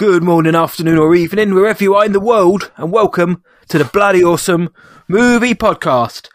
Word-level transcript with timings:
Good 0.00 0.22
morning, 0.22 0.54
afternoon, 0.54 0.96
or 0.96 1.14
evening, 1.14 1.54
wherever 1.54 1.84
you 1.84 1.94
are 1.94 2.06
in 2.06 2.12
the 2.12 2.20
world, 2.20 2.72
and 2.78 2.90
welcome 2.90 3.44
to 3.68 3.76
the 3.76 3.84
Bloody 3.84 4.24
Awesome 4.24 4.70
Movie 5.08 5.54
Podcast. 5.54 6.28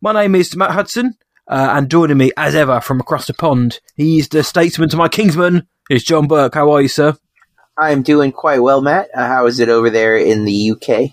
My 0.00 0.12
name 0.12 0.34
is 0.34 0.56
Matt 0.56 0.72
Hudson, 0.72 1.14
uh, 1.46 1.68
and 1.70 1.88
joining 1.88 2.18
me, 2.18 2.32
as 2.36 2.56
ever, 2.56 2.80
from 2.80 2.98
across 2.98 3.28
the 3.28 3.34
pond, 3.34 3.78
he's 3.94 4.28
the 4.28 4.42
statesman 4.42 4.88
to 4.88 4.96
my 4.96 5.06
kingsman, 5.06 5.68
is 5.88 6.02
John 6.02 6.26
Burke. 6.26 6.54
How 6.54 6.72
are 6.72 6.82
you, 6.82 6.88
sir? 6.88 7.16
I'm 7.78 8.02
doing 8.02 8.32
quite 8.32 8.58
well, 8.58 8.82
Matt. 8.82 9.08
Uh, 9.14 9.28
how 9.28 9.46
is 9.46 9.60
it 9.60 9.68
over 9.68 9.88
there 9.88 10.16
in 10.16 10.44
the 10.44 10.72
UK? 10.72 11.12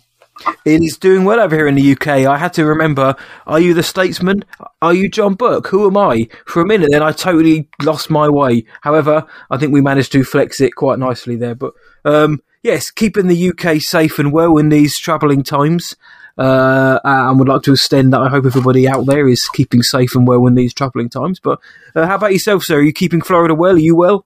It 0.65 0.81
is 0.81 0.97
doing 0.97 1.25
well 1.25 1.39
over 1.39 1.55
here 1.55 1.67
in 1.67 1.75
the 1.75 1.91
UK. 1.91 2.07
I 2.07 2.39
had 2.39 2.53
to 2.53 2.65
remember, 2.65 3.15
are 3.45 3.59
you 3.59 3.75
the 3.75 3.83
statesman? 3.83 4.45
Are 4.81 4.95
you 4.95 5.09
John 5.09 5.35
Burke? 5.35 5.67
Who 5.67 5.85
am 5.85 5.97
I? 5.97 6.27
For 6.47 6.61
a 6.61 6.65
minute 6.65 6.89
then 6.91 7.03
I 7.03 7.11
totally 7.11 7.69
lost 7.83 8.09
my 8.09 8.27
way. 8.29 8.65
However, 8.81 9.27
I 9.51 9.57
think 9.57 9.73
we 9.73 9.81
managed 9.81 10.11
to 10.13 10.23
flex 10.23 10.59
it 10.59 10.75
quite 10.75 10.97
nicely 10.97 11.35
there. 11.35 11.55
But 11.55 11.73
um, 12.05 12.41
yes, 12.63 12.91
keeping 12.91 13.27
the 13.27 13.49
UK 13.49 13.81
safe 13.81 14.19
and 14.19 14.31
well 14.31 14.57
in 14.57 14.69
these 14.69 14.97
troubling 14.97 15.43
times. 15.43 15.95
Uh, 16.37 16.99
and 17.03 17.37
would 17.37 17.49
like 17.49 17.63
to 17.63 17.73
extend 17.73 18.13
that. 18.13 18.21
I 18.21 18.29
hope 18.29 18.45
everybody 18.45 18.87
out 18.87 19.05
there 19.05 19.27
is 19.27 19.45
keeping 19.49 19.83
safe 19.83 20.15
and 20.15 20.25
well 20.25 20.47
in 20.47 20.55
these 20.55 20.73
troubling 20.73 21.09
times. 21.09 21.37
But 21.41 21.59
uh, 21.95 22.07
how 22.07 22.15
about 22.15 22.31
yourself, 22.31 22.63
sir? 22.63 22.77
Are 22.77 22.81
you 22.81 22.93
keeping 22.93 23.19
Florida 23.19 23.53
well? 23.53 23.75
Are 23.75 23.77
you 23.77 23.97
well? 23.97 24.25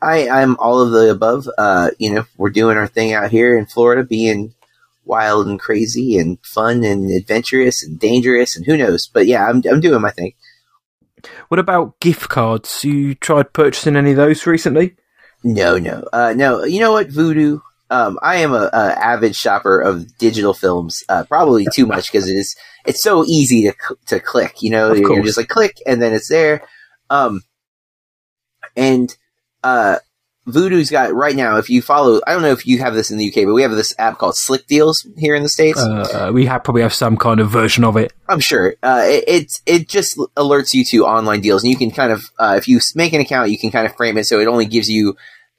I, 0.00 0.28
I'm 0.28 0.56
all 0.56 0.80
of 0.80 0.92
the 0.92 1.10
above. 1.10 1.46
Uh, 1.58 1.90
you 1.98 2.14
know, 2.14 2.24
we're 2.38 2.48
doing 2.48 2.78
our 2.78 2.86
thing 2.86 3.12
out 3.12 3.30
here 3.30 3.58
in 3.58 3.66
Florida, 3.66 4.04
being 4.04 4.54
wild 5.04 5.48
and 5.48 5.58
crazy 5.58 6.18
and 6.18 6.38
fun 6.44 6.84
and 6.84 7.10
adventurous 7.10 7.82
and 7.82 7.98
dangerous 7.98 8.56
and 8.56 8.64
who 8.64 8.76
knows. 8.76 9.06
But 9.06 9.26
yeah, 9.26 9.46
I'm 9.46 9.62
I'm 9.70 9.80
doing 9.80 10.00
my 10.00 10.10
thing. 10.10 10.34
What 11.48 11.58
about 11.58 11.98
gift 12.00 12.28
cards? 12.28 12.84
You 12.84 13.14
tried 13.14 13.52
purchasing 13.52 13.96
any 13.96 14.12
of 14.12 14.16
those 14.16 14.46
recently? 14.46 14.94
No, 15.44 15.78
no, 15.78 16.04
uh, 16.12 16.34
no. 16.36 16.64
You 16.64 16.80
know 16.80 16.92
what, 16.92 17.08
Vudu? 17.08 17.60
Um, 17.90 18.18
I 18.22 18.36
am 18.36 18.52
a, 18.52 18.68
a, 18.72 18.98
avid 18.98 19.34
shopper 19.34 19.80
of 19.80 20.18
digital 20.18 20.52
films, 20.52 21.02
uh, 21.08 21.24
probably 21.24 21.66
too 21.72 21.86
much 21.94 22.10
because 22.12 22.28
it 22.28 22.34
is 22.34 22.54
it's 22.86 23.02
so 23.02 23.24
easy 23.24 23.62
to 23.64 23.74
to 24.06 24.20
click. 24.20 24.62
You 24.62 24.70
know, 24.70 24.92
you're, 24.92 25.24
just 25.24 25.38
like 25.38 25.48
click 25.48 25.76
and 25.86 26.02
then 26.02 26.12
it's 26.12 26.28
there. 26.28 26.66
Um, 27.10 27.42
and 28.76 29.14
uh, 29.64 29.98
Vudu's 30.48 30.90
got 30.90 31.12
right 31.12 31.36
now. 31.36 31.56
If 31.58 31.68
you 31.68 31.82
follow, 31.82 32.20
I 32.26 32.32
don't 32.32 32.42
know 32.42 32.52
if 32.52 32.66
you 32.66 32.78
have 32.78 32.94
this 32.94 33.10
in 33.10 33.18
the 33.18 33.28
UK, 33.28 33.44
but 33.44 33.52
we 33.52 33.62
have 33.62 33.70
this 33.72 33.94
app 33.98 34.18
called 34.18 34.36
Slick 34.36 34.66
Deals 34.66 35.06
here 35.16 35.34
in 35.34 35.42
the 35.42 35.48
states. 35.48 35.78
Uh, 35.78 36.30
we 36.32 36.46
have 36.46 36.64
probably 36.64 36.82
have 36.82 36.94
some 36.94 37.16
kind 37.16 37.38
of 37.38 37.50
version 37.50 37.84
of 37.84 37.96
it. 37.96 38.12
I'm 38.28 38.40
sure. 38.40 38.74
Uh, 38.82 39.02
it, 39.04 39.24
it, 39.26 39.52
it 39.66 39.88
just 39.88 40.16
alerts 40.36 40.72
you 40.72 40.84
to 40.86 41.04
online 41.04 41.40
deals, 41.40 41.62
and 41.62 41.70
you 41.70 41.76
can 41.76 41.90
kind 41.90 42.12
of 42.12 42.30
uh, 42.38 42.54
if 42.56 42.66
you 42.66 42.80
make 42.94 43.12
an 43.12 43.20
account, 43.20 43.50
you 43.50 43.58
can 43.58 43.70
kind 43.70 43.86
of 43.86 43.94
frame 43.96 44.16
it 44.16 44.24
so 44.24 44.40
it 44.40 44.48
only 44.48 44.66
gives 44.66 44.88
you 44.88 45.16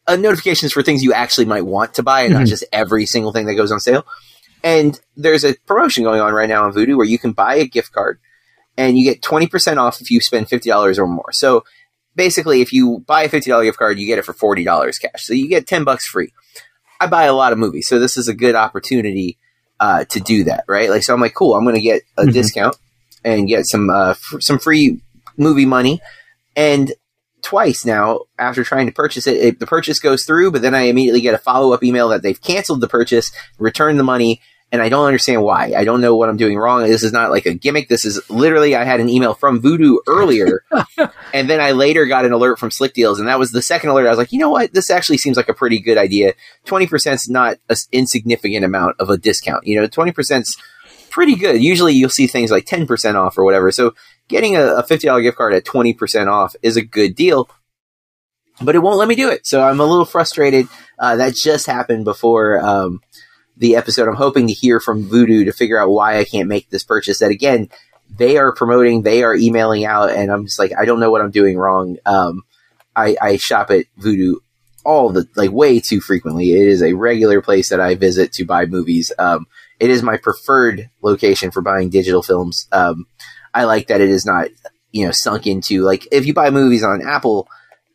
uh, 0.08 0.16
notifications 0.16 0.74
for 0.74 0.82
things 0.82 1.04
you 1.04 1.14
actually 1.14 1.46
might 1.46 1.66
want 1.66 1.94
to 1.94 2.04
buy, 2.04 2.22
and 2.22 2.32
mm-hmm. 2.32 2.40
not 2.40 2.48
just 2.48 2.66
every 2.74 3.06
single 3.06 3.32
thing 3.32 3.46
that 3.46 3.56
goes 3.56 3.72
on 3.72 3.80
sale. 3.80 4.06
And 4.64 5.00
there's 5.16 5.46
a 5.46 5.54
promotion 5.68 6.04
going 6.04 6.20
on 6.20 6.34
right 6.34 6.50
now 6.50 6.66
on 6.66 6.74
Vudu 6.74 6.98
where 6.98 7.06
you 7.06 7.20
can 7.20 7.32
buy 7.32 7.56
a 7.56 7.66
gift 7.66 7.92
card, 7.92 8.20
and 8.76 8.98
you 8.98 9.04
get 9.04 9.22
twenty 9.22 9.48
percent 9.48 9.78
off 9.78 10.02
if 10.02 10.10
you 10.10 10.20
spend 10.20 10.50
fifty 10.50 10.70
dollars 10.70 10.98
or 10.98 11.08
more. 11.08 11.32
So 11.32 11.64
basically, 12.20 12.60
if 12.60 12.74
you 12.74 13.00
buy 13.08 13.24
a 13.24 13.30
fifty 13.30 13.50
dollar 13.50 13.64
gift 13.64 13.80
card, 13.80 13.98
you 13.98 14.06
get 14.06 14.20
it 14.20 14.26
for 14.26 14.34
forty 14.34 14.66
dollars 14.66 15.00
cash. 15.00 15.24
So 15.24 15.34
you 15.34 15.48
get 15.48 15.66
ten 15.66 15.86
bucks 15.86 16.06
free. 16.06 16.34
I 17.00 17.08
buy 17.08 17.24
a 17.24 17.34
lot 17.34 17.54
of 17.54 17.58
movies, 17.58 17.88
so 17.88 17.98
this 17.98 18.18
is 18.18 18.28
a 18.28 18.34
good 18.34 18.56
opportunity 18.56 19.38
uh, 19.80 20.04
to 20.04 20.20
do 20.20 20.44
that, 20.44 20.66
right? 20.68 20.90
Like, 20.90 21.04
so 21.04 21.14
I'm 21.14 21.22
like, 21.22 21.34
cool, 21.34 21.56
I'm 21.56 21.64
going 21.64 21.76
to 21.76 21.82
get 21.82 22.02
a 22.18 22.24
mm-hmm. 22.24 22.32
discount 22.32 22.76
and 23.24 23.48
get 23.48 23.66
some 23.66 23.90
uh, 23.90 24.10
f- 24.12 24.42
some 24.42 24.60
free 24.60 25.00
movie 25.38 25.66
money. 25.66 26.02
And 26.58 26.92
twice 27.42 27.86
now, 27.86 28.26
after 28.38 28.66
trying 28.66 28.88
to 28.88 28.92
purchase 28.92 29.26
it, 29.28 29.38
it 29.38 29.60
the 29.62 29.66
purchase 29.66 30.02
goes 30.02 30.26
through, 30.26 30.52
but 30.52 30.62
then 30.62 30.76
I 30.76 30.82
immediately 30.82 31.22
get 31.22 31.34
a 31.34 31.38
follow 31.38 31.72
up 31.72 31.86
email 31.86 32.10
that 32.10 32.22
they've 32.22 32.42
canceled 32.42 32.82
the 32.82 32.90
purchase, 32.90 33.32
returned 33.58 33.98
the 33.98 34.04
money, 34.04 34.42
and 34.72 34.82
I 34.82 34.90
don't 34.90 35.06
understand 35.06 35.44
why. 35.44 35.74
I 35.76 35.84
don't 35.84 36.02
know 36.02 36.16
what 36.16 36.30
I'm 36.30 36.38
doing 36.38 36.58
wrong. 36.58 36.84
This 36.84 37.04
is 37.04 37.12
not 37.12 37.32
like 37.32 37.46
a 37.46 37.54
gimmick. 37.54 37.90
This 37.90 38.06
is 38.06 38.22
literally 38.30 38.76
I 38.76 38.84
had 38.84 39.00
an 39.00 39.10
email 39.10 39.34
from 39.34 39.62
Vudu 39.62 39.98
earlier, 40.08 40.64
and 41.34 41.50
then 41.50 41.60
I 41.60 41.72
later 41.72 42.06
got 42.06 42.26
an 42.26 42.32
alert 42.32 42.60
from 42.60 42.72
Slick 42.72 42.94
Deals, 42.94 43.20
and 43.20 43.28
that 43.28 43.40
was 43.40 43.52
the 43.52 43.62
second 43.62 43.90
alert. 43.90 44.06
I 44.06 44.10
was 44.10 44.18
like, 44.18 44.32
you 44.32 44.40
know 44.40 44.50
what? 44.50 44.74
This 44.74 44.90
actually 44.90 45.18
seems 45.18 45.38
like 45.38 45.50
a 45.50 45.54
pretty 45.54 45.80
good 45.80 45.98
idea. 45.98 46.34
Twenty 46.66 46.88
percent 46.88 47.16
is 47.22 47.30
not 47.30 47.58
an 47.70 47.76
insignificant 47.92 48.64
amount 48.64 48.96
of 49.00 49.10
a 49.10 49.18
discount. 49.18 49.66
You 49.66 49.80
know, 49.82 49.88
twenty 49.88 50.12
percent 50.12 50.44
is 50.44 50.58
pretty 51.10 51.36
good. 51.36 51.62
Usually 51.62 51.94
you'll 51.94 52.10
see 52.10 52.28
things 52.28 52.52
like 52.52 52.66
ten 52.66 52.86
percent 52.86 53.18
off 53.18 53.38
or 53.38 53.44
whatever. 53.44 53.72
So 53.72 53.96
getting 54.28 54.56
a, 54.56 54.76
a 54.76 54.84
fifty 54.84 55.08
dollar 55.08 55.22
gift 55.22 55.38
card 55.38 55.54
at 55.54 55.66
twenty 55.66 55.94
percent 55.94 56.30
off 56.30 56.56
is 56.62 56.78
a 56.78 56.84
good 56.84 57.16
deal. 57.16 57.50
But 58.62 58.76
it 58.76 58.80
won't 58.80 58.98
let 58.98 59.08
me 59.08 59.16
do 59.16 59.30
it, 59.30 59.48
so 59.48 59.62
I'm 59.62 59.80
a 59.80 59.86
little 59.86 60.06
frustrated. 60.06 60.68
Uh, 61.00 61.16
that 61.16 61.34
just 61.34 61.66
happened 61.66 62.04
before 62.04 62.60
um, 62.60 63.02
the 63.60 63.76
episode. 63.76 64.08
I'm 64.08 64.16
hoping 64.16 64.48
to 64.48 64.54
hear 64.54 64.80
from 64.80 65.08
Vudu 65.08 65.46
to 65.46 65.52
figure 65.52 65.80
out 65.80 65.90
why 65.90 66.18
I 66.18 66.24
can't 66.24 66.50
make 66.50 66.70
this 66.70 66.84
purchase. 66.84 67.20
That 67.20 67.32
again, 67.32 67.70
they 68.18 68.38
are 68.38 68.54
promoting, 68.54 69.04
they 69.04 69.24
are 69.24 69.36
emailing 69.36 69.86
out, 69.86 70.10
and 70.10 70.32
I'm 70.32 70.46
just 70.46 70.58
like, 70.58 70.72
I 70.78 70.86
don't 70.86 71.00
know 71.00 71.12
what 71.12 71.22
I'm 71.22 71.32
doing 71.32 71.58
wrong. 71.58 71.98
Um, 72.06 72.44
I, 72.96 73.16
I 73.22 73.38
shop 73.38 73.70
at 73.70 73.86
Vudu 74.00 74.36
all 74.84 75.10
the 75.10 75.28
like 75.36 75.52
way 75.52 75.80
too 75.80 76.02
frequently. 76.02 76.52
It 76.52 76.68
is 76.68 76.82
a 76.82 76.94
regular 76.94 77.42
place 77.42 77.70
that 77.70 77.80
I 77.80 77.96
visit 77.96 78.32
to 78.34 78.46
buy 78.46 78.66
movies. 78.66 79.12
Um, 79.20 79.46
it 79.80 79.90
is 79.90 80.02
my 80.02 80.18
preferred 80.18 80.90
location 81.02 81.52
for 81.52 81.62
buying 81.62 81.90
digital 81.90 82.24
films. 82.24 82.68
Um, 82.72 83.06
I 83.54 83.66
like 83.66 83.88
that 83.88 84.02
it 84.02 84.10
is 84.10 84.26
not 84.26 84.48
you 84.92 85.06
know 85.06 85.12
sunk 85.12 85.46
into 85.46 85.84
like 85.84 86.08
if 86.12 86.26
you 86.26 86.34
buy 86.34 86.50
movies 86.50 86.84
on 86.84 87.06
Apple 87.06 87.48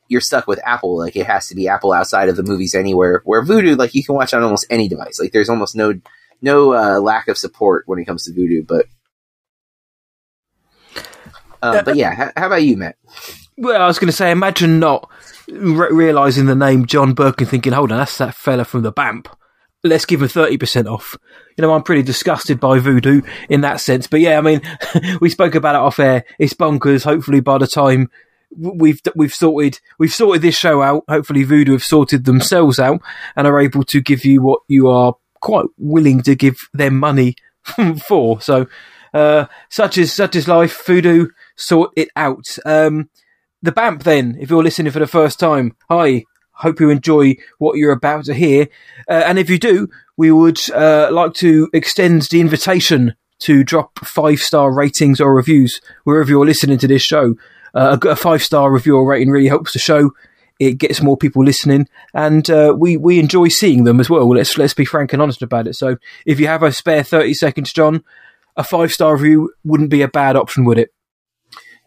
you're 0.09 0.21
stuck 0.21 0.47
with 0.47 0.61
Apple. 0.65 0.99
Like 0.99 1.17
it 1.17 1.27
has 1.27 1.49
to 1.49 1.55
be 1.55 1.69
Apple 1.69 1.93
outside 1.93 2.29
of 2.29 2.37
the 2.37 2.43
movies 2.43 2.75
anywhere. 2.75 3.23
Where 3.25 3.45
Vudu, 3.45 3.77
like 3.77 3.95
you 3.95 4.05
can 4.05 4.15
watch 4.15 4.35
on 4.35 4.43
almost 4.43 4.67
any 4.71 4.89
device. 4.89 5.19
Like 5.21 5.33
there's 5.33 5.49
almost 5.49 5.75
no 5.77 5.95
no 6.43 6.75
uh, 6.75 7.01
lack 7.01 7.29
of 7.29 7.39
support 7.39 7.85
when 7.87 7.99
it 7.99 8.05
comes 8.05 8.25
to 8.25 8.33
Vudu. 8.33 8.67
But 8.67 8.87
uh, 11.63 11.83
but 11.83 11.97
yeah, 11.97 12.15
how, 12.15 12.33
how, 12.37 12.47
about 12.47 12.63
you, 12.63 12.77
Matt? 12.77 12.97
Well, 13.57 13.81
I 13.81 13.87
was 13.87 13.99
going 13.99 14.09
to 14.09 14.13
say, 14.13 14.31
imagine 14.31 14.79
not 14.79 15.11
re- 15.49 15.89
realizing 15.91 16.45
the 16.45 16.55
name 16.55 16.85
John 16.85 17.15
Burke 17.15 17.41
and 17.41 17.49
thinking, 17.49 17.73
hold 17.73 17.91
on, 17.91 17.99
that's 17.99 18.19
that 18.19 18.35
fella 18.35 18.65
from 18.65 18.83
the 18.83 18.93
BAMP. 18.93 19.29
Let's 19.83 20.05
give 20.05 20.21
him 20.21 20.29
30% 20.29 20.87
off. 20.87 21.17
You 21.57 21.63
know, 21.63 21.73
I'm 21.73 21.83
pretty 21.83 22.03
disgusted 22.03 22.61
by 22.61 22.81
Vudu 22.81 23.27
in 23.49 23.63
that 23.63 23.81
sense. 23.81 24.07
But 24.07 24.21
yeah, 24.21 24.37
I 24.37 24.43
mean, 24.43 24.61
we 25.21 25.31
spoke 25.31 25.55
about 25.55 25.75
it 25.75 25.81
off 25.81 25.99
air. 25.99 26.25
It's 26.39 26.55
bonkers. 26.55 27.05
Hopefully, 27.05 27.41
by 27.41 27.59
the 27.59 27.67
time 27.67 28.11
we've 28.57 29.01
we've 29.15 29.35
sorted 29.35 29.81
we've 29.99 30.13
sorted 30.13 30.43
this 30.43 30.57
show 30.57 30.83
out. 30.83 31.05
Hopefully, 31.09 31.45
Vudu 31.45 31.73
have 31.73 31.83
sorted 31.83 32.25
themselves 32.25 32.79
out 32.79 33.01
and 33.37 33.47
are 33.47 33.61
able 33.61 33.83
to 33.85 34.01
give 34.01 34.25
you 34.25 34.43
what 34.43 34.61
you 34.69 34.89
are 34.89 35.15
quite 35.41 35.67
willing 35.77 36.23
to 36.23 36.35
give 36.35 36.59
them 36.73 36.99
money 36.99 37.37
for. 38.07 38.41
So, 38.41 38.67
uh, 39.13 39.47
such 39.69 39.99
is 39.99 40.13
such 40.13 40.37
is 40.37 40.49
life. 40.49 40.85
Vudu 40.85 41.29
sort 41.57 41.93
it 41.97 42.09
out. 42.17 42.47
Um, 42.65 43.11
the 43.63 43.73
BAMP 43.73 44.03
then, 44.03 44.37
if 44.41 44.51
you're 44.51 44.63
listening 44.63 44.93
for 44.93 44.99
the 44.99 45.07
first 45.07 45.39
time, 45.39 45.77
hi. 45.89 46.25
Hope 46.59 46.79
you 46.79 46.89
enjoy 46.89 47.35
what 47.59 47.79
you're 47.79 47.91
about 47.91 48.27
to 48.27 48.35
hear, 48.35 48.69
uh, 49.09 49.25
and 49.27 49.41
if 49.41 49.51
you 49.51 49.59
do, 49.59 49.89
we 50.17 50.31
would 50.31 50.61
uh, 50.71 51.09
like 51.11 51.35
to 51.35 51.69
extend 51.73 52.23
the 52.23 52.41
invitation 52.41 53.17
to 53.41 53.65
drop 53.65 53.99
five 54.05 54.39
star 54.39 54.73
ratings 54.73 55.21
or 55.21 55.35
reviews 55.35 55.81
wherever 56.05 56.31
you're 56.31 56.47
listening 56.47 56.79
to 56.79 56.89
this 56.89 57.03
show. 57.03 57.35
Uh, 57.75 57.99
a, 58.03 58.17
five 58.17 58.43
star 58.43 58.73
review 58.73 58.97
or 58.97 59.07
rating 59.07 59.31
really 59.31 59.49
helps 59.49 59.73
the 59.73 59.79
show. 59.79 60.13
It 60.61 60.79
gets 60.79 61.03
more 61.03 61.17
people 61.17 61.45
listening, 61.45 61.89
and 62.15 62.49
uh, 62.49 62.75
we 62.79 62.97
we 62.97 63.19
enjoy 63.19 63.49
seeing 63.49 63.83
them 63.83 63.99
as 63.99 64.09
well. 64.09 64.29
Let's 64.29 64.57
let's 64.57 64.75
be 64.75 64.85
frank 64.85 65.13
and 65.13 65.21
honest 65.21 65.43
about 65.43 65.67
it. 65.67 65.75
So, 65.75 65.97
if 66.25 66.39
you 66.39 66.47
have 66.47 66.63
a 66.63 66.71
spare 66.71 67.03
thirty 67.03 67.35
seconds, 67.35 67.73
John, 67.73 68.05
a 68.57 68.63
five 68.63 68.93
star 68.93 69.17
review 69.17 69.53
wouldn't 69.65 69.91
be 69.91 70.03
a 70.03 70.09
bad 70.09 70.37
option, 70.37 70.65
would 70.65 70.79
it? 70.79 70.95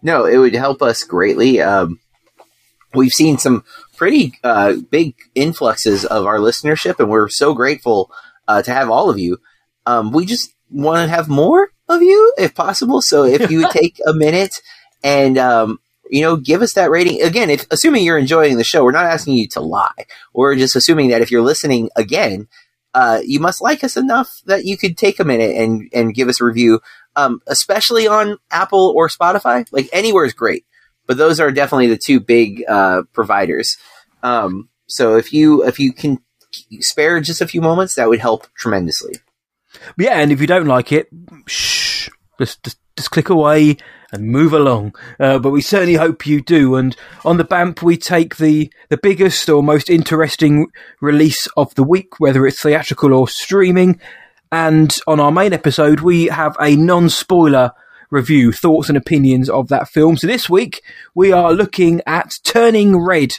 No, 0.01 0.25
it 0.25 0.38
would 0.38 0.54
help 0.54 0.81
us 0.81 1.04
greatly. 1.04 1.62
Um, 1.62 2.01
we've 2.94 3.13
seen 3.13 3.38
some 3.38 3.63
pretty 3.95 4.33
uh, 4.44 4.75
big 4.90 5.16
influxes 5.33 6.04
of 6.04 6.25
our 6.25 6.38
listenership, 6.38 7.00
and 7.00 7.10
we're 7.10 7.30
so 7.30 7.54
grateful 7.54 8.12
uh, 8.50 8.62
to 8.62 8.74
have 8.74 8.90
all 8.90 9.10
of 9.10 9.18
you. 9.18 9.38
Um, 9.86 10.12
we 10.12 10.25
just 10.25 10.54
want 10.69 11.10
to 11.10 11.16
have 11.16 11.30
more 11.30 11.72
of 11.88 12.01
you, 12.01 12.33
if 12.38 12.54
possible. 12.54 13.01
So, 13.01 13.24
if 13.24 13.50
you 13.50 13.60
would 13.60 13.72
take 13.72 14.01
a 14.06 14.13
minute 14.13 14.62
and 15.07 15.38
um, 15.38 15.80
you 16.09 16.21
know, 16.21 16.36
give 16.36 16.62
us 16.62 16.74
that 16.74 16.92
rating 16.92 17.21
again. 17.21 17.50
If 17.50 17.65
assuming 17.71 18.04
you're 18.04 18.18
enjoying 18.18 18.57
the 18.57 18.63
show, 18.63 18.83
we're 18.83 18.92
not 18.92 19.06
asking 19.06 19.36
you 19.36 19.48
to 19.50 19.62
lie. 19.62 20.06
We're 20.33 20.56
just 20.56 20.75
assuming 20.75 21.09
that 21.09 21.21
if 21.21 21.31
you're 21.31 21.42
listening 21.42 21.89
again, 21.95 22.48
uh, 22.94 23.21
you 23.24 23.39
must 23.39 23.62
like 23.62 23.83
us 23.83 23.95
enough 23.95 24.42
that 24.45 24.65
you 24.65 24.77
could 24.77 24.98
take 24.98 25.19
a 25.19 25.24
minute 25.24 25.56
and 25.56 25.89
and 25.94 26.13
give 26.13 26.27
us 26.27 26.42
a 26.42 26.45
review. 26.45 26.81
Um, 27.15 27.42
especially 27.48 28.07
on 28.07 28.38
Apple 28.51 28.94
or 28.95 29.07
Spotify, 29.07 29.65
like 29.71 29.89
anywhere 29.92 30.25
is 30.25 30.33
great, 30.33 30.65
but 31.07 31.18
those 31.18 31.39
are 31.39 31.51
definitely 31.51 31.88
the 31.88 31.98
two 31.98 32.19
big 32.19 32.63
uh, 32.68 33.04
providers. 33.13 33.77
Um, 34.24 34.69
so 34.88 35.15
if 35.15 35.33
you 35.33 35.63
if 35.65 35.80
you 35.80 35.94
can 35.94 36.19
spare 36.80 37.19
just 37.21 37.42
a 37.42 37.48
few 37.48 37.62
moments, 37.62 37.95
that 37.95 38.09
would 38.09 38.19
help 38.19 38.48
tremendously. 38.56 39.15
Yeah, 39.98 40.19
and 40.19 40.31
if 40.31 40.42
you 40.42 40.48
don't 40.48 40.68
like 40.68 40.92
it, 40.92 41.07
shh, 41.45 42.09
just 42.39 42.62
just, 42.63 42.77
just 42.95 43.12
click 43.12 43.30
away 43.30 43.77
and 44.12 44.27
move 44.27 44.54
along. 44.54 44.95
Uh, 45.19 45.39
but 45.39 45.51
we 45.51 45.62
certainly 45.62 45.95
hope 45.95 46.25
you 46.25 46.42
do. 46.42 46.75
And 46.75 46.95
on 47.25 47.38
the 47.38 47.44
BAMP, 47.44 47.81
we 47.81 47.98
take 47.98 48.38
the, 48.38 48.71
the 48.89 48.98
biggest 48.98 49.50
or 49.50 49.62
most 49.62 49.89
interesting 49.89 50.68
release 51.01 51.48
of 51.57 51.74
the 51.75 51.83
week, 51.83 52.19
whether 52.19 52.45
it's 52.45 52.62
theatrical 52.62 53.13
or 53.13 53.27
streaming. 53.27 54.00
And 54.51 54.95
on 55.07 55.19
our 55.19 55.31
main 55.31 55.54
episode, 55.54 56.00
we 56.00 56.25
have 56.25 56.56
a 56.59 56.75
non 56.75 57.09
spoiler 57.09 57.71
review, 58.09 58.51
thoughts 58.51 58.89
and 58.89 58.98
opinions 58.98 59.50
of 59.50 59.68
that 59.68 59.89
film. 59.89 60.18
So 60.18 60.27
this 60.27 60.50
week, 60.50 60.81
we 61.13 61.31
are 61.31 61.51
looking 61.51 62.01
at 62.06 62.39
Turning 62.44 62.98
Red, 62.98 63.33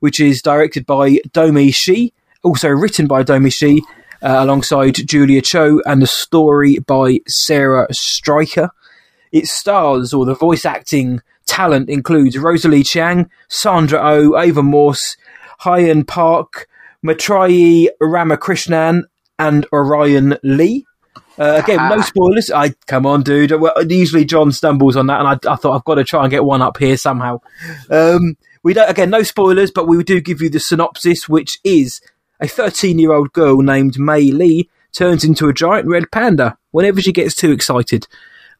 which 0.00 0.20
is 0.20 0.42
directed 0.42 0.84
by 0.84 1.18
Domee 1.32 1.70
Shi, 1.70 2.12
also 2.42 2.68
written 2.68 3.06
by 3.06 3.22
Domee 3.22 3.50
Shi, 3.50 3.80
uh, 4.22 4.36
alongside 4.40 4.96
Julia 5.06 5.40
Cho, 5.40 5.80
and 5.86 6.02
the 6.02 6.06
story 6.06 6.78
by 6.78 7.20
Sarah 7.26 7.88
Streicher. 7.90 8.70
It 9.32 9.46
stars, 9.46 10.12
or 10.12 10.24
the 10.24 10.34
voice 10.34 10.64
acting 10.64 11.22
talent 11.46 11.88
includes 11.88 12.38
Rosalie 12.38 12.82
Chiang, 12.82 13.30
Sandra 13.48 14.00
Oh, 14.02 14.38
Ava 14.38 14.62
Morse, 14.62 15.16
Hyein 15.62 16.06
Park, 16.06 16.68
Maitreyi 17.04 17.88
Ramakrishnan, 18.00 19.04
and 19.38 19.66
Orion 19.72 20.36
Lee. 20.42 20.86
Uh, 21.38 21.60
again, 21.62 21.88
no 21.88 22.00
spoilers. 22.02 22.50
I 22.50 22.70
come 22.86 23.06
on, 23.06 23.22
dude. 23.22 23.52
Well, 23.52 23.72
usually 23.88 24.24
John 24.24 24.52
stumbles 24.52 24.96
on 24.96 25.06
that, 25.06 25.20
and 25.20 25.28
I, 25.28 25.52
I, 25.52 25.56
thought 25.56 25.74
I've 25.74 25.84
got 25.84 25.94
to 25.94 26.04
try 26.04 26.22
and 26.22 26.30
get 26.30 26.44
one 26.44 26.62
up 26.62 26.76
here 26.76 26.96
somehow. 26.96 27.40
Um, 27.90 28.36
we 28.62 28.74
don't 28.74 28.90
again, 28.90 29.10
no 29.10 29.22
spoilers, 29.22 29.70
but 29.70 29.88
we 29.88 30.02
do 30.04 30.20
give 30.20 30.42
you 30.42 30.50
the 30.50 30.60
synopsis, 30.60 31.28
which 31.28 31.58
is 31.64 32.00
a 32.40 32.46
13 32.46 32.98
year 32.98 33.12
old 33.12 33.32
girl 33.32 33.62
named 33.62 33.98
Mei 33.98 34.30
Lee 34.30 34.68
turns 34.92 35.24
into 35.24 35.48
a 35.48 35.54
giant 35.54 35.86
red 35.86 36.10
panda 36.10 36.58
whenever 36.72 37.00
she 37.00 37.12
gets 37.12 37.34
too 37.34 37.52
excited. 37.52 38.06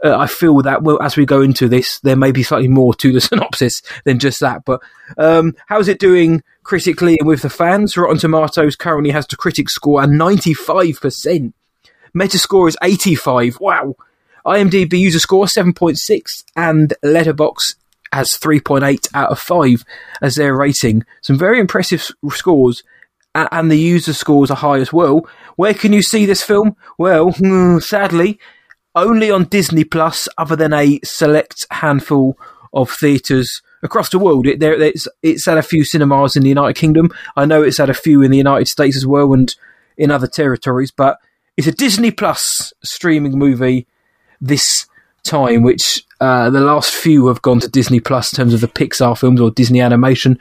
Uh, 0.03 0.17
I 0.17 0.27
feel 0.27 0.63
that 0.63 0.83
well, 0.83 1.01
as 1.03 1.17
we 1.17 1.27
go 1.27 1.43
into 1.43 1.69
this, 1.69 2.01
there 2.01 2.17
may 2.17 2.33
be 2.33 2.43
slightly 2.43 2.69
more 2.69 2.95
to 2.95 3.13
the 3.13 3.21
synopsis 3.21 3.83
than 4.05 4.19
just 4.19 4.41
that. 4.41 4.65
But 4.65 4.81
um, 5.19 5.55
how's 5.67 5.89
it 5.89 5.99
doing 5.99 6.43
critically 6.63 7.17
and 7.19 7.29
with 7.29 7.43
the 7.43 7.51
fans? 7.51 7.97
Rotten 7.97 8.19
Tomatoes 8.19 8.77
currently 8.77 9.11
has 9.11 9.27
the 9.27 9.37
critic 9.37 9.69
score 9.69 10.03
at 10.03 10.09
95%. 10.09 11.53
Metascore 12.17 12.69
is 12.69 12.77
85. 12.83 13.61
Wow. 13.61 13.95
IMDb 14.47 14.99
user 14.99 15.19
score 15.19 15.45
7.6 15.45 16.45
and 16.57 16.95
Letterboxd 17.05 17.77
has 18.13 18.31
3.8 18.31 19.09
out 19.15 19.31
of 19.31 19.39
5 19.39 19.85
as 20.23 20.35
their 20.35 20.57
rating. 20.57 21.05
Some 21.21 21.39
very 21.39 21.61
impressive 21.61 22.03
scores 22.31 22.83
and 23.35 23.71
the 23.71 23.79
user 23.79 24.13
scores 24.13 24.51
are 24.51 24.57
high 24.57 24.79
as 24.79 24.93
well. 24.93 25.29
Where 25.57 25.75
can 25.75 25.93
you 25.93 26.03
see 26.03 26.27
this 26.27 26.43
film? 26.43 26.77
Well, 26.99 27.33
sadly, 27.81 28.41
only 28.95 29.31
on 29.31 29.45
Disney 29.45 29.85
Plus, 29.85 30.29
other 30.39 30.57
than 30.57 30.73
a 30.73 31.01
select 31.05 31.67
handful 31.71 32.37
of 32.73 32.91
theatres 32.91 33.63
across 33.83 34.11
the 34.11 34.19
world. 34.19 34.47
It, 34.47 34.61
there, 34.61 34.81
it's, 34.81 35.09
it's 35.23 35.49
at 35.49 35.59
a 35.59 35.63
few 35.63 35.85
cinemas 35.85 36.37
in 36.37 36.43
the 36.43 36.49
United 36.49 36.75
Kingdom. 36.75 37.11
I 37.37 37.47
know 37.47 37.63
it's 37.63 37.81
at 37.81 37.91
a 37.91 37.95
few 37.95 38.23
in 38.23 38.31
the 38.31 38.39
United 38.39 38.69
States 38.69 38.97
as 38.97 39.07
well 39.07 39.33
and 39.33 39.55
in 39.97 40.11
other 40.11 40.27
territories, 40.27 40.91
but 40.91 41.19
it's 41.57 41.67
a 41.67 41.73
Disney 41.73 42.11
Plus 42.11 42.73
streaming 42.83 43.39
movie 43.39 43.87
this 44.41 44.87
time, 45.25 45.63
which 45.63 46.05
uh, 46.21 46.51
the 46.51 46.61
last 46.61 46.93
few 46.93 47.27
have 47.27 47.43
gone 47.43 47.61
to 47.61 47.69
Disney 47.69 48.01
Plus 48.01 48.33
in 48.33 48.37
terms 48.37 48.55
of 48.55 48.61
the 48.61 48.69
Pixar 48.69 49.19
films 49.19 49.41
or 49.41 49.51
Disney 49.51 49.81
animation. 49.81 50.39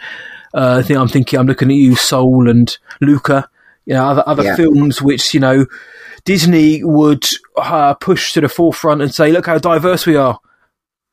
Uh, 0.54 0.78
I 0.80 0.84
think 0.84 1.00
I'm 1.00 1.08
thinking 1.08 1.40
I'm 1.40 1.48
looking 1.48 1.70
at 1.70 1.76
you, 1.76 1.96
Soul 1.96 2.50
and 2.50 2.76
Luca. 3.02 3.50
You 3.86 3.96
know, 3.96 4.06
other 4.06 4.24
other 4.26 4.44
yeah. 4.44 4.56
films 4.56 5.02
which 5.02 5.34
you 5.34 5.40
know 5.40 5.66
Disney 6.26 6.84
would 6.84 7.26
uh, 7.58 7.94
push 7.96 8.34
to 8.34 8.42
the 8.42 8.50
forefront 8.50 9.02
and 9.02 9.14
say, 9.14 9.32
"Look 9.32 9.46
how 9.46 9.58
diverse 9.58 10.06
we 10.06 10.16
are." 10.16 10.40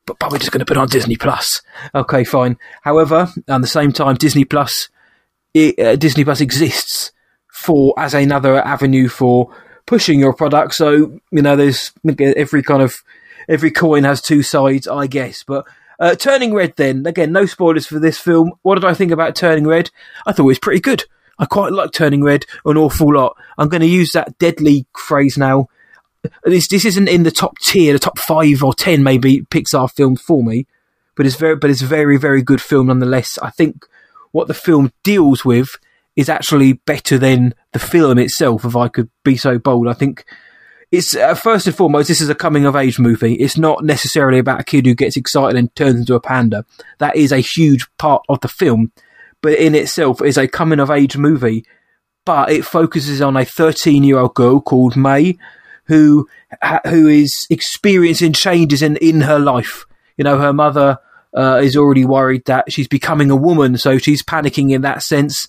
But, 0.06 0.18
but 0.18 0.30
we're 0.30 0.38
just 0.38 0.52
going 0.52 0.60
to 0.60 0.66
put 0.66 0.76
on 0.76 0.88
Disney 0.88 1.16
Plus. 1.16 1.62
Okay, 1.94 2.24
fine. 2.24 2.58
However, 2.82 3.28
at 3.48 3.60
the 3.60 3.66
same 3.66 3.92
time, 3.92 4.14
Disney 4.14 4.44
Plus, 4.44 4.88
it, 5.52 5.78
uh, 5.78 5.96
Disney 5.96 6.24
Plus 6.24 6.40
exists 6.40 7.12
for 7.52 7.94
as 7.98 8.14
another 8.14 8.62
avenue 8.64 9.08
for 9.08 9.54
pushing 9.86 10.20
your 10.20 10.34
product. 10.34 10.74
So 10.74 11.18
you 11.30 11.42
know, 11.42 11.56
there's 11.56 11.92
every 12.18 12.62
kind 12.62 12.82
of 12.82 13.02
every 13.48 13.70
coin 13.70 14.04
has 14.04 14.20
two 14.20 14.42
sides, 14.42 14.86
I 14.86 15.06
guess. 15.06 15.42
But 15.42 15.66
uh, 15.98 16.14
Turning 16.14 16.54
Red, 16.54 16.74
then 16.76 17.06
again, 17.06 17.32
no 17.32 17.46
spoilers 17.46 17.86
for 17.86 17.98
this 17.98 18.18
film. 18.18 18.52
What 18.62 18.74
did 18.74 18.84
I 18.84 18.94
think 18.94 19.12
about 19.12 19.34
Turning 19.34 19.66
Red? 19.66 19.90
I 20.26 20.32
thought 20.32 20.44
it 20.44 20.46
was 20.46 20.58
pretty 20.58 20.80
good. 20.80 21.04
I 21.38 21.46
quite 21.46 21.72
like 21.72 21.92
Turning 21.92 22.22
Red 22.22 22.46
an 22.64 22.76
awful 22.76 23.14
lot. 23.14 23.36
I'm 23.58 23.68
going 23.68 23.82
to 23.82 23.86
use 23.86 24.12
that 24.12 24.38
deadly 24.38 24.86
phrase 24.96 25.36
now. 25.36 25.68
This 26.44 26.68
this 26.68 26.84
isn't 26.84 27.08
in 27.08 27.22
the 27.22 27.30
top 27.30 27.58
tier, 27.58 27.92
the 27.92 27.98
top 27.98 28.18
five 28.18 28.62
or 28.62 28.74
ten 28.74 29.02
maybe 29.02 29.42
Pixar 29.42 29.92
films 29.92 30.20
for 30.20 30.42
me, 30.42 30.66
but 31.14 31.26
it's 31.26 31.36
very 31.36 31.56
but 31.56 31.70
it's 31.70 31.82
a 31.82 31.86
very 31.86 32.16
very 32.16 32.42
good 32.42 32.60
film 32.60 32.88
nonetheless. 32.88 33.38
I 33.38 33.50
think 33.50 33.86
what 34.32 34.48
the 34.48 34.54
film 34.54 34.92
deals 35.04 35.44
with 35.44 35.78
is 36.16 36.28
actually 36.28 36.72
better 36.72 37.18
than 37.18 37.54
the 37.72 37.78
film 37.78 38.18
itself. 38.18 38.64
If 38.64 38.74
I 38.74 38.88
could 38.88 39.10
be 39.22 39.36
so 39.36 39.58
bold, 39.58 39.86
I 39.86 39.92
think 39.92 40.24
it's 40.90 41.14
uh, 41.14 41.34
first 41.34 41.66
and 41.66 41.76
foremost 41.76 42.08
this 42.08 42.20
is 42.20 42.28
a 42.28 42.34
coming 42.34 42.64
of 42.64 42.76
age 42.76 42.98
movie. 42.98 43.34
It's 43.34 43.58
not 43.58 43.84
necessarily 43.84 44.38
about 44.38 44.60
a 44.60 44.64
kid 44.64 44.86
who 44.86 44.94
gets 44.94 45.16
excited 45.16 45.56
and 45.56 45.74
turns 45.74 46.00
into 46.00 46.14
a 46.14 46.20
panda. 46.20 46.64
That 46.98 47.16
is 47.16 47.32
a 47.32 47.38
huge 47.38 47.86
part 47.98 48.24
of 48.28 48.40
the 48.40 48.48
film, 48.48 48.92
but 49.42 49.54
in 49.54 49.74
itself 49.74 50.22
is 50.22 50.36
a 50.36 50.48
coming 50.48 50.80
of 50.80 50.90
age 50.90 51.16
movie. 51.16 51.64
But 52.24 52.50
it 52.50 52.64
focuses 52.64 53.22
on 53.22 53.36
a 53.36 53.44
13 53.44 54.02
year 54.02 54.18
old 54.18 54.34
girl 54.34 54.60
called 54.60 54.96
Mei, 54.96 55.38
who 55.84 56.28
who 56.86 57.06
is 57.06 57.46
experiencing 57.50 58.32
changes 58.32 58.82
in 58.82 58.96
in 58.96 59.22
her 59.22 59.38
life. 59.38 59.86
You 60.16 60.24
know, 60.24 60.38
her 60.38 60.52
mother 60.52 60.98
uh, 61.36 61.60
is 61.62 61.76
already 61.76 62.04
worried 62.04 62.44
that 62.46 62.72
she's 62.72 62.88
becoming 62.88 63.30
a 63.30 63.36
woman, 63.36 63.78
so 63.78 63.98
she's 63.98 64.24
panicking 64.24 64.72
in 64.72 64.82
that 64.82 65.02
sense 65.02 65.46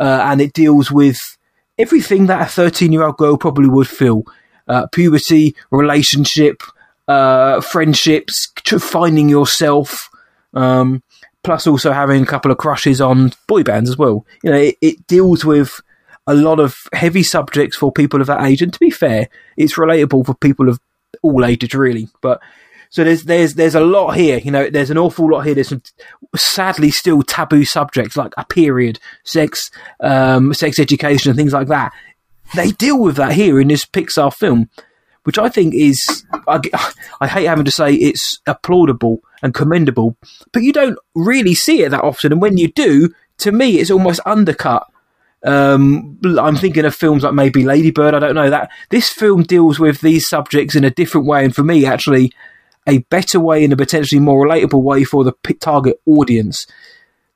uh, 0.00 0.22
and 0.24 0.40
it 0.40 0.54
deals 0.54 0.90
with 0.90 1.18
everything 1.78 2.26
that 2.26 2.40
a 2.40 2.50
13 2.50 2.90
year 2.90 3.04
old 3.04 3.18
girl 3.18 3.36
probably 3.36 3.68
would 3.68 3.86
feel 3.86 4.24
uh, 4.66 4.86
puberty, 4.88 5.54
relationship, 5.70 6.62
uh, 7.06 7.60
friendships, 7.60 8.50
finding 8.78 9.28
yourself, 9.28 10.08
um, 10.54 11.02
plus 11.42 11.66
also 11.66 11.92
having 11.92 12.22
a 12.22 12.26
couple 12.26 12.50
of 12.50 12.58
crushes 12.58 13.00
on 13.00 13.32
boy 13.48 13.62
bands 13.62 13.90
as 13.90 13.96
well. 13.96 14.26
You 14.42 14.50
know, 14.50 14.58
it, 14.58 14.76
it, 14.80 15.06
deals 15.06 15.44
with 15.44 15.80
a 16.26 16.34
lot 16.34 16.60
of 16.60 16.76
heavy 16.92 17.22
subjects 17.22 17.76
for 17.76 17.92
people 17.92 18.20
of 18.20 18.26
that 18.26 18.42
age, 18.44 18.62
and 18.62 18.72
to 18.72 18.78
be 18.78 18.90
fair, 18.90 19.28
it's 19.56 19.74
relatable 19.74 20.26
for 20.26 20.34
people 20.34 20.68
of 20.68 20.78
all 21.22 21.44
ages, 21.44 21.74
really. 21.74 22.08
But 22.20 22.40
so 22.90 23.04
there's 23.04 23.24
there's 23.24 23.54
there's 23.54 23.74
a 23.74 23.80
lot 23.80 24.16
here. 24.16 24.38
You 24.38 24.50
know, 24.50 24.68
there's 24.68 24.90
an 24.90 24.98
awful 24.98 25.30
lot 25.30 25.42
here. 25.42 25.54
There's 25.54 25.68
some 25.68 25.82
sadly 26.36 26.90
still 26.90 27.22
taboo 27.22 27.64
subjects 27.64 28.16
like 28.16 28.32
a 28.36 28.44
period, 28.44 28.98
sex, 29.24 29.70
um, 30.00 30.52
sex 30.52 30.78
education, 30.78 31.30
and 31.30 31.36
things 31.36 31.52
like 31.52 31.68
that. 31.68 31.92
They 32.54 32.72
deal 32.72 32.98
with 32.98 33.16
that 33.16 33.32
here 33.32 33.60
in 33.60 33.68
this 33.68 33.84
Pixar 33.84 34.34
film, 34.34 34.68
which 35.24 35.38
I 35.38 35.48
think 35.48 35.74
is 35.74 36.24
I, 36.48 36.60
I 37.20 37.26
hate 37.26 37.46
having 37.46 37.64
to 37.64 37.70
say 37.70 37.94
it's 37.94 38.40
applaudable 38.46 39.18
and 39.42 39.54
commendable, 39.54 40.16
but 40.52 40.62
you 40.62 40.72
don't 40.72 40.98
really 41.14 41.54
see 41.54 41.82
it 41.82 41.90
that 41.90 42.04
often. 42.04 42.32
And 42.32 42.42
when 42.42 42.56
you 42.56 42.68
do, 42.68 43.10
to 43.38 43.52
me, 43.52 43.78
it's 43.78 43.90
almost 43.90 44.20
undercut 44.26 44.86
um, 45.42 46.18
I'm 46.38 46.56
thinking 46.56 46.84
of 46.84 46.94
films 46.94 47.22
like 47.22 47.34
maybe 47.34 47.64
Ladybird. 47.64 48.14
I 48.14 48.18
don't 48.18 48.34
know 48.34 48.50
that 48.50 48.70
this 48.90 49.08
film 49.08 49.42
deals 49.42 49.78
with 49.78 50.00
these 50.00 50.28
subjects 50.28 50.76
in 50.76 50.84
a 50.84 50.90
different 50.90 51.26
way, 51.26 51.44
and 51.44 51.54
for 51.54 51.62
me, 51.62 51.86
actually, 51.86 52.32
a 52.86 52.98
better 53.10 53.40
way 53.40 53.64
and 53.64 53.72
a 53.72 53.76
potentially 53.76 54.20
more 54.20 54.46
relatable 54.46 54.82
way 54.82 55.04
for 55.04 55.24
the 55.24 55.32
target 55.60 56.00
audience. 56.06 56.66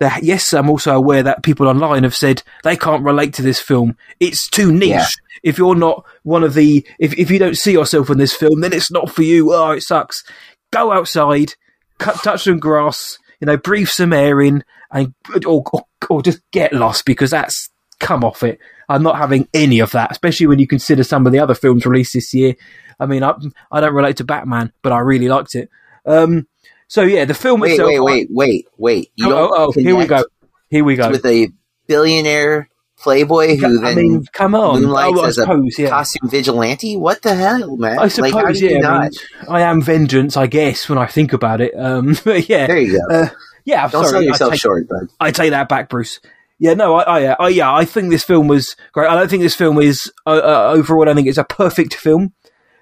That 0.01 0.23
yes, 0.23 0.53
I'm 0.53 0.69
also 0.69 0.95
aware 0.95 1.23
that 1.23 1.43
people 1.43 1.69
online 1.69 2.03
have 2.03 2.17
said 2.17 2.43
they 2.65 2.77
can't 2.77 3.05
relate 3.05 3.35
to 3.35 3.43
this 3.43 3.61
film. 3.61 3.97
It's 4.19 4.49
too 4.49 4.73
niche. 4.73 4.91
Yeah. 4.91 5.07
If 5.43 5.59
you're 5.59 5.77
not 5.77 6.05
one 6.23 6.43
of 6.43 6.55
the, 6.55 6.87
if 6.99 7.17
if 7.19 7.31
you 7.31 7.39
don't 7.39 7.57
see 7.57 7.73
yourself 7.73 8.11
in 8.11 8.19
this 8.19 8.35
film, 8.35 8.61
then 8.61 8.73
it's 8.73 8.91
not 8.91 9.11
for 9.11 9.23
you. 9.23 9.53
Oh, 9.53 9.71
it 9.71 9.83
sucks. 9.83 10.25
Go 10.73 10.93
outside, 10.93 11.55
cut, 11.99 12.17
touch 12.17 12.45
some 12.45 12.59
grass, 12.59 13.19
you 13.41 13.47
know, 13.47 13.57
breathe 13.57 13.89
some 13.89 14.13
air 14.13 14.41
in, 14.41 14.65
and 14.91 15.15
or, 15.47 15.63
or, 15.73 15.87
or 16.11 16.23
just 16.23 16.41
get 16.51 16.73
lost 16.73 17.05
because 17.05 17.31
that's 17.31 17.71
come 18.01 18.25
off 18.25 18.43
it. 18.43 18.59
I'm 18.89 19.03
not 19.03 19.17
having 19.17 19.49
any 19.55 19.79
of 19.79 19.93
that, 19.93 20.11
especially 20.11 20.47
when 20.47 20.59
you 20.59 20.67
consider 20.67 21.05
some 21.05 21.27
of 21.27 21.33
the 21.33 21.39
other 21.39 21.55
films 21.55 21.87
released 21.87 22.15
this 22.15 22.35
year 22.35 22.57
I 22.99 23.07
mean, 23.07 23.23
I, 23.23 23.35
I 23.71 23.81
don't 23.81 23.95
relate 23.95 24.19
to 24.19 24.25
Batman, 24.25 24.73
but 24.83 24.93
I 24.93 24.99
really 25.01 25.29
liked 25.29 25.55
it. 25.55 25.71
Um, 26.07 26.47
so 26.89 27.03
yeah, 27.03 27.25
the 27.25 27.35
film 27.35 27.61
wait, 27.61 27.73
itself. 27.73 27.89
Wait, 27.89 28.01
wait, 28.01 28.29
wait, 28.31 28.67
wait. 28.77 29.13
You 29.17 29.33
oh, 29.33 29.51
oh, 29.53 29.67
oh 29.69 29.73
here 29.73 29.97
we 29.97 30.07
go. 30.07 30.25
Here 30.69 30.85
we 30.85 30.97
go. 30.97 31.11
With 31.11 31.27
a 31.27 31.49
billionaire 31.87 32.69
playboy 32.99 33.57
who 33.57 33.85
I 33.85 33.95
then 33.95 33.97
mean, 33.97 34.25
come 34.33 34.55
on, 34.55 34.83
moonlights 34.83 35.19
oh, 35.19 35.25
as 35.25 35.35
suppose, 35.37 35.79
a 35.79 35.83
yeah. 35.83 35.89
costume 35.91 36.29
vigilante. 36.29 36.97
What 36.97 37.23
the 37.23 37.35
hell, 37.35 37.77
man? 37.77 37.99
I 37.99 38.09
suppose, 38.09 38.33
like, 38.33 38.61
yeah. 38.61 38.89
I, 38.89 39.03
mean, 39.03 39.11
I, 39.49 39.61
am 39.63 39.83
vengeance, 39.83 40.37
I 40.37 40.47
guess, 40.47 40.89
when 40.89 40.99
I 40.99 41.07
think 41.07 41.33
about 41.33 41.61
it. 41.61 41.75
Um, 41.77 42.17
yeah, 42.27 42.67
there 42.67 42.79
you 42.79 42.99
go. 42.99 43.15
Uh, 43.15 43.29
yeah, 43.65 43.85
I'm 43.85 43.91
don't 43.91 44.05
sorry, 44.05 44.13
sell 44.13 44.23
yourself 44.23 44.53
take, 44.53 44.61
short, 44.61 44.89
bud. 44.89 45.09
I 45.21 45.31
take 45.31 45.51
that 45.51 45.69
back, 45.69 45.89
Bruce. 45.89 46.21
Yeah, 46.59 46.75
no, 46.75 46.95
I, 46.95 47.03
I, 47.03 47.37
I, 47.39 47.49
yeah, 47.49 47.73
I 47.73 47.85
think 47.85 48.11
this 48.11 48.25
film 48.25 48.47
was 48.47 48.77
great. 48.93 49.09
I 49.09 49.17
don't 49.17 49.29
think 49.29 49.43
this 49.43 49.57
film 49.57 49.79
is 49.81 50.13
uh, 50.27 50.31
uh, 50.31 50.73
overall. 50.75 51.09
I 51.09 51.15
think 51.15 51.29
it's 51.29 51.39
a 51.39 51.45
perfect 51.45 51.95
film. 51.95 52.33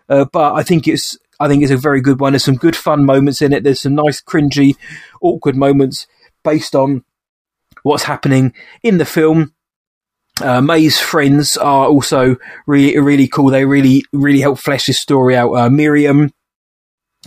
Uh, 0.09 0.27
but 0.31 0.55
I 0.55 0.63
think 0.63 0.87
it's 0.87 1.17
I 1.41 1.49
think 1.49 1.63
it's 1.63 1.73
a 1.73 1.77
very 1.77 2.01
good 2.01 2.21
one. 2.21 2.33
There's 2.33 2.45
some 2.45 2.57
good 2.57 2.77
fun 2.77 3.05
moments 3.05 3.43
in 3.43 3.53
it. 3.53 3.65
There's 3.65 3.81
some 3.81 3.95
nice 3.95 4.21
cringy, 4.21 4.77
awkward 5.21 5.57
moments 5.57 6.07
based 6.45 6.75
on 6.75 7.05
what's 7.83 8.05
happening 8.05 8.53
in 8.83 8.99
the 8.99 9.05
film. 9.05 9.55
Uh, 10.41 10.61
Mei's 10.61 10.99
friends 10.99 11.57
are 11.57 11.87
also 11.87 12.37
really 12.67 12.99
really 12.99 13.29
cool. 13.29 13.51
They 13.51 13.65
really 13.65 14.03
really 14.13 14.41
help 14.41 14.59
flesh 14.59 14.87
this 14.87 15.01
story 15.01 15.37
out. 15.37 15.53
Uh, 15.53 15.69
Miriam, 15.69 16.33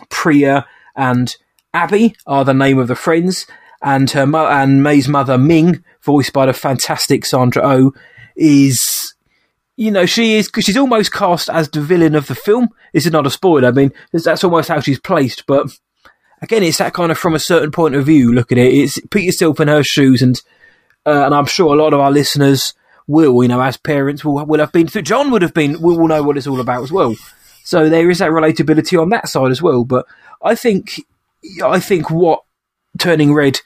Priya, 0.09 0.65
and 0.95 1.35
Abby 1.73 2.15
are 2.25 2.43
the 2.43 2.53
name 2.53 2.79
of 2.79 2.87
the 2.87 2.95
friends, 2.95 3.45
and 3.81 4.09
her 4.11 4.25
mo- 4.25 4.47
and 4.47 4.81
Mei's 4.81 5.07
mother 5.07 5.37
Ming, 5.37 5.83
voiced 6.01 6.33
by 6.33 6.47
the 6.47 6.53
fantastic 6.53 7.25
Sandra 7.25 7.61
O, 7.63 7.77
oh, 7.87 7.93
is 8.35 8.81
you 9.77 9.91
know 9.91 10.05
she 10.05 10.35
is 10.35 10.47
cause 10.47 10.63
she's 10.63 10.77
almost 10.77 11.11
cast 11.11 11.49
as 11.49 11.69
the 11.69 11.81
villain 11.81 12.15
of 12.15 12.27
the 12.27 12.35
film. 12.35 12.69
This 12.93 13.05
is 13.05 13.11
not 13.11 13.27
a 13.27 13.31
spoiler. 13.31 13.67
I 13.67 13.71
mean 13.71 13.91
that's 14.11 14.43
almost 14.43 14.69
how 14.69 14.79
she's 14.79 14.99
placed, 14.99 15.45
but 15.45 15.67
again, 16.41 16.63
it's 16.63 16.77
that 16.77 16.93
kind 16.93 17.11
of 17.11 17.17
from 17.17 17.35
a 17.35 17.39
certain 17.39 17.71
point 17.71 17.95
of 17.95 18.05
view. 18.05 18.31
Look 18.33 18.51
at 18.51 18.57
it. 18.57 18.73
It's 18.73 18.99
put 19.09 19.21
yourself 19.21 19.59
in 19.59 19.67
her 19.67 19.83
shoes, 19.83 20.21
and 20.21 20.41
uh, 21.05 21.25
and 21.25 21.35
I'm 21.35 21.45
sure 21.45 21.73
a 21.73 21.81
lot 21.81 21.93
of 21.93 21.99
our 21.99 22.11
listeners 22.11 22.73
will, 23.07 23.43
you 23.43 23.49
know, 23.49 23.61
as 23.61 23.77
parents 23.77 24.23
will 24.23 24.45
will 24.45 24.59
have 24.59 24.71
been 24.71 24.87
through. 24.87 25.03
John 25.03 25.31
would 25.31 25.41
have 25.41 25.53
been 25.53 25.81
We 25.81 25.97
will 25.97 26.07
know 26.07 26.23
what 26.23 26.37
it's 26.37 26.47
all 26.47 26.59
about 26.59 26.83
as 26.83 26.91
well. 26.91 27.15
So 27.63 27.89
there 27.89 28.09
is 28.09 28.19
that 28.19 28.29
relatability 28.29 29.01
on 29.01 29.09
that 29.09 29.27
side 29.27 29.51
as 29.51 29.61
well. 29.61 29.83
But 29.83 30.05
I 30.41 30.55
think 30.55 31.01
I 31.63 31.79
think 31.79 32.09
what 32.09 32.43
Turning 32.97 33.33
Red 33.33 33.59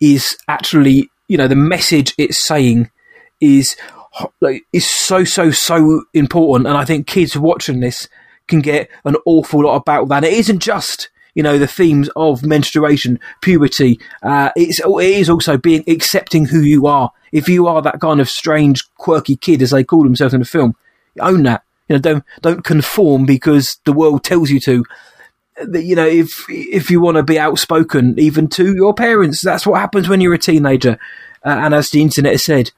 is 0.00 0.36
actually, 0.46 1.08
you 1.28 1.36
know, 1.36 1.48
the 1.48 1.56
message 1.56 2.14
it's 2.18 2.46
saying 2.46 2.90
is 3.40 3.76
like 4.40 4.64
is 4.72 4.90
so 4.90 5.24
so 5.24 5.50
so 5.50 6.04
important, 6.14 6.68
and 6.68 6.76
I 6.76 6.84
think 6.84 7.06
kids 7.06 7.36
watching 7.36 7.80
this 7.80 8.08
can 8.48 8.60
get 8.60 8.88
an 9.04 9.16
awful 9.26 9.64
lot 9.64 9.76
about 9.76 10.08
that. 10.08 10.24
It 10.24 10.32
isn't 10.32 10.60
just 10.60 11.10
you 11.34 11.42
know 11.42 11.58
the 11.58 11.66
themes 11.66 12.08
of 12.16 12.44
menstruation, 12.44 13.20
puberty. 13.42 14.00
Uh, 14.22 14.50
it's 14.56 14.80
it 14.80 15.20
is 15.20 15.30
also 15.30 15.56
being 15.56 15.84
accepting 15.86 16.46
who 16.46 16.60
you 16.60 16.86
are. 16.86 17.12
If 17.32 17.48
you 17.48 17.66
are 17.66 17.82
that 17.82 18.00
kind 18.00 18.20
of 18.20 18.28
strange, 18.28 18.82
quirky 18.94 19.36
kid, 19.36 19.62
as 19.62 19.70
they 19.70 19.84
call 19.84 20.02
themselves 20.02 20.34
in 20.34 20.40
the 20.40 20.46
film, 20.46 20.74
own 21.20 21.42
that. 21.44 21.62
You 21.88 21.96
know, 21.96 22.00
don't 22.00 22.24
don't 22.40 22.64
conform 22.64 23.26
because 23.26 23.78
the 23.84 23.92
world 23.92 24.24
tells 24.24 24.50
you 24.50 24.60
to. 24.60 24.84
You 25.72 25.96
know, 25.96 26.06
if 26.06 26.44
if 26.48 26.90
you 26.90 27.00
want 27.00 27.16
to 27.16 27.22
be 27.22 27.38
outspoken, 27.38 28.18
even 28.18 28.48
to 28.48 28.74
your 28.74 28.92
parents, 28.92 29.40
that's 29.42 29.66
what 29.66 29.80
happens 29.80 30.08
when 30.08 30.20
you're 30.20 30.34
a 30.34 30.38
teenager. 30.38 30.98
Uh, 31.44 31.60
and 31.60 31.74
as 31.74 31.90
the 31.90 32.02
internet 32.02 32.32
has 32.32 32.44
said, 32.44 32.72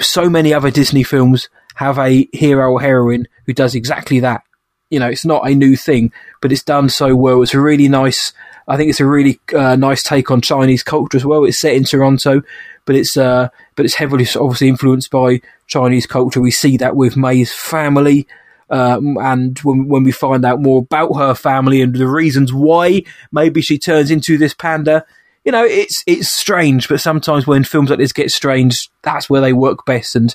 so 0.00 0.28
many 0.28 0.54
other 0.54 0.70
Disney 0.70 1.02
films 1.02 1.48
have 1.76 1.98
a 1.98 2.28
hero 2.32 2.72
or 2.72 2.80
heroine 2.80 3.26
who 3.46 3.52
does 3.52 3.74
exactly 3.74 4.20
that 4.20 4.42
you 4.90 4.98
know, 4.98 5.08
it's 5.08 5.24
not 5.24 5.48
a 5.48 5.54
new 5.54 5.76
thing, 5.76 6.12
but 6.40 6.52
it's 6.52 6.62
done 6.62 6.88
so 6.88 7.14
well. 7.14 7.42
It's 7.42 7.54
a 7.54 7.60
really 7.60 7.88
nice. 7.88 8.32
I 8.66 8.76
think 8.76 8.90
it's 8.90 9.00
a 9.00 9.06
really 9.06 9.40
uh, 9.54 9.76
nice 9.76 10.02
take 10.02 10.30
on 10.30 10.40
Chinese 10.40 10.82
culture 10.82 11.16
as 11.16 11.24
well. 11.24 11.44
It's 11.44 11.60
set 11.60 11.74
in 11.74 11.84
Toronto, 11.84 12.42
but 12.84 12.96
it's 12.96 13.16
uh, 13.16 13.48
but 13.76 13.84
it's 13.84 13.94
heavily 13.94 14.26
obviously 14.36 14.68
influenced 14.68 15.10
by 15.10 15.40
Chinese 15.66 16.06
culture. 16.06 16.40
We 16.40 16.50
see 16.50 16.76
that 16.78 16.96
with 16.96 17.16
Mei's 17.16 17.52
family, 17.52 18.26
um, 18.70 19.16
and 19.18 19.58
when 19.60 19.88
when 19.88 20.04
we 20.04 20.12
find 20.12 20.44
out 20.44 20.60
more 20.60 20.80
about 20.80 21.14
her 21.16 21.34
family 21.34 21.82
and 21.82 21.94
the 21.94 22.08
reasons 22.08 22.52
why 22.52 23.02
maybe 23.30 23.60
she 23.60 23.78
turns 23.78 24.10
into 24.10 24.38
this 24.38 24.54
panda, 24.54 25.04
you 25.44 25.52
know, 25.52 25.64
it's 25.64 26.02
it's 26.06 26.30
strange. 26.30 26.88
But 26.88 27.00
sometimes 27.00 27.46
when 27.46 27.64
films 27.64 27.90
like 27.90 27.98
this 27.98 28.12
get 28.12 28.30
strange, 28.30 28.88
that's 29.02 29.30
where 29.30 29.40
they 29.40 29.52
work 29.52 29.84
best, 29.84 30.16
and 30.16 30.34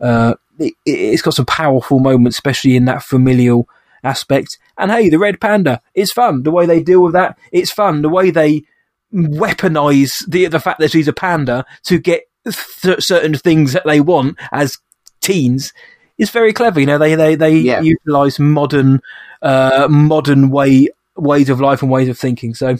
uh, 0.00 0.34
it, 0.58 0.74
it's 0.84 1.22
got 1.22 1.34
some 1.34 1.46
powerful 1.46 1.98
moments, 1.98 2.36
especially 2.36 2.76
in 2.76 2.84
that 2.86 3.02
familial 3.02 3.68
aspect. 4.02 4.58
And 4.78 4.90
hey, 4.90 5.08
the 5.08 5.18
red 5.18 5.40
panda, 5.40 5.80
it's 5.94 6.12
fun. 6.12 6.42
The 6.42 6.50
way 6.50 6.66
they 6.66 6.82
deal 6.82 7.02
with 7.02 7.12
that, 7.14 7.38
it's 7.52 7.72
fun. 7.72 8.02
The 8.02 8.08
way 8.08 8.30
they 8.30 8.64
weaponize 9.12 10.12
the 10.28 10.46
the 10.46 10.60
fact 10.60 10.80
that 10.80 10.90
she's 10.90 11.08
a 11.08 11.12
panda 11.12 11.66
to 11.84 11.98
get 11.98 12.22
th- 12.44 13.02
certain 13.02 13.34
things 13.34 13.72
that 13.72 13.84
they 13.84 14.00
want 14.00 14.38
as 14.52 14.78
teens 15.20 15.72
is 16.18 16.30
very 16.30 16.52
clever. 16.52 16.80
You 16.80 16.86
know, 16.86 16.98
they 16.98 17.14
they 17.14 17.34
they 17.34 17.56
yeah. 17.56 17.80
utilize 17.80 18.38
modern 18.38 19.00
uh, 19.42 19.88
modern 19.90 20.50
way 20.50 20.88
ways 21.16 21.50
of 21.50 21.60
life 21.60 21.82
and 21.82 21.90
ways 21.90 22.08
of 22.08 22.18
thinking. 22.18 22.54
So 22.54 22.76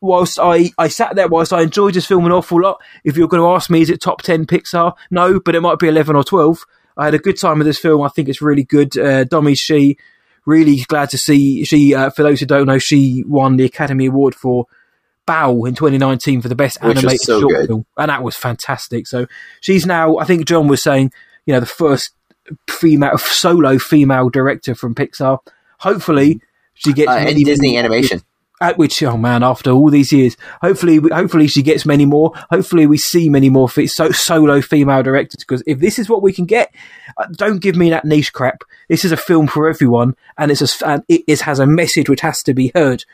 whilst 0.00 0.38
I, 0.40 0.70
I 0.78 0.88
sat 0.88 1.14
there 1.14 1.28
whilst 1.28 1.52
I 1.52 1.62
enjoyed 1.62 1.94
this 1.94 2.06
film 2.06 2.26
an 2.26 2.32
awful 2.32 2.60
lot, 2.62 2.80
if 3.04 3.16
you're 3.16 3.28
going 3.28 3.42
to 3.42 3.48
ask 3.48 3.70
me, 3.70 3.82
is 3.82 3.90
it 3.90 4.00
top 4.00 4.22
10 4.22 4.46
Pixar? 4.46 4.94
No, 5.10 5.40
but 5.40 5.54
it 5.54 5.60
might 5.60 5.78
be 5.78 5.88
11 5.88 6.16
or 6.16 6.24
12. 6.24 6.64
I 6.96 7.06
had 7.06 7.14
a 7.14 7.18
good 7.18 7.38
time 7.38 7.58
with 7.58 7.66
this 7.66 7.78
film. 7.78 8.02
I 8.02 8.08
think 8.08 8.28
it's 8.28 8.42
really 8.42 8.64
good. 8.64 8.96
Uh, 8.98 9.24
Shi 9.54 9.96
really 10.46 10.78
glad 10.88 11.10
to 11.10 11.18
see 11.18 11.64
she. 11.64 11.94
Uh, 11.94 12.10
for 12.10 12.22
those 12.22 12.40
who 12.40 12.46
don't 12.46 12.66
know, 12.66 12.78
she 12.78 13.24
won 13.26 13.56
the 13.56 13.64
Academy 13.64 14.06
Award 14.06 14.34
for 14.34 14.66
Bao 15.26 15.66
in 15.68 15.74
2019 15.74 16.42
for 16.42 16.48
the 16.48 16.54
best 16.54 16.82
Which 16.82 16.98
animated 16.98 17.20
so 17.20 17.40
short 17.40 17.54
good. 17.54 17.66
film, 17.68 17.86
and 17.96 18.10
that 18.10 18.22
was 18.22 18.36
fantastic. 18.36 19.06
So 19.06 19.26
she's 19.60 19.86
now, 19.86 20.18
I 20.18 20.24
think 20.24 20.46
John 20.46 20.68
was 20.68 20.82
saying, 20.82 21.12
you 21.46 21.54
know, 21.54 21.60
the 21.60 21.66
first 21.66 22.12
female 22.68 23.16
solo 23.18 23.78
female 23.78 24.28
director 24.28 24.74
from 24.74 24.94
Pixar. 24.94 25.38
Hopefully, 25.78 26.40
she 26.74 26.92
gets 26.92 27.10
uh, 27.10 27.24
Disney 27.24 27.78
animation. 27.78 28.22
At 28.62 28.76
which, 28.76 29.02
oh 29.02 29.16
man, 29.16 29.42
after 29.42 29.70
all 29.70 29.88
these 29.88 30.12
years, 30.12 30.36
hopefully, 30.60 31.00
hopefully 31.10 31.48
she 31.48 31.62
gets 31.62 31.86
many 31.86 32.04
more. 32.04 32.32
Hopefully, 32.50 32.86
we 32.86 32.98
see 32.98 33.30
many 33.30 33.48
more 33.48 33.70
so, 33.70 34.10
solo 34.10 34.60
female 34.60 35.02
directors. 35.02 35.38
Because 35.38 35.62
if 35.66 35.78
this 35.78 35.98
is 35.98 36.10
what 36.10 36.20
we 36.20 36.30
can 36.30 36.44
get, 36.44 36.70
uh, 37.16 37.26
don't 37.32 37.62
give 37.62 37.74
me 37.74 37.88
that 37.88 38.04
niche 38.04 38.34
crap. 38.34 38.62
This 38.88 39.02
is 39.02 39.12
a 39.12 39.16
film 39.16 39.46
for 39.46 39.66
everyone, 39.66 40.14
and 40.36 40.50
it's 40.50 40.82
a, 40.82 40.86
and 40.86 41.02
it 41.08 41.22
is, 41.26 41.40
has 41.40 41.58
a 41.58 41.66
message 41.66 42.10
which 42.10 42.20
has 42.20 42.42
to 42.42 42.52
be 42.52 42.70
heard. 42.74 43.06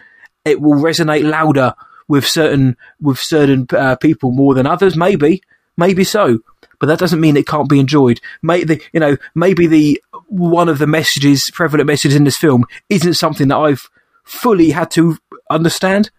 It 0.44 0.60
will 0.60 0.82
resonate 0.82 1.22
louder 1.22 1.74
with 2.08 2.26
certain 2.26 2.76
with 3.00 3.20
certain 3.20 3.68
uh, 3.70 3.94
people 3.94 4.32
more 4.32 4.52
than 4.52 4.66
others. 4.66 4.96
Maybe, 4.96 5.42
maybe 5.76 6.02
so, 6.02 6.40
but 6.80 6.86
that 6.86 6.98
doesn't 6.98 7.20
mean 7.20 7.36
it 7.36 7.46
can't 7.46 7.68
be 7.68 7.78
enjoyed. 7.78 8.20
Maybe 8.42 8.80
you 8.92 8.98
know, 8.98 9.16
maybe 9.36 9.68
the 9.68 10.02
one 10.26 10.68
of 10.68 10.78
the 10.78 10.88
messages, 10.88 11.48
prevalent 11.52 11.86
messages 11.86 12.16
in 12.16 12.24
this 12.24 12.36
film, 12.36 12.64
isn't 12.88 13.14
something 13.14 13.46
that 13.48 13.58
I've 13.58 13.88
fully 14.24 14.70
had 14.70 14.90
to 14.90 15.16
understand, 15.50 16.10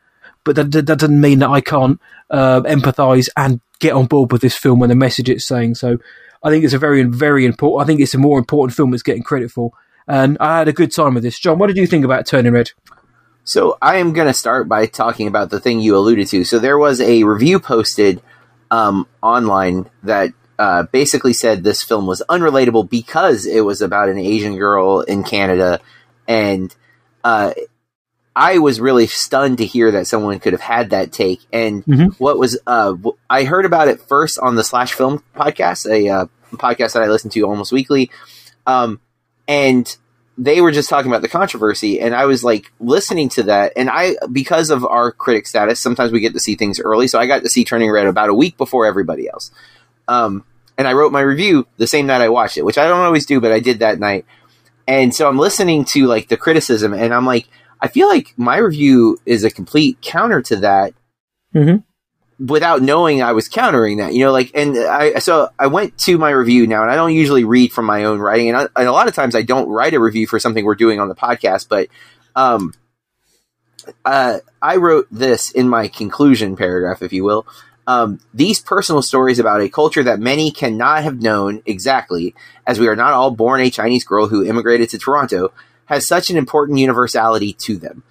but 0.43 0.55
that, 0.55 0.71
that 0.71 0.85
doesn't 0.85 1.21
mean 1.21 1.39
that 1.39 1.49
I 1.49 1.61
can't 1.61 1.99
uh, 2.29 2.61
empathise 2.61 3.29
and 3.35 3.61
get 3.79 3.93
on 3.93 4.05
board 4.05 4.31
with 4.31 4.41
this 4.41 4.57
film 4.57 4.81
and 4.81 4.91
the 4.91 4.95
message 4.95 5.29
it's 5.29 5.45
saying. 5.45 5.75
So 5.75 5.97
I 6.43 6.49
think 6.49 6.63
it's 6.63 6.73
a 6.73 6.79
very, 6.79 7.03
very 7.03 7.45
important. 7.45 7.83
I 7.83 7.85
think 7.85 8.01
it's 8.01 8.13
a 8.13 8.19
more 8.19 8.39
important 8.39 8.75
film 8.75 8.93
it's 8.93 9.03
getting 9.03 9.23
credit 9.23 9.51
for. 9.51 9.71
And 10.07 10.37
I 10.39 10.59
had 10.59 10.67
a 10.67 10.73
good 10.73 10.91
time 10.91 11.15
with 11.15 11.23
this. 11.23 11.39
John, 11.39 11.59
what 11.59 11.67
did 11.67 11.77
you 11.77 11.87
think 11.87 12.05
about 12.05 12.25
Turning 12.25 12.53
Red? 12.53 12.71
So 13.43 13.77
I 13.81 13.97
am 13.97 14.13
going 14.13 14.27
to 14.27 14.33
start 14.33 14.67
by 14.67 14.85
talking 14.85 15.27
about 15.27 15.49
the 15.49 15.59
thing 15.59 15.79
you 15.79 15.95
alluded 15.95 16.27
to. 16.27 16.43
So 16.43 16.59
there 16.59 16.77
was 16.77 16.99
a 16.99 17.23
review 17.23 17.59
posted 17.59 18.21
um, 18.71 19.07
online 19.21 19.89
that 20.03 20.33
uh, 20.59 20.83
basically 20.83 21.33
said 21.33 21.63
this 21.63 21.83
film 21.83 22.07
was 22.07 22.23
unrelatable 22.29 22.89
because 22.89 23.45
it 23.45 23.61
was 23.61 23.81
about 23.81 24.09
an 24.09 24.17
Asian 24.17 24.57
girl 24.57 25.01
in 25.01 25.23
Canada, 25.23 25.79
and 26.27 26.75
uh, 27.23 27.53
I 28.37 28.59
was 28.59 28.79
really 28.79 29.07
stunned 29.07 29.57
to 29.57 29.65
hear 29.65 29.89
that 29.89 30.05
someone 30.05 30.39
could 30.39 30.53
have 30.53 30.61
had 30.61 30.91
that 30.91 31.11
take. 31.11 31.41
And 31.51 31.83
mm-hmm. 31.83 32.23
what 32.23 32.37
was 32.37 32.55
uh, 32.67 32.93
I 33.27 33.45
heard 33.45 33.65
about 33.65 33.87
it 33.87 33.99
first 33.99 34.37
on 34.37 34.55
the 34.55 34.63
Slash 34.63 34.93
Film 34.93 35.23
podcast, 35.35 35.89
a 35.89 36.07
uh, 36.07 36.25
podcast 36.51 36.93
that 36.93 37.01
I 37.01 37.07
listen 37.07 37.31
to 37.31 37.41
almost 37.47 37.71
weekly, 37.71 38.11
um, 38.67 39.01
and 39.47 39.97
they 40.37 40.61
were 40.61 40.71
just 40.71 40.87
talking 40.87 41.09
about 41.09 41.23
the 41.23 41.27
controversy, 41.27 41.99
and 41.99 42.13
I 42.13 42.25
was 42.25 42.43
like 42.43 42.71
listening 42.79 43.29
to 43.29 43.43
that, 43.43 43.73
and 43.75 43.89
I 43.89 44.15
because 44.31 44.69
of 44.69 44.85
our 44.85 45.11
critic 45.11 45.47
status, 45.47 45.81
sometimes 45.81 46.11
we 46.11 46.19
get 46.19 46.33
to 46.33 46.39
see 46.39 46.55
things 46.55 46.79
early, 46.79 47.07
so 47.07 47.17
I 47.17 47.25
got 47.25 47.41
to 47.41 47.49
see 47.49 47.65
Turning 47.65 47.89
Red 47.89 48.05
about 48.05 48.29
a 48.29 48.35
week 48.35 48.55
before 48.55 48.85
everybody 48.85 49.27
else. 49.27 49.49
Um, 50.07 50.45
and 50.77 50.87
I 50.87 50.93
wrote 50.93 51.11
my 51.11 51.21
review 51.21 51.65
the 51.77 51.87
same 51.87 52.05
night 52.05 52.21
I 52.21 52.29
watched 52.29 52.57
it, 52.57 52.65
which 52.65 52.77
I 52.77 52.87
don't 52.87 53.03
always 53.03 53.25
do, 53.25 53.41
but 53.41 53.51
I 53.51 53.59
did 53.59 53.79
that 53.79 53.99
night. 53.99 54.25
And 54.87 55.13
so 55.13 55.27
I'm 55.27 55.39
listening 55.39 55.85
to 55.85 56.05
like 56.05 56.27
the 56.27 56.37
criticism, 56.37 56.93
and 56.93 57.15
I'm 57.15 57.25
like 57.25 57.47
I 57.79 57.87
feel 57.87 58.07
like 58.07 58.33
my 58.37 58.57
review 58.57 59.19
is 59.25 59.43
a 59.43 59.51
complete 59.51 59.99
counter 60.01 60.41
to 60.43 60.55
that. 60.57 60.93
Mm-hmm. 61.53 61.77
Without 62.45 62.83
knowing 62.83 63.23
I 63.23 63.31
was 63.31 63.47
countering 63.47 63.97
that, 63.97 64.13
you 64.13 64.23
know, 64.23 64.31
like, 64.31 64.51
and 64.53 64.77
I, 64.77 65.17
so 65.17 65.49
I 65.57 65.65
went 65.65 65.97
to 65.99 66.19
my 66.19 66.29
review 66.29 66.67
now, 66.67 66.83
and 66.83 66.91
I 66.91 66.95
don't 66.95 67.15
usually 67.15 67.43
read 67.43 67.71
from 67.71 67.85
my 67.85 68.03
own 68.03 68.19
writing, 68.19 68.49
and, 68.49 68.57
I, 68.57 68.61
and 68.75 68.87
a 68.87 68.91
lot 68.91 69.07
of 69.07 69.15
times 69.15 69.33
I 69.33 69.41
don't 69.41 69.67
write 69.67 69.95
a 69.95 69.99
review 69.99 70.27
for 70.27 70.39
something 70.39 70.63
we're 70.63 70.75
doing 70.75 70.99
on 70.99 71.09
the 71.09 71.15
podcast, 71.15 71.67
but, 71.67 71.87
um, 72.35 72.75
uh, 74.05 74.37
I 74.61 74.75
wrote 74.75 75.07
this 75.09 75.49
in 75.49 75.67
my 75.67 75.87
conclusion 75.87 76.55
paragraph, 76.55 77.01
if 77.01 77.11
you 77.11 77.23
will. 77.23 77.47
Um, 77.87 78.19
these 78.33 78.59
personal 78.59 79.01
stories 79.01 79.39
about 79.39 79.61
a 79.61 79.69
culture 79.69 80.03
that 80.03 80.19
many 80.19 80.51
cannot 80.51 81.03
have 81.03 81.21
known 81.21 81.63
exactly, 81.65 82.35
as 82.67 82.79
we 82.79 82.87
are 82.87 82.95
not 82.95 83.13
all 83.13 83.31
born 83.31 83.61
a 83.61 83.71
Chinese 83.71 84.03
girl 84.03 84.27
who 84.27 84.45
immigrated 84.45 84.89
to 84.89 84.99
Toronto, 84.99 85.53
has 85.87 86.07
such 86.07 86.29
an 86.29 86.37
important 86.37 86.79
universality 86.79 87.53
to 87.53 87.77
them. 87.77 88.03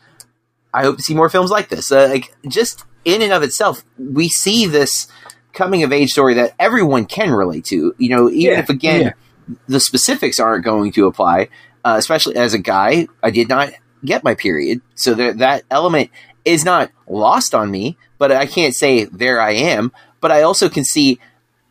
I 0.75 0.83
hope 0.83 0.97
to 0.99 1.03
see 1.03 1.15
more 1.15 1.31
films 1.31 1.51
like 1.51 1.69
this. 1.69 1.91
Uh, 1.91 2.09
like 2.11 2.35
just 2.47 2.85
in 3.05 3.23
and 3.23 3.33
of 3.33 3.43
itself, 3.43 3.85
we 3.99 4.29
see 4.29 4.67
this 4.67 5.09
coming 5.53 5.83
of 5.83 5.93
age 5.93 6.11
story 6.11 6.35
that 6.35 6.55
everyone 6.59 7.07
can 7.07 7.31
relate 7.31 7.65
to. 7.67 7.95
You 7.97 8.09
know, 8.11 8.29
even 8.29 8.53
yeah, 8.53 8.59
if 8.59 8.69
again 8.69 9.03
yeah. 9.03 9.55
the 9.69 9.81
specifics 9.81 10.39
aren't 10.39 10.65
going 10.65 10.93
to 10.93 11.07
apply. 11.07 11.49
Uh, 11.85 11.95
especially 11.97 12.35
as 12.35 12.53
a 12.53 12.59
guy, 12.59 13.07
I 13.23 13.31
did 13.31 13.49
not 13.49 13.71
get 14.05 14.25
my 14.25 14.35
period. 14.35 14.81
So 14.97 15.15
that 15.15 15.39
that 15.39 15.63
element 15.71 16.11
is 16.45 16.65
not 16.65 16.91
lost 17.09 17.55
on 17.55 17.71
me, 17.71 17.97
but 18.19 18.33
I 18.33 18.47
can't 18.47 18.75
say 18.75 19.05
there 19.05 19.41
I 19.41 19.53
am. 19.53 19.93
But 20.21 20.33
I 20.33 20.43
also 20.43 20.69
can 20.69 20.85
see, 20.85 21.21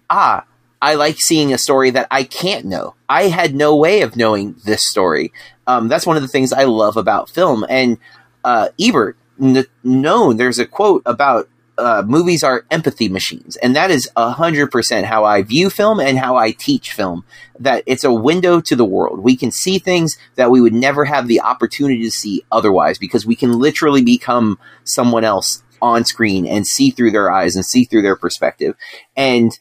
ah, 0.09 0.45
I 0.81 0.95
like 0.95 1.17
seeing 1.19 1.53
a 1.53 1.57
story 1.57 1.89
that 1.91 2.07
I 2.11 2.23
can't 2.23 2.65
know. 2.65 2.95
I 3.09 3.23
had 3.29 3.55
no 3.55 3.75
way 3.75 4.01
of 4.01 4.15
knowing 4.15 4.55
this 4.65 4.87
story. 4.87 5.31
Um, 5.67 5.87
that's 5.87 6.05
one 6.05 6.17
of 6.17 6.21
the 6.21 6.27
things 6.27 6.53
I 6.53 6.65
love 6.65 6.97
about 6.97 7.29
film. 7.29 7.65
And 7.67 7.97
uh, 8.43 8.69
Ebert 8.79 9.17
n- 9.41 9.65
known 9.83 10.37
there's 10.37 10.59
a 10.59 10.65
quote 10.65 11.01
about 11.05 11.49
uh, 11.77 12.03
movies 12.05 12.43
are 12.43 12.65
empathy 12.71 13.09
machines, 13.09 13.57
and 13.57 13.75
that 13.75 13.91
is 13.91 14.09
hundred 14.15 14.71
percent 14.71 15.07
how 15.07 15.25
I 15.25 15.41
view 15.41 15.69
film 15.69 15.99
and 15.99 16.17
how 16.17 16.37
I 16.37 16.51
teach 16.51 16.93
film. 16.93 17.25
That 17.59 17.83
it's 17.85 18.05
a 18.05 18.13
window 18.13 18.61
to 18.61 18.75
the 18.77 18.85
world. 18.85 19.19
We 19.19 19.35
can 19.35 19.51
see 19.51 19.77
things 19.77 20.17
that 20.35 20.51
we 20.51 20.61
would 20.61 20.73
never 20.73 21.03
have 21.03 21.27
the 21.27 21.41
opportunity 21.41 22.01
to 22.03 22.11
see 22.11 22.45
otherwise, 22.49 22.97
because 22.97 23.25
we 23.25 23.35
can 23.35 23.59
literally 23.59 24.03
become 24.03 24.57
someone 24.85 25.25
else 25.25 25.63
on 25.81 26.05
screen 26.05 26.47
and 26.47 26.65
see 26.65 26.91
through 26.91 27.11
their 27.11 27.29
eyes 27.29 27.55
and 27.55 27.65
see 27.65 27.83
through 27.83 28.03
their 28.03 28.15
perspective. 28.15 28.75
And 29.17 29.59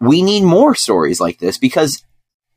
we 0.00 0.22
need 0.22 0.42
more 0.42 0.74
stories 0.74 1.20
like 1.20 1.38
this 1.38 1.58
because 1.58 2.02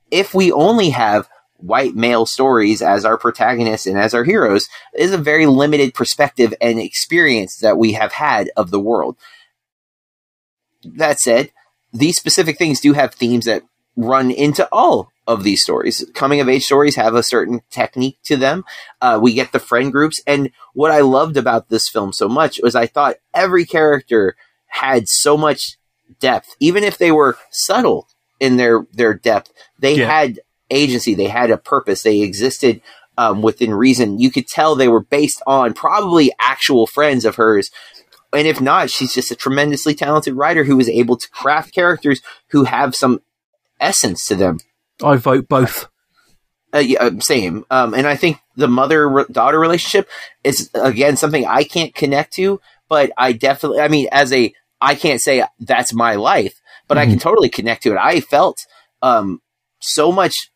if 0.09 0.33
we 0.33 0.51
only 0.51 0.89
have 0.89 1.27
white 1.61 1.95
male 1.95 2.25
stories 2.25 2.81
as 2.81 3.05
our 3.05 3.17
protagonists 3.17 3.87
and 3.87 3.97
as 3.97 4.13
our 4.13 4.23
heroes 4.23 4.67
is 4.95 5.13
a 5.13 5.17
very 5.17 5.45
limited 5.45 5.93
perspective 5.93 6.53
and 6.59 6.79
experience 6.79 7.57
that 7.57 7.77
we 7.77 7.93
have 7.93 8.13
had 8.13 8.49
of 8.57 8.71
the 8.71 8.79
world. 8.79 9.15
That 10.83 11.19
said, 11.19 11.51
these 11.93 12.17
specific 12.17 12.57
things 12.57 12.79
do 12.79 12.93
have 12.93 13.13
themes 13.13 13.45
that 13.45 13.63
run 13.95 14.31
into 14.31 14.67
all 14.71 15.11
of 15.27 15.43
these 15.43 15.61
stories. 15.61 16.03
Coming 16.15 16.39
of 16.39 16.49
age 16.49 16.63
stories 16.63 16.95
have 16.95 17.13
a 17.13 17.23
certain 17.23 17.61
technique 17.69 18.17
to 18.23 18.35
them. 18.35 18.65
Uh, 18.99 19.19
we 19.21 19.33
get 19.33 19.51
the 19.51 19.59
friend 19.59 19.91
groups. 19.91 20.21
And 20.25 20.51
what 20.73 20.91
I 20.91 21.01
loved 21.01 21.37
about 21.37 21.69
this 21.69 21.87
film 21.87 22.11
so 22.11 22.27
much 22.27 22.59
was 22.63 22.75
I 22.75 22.87
thought 22.87 23.17
every 23.33 23.65
character 23.65 24.35
had 24.67 25.07
so 25.07 25.37
much 25.37 25.77
depth, 26.19 26.55
even 26.59 26.83
if 26.83 26.97
they 26.97 27.11
were 27.11 27.37
subtle 27.49 28.07
in 28.39 28.57
their, 28.57 28.85
their 28.93 29.13
depth, 29.13 29.51
they 29.79 29.95
yeah. 29.95 30.07
had 30.07 30.39
agency. 30.69 31.15
They 31.15 31.27
had 31.27 31.51
a 31.51 31.57
purpose. 31.57 32.03
They 32.03 32.21
existed 32.21 32.81
um, 33.17 33.41
within 33.41 33.73
reason. 33.73 34.19
You 34.19 34.31
could 34.31 34.47
tell 34.47 34.75
they 34.75 34.87
were 34.87 35.03
based 35.03 35.41
on 35.45 35.73
probably 35.73 36.31
actual 36.39 36.87
friends 36.87 37.25
of 37.25 37.35
hers. 37.35 37.71
And 38.33 38.47
if 38.47 38.61
not, 38.61 38.89
she's 38.89 39.13
just 39.13 39.31
a 39.31 39.35
tremendously 39.35 39.93
talented 39.93 40.35
writer 40.35 40.63
who 40.63 40.77
was 40.77 40.89
able 40.89 41.17
to 41.17 41.29
craft 41.29 41.73
characters 41.73 42.21
who 42.47 42.63
have 42.63 42.95
some 42.95 43.21
essence 43.79 44.25
to 44.27 44.35
them. 44.35 44.59
I 45.03 45.17
vote 45.17 45.49
both. 45.49 45.87
Uh, 46.73 46.79
yeah, 46.79 47.03
uh, 47.03 47.19
same. 47.19 47.65
Um, 47.69 47.93
and 47.93 48.07
I 48.07 48.15
think 48.15 48.37
the 48.55 48.67
mother 48.67 49.25
daughter 49.29 49.59
relationship 49.59 50.09
is 50.43 50.69
again 50.73 51.17
something 51.17 51.45
I 51.45 51.63
can't 51.63 51.93
connect 51.93 52.33
to, 52.35 52.61
but 52.87 53.11
I 53.17 53.33
definitely, 53.33 53.81
I 53.81 53.89
mean, 53.89 54.07
as 54.11 54.31
a, 54.31 54.53
I 54.81 54.95
can't 54.95 55.21
say 55.21 55.43
that's 55.59 55.93
my 55.93 56.15
life, 56.15 56.59
but 56.87 56.95
mm-hmm. 56.95 57.01
I 57.01 57.05
can 57.05 57.15
mm-hmm. 57.15 57.19
totally 57.19 57.49
connect 57.49 57.83
to 57.83 57.91
it. 57.91 57.97
I 57.97 58.19
felt 58.19 58.65
um, 59.01 59.41
so 59.79 60.11
much 60.11 60.51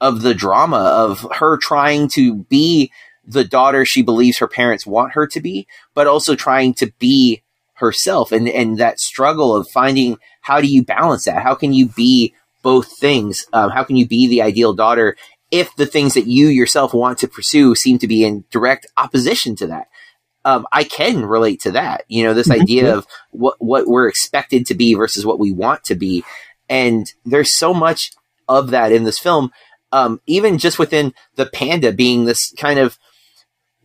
of 0.00 0.22
the 0.22 0.34
drama 0.34 0.76
of 0.76 1.26
her 1.36 1.56
trying 1.56 2.08
to 2.08 2.44
be 2.44 2.90
the 3.26 3.44
daughter 3.44 3.84
she 3.84 4.02
believes 4.02 4.38
her 4.38 4.48
parents 4.48 4.86
want 4.86 5.12
her 5.12 5.26
to 5.26 5.40
be, 5.40 5.66
but 5.94 6.06
also 6.06 6.34
trying 6.34 6.74
to 6.74 6.92
be 6.98 7.42
herself 7.74 8.32
and, 8.32 8.48
and 8.48 8.78
that 8.78 9.00
struggle 9.00 9.54
of 9.54 9.68
finding 9.68 10.18
how 10.42 10.60
do 10.60 10.66
you 10.66 10.84
balance 10.84 11.24
that? 11.24 11.42
How 11.42 11.54
can 11.54 11.72
you 11.72 11.88
be 11.88 12.34
both 12.62 12.98
things? 12.98 13.46
Um, 13.52 13.70
how 13.70 13.82
can 13.84 13.96
you 13.96 14.06
be 14.06 14.28
the 14.28 14.42
ideal 14.42 14.74
daughter 14.74 15.16
if 15.50 15.74
the 15.76 15.86
things 15.86 16.14
that 16.14 16.26
you 16.26 16.48
yourself 16.48 16.92
want 16.92 17.18
to 17.18 17.28
pursue 17.28 17.74
seem 17.74 17.98
to 17.98 18.06
be 18.06 18.24
in 18.24 18.44
direct 18.50 18.86
opposition 18.96 19.56
to 19.56 19.66
that? 19.68 19.88
Um, 20.44 20.66
I 20.72 20.84
can 20.84 21.24
relate 21.24 21.60
to 21.62 21.72
that. 21.72 22.04
You 22.08 22.24
know, 22.24 22.34
this 22.34 22.48
mm-hmm. 22.48 22.62
idea 22.62 22.96
of 22.96 23.06
what 23.30 23.56
what 23.58 23.86
we're 23.86 24.08
expected 24.08 24.66
to 24.66 24.74
be 24.74 24.94
versus 24.94 25.24
what 25.24 25.38
we 25.38 25.52
want 25.52 25.84
to 25.84 25.94
be, 25.94 26.24
and 26.68 27.06
there's 27.24 27.52
so 27.52 27.72
much 27.72 28.12
of 28.48 28.70
that 28.70 28.92
in 28.92 29.04
this 29.04 29.18
film 29.18 29.50
um, 29.94 30.20
even 30.26 30.58
just 30.58 30.78
within 30.80 31.14
the 31.36 31.46
panda 31.46 31.92
being 31.92 32.24
this 32.24 32.52
kind 32.58 32.80
of 32.80 32.98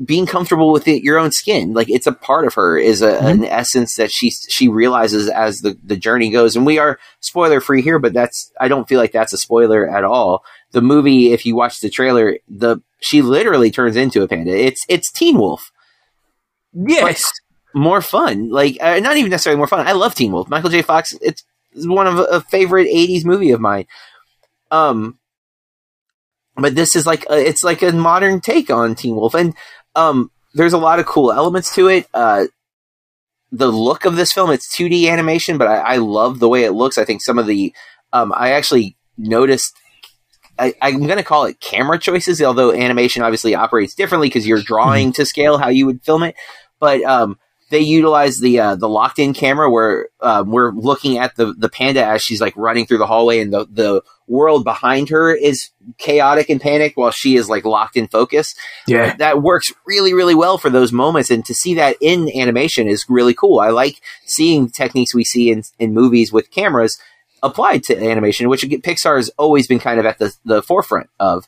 being 0.04 0.26
comfortable 0.26 0.72
with 0.72 0.88
it, 0.88 1.04
your 1.04 1.20
own 1.20 1.32
skin, 1.32 1.74
like 1.74 1.90
it's 1.90 2.08
a 2.08 2.14
part 2.14 2.48
of 2.48 2.56
her, 2.56 2.80
is 2.80 3.02
a, 3.04 3.12
mm-hmm. 3.12 3.28
an 3.28 3.46
essence 3.46 3.96
that 3.98 4.10
she 4.12 4.32
she 4.32 4.68
realizes 4.68 5.30
as 5.30 5.60
the 5.60 5.78
the 5.84 5.96
journey 5.96 6.32
goes. 6.32 6.56
And 6.56 6.66
we 6.66 6.80
are 6.80 7.00
spoiler 7.20 7.62
free 7.62 7.84
here, 7.84 8.00
but 8.00 8.14
that's 8.14 8.52
I 8.60 8.70
don't 8.70 8.90
feel 8.90 9.00
like 9.00 9.12
that's 9.12 9.34
a 9.34 9.38
spoiler 9.38 9.88
at 9.88 10.04
all. 10.04 10.44
The 10.72 10.82
movie, 10.82 11.32
if 11.32 11.46
you 11.46 11.56
watch 11.56 11.80
the 11.80 11.92
trailer, 11.92 12.40
the 12.48 12.80
she 13.02 13.22
literally 13.22 13.70
turns 13.70 13.96
into 13.96 14.24
a 14.24 14.28
panda. 14.28 14.58
It's 14.58 14.84
it's 14.90 15.12
Teen 15.12 15.38
Wolf. 15.38 15.72
Yes, 16.74 17.24
more 17.74 18.02
fun. 18.02 18.50
Like 18.50 18.78
uh, 18.82 19.00
not 19.00 19.18
even 19.18 19.32
necessarily 19.32 19.58
more 19.58 19.68
fun. 19.68 19.88
I 19.88 19.94
love 19.94 20.16
Teen 20.16 20.32
Wolf. 20.32 20.50
Michael 20.50 20.70
J. 20.70 20.82
Fox. 20.82 21.16
It's 21.22 21.44
one 21.74 22.08
of 22.08 22.20
a 22.20 22.42
favorite 22.42 22.88
'80s 22.88 23.26
movie 23.26 23.52
of 23.52 23.62
mine. 23.62 23.86
Um, 24.72 25.18
but 26.56 26.76
this 26.76 26.96
is 26.96 27.06
like 27.06 27.26
a, 27.30 27.38
it's 27.38 27.64
like 27.64 27.82
a 27.82 27.92
modern 27.92 28.42
take 28.42 28.70
on 28.70 28.96
Teen 28.96 29.16
Wolf, 29.16 29.34
and 29.34 29.56
um, 29.96 30.32
there's 30.54 30.74
a 30.74 30.78
lot 30.78 31.00
of 31.00 31.06
cool 31.06 31.32
elements 31.32 31.74
to 31.76 31.88
it. 31.88 32.08
Uh, 32.14 32.46
the 33.52 33.68
look 33.68 34.06
of 34.06 34.16
this 34.16 34.32
film, 34.32 34.52
it's 34.52 34.76
2D 34.76 35.10
animation, 35.10 35.58
but 35.58 35.68
I, 35.68 35.78
I, 35.78 35.98
love 35.98 36.38
the 36.38 36.48
way 36.48 36.66
it 36.66 36.74
looks. 36.74 37.00
I 37.00 37.06
think 37.06 37.24
some 37.24 37.40
of 37.40 37.48
the 37.48 37.74
um, 38.14 38.34
I 38.36 38.52
actually 38.52 38.96
noticed. 39.18 39.76
I, 40.60 40.90
am 40.90 41.06
going 41.06 41.18
to 41.18 41.24
call 41.24 41.46
it 41.46 41.60
camera 41.60 41.98
choices, 41.98 42.42
although 42.42 42.74
animation 42.74 43.24
obviously 43.24 43.56
operates 43.56 43.96
differently 43.96 44.28
because 44.28 44.48
you're 44.48 44.62
drawing 44.62 45.14
to 45.14 45.26
scale 45.26 45.58
how 45.58 45.70
you 45.70 45.86
would 45.86 46.04
film 46.04 46.24
it. 46.24 46.36
But 46.80 47.02
um, 47.04 47.40
they 47.70 47.80
utilize 47.80 48.40
the 48.40 48.60
uh, 48.60 48.76
the 48.76 48.90
locked 48.90 49.20
in 49.20 49.34
camera 49.34 49.70
where 49.70 50.10
um, 50.22 50.52
we're 50.52 50.72
looking 50.72 51.18
at 51.18 51.36
the 51.36 51.54
the 51.54 51.70
panda 51.70 52.04
as 52.04 52.22
she's 52.22 52.42
like 52.42 52.54
running 52.58 52.86
through 52.86 52.98
the 52.98 53.08
hallway, 53.08 53.40
and 53.40 53.54
the 53.54 53.68
the 53.72 54.02
world 54.28 54.64
behind 54.64 55.10
her 55.10 55.34
is 55.34 55.70
chaotic 55.98 56.50
and 56.50 56.62
panicked 56.62 56.98
while 56.98 57.12
she 57.12 57.36
is 57.36 57.50
like 57.50 57.66
locked 57.66 57.96
in 57.96 58.08
focus. 58.08 58.56
Yeah, 58.88 59.16
that 59.18 59.42
works 59.42 59.72
really 59.86 60.14
really 60.14 60.36
well 60.36 60.58
for 60.58 60.70
those 60.70 60.92
moments, 60.92 61.30
and 61.30 61.46
to 61.46 61.54
see 61.54 61.76
that 61.76 61.98
in 62.02 62.30
animation 62.36 62.88
is 62.88 63.06
really 63.08 63.34
cool. 63.34 63.60
I 63.60 63.70
like 63.70 64.02
seeing 64.26 64.70
techniques 64.70 65.14
we 65.14 65.24
see 65.24 65.52
in 65.52 65.64
in 65.78 65.94
movies 65.94 66.34
with 66.34 66.52
cameras 66.52 66.98
applied 67.44 67.84
to 67.84 67.98
animation, 67.98 68.50
which 68.50 68.64
Pixar 68.64 69.18
has 69.18 69.30
always 69.38 69.68
been 69.68 69.80
kind 69.80 70.00
of 70.00 70.06
at 70.06 70.20
the 70.20 70.34
the 70.46 70.62
forefront 70.62 71.10
of. 71.20 71.48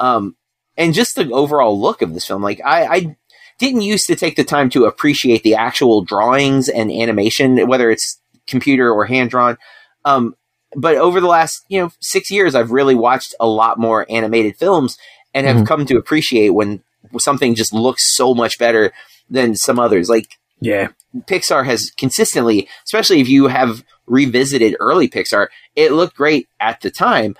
Um, 0.00 0.36
and 0.76 0.94
just 0.94 1.16
the 1.16 1.30
overall 1.30 1.78
look 1.78 2.02
of 2.02 2.14
this 2.14 2.26
film, 2.26 2.42
like 2.42 2.60
I, 2.64 2.86
I 2.86 3.16
didn't 3.58 3.82
used 3.82 4.06
to 4.06 4.16
take 4.16 4.36
the 4.36 4.44
time 4.44 4.70
to 4.70 4.86
appreciate 4.86 5.42
the 5.42 5.54
actual 5.54 6.02
drawings 6.02 6.68
and 6.68 6.90
animation, 6.90 7.68
whether 7.68 7.90
it's 7.90 8.20
computer 8.46 8.90
or 8.90 9.04
hand 9.04 9.30
drawn. 9.30 9.58
Um, 10.04 10.34
but 10.74 10.96
over 10.96 11.20
the 11.20 11.26
last 11.26 11.64
you 11.68 11.80
know 11.80 11.92
six 12.00 12.30
years, 12.30 12.54
I've 12.54 12.72
really 12.72 12.94
watched 12.94 13.34
a 13.38 13.46
lot 13.46 13.78
more 13.78 14.06
animated 14.10 14.56
films 14.56 14.96
and 15.34 15.46
have 15.46 15.56
mm-hmm. 15.56 15.66
come 15.66 15.86
to 15.86 15.96
appreciate 15.96 16.50
when 16.50 16.82
something 17.18 17.54
just 17.54 17.72
looks 17.72 18.16
so 18.16 18.34
much 18.34 18.58
better 18.58 18.92
than 19.28 19.54
some 19.54 19.78
others. 19.78 20.08
Like 20.08 20.26
yeah, 20.60 20.88
Pixar 21.16 21.64
has 21.66 21.90
consistently, 21.96 22.68
especially 22.84 23.20
if 23.20 23.28
you 23.28 23.48
have 23.48 23.84
revisited 24.06 24.76
early 24.80 25.08
Pixar, 25.08 25.48
it 25.74 25.92
looked 25.92 26.16
great 26.16 26.48
at 26.60 26.80
the 26.80 26.90
time. 26.90 27.36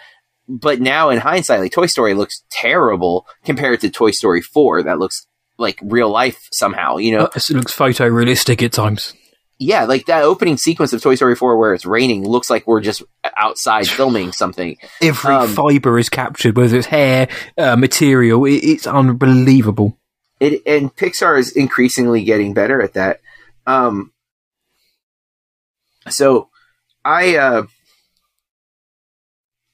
But 0.48 0.80
now 0.80 1.10
in 1.10 1.18
hindsight, 1.18 1.60
like 1.60 1.72
Toy 1.72 1.86
Story 1.86 2.14
looks 2.14 2.42
terrible 2.50 3.26
compared 3.44 3.80
to 3.80 3.90
Toy 3.90 4.10
Story 4.10 4.42
4 4.42 4.82
that 4.84 4.98
looks 4.98 5.26
like 5.58 5.78
real 5.82 6.10
life 6.10 6.48
somehow, 6.52 6.96
you 6.96 7.16
know? 7.16 7.24
It 7.26 7.50
looks 7.50 7.76
photorealistic 7.76 8.62
at 8.62 8.72
times. 8.72 9.14
Yeah, 9.58 9.84
like 9.84 10.06
that 10.06 10.24
opening 10.24 10.56
sequence 10.56 10.92
of 10.92 11.00
Toy 11.00 11.14
Story 11.14 11.36
4 11.36 11.56
where 11.56 11.72
it's 11.72 11.86
raining 11.86 12.26
looks 12.26 12.50
like 12.50 12.66
we're 12.66 12.80
just 12.80 13.02
outside 13.36 13.88
filming 13.88 14.32
something. 14.32 14.76
Every 15.00 15.34
um, 15.34 15.48
fiber 15.48 15.98
is 15.98 16.08
captured, 16.08 16.56
whether 16.56 16.78
it's 16.78 16.88
hair, 16.88 17.28
uh, 17.56 17.76
material. 17.76 18.44
It, 18.44 18.64
it's 18.64 18.86
unbelievable. 18.86 19.98
It, 20.40 20.62
and 20.66 20.94
Pixar 20.94 21.38
is 21.38 21.52
increasingly 21.52 22.24
getting 22.24 22.52
better 22.52 22.82
at 22.82 22.94
that. 22.94 23.20
Um, 23.64 24.12
so 26.08 26.48
I 27.04 27.36
uh, 27.36 27.62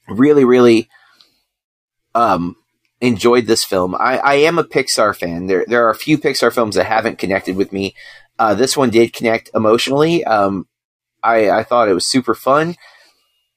really, 0.07 0.45
really 0.45 0.89
um, 2.15 2.55
enjoyed 3.01 3.45
this 3.45 3.63
film. 3.63 3.95
I, 3.95 4.17
I 4.17 4.33
am 4.35 4.57
a 4.59 4.63
Pixar 4.63 5.15
fan. 5.15 5.47
There 5.47 5.65
there 5.67 5.85
are 5.85 5.91
a 5.91 5.95
few 5.95 6.17
Pixar 6.17 6.53
films 6.53 6.75
that 6.75 6.85
haven't 6.85 7.19
connected 7.19 7.55
with 7.55 7.71
me. 7.71 7.95
Uh, 8.37 8.53
this 8.53 8.75
one 8.75 8.89
did 8.89 9.13
connect 9.13 9.49
emotionally. 9.53 10.23
Um, 10.23 10.67
I 11.23 11.49
I 11.49 11.63
thought 11.63 11.89
it 11.89 11.93
was 11.93 12.09
super 12.09 12.33
fun. 12.33 12.75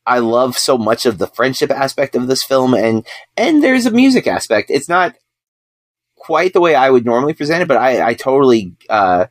I 0.04 0.18
love 0.18 0.58
so 0.58 0.76
much 0.76 1.06
of 1.06 1.18
the 1.18 1.28
friendship 1.28 1.70
aspect 1.70 2.16
of 2.16 2.26
this 2.26 2.42
film, 2.44 2.74
and 2.74 3.06
and 3.36 3.62
there's 3.62 3.86
a 3.86 3.90
music 3.90 4.26
aspect. 4.26 4.70
It's 4.70 4.88
not 4.88 5.14
quite 6.16 6.52
the 6.52 6.60
way 6.60 6.74
I 6.74 6.90
would 6.90 7.04
normally 7.04 7.34
present 7.34 7.62
it, 7.62 7.68
but 7.68 7.76
I 7.76 8.08
I 8.08 8.14
totally 8.14 8.74
uh, 8.88 9.26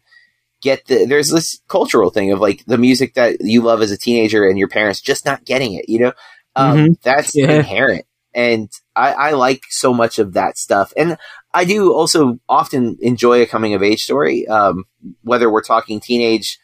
get 0.62 0.86
the. 0.86 1.06
There's 1.06 1.30
this 1.30 1.62
cultural 1.68 2.10
thing 2.10 2.32
of 2.32 2.40
like 2.40 2.64
the 2.66 2.78
music 2.78 3.16
that 3.16 3.38
you 3.42 3.62
love 3.62 3.82
as 3.82 3.92
a 3.92 3.98
teenager, 3.98 4.48
and 4.48 4.58
your 4.58 4.68
parents 4.68 5.02
just 5.02 5.26
not 5.26 5.46
getting 5.46 5.74
it. 5.74 5.90
You 5.90 6.00
know, 6.00 6.14
um, 6.56 6.78
mm-hmm. 6.78 6.94
that's 7.04 7.36
yeah. 7.36 7.52
inherent 7.52 8.06
and 8.34 8.70
I, 8.96 9.14
I 9.14 9.32
like 9.32 9.64
so 9.70 9.94
much 9.94 10.20
of 10.20 10.34
that 10.34 10.58
stuff, 10.58 10.94
and 10.96 11.18
I 11.54 11.66
do 11.66 11.94
also 11.94 12.40
often 12.48 12.98
enjoy 13.02 13.42
a 13.42 13.46
coming 13.46 13.74
of 13.74 13.84
age 13.84 14.02
story. 14.02 14.48
Um, 14.48 14.86
whether 15.22 15.52
we're 15.52 15.64
talking 15.64 16.00
teenage, 16.00 16.58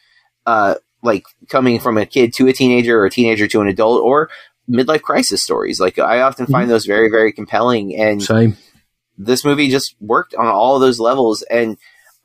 uh, 0.46 0.76
like 1.02 1.24
coming 1.48 1.78
from 1.78 1.98
a 1.98 2.06
kid 2.06 2.32
to 2.34 2.48
a 2.48 2.52
teenager 2.52 2.98
or 3.00 3.06
a 3.06 3.10
teenager 3.10 3.46
to 3.48 3.60
an 3.60 3.68
adult, 3.68 4.02
or 4.02 4.30
midlife 4.68 5.02
crisis 5.02 5.42
stories. 5.42 5.80
Like 5.80 5.98
I 5.98 6.20
often 6.20 6.46
find 6.46 6.64
mm-hmm. 6.64 6.70
those 6.70 6.86
very, 6.86 7.10
very 7.10 7.32
compelling. 7.32 7.96
And 7.96 8.22
Same. 8.22 8.56
this 9.16 9.44
movie 9.44 9.68
just 9.68 9.94
worked 10.00 10.34
on 10.34 10.46
all 10.46 10.76
of 10.76 10.80
those 10.80 11.00
levels. 11.00 11.42
And 11.42 11.76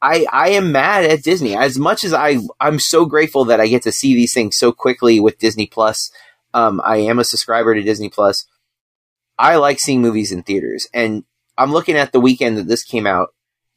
I, 0.04 0.26
I 0.34 0.50
am 0.50 0.74
mad 0.74 1.06
at 1.06 1.24
Disney 1.24 1.56
as 1.56 1.80
much 1.80 2.04
as 2.04 2.14
I, 2.14 2.40
I'm 2.60 2.78
so 2.78 3.06
grateful 3.06 3.46
that 3.46 3.62
I 3.62 3.68
get 3.68 3.84
to 3.84 3.92
see 3.94 4.14
these 4.14 4.34
things 4.34 4.58
so 4.58 4.74
quickly 4.74 5.22
with 5.22 5.40
Disney 5.40 5.66
Plus. 5.66 6.12
Um, 6.54 6.82
I 6.84 6.98
am 6.98 7.20
a 7.20 7.24
subscriber 7.24 7.74
to 7.74 7.82
Disney 7.82 8.10
Plus. 8.10 8.46
I 9.40 9.56
like 9.56 9.80
seeing 9.80 10.02
movies 10.02 10.34
in 10.34 10.44
theaters 10.44 10.90
and 10.94 11.24
I'm 11.58 11.72
looking 11.72 11.96
at 11.96 12.12
the 12.12 12.20
weekend 12.20 12.58
that 12.58 12.68
this 12.68 12.84
came 12.84 13.08
out. 13.08 13.30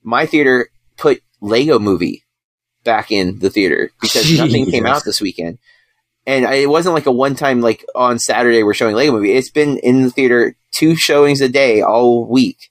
My 0.02 0.26
theater 0.26 0.70
put 0.96 1.22
Lego 1.40 1.78
movie 1.78 2.24
back 2.82 3.12
in 3.12 3.38
the 3.38 3.48
theater 3.48 3.92
because 4.00 4.24
Jeez. 4.24 4.38
nothing 4.38 4.66
came 4.70 4.84
out 4.84 5.04
this 5.04 5.20
weekend. 5.20 5.58
And 6.26 6.44
it 6.44 6.68
wasn't 6.68 6.96
like 6.96 7.06
a 7.06 7.12
one 7.12 7.36
time, 7.36 7.60
like 7.60 7.84
on 7.94 8.18
Saturday 8.18 8.64
we're 8.64 8.74
showing 8.74 8.96
Lego 8.96 9.12
movie. 9.12 9.32
It's 9.32 9.50
been 9.50 9.78
in 9.78 10.02
the 10.02 10.10
theater 10.10 10.56
two 10.72 10.96
showings 10.96 11.40
a 11.40 11.48
day 11.48 11.82
all 11.82 12.26
week. 12.26 12.68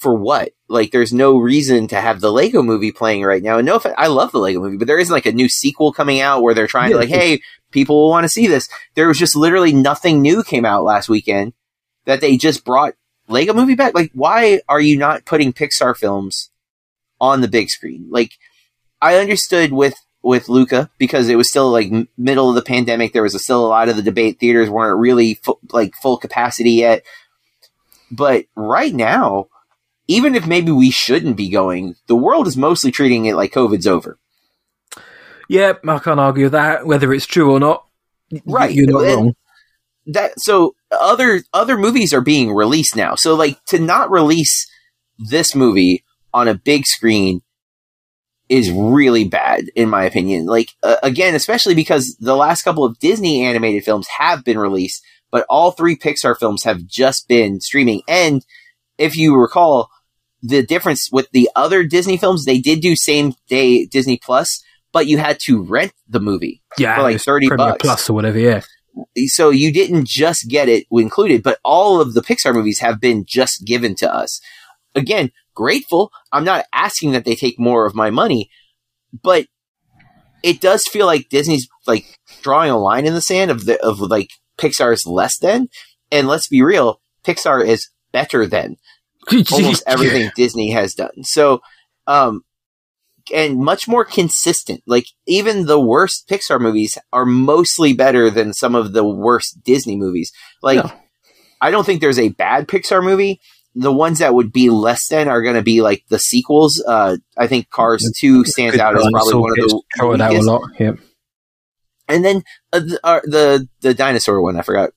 For 0.00 0.14
what? 0.14 0.52
Like, 0.66 0.92
there's 0.92 1.12
no 1.12 1.36
reason 1.36 1.86
to 1.88 2.00
have 2.00 2.20
the 2.20 2.32
Lego 2.32 2.62
movie 2.62 2.90
playing 2.90 3.22
right 3.22 3.42
now. 3.42 3.58
And 3.58 3.66
no, 3.66 3.78
I 3.98 4.06
love 4.06 4.32
the 4.32 4.38
Lego 4.38 4.60
movie, 4.60 4.78
but 4.78 4.86
there 4.86 4.98
isn't 4.98 5.12
like 5.12 5.26
a 5.26 5.32
new 5.32 5.48
sequel 5.48 5.92
coming 5.92 6.20
out 6.20 6.42
where 6.42 6.54
they're 6.54 6.66
trying 6.66 6.90
yeah. 6.90 6.94
to 6.94 7.00
like, 7.00 7.10
hey, 7.10 7.42
people 7.70 7.96
will 7.96 8.08
want 8.08 8.24
to 8.24 8.30
see 8.30 8.46
this. 8.46 8.68
There 8.94 9.08
was 9.08 9.18
just 9.18 9.36
literally 9.36 9.74
nothing 9.74 10.22
new 10.22 10.42
came 10.42 10.64
out 10.64 10.84
last 10.84 11.10
weekend 11.10 11.52
that 12.06 12.22
they 12.22 12.38
just 12.38 12.64
brought 12.64 12.94
Lego 13.28 13.52
movie 13.52 13.74
back. 13.74 13.94
Like, 13.94 14.10
why 14.14 14.62
are 14.70 14.80
you 14.80 14.96
not 14.96 15.26
putting 15.26 15.52
Pixar 15.52 15.94
films 15.94 16.50
on 17.20 17.42
the 17.42 17.48
big 17.48 17.68
screen? 17.68 18.06
Like, 18.08 18.32
I 19.02 19.16
understood 19.16 19.72
with 19.72 19.96
with 20.22 20.48
Luca 20.48 20.90
because 20.98 21.28
it 21.28 21.36
was 21.36 21.48
still 21.48 21.70
like 21.70 21.92
middle 22.16 22.48
of 22.48 22.54
the 22.54 22.62
pandemic. 22.62 23.12
There 23.12 23.22
was 23.22 23.34
a, 23.34 23.38
still 23.38 23.66
a 23.66 23.68
lot 23.68 23.90
of 23.90 23.96
the 23.96 24.02
debate. 24.02 24.38
Theaters 24.40 24.70
weren't 24.70 24.98
really 24.98 25.34
fu- 25.34 25.58
like 25.72 25.94
full 25.94 26.16
capacity 26.16 26.72
yet. 26.72 27.04
But 28.10 28.46
right 28.56 28.94
now, 28.94 29.48
even 30.10 30.34
if 30.34 30.44
maybe 30.44 30.72
we 30.72 30.90
shouldn't 30.90 31.36
be 31.36 31.48
going, 31.48 31.94
the 32.08 32.16
world 32.16 32.48
is 32.48 32.56
mostly 32.56 32.90
treating 32.90 33.26
it 33.26 33.36
like 33.36 33.52
COVID's 33.52 33.86
over. 33.86 34.18
Yeah, 35.48 35.74
I 35.86 35.98
can't 36.00 36.18
argue 36.18 36.48
that 36.48 36.84
whether 36.84 37.12
it's 37.12 37.26
true 37.26 37.52
or 37.52 37.60
not. 37.60 37.86
Right, 38.44 38.72
you're 38.72 38.90
not 38.90 39.02
wrong. 39.02 39.34
That 40.06 40.32
so 40.40 40.74
other 40.90 41.42
other 41.52 41.78
movies 41.78 42.12
are 42.12 42.20
being 42.20 42.52
released 42.52 42.96
now. 42.96 43.14
So 43.14 43.36
like 43.36 43.64
to 43.66 43.78
not 43.78 44.10
release 44.10 44.68
this 45.18 45.54
movie 45.54 46.04
on 46.34 46.48
a 46.48 46.54
big 46.54 46.86
screen 46.86 47.42
is 48.48 48.70
really 48.72 49.24
bad 49.24 49.70
in 49.76 49.88
my 49.88 50.02
opinion. 50.04 50.46
Like 50.46 50.70
uh, 50.82 50.96
again, 51.04 51.36
especially 51.36 51.76
because 51.76 52.16
the 52.18 52.36
last 52.36 52.62
couple 52.62 52.84
of 52.84 52.98
Disney 52.98 53.44
animated 53.44 53.84
films 53.84 54.08
have 54.18 54.44
been 54.44 54.58
released, 54.58 55.04
but 55.30 55.46
all 55.48 55.70
three 55.70 55.96
Pixar 55.96 56.36
films 56.36 56.64
have 56.64 56.84
just 56.84 57.28
been 57.28 57.60
streaming. 57.60 58.02
And 58.08 58.44
if 58.98 59.16
you 59.16 59.36
recall, 59.36 59.88
the 60.42 60.62
difference 60.62 61.08
with 61.12 61.28
the 61.32 61.50
other 61.54 61.84
Disney 61.84 62.16
films, 62.16 62.44
they 62.44 62.58
did 62.58 62.80
do 62.80 62.96
same 62.96 63.34
day 63.48 63.86
Disney 63.86 64.18
Plus, 64.22 64.62
but 64.92 65.06
you 65.06 65.18
had 65.18 65.38
to 65.40 65.62
rent 65.62 65.92
the 66.08 66.20
movie 66.20 66.62
yeah, 66.78 66.96
for 66.96 67.02
like 67.02 67.20
thirty 67.20 67.48
bucks 67.48 67.78
plus 67.80 68.10
or 68.10 68.14
whatever. 68.14 68.38
Yeah. 68.38 68.62
So 69.26 69.50
you 69.50 69.72
didn't 69.72 70.06
just 70.06 70.48
get 70.48 70.68
it 70.68 70.86
included, 70.90 71.42
but 71.42 71.58
all 71.64 72.00
of 72.00 72.14
the 72.14 72.22
Pixar 72.22 72.54
movies 72.54 72.80
have 72.80 73.00
been 73.00 73.24
just 73.26 73.64
given 73.64 73.94
to 73.96 74.12
us. 74.12 74.40
Again, 74.94 75.30
grateful. 75.54 76.10
I'm 76.32 76.44
not 76.44 76.64
asking 76.72 77.12
that 77.12 77.24
they 77.24 77.36
take 77.36 77.58
more 77.58 77.86
of 77.86 77.94
my 77.94 78.10
money, 78.10 78.50
but 79.22 79.46
it 80.42 80.60
does 80.60 80.84
feel 80.86 81.06
like 81.06 81.28
Disney's 81.28 81.68
like 81.86 82.18
drawing 82.42 82.70
a 82.70 82.78
line 82.78 83.06
in 83.06 83.14
the 83.14 83.20
sand 83.20 83.50
of 83.50 83.66
the 83.66 83.80
of 83.84 84.00
like 84.00 84.30
Pixar's 84.58 85.06
less 85.06 85.38
than. 85.38 85.68
And 86.10 86.26
let's 86.26 86.48
be 86.48 86.62
real, 86.62 87.00
Pixar 87.24 87.64
is 87.64 87.88
better 88.12 88.46
than 88.46 88.76
almost 89.52 89.82
everything 89.86 90.30
Disney 90.36 90.70
has 90.70 90.94
done. 90.94 91.24
So, 91.24 91.62
um, 92.06 92.42
and 93.32 93.58
much 93.58 93.86
more 93.86 94.04
consistent. 94.04 94.82
Like 94.86 95.06
even 95.26 95.66
the 95.66 95.80
worst 95.80 96.28
Pixar 96.28 96.60
movies 96.60 96.98
are 97.12 97.26
mostly 97.26 97.92
better 97.92 98.30
than 98.30 98.52
some 98.52 98.74
of 98.74 98.92
the 98.92 99.04
worst 99.04 99.62
Disney 99.62 99.96
movies. 99.96 100.32
Like, 100.62 100.84
I 101.60 101.70
don't 101.70 101.84
think 101.84 102.00
there's 102.00 102.18
a 102.18 102.30
bad 102.30 102.66
Pixar 102.66 103.04
movie 103.04 103.40
the 103.74 103.92
ones 103.92 104.18
that 104.18 104.34
would 104.34 104.52
be 104.52 104.70
less 104.70 105.08
than 105.08 105.28
are 105.28 105.42
going 105.42 105.54
to 105.54 105.62
be 105.62 105.80
like 105.82 106.04
the 106.08 106.18
sequels. 106.18 106.82
Uh, 106.86 107.16
I 107.36 107.46
think 107.46 107.70
Cars 107.70 108.10
Two 108.18 108.44
stands 108.44 108.78
out 108.78 108.96
as 108.96 109.06
probably 109.12 109.34
one 109.34 109.50
of 109.50 109.56
the 109.56 109.82
throw 109.96 110.12
it 110.12 110.20
out 110.20 110.34
a 110.34 110.40
lot. 110.40 110.62
Yep. 110.78 110.98
And 112.08 112.24
then 112.24 112.42
uh, 112.72 112.80
the, 112.80 113.00
uh, 113.04 113.20
the 113.24 113.68
the 113.80 113.94
dinosaur 113.94 114.40
one, 114.40 114.56
I 114.56 114.62
forgot. 114.62 114.90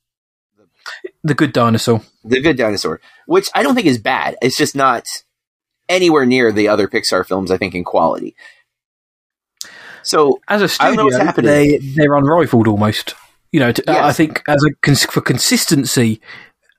The 1.23 1.33
Good 1.33 1.53
Dinosaur. 1.53 2.01
The 2.23 2.41
Good 2.41 2.57
Dinosaur, 2.57 2.99
which 3.25 3.49
I 3.55 3.63
don't 3.63 3.75
think 3.75 3.87
is 3.87 3.97
bad. 3.97 4.35
It's 4.41 4.57
just 4.57 4.75
not 4.75 5.05
anywhere 5.87 6.25
near 6.25 6.51
the 6.51 6.67
other 6.67 6.87
Pixar 6.87 7.25
films. 7.25 7.51
I 7.51 7.57
think 7.57 7.75
in 7.75 7.83
quality. 7.83 8.35
So 10.03 10.41
as 10.47 10.61
a 10.61 10.67
studio, 10.67 11.09
they 11.37 11.77
they're 11.77 12.15
unrivaled 12.15 12.67
almost. 12.67 13.15
You 13.51 13.59
know, 13.59 13.71
to, 13.71 13.83
yes. 13.87 14.03
I 14.03 14.11
think 14.11 14.43
as 14.47 14.63
a 14.63 14.95
for 14.95 15.21
consistency, 15.21 16.21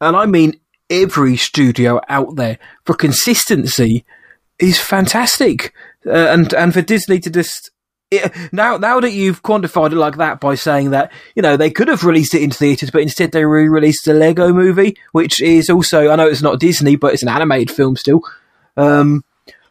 and 0.00 0.16
I 0.16 0.26
mean 0.26 0.60
every 0.90 1.36
studio 1.36 2.00
out 2.08 2.36
there 2.36 2.58
for 2.84 2.94
consistency 2.94 4.04
is 4.58 4.78
fantastic. 4.78 5.72
Uh, 6.06 6.12
and 6.12 6.52
and 6.52 6.74
for 6.74 6.82
Disney 6.82 7.18
to 7.20 7.30
just 7.30 7.70
it, 8.10 8.32
now 8.52 8.76
now 8.76 9.00
that 9.00 9.12
you've 9.12 9.42
quantified 9.42 9.92
it 9.92 9.96
like 9.96 10.16
that 10.16 10.40
by 10.40 10.54
saying 10.54 10.90
that 10.90 11.12
you 11.34 11.42
know 11.42 11.56
they 11.56 11.70
could 11.70 11.88
have 11.88 12.04
released 12.04 12.34
it 12.34 12.42
in 12.42 12.50
theaters, 12.50 12.90
but 12.90 13.02
instead 13.02 13.32
they 13.32 13.44
re-released 13.44 14.04
the 14.04 14.14
Lego 14.14 14.52
Movie, 14.52 14.96
which 15.12 15.40
is 15.40 15.70
also 15.70 16.10
I 16.10 16.16
know 16.16 16.28
it's 16.28 16.42
not 16.42 16.60
Disney, 16.60 16.96
but 16.96 17.12
it's 17.12 17.22
an 17.22 17.28
animated 17.28 17.70
film 17.70 17.96
still. 17.96 18.22
Um, 18.76 19.24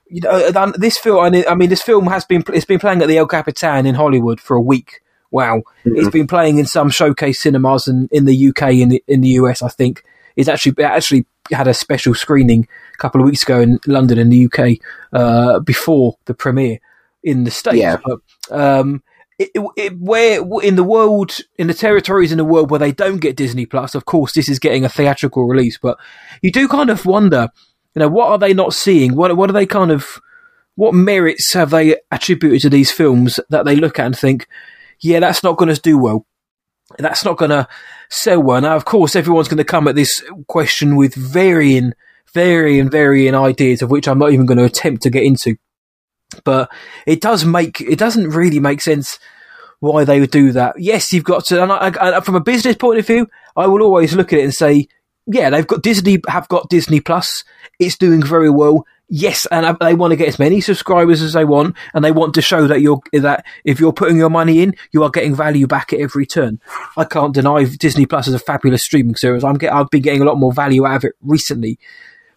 you 0.07 0.21
know, 0.21 0.71
this 0.77 0.97
film. 0.97 1.23
I 1.23 1.55
mean, 1.55 1.69
this 1.69 1.81
film 1.81 2.07
has 2.07 2.25
been 2.25 2.43
it's 2.53 2.65
been 2.65 2.79
playing 2.79 3.01
at 3.01 3.07
the 3.07 3.17
El 3.17 3.27
Capitan 3.27 3.85
in 3.85 3.95
Hollywood 3.95 4.39
for 4.39 4.55
a 4.55 4.61
week. 4.61 5.01
Wow, 5.31 5.63
mm-hmm. 5.83 5.95
it's 5.95 6.09
been 6.09 6.27
playing 6.27 6.59
in 6.59 6.65
some 6.65 6.89
showcase 6.89 7.41
cinemas 7.41 7.87
in, 7.87 8.07
in 8.11 8.25
the 8.25 8.49
UK 8.49 8.73
in 8.73 8.89
the, 8.89 9.03
in 9.07 9.21
the 9.21 9.29
US, 9.29 9.63
I 9.63 9.69
think 9.69 10.03
it's 10.35 10.49
actually 10.49 10.83
actually 10.83 11.25
had 11.51 11.67
a 11.67 11.73
special 11.73 12.13
screening 12.13 12.67
a 12.93 12.97
couple 12.97 13.21
of 13.21 13.25
weeks 13.25 13.43
ago 13.43 13.59
in 13.59 13.79
London 13.87 14.17
in 14.17 14.29
the 14.29 14.45
UK 14.45 14.77
uh, 15.11 15.59
before 15.59 16.17
the 16.25 16.33
premiere 16.33 16.79
in 17.23 17.43
the 17.43 17.51
states. 17.51 17.77
Yeah. 17.77 17.97
But, 18.03 18.19
um, 18.51 19.03
it, 19.39 19.51
it, 19.75 19.99
where 19.99 20.41
in 20.61 20.75
the 20.75 20.83
world, 20.83 21.35
in 21.57 21.67
the 21.67 21.73
territories 21.73 22.31
in 22.31 22.37
the 22.37 22.45
world 22.45 22.69
where 22.69 22.79
they 22.79 22.91
don't 22.91 23.17
get 23.17 23.35
Disney 23.35 23.65
Plus, 23.65 23.95
of 23.95 24.05
course, 24.05 24.33
this 24.33 24.47
is 24.47 24.59
getting 24.59 24.85
a 24.85 24.89
theatrical 24.89 25.47
release. 25.47 25.77
But 25.81 25.97
you 26.41 26.51
do 26.51 26.67
kind 26.67 26.89
of 26.89 27.05
wonder, 27.05 27.49
you 27.95 27.99
know, 27.99 28.09
what 28.09 28.29
are 28.29 28.37
they 28.37 28.53
not 28.53 28.73
seeing? 28.73 29.15
What 29.15 29.35
what 29.35 29.49
are 29.49 29.53
they 29.53 29.65
kind 29.65 29.91
of, 29.91 30.19
what 30.75 30.93
merits 30.93 31.53
have 31.53 31.71
they 31.71 31.97
attributed 32.11 32.61
to 32.61 32.69
these 32.69 32.91
films 32.91 33.39
that 33.49 33.65
they 33.65 33.75
look 33.75 33.99
at 33.99 34.05
and 34.05 34.17
think, 34.17 34.47
yeah, 34.99 35.19
that's 35.19 35.43
not 35.43 35.57
going 35.57 35.73
to 35.73 35.81
do 35.81 35.97
well 35.97 36.25
that's 36.99 37.25
not 37.25 37.37
going 37.37 37.51
to 37.51 37.67
sell 38.09 38.41
well. 38.41 38.61
Now, 38.61 38.75
of 38.75 38.85
course, 38.85 39.15
everyone's 39.15 39.47
going 39.47 39.57
to 39.57 39.63
come 39.63 39.87
at 39.87 39.95
this 39.95 40.23
question 40.47 40.95
with 40.95 41.15
varying, 41.15 41.93
varying, 42.33 42.89
varying 42.89 43.35
ideas 43.35 43.81
of 43.81 43.91
which 43.91 44.07
I'm 44.07 44.19
not 44.19 44.31
even 44.31 44.45
going 44.45 44.57
to 44.57 44.63
attempt 44.65 45.03
to 45.03 45.09
get 45.09 45.23
into. 45.23 45.57
But 46.43 46.71
it 47.05 47.21
does 47.21 47.45
make, 47.45 47.81
it 47.81 47.99
doesn't 47.99 48.29
really 48.29 48.59
make 48.59 48.81
sense 48.81 49.19
why 49.79 50.05
they 50.05 50.19
would 50.19 50.31
do 50.31 50.51
that. 50.53 50.79
Yes, 50.79 51.11
you've 51.11 51.23
got 51.23 51.45
to, 51.45 51.61
and 51.61 51.71
I, 51.71 52.17
I, 52.17 52.21
from 52.21 52.35
a 52.35 52.41
business 52.41 52.75
point 52.75 52.99
of 52.99 53.07
view, 53.07 53.27
I 53.55 53.67
will 53.67 53.81
always 53.81 54.15
look 54.15 54.33
at 54.33 54.39
it 54.39 54.43
and 54.43 54.53
say, 54.53 54.87
yeah, 55.25 55.49
they've 55.49 55.67
got 55.67 55.83
Disney, 55.83 56.19
have 56.27 56.47
got 56.49 56.69
Disney 56.69 56.99
Plus. 56.99 57.43
It's 57.79 57.97
doing 57.97 58.23
very 58.23 58.49
well 58.49 58.85
yes, 59.09 59.45
and 59.51 59.77
they 59.79 59.93
want 59.93 60.11
to 60.11 60.15
get 60.15 60.27
as 60.27 60.39
many 60.39 60.59
subscribers 60.59 61.21
as 61.21 61.33
they 61.33 61.45
want, 61.45 61.75
and 61.93 62.03
they 62.03 62.11
want 62.11 62.33
to 62.33 62.41
show 62.41 62.67
that 62.67 62.81
you're 62.81 62.99
that 63.13 63.45
if 63.63 63.79
you're 63.79 63.93
putting 63.93 64.17
your 64.17 64.29
money 64.29 64.61
in, 64.61 64.75
you 64.91 65.03
are 65.03 65.09
getting 65.09 65.35
value 65.35 65.67
back 65.67 65.93
at 65.93 65.99
every 65.99 66.25
turn. 66.25 66.59
I 66.97 67.05
can't 67.05 67.33
deny 67.33 67.63
Disney 67.63 68.05
Plus 68.05 68.27
is 68.27 68.33
a 68.33 68.39
fabulous 68.39 68.83
streaming 68.83 69.15
service. 69.15 69.43
I'm 69.43 69.57
get, 69.57 69.71
I've 69.71 69.89
been 69.89 70.01
getting 70.01 70.21
a 70.21 70.25
lot 70.25 70.39
more 70.39 70.51
value 70.51 70.85
out 70.85 70.97
of 70.97 71.03
it 71.05 71.13
recently, 71.21 71.77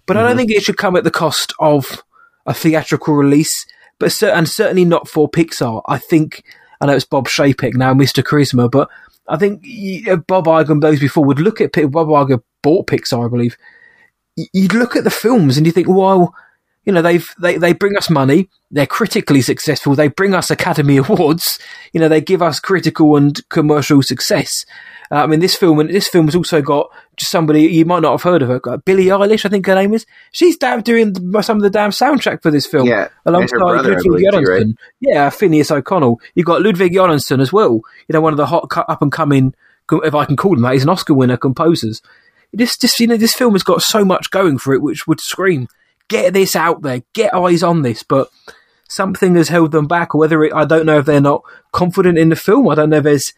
but 0.04 0.14
mm-hmm. 0.14 0.18
I 0.18 0.22
don't 0.22 0.30
mm-hmm. 0.32 0.38
think 0.38 0.50
it 0.52 0.62
should 0.62 0.76
come 0.76 0.96
at 0.96 1.04
the 1.04 1.10
cost 1.10 1.54
of 1.58 2.02
a 2.44 2.52
theatrical 2.52 3.14
release. 3.14 3.66
But 3.98 4.22
and 4.22 4.48
certainly 4.48 4.84
not 4.84 5.08
for 5.08 5.28
Pixar. 5.28 5.82
I 5.86 5.98
think 5.98 6.44
I 6.80 6.86
know 6.86 6.94
it's 6.94 7.04
Bob 7.04 7.28
Chapek 7.28 7.74
now, 7.74 7.94
Mr. 7.94 8.22
Charisma, 8.22 8.70
but 8.70 8.90
I 9.28 9.36
think 9.36 9.62
Bob 10.26 10.46
Iger 10.46 10.70
and 10.70 10.82
those 10.82 11.00
before 11.00 11.24
would 11.24 11.40
look 11.40 11.60
at 11.60 11.72
Bob 11.72 12.08
Iger 12.08 12.42
bought 12.62 12.86
Pixar, 12.86 13.24
I 13.24 13.28
believe. 13.28 13.56
You'd 14.36 14.74
look 14.74 14.96
at 14.96 15.04
the 15.04 15.10
films 15.10 15.56
and 15.56 15.66
you 15.66 15.72
think, 15.72 15.88
well, 15.88 16.34
you 16.84 16.92
know, 16.92 17.02
they've, 17.02 17.26
they, 17.40 17.56
they 17.56 17.72
bring 17.72 17.96
us 17.96 18.10
money. 18.10 18.48
They're 18.70 18.86
critically 18.86 19.40
successful. 19.40 19.94
They 19.94 20.08
bring 20.08 20.34
us 20.34 20.50
Academy 20.50 20.96
Awards. 21.08 21.58
You 21.92 22.00
know, 22.00 22.08
they 22.08 22.20
give 22.20 22.42
us 22.42 22.60
critical 22.60 23.16
and 23.16 23.46
commercial 23.48 24.02
success. 24.02 24.64
Uh, 25.10 25.16
I 25.16 25.26
mean, 25.26 25.40
this 25.40 25.56
film, 25.56 25.80
and 25.80 25.90
this 25.90 26.08
film 26.08 26.26
has 26.26 26.36
also 26.36 26.62
got 26.62 26.90
somebody 27.20 27.62
you 27.62 27.84
might 27.84 28.02
not 28.02 28.12
have 28.12 28.22
heard 28.22 28.42
of 28.42 28.48
her, 28.48 28.60
uh, 28.68 28.76
Billie 28.78 29.06
Eilish, 29.06 29.44
I 29.44 29.48
think 29.48 29.66
her 29.66 29.74
name 29.74 29.94
is. 29.94 30.06
She's 30.32 30.56
damn 30.56 30.82
doing 30.82 31.14
some 31.42 31.56
of 31.56 31.62
the 31.62 31.70
damn 31.70 31.90
soundtrack 31.90 32.42
for 32.42 32.50
this 32.50 32.66
film. 32.66 32.86
Yeah, 32.86 33.08
alongside 33.24 33.58
brother, 33.58 33.94
Ludwig 33.94 34.24
Göransson. 34.24 34.46
Right? 34.48 34.76
Yeah, 35.00 35.30
Phineas 35.30 35.70
O'Connell. 35.70 36.20
You've 36.34 36.46
got 36.46 36.62
Ludwig 36.62 36.92
Göransson 36.92 37.40
as 37.40 37.52
well. 37.52 37.80
You 38.08 38.12
know, 38.12 38.20
one 38.20 38.32
of 38.32 38.36
the 38.36 38.46
hot 38.46 38.70
up 38.76 39.02
and 39.02 39.12
coming, 39.12 39.54
if 39.90 40.14
I 40.14 40.24
can 40.24 40.36
call 40.36 40.54
him 40.54 40.62
that, 40.62 40.74
he's 40.74 40.82
an 40.82 40.88
Oscar 40.88 41.14
winner 41.14 41.36
composers. 41.36 42.02
This, 42.52 42.76
just 42.76 42.98
you 43.00 43.06
know, 43.06 43.16
this 43.16 43.34
film 43.34 43.54
has 43.54 43.62
got 43.62 43.82
so 43.82 44.04
much 44.04 44.30
going 44.30 44.58
for 44.58 44.74
it, 44.74 44.82
which 44.82 45.06
would 45.06 45.20
scream, 45.20 45.68
get 46.08 46.32
this 46.32 46.54
out 46.56 46.82
there, 46.82 47.02
get 47.14 47.34
eyes 47.34 47.62
on 47.62 47.82
this. 47.82 48.02
But 48.02 48.28
something 48.88 49.34
has 49.34 49.48
held 49.48 49.72
them 49.72 49.86
back, 49.86 50.14
or 50.14 50.18
whether 50.18 50.42
it, 50.44 50.54
I 50.54 50.64
don't 50.64 50.86
know 50.86 50.98
if 50.98 51.06
they're 51.06 51.20
not 51.20 51.42
confident 51.72 52.18
in 52.18 52.28
the 52.28 52.36
film. 52.36 52.68
I 52.68 52.74
don't 52.74 52.90
know 52.90 52.98
if 52.98 53.04
there's 53.04 53.32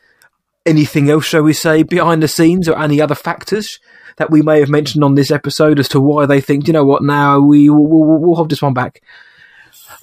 anything 0.69 1.11
else, 1.11 1.25
shall 1.25 1.43
we 1.43 1.53
say, 1.53 1.83
behind 1.83 2.23
the 2.23 2.29
scenes 2.29 2.69
or 2.69 2.79
any 2.79 3.01
other 3.01 3.15
factors 3.15 3.79
that 4.19 4.31
we 4.31 4.43
may 4.43 4.61
have 4.61 4.69
mentioned 4.69 5.03
on 5.03 5.15
this 5.15 5.31
episode 5.31 5.79
as 5.79 5.89
to 5.89 6.01
why 6.01 6.27
they 6.27 6.41
think, 6.41 6.67
you 6.67 6.73
know 6.73 6.85
what, 6.85 7.03
now 7.03 7.41
we 7.41 7.71
will 7.71 7.87
we'll, 7.87 8.19
we'll 8.19 8.35
hold 8.35 8.51
this 8.51 8.63
one 8.63 8.75
back. 8.75 9.01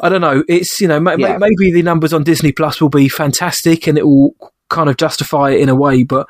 I 0.01 0.10
don't 0.10 0.21
know. 0.21 0.43
It's 0.47 0.82
you 0.82 0.88
know 0.88 0.99
ma- 0.99 1.15
yeah. 1.17 1.38
maybe 1.38 1.71
the 1.71 1.82
numbers 1.82 2.13
on 2.13 2.23
Disney 2.23 2.51
Plus 2.51 2.82
will 2.82 2.89
be 2.89 3.08
fantastic 3.08 3.88
and 3.88 3.97
it 3.97 4.06
will 4.06 4.36
kind 4.69 4.89
of 4.89 4.97
justify 4.97 5.51
it 5.51 5.62
in 5.62 5.69
a 5.69 5.75
way, 5.75 6.04
but 6.04 6.28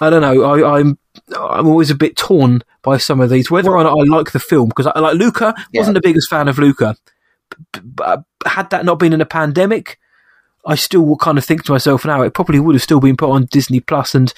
I 0.00 0.10
don't 0.10 0.22
know. 0.22 0.42
I, 0.42 0.80
am 0.80 0.98
I'm, 1.34 1.42
I'm 1.42 1.66
always 1.66 1.90
a 1.90 1.94
bit 1.94 2.16
torn 2.16 2.62
by 2.82 2.98
some 2.98 3.20
of 3.20 3.30
these. 3.30 3.50
Whether 3.50 3.70
or 3.70 3.82
not 3.82 3.98
I 3.98 4.04
like 4.04 4.32
the 4.32 4.38
film 4.38 4.68
because 4.68 4.86
I 4.86 4.98
like 4.98 5.16
Luca 5.16 5.54
yeah. 5.72 5.80
wasn't 5.80 5.94
the 5.94 6.00
biggest 6.00 6.30
fan 6.30 6.48
of 6.48 6.58
Luca, 6.58 6.96
but 7.82 8.24
had 8.46 8.70
that 8.70 8.84
not 8.84 8.98
been 8.98 9.12
in 9.12 9.20
a 9.20 9.26
pandemic, 9.26 9.98
I 10.66 10.74
still 10.74 11.02
will 11.02 11.16
kind 11.16 11.38
of 11.38 11.44
think 11.44 11.64
to 11.64 11.72
myself 11.72 12.04
now 12.04 12.22
it 12.22 12.34
probably 12.34 12.60
would 12.60 12.74
have 12.74 12.82
still 12.82 13.00
been 13.00 13.16
put 13.16 13.30
on 13.30 13.46
Disney 13.46 13.80
Plus, 13.80 14.14
and 14.14 14.32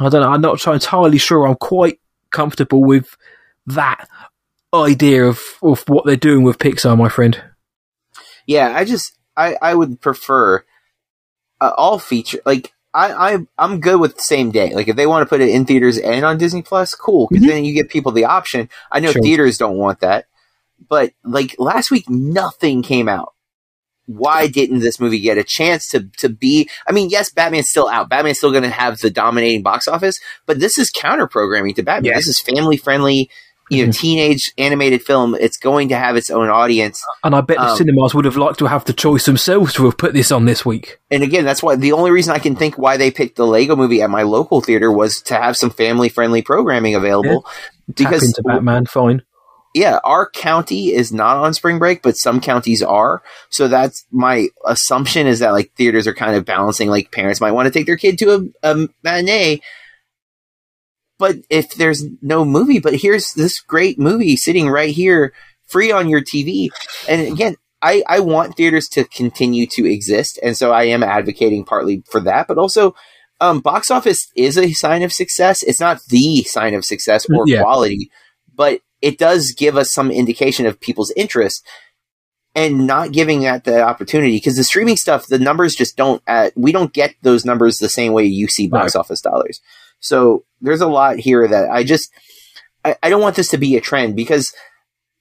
I 0.00 0.08
don't 0.08 0.20
know. 0.20 0.30
I'm 0.30 0.40
not 0.40 0.66
entirely 0.66 1.18
sure. 1.18 1.46
I'm 1.46 1.56
quite 1.56 2.00
comfortable 2.30 2.82
with 2.82 3.16
that 3.66 4.08
idea 4.72 5.24
of 5.24 5.40
of 5.62 5.84
what 5.88 6.06
they're 6.06 6.16
doing 6.16 6.42
with 6.42 6.58
Pixar, 6.58 6.96
my 6.96 7.08
friend. 7.08 7.42
Yeah, 8.46 8.72
I 8.74 8.84
just 8.84 9.16
I 9.36 9.56
I 9.60 9.74
would 9.74 10.00
prefer 10.00 10.64
uh, 11.60 11.72
all 11.76 11.98
feature 11.98 12.40
like. 12.44 12.72
I, 12.94 13.34
I 13.34 13.38
I'm 13.58 13.80
good 13.80 14.00
with 14.00 14.18
same 14.18 14.50
day. 14.50 14.74
Like 14.74 14.88
if 14.88 14.96
they 14.96 15.06
want 15.06 15.22
to 15.22 15.28
put 15.28 15.42
it 15.42 15.50
in 15.50 15.66
theaters 15.66 15.98
and 15.98 16.24
on 16.24 16.38
Disney 16.38 16.62
Plus, 16.62 16.94
cool. 16.94 17.28
Because 17.28 17.42
mm-hmm. 17.42 17.50
then 17.50 17.64
you 17.66 17.74
get 17.74 17.90
people 17.90 18.12
the 18.12 18.24
option. 18.24 18.70
I 18.90 19.00
know 19.00 19.12
sure. 19.12 19.20
theaters 19.20 19.58
don't 19.58 19.76
want 19.76 20.00
that, 20.00 20.24
but 20.88 21.12
like 21.22 21.54
last 21.58 21.90
week, 21.90 22.08
nothing 22.08 22.82
came 22.82 23.06
out 23.06 23.34
why 24.08 24.46
didn't 24.46 24.80
this 24.80 24.98
movie 24.98 25.20
get 25.20 25.38
a 25.38 25.44
chance 25.44 25.88
to 25.88 26.08
to 26.18 26.28
be? 26.28 26.68
I 26.86 26.92
mean, 26.92 27.10
yes, 27.10 27.30
Batman's 27.30 27.68
still 27.68 27.88
out. 27.88 28.08
Batman's 28.08 28.38
still 28.38 28.50
going 28.50 28.64
to 28.64 28.70
have 28.70 28.98
the 28.98 29.10
dominating 29.10 29.62
box 29.62 29.86
office, 29.86 30.18
but 30.46 30.58
this 30.58 30.78
is 30.78 30.90
counter 30.90 31.26
programming 31.26 31.74
to 31.74 31.82
Batman. 31.82 32.12
Yes. 32.12 32.26
This 32.26 32.28
is 32.28 32.40
family 32.40 32.76
friendly. 32.76 33.30
You 33.70 33.84
know, 33.84 33.90
mm-hmm. 33.90 34.00
teenage 34.00 34.50
animated 34.56 35.02
film. 35.02 35.34
It's 35.34 35.58
going 35.58 35.90
to 35.90 35.96
have 35.96 36.16
its 36.16 36.30
own 36.30 36.48
audience, 36.48 37.04
and 37.22 37.34
I 37.34 37.42
bet 37.42 37.58
the 37.58 37.68
um, 37.68 37.76
cinemas 37.76 38.14
would 38.14 38.24
have 38.24 38.38
liked 38.38 38.58
to 38.60 38.64
have 38.64 38.86
the 38.86 38.94
choice 38.94 39.26
themselves 39.26 39.74
to 39.74 39.84
have 39.84 39.98
put 39.98 40.14
this 40.14 40.32
on 40.32 40.46
this 40.46 40.64
week. 40.64 40.98
And 41.10 41.22
again, 41.22 41.44
that's 41.44 41.62
why 41.62 41.76
the 41.76 41.92
only 41.92 42.10
reason 42.10 42.34
I 42.34 42.38
can 42.38 42.56
think 42.56 42.78
why 42.78 42.96
they 42.96 43.10
picked 43.10 43.36
the 43.36 43.46
Lego 43.46 43.76
Movie 43.76 44.00
at 44.00 44.08
my 44.08 44.22
local 44.22 44.62
theater 44.62 44.90
was 44.90 45.20
to 45.20 45.34
have 45.34 45.54
some 45.54 45.68
family 45.68 46.08
friendly 46.08 46.40
programming 46.40 46.94
available. 46.94 47.44
Yeah. 47.44 47.94
Because 47.94 48.20
Tap 48.22 48.28
into 48.28 48.42
Batman, 48.42 48.86
fine 48.86 49.22
yeah, 49.74 49.98
our 50.04 50.28
county 50.30 50.92
is 50.92 51.12
not 51.12 51.36
on 51.36 51.54
spring 51.54 51.78
break, 51.78 52.02
but 52.02 52.16
some 52.16 52.40
counties 52.40 52.82
are. 52.82 53.22
So 53.50 53.68
that's 53.68 54.04
my 54.10 54.48
assumption 54.66 55.26
is 55.26 55.40
that 55.40 55.52
like 55.52 55.72
theaters 55.74 56.06
are 56.06 56.14
kind 56.14 56.36
of 56.36 56.44
balancing. 56.44 56.88
Like 56.88 57.12
parents 57.12 57.40
might 57.40 57.52
want 57.52 57.66
to 57.66 57.72
take 57.72 57.86
their 57.86 57.96
kid 57.96 58.18
to 58.18 58.52
a, 58.62 58.70
a 58.72 58.88
matinee, 59.04 59.60
but 61.18 61.36
if 61.50 61.70
there's 61.70 62.04
no 62.22 62.44
movie, 62.44 62.78
but 62.78 62.94
here's 62.94 63.34
this 63.34 63.60
great 63.60 63.98
movie 63.98 64.36
sitting 64.36 64.68
right 64.68 64.94
here, 64.94 65.34
free 65.66 65.90
on 65.90 66.08
your 66.08 66.22
TV. 66.22 66.68
And 67.08 67.32
again, 67.32 67.56
I, 67.82 68.02
I 68.08 68.20
want 68.20 68.56
theaters 68.56 68.88
to 68.90 69.04
continue 69.04 69.66
to 69.72 69.88
exist, 69.88 70.38
and 70.42 70.56
so 70.56 70.72
I 70.72 70.84
am 70.84 71.02
advocating 71.02 71.64
partly 71.64 72.02
for 72.10 72.20
that, 72.22 72.48
but 72.48 72.58
also 72.58 72.94
um, 73.40 73.60
box 73.60 73.90
office 73.90 74.26
is 74.34 74.58
a 74.58 74.72
sign 74.72 75.02
of 75.02 75.12
success. 75.12 75.62
It's 75.62 75.80
not 75.80 76.00
the 76.08 76.42
sign 76.42 76.74
of 76.74 76.84
success 76.84 77.26
or 77.30 77.44
yeah. 77.46 77.62
quality, 77.62 78.10
but 78.52 78.80
it 79.00 79.18
does 79.18 79.52
give 79.52 79.76
us 79.76 79.92
some 79.92 80.10
indication 80.10 80.66
of 80.66 80.80
people's 80.80 81.12
interest 81.16 81.66
and 82.54 82.86
not 82.86 83.12
giving 83.12 83.42
that 83.42 83.64
the 83.64 83.80
opportunity 83.80 84.36
because 84.36 84.56
the 84.56 84.64
streaming 84.64 84.96
stuff, 84.96 85.26
the 85.26 85.38
numbers 85.38 85.74
just 85.74 85.96
don't, 85.96 86.22
uh, 86.26 86.50
we 86.56 86.72
don't 86.72 86.92
get 86.92 87.14
those 87.22 87.44
numbers 87.44 87.78
the 87.78 87.88
same 87.88 88.12
way 88.12 88.24
you 88.24 88.48
see 88.48 88.66
box 88.66 88.94
right. 88.94 89.00
office 89.00 89.20
dollars. 89.20 89.60
So 90.00 90.44
there's 90.60 90.80
a 90.80 90.88
lot 90.88 91.18
here 91.18 91.46
that 91.46 91.70
I 91.70 91.84
just, 91.84 92.10
I, 92.84 92.96
I 93.02 93.10
don't 93.10 93.22
want 93.22 93.36
this 93.36 93.48
to 93.50 93.58
be 93.58 93.76
a 93.76 93.80
trend 93.80 94.16
because 94.16 94.52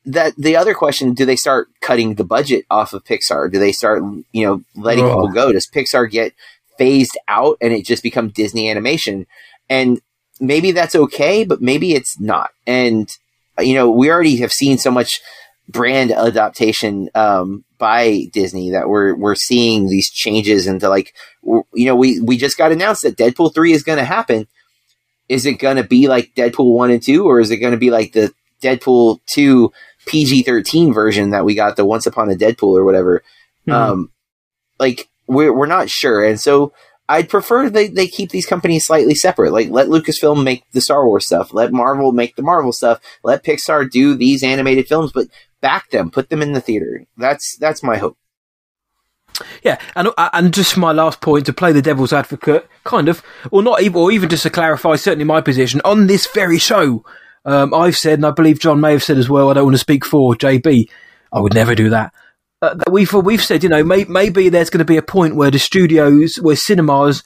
that 0.05 0.33
the 0.37 0.55
other 0.55 0.73
question, 0.73 1.13
do 1.13 1.25
they 1.25 1.35
start 1.35 1.69
cutting 1.81 2.15
the 2.15 2.23
budget 2.23 2.65
off 2.71 2.93
of 2.93 3.03
Pixar? 3.03 3.51
Do 3.51 3.59
they 3.59 3.71
start, 3.71 4.01
you 4.31 4.45
know, 4.45 4.63
letting 4.75 5.05
oh. 5.05 5.09
people 5.09 5.27
go? 5.29 5.51
Does 5.51 5.69
Pixar 5.69 6.09
get 6.09 6.33
phased 6.77 7.17
out 7.27 7.57
and 7.61 7.73
it 7.73 7.85
just 7.85 8.03
become 8.03 8.29
Disney 8.29 8.69
animation? 8.69 9.27
And 9.69 10.01
maybe 10.39 10.71
that's 10.71 10.95
okay, 10.95 11.43
but 11.43 11.61
maybe 11.61 11.93
it's 11.93 12.19
not. 12.19 12.51
And 12.65 13.15
you 13.59 13.73
know, 13.73 13.89
we 13.89 14.11
already 14.11 14.37
have 14.37 14.51
seen 14.51 14.77
so 14.77 14.91
much 14.91 15.19
brand 15.67 16.11
adaptation 16.11 17.09
um, 17.13 17.65
by 17.77 18.27
Disney 18.31 18.71
that 18.71 18.87
we're 18.87 19.15
we're 19.15 19.35
seeing 19.35 19.87
these 19.87 20.09
changes 20.09 20.67
into 20.67 20.89
like 20.89 21.13
you 21.43 21.85
know 21.85 21.95
we 21.95 22.19
we 22.21 22.37
just 22.37 22.57
got 22.57 22.71
announced 22.71 23.03
that 23.03 23.17
Deadpool 23.17 23.53
three 23.53 23.73
is 23.73 23.83
going 23.83 23.97
to 23.97 24.05
happen. 24.05 24.47
Is 25.27 25.45
it 25.45 25.53
going 25.53 25.77
to 25.77 25.83
be 25.83 26.07
like 26.07 26.33
Deadpool 26.35 26.73
one 26.73 26.91
and 26.91 27.03
two, 27.03 27.25
or 27.25 27.39
is 27.39 27.51
it 27.51 27.57
going 27.57 27.73
to 27.73 27.77
be 27.77 27.91
like 27.91 28.13
the 28.13 28.31
Deadpool 28.61 29.19
two 29.25 29.71
PG 30.05 30.43
thirteen 30.43 30.93
version 30.93 31.31
that 31.31 31.45
we 31.45 31.53
got 31.53 31.75
the 31.75 31.85
Once 31.85 32.05
Upon 32.05 32.31
a 32.31 32.35
Deadpool 32.35 32.77
or 32.77 32.85
whatever? 32.85 33.23
Mm-hmm. 33.67 33.71
Um, 33.71 34.11
like 34.79 35.09
we're 35.27 35.53
we're 35.53 35.65
not 35.65 35.89
sure, 35.89 36.23
and 36.23 36.39
so 36.39 36.73
I'd 37.09 37.29
prefer 37.29 37.69
they, 37.69 37.87
they 37.87 38.07
keep 38.07 38.31
these 38.31 38.45
companies 38.45 38.85
slightly 38.85 39.15
separate. 39.15 39.53
Like 39.53 39.69
let 39.69 39.87
Lucasfilm 39.87 40.43
make 40.43 40.69
the 40.71 40.81
Star 40.81 41.05
Wars 41.05 41.25
stuff, 41.25 41.53
let 41.53 41.71
Marvel 41.71 42.11
make 42.11 42.35
the 42.35 42.41
Marvel 42.41 42.73
stuff, 42.73 42.99
let 43.23 43.43
Pixar 43.43 43.89
do 43.89 44.15
these 44.15 44.43
animated 44.43 44.87
films, 44.87 45.11
but 45.13 45.27
back 45.61 45.89
them, 45.89 46.11
put 46.11 46.29
them 46.29 46.41
in 46.41 46.53
the 46.53 46.61
theater. 46.61 47.05
That's 47.17 47.57
that's 47.57 47.83
my 47.83 47.97
hope. 47.97 48.17
Yeah, 49.63 49.79
and 49.95 50.09
and 50.17 50.53
just 50.53 50.77
my 50.77 50.91
last 50.91 51.21
point 51.21 51.45
to 51.45 51.53
play 51.53 51.71
the 51.71 51.81
devil's 51.81 52.11
advocate, 52.11 52.67
kind 52.83 53.07
of, 53.07 53.21
or 53.51 53.61
not 53.61 53.81
even, 53.81 53.95
or 53.95 54.11
even 54.11 54.29
just 54.29 54.43
to 54.43 54.49
clarify, 54.49 54.95
certainly 54.95 55.25
my 55.25 55.41
position 55.41 55.79
on 55.85 56.07
this 56.07 56.27
very 56.27 56.57
show. 56.57 57.05
Um, 57.45 57.73
I've 57.73 57.95
said, 57.95 58.19
and 58.19 58.25
I 58.25 58.31
believe 58.31 58.59
John 58.59 58.81
may 58.81 58.91
have 58.91 59.03
said 59.03 59.17
as 59.17 59.29
well. 59.29 59.49
I 59.49 59.53
don't 59.53 59.65
want 59.65 59.75
to 59.75 59.79
speak 59.79 60.03
for 60.03 60.33
JB. 60.33 60.89
I 61.31 61.39
would 61.39 61.53
never 61.53 61.75
do 61.75 61.89
that 61.91 62.13
uh, 62.61 62.75
we've 62.89 63.13
we've 63.13 63.43
said, 63.43 63.63
you 63.63 63.69
know, 63.69 63.83
may, 63.83 64.03
maybe 64.05 64.49
there's 64.49 64.69
going 64.69 64.79
to 64.79 64.85
be 64.85 64.97
a 64.97 65.03
point 65.03 65.35
where 65.35 65.51
the 65.51 65.59
studios, 65.59 66.35
where 66.37 66.55
cinemas 66.55 67.23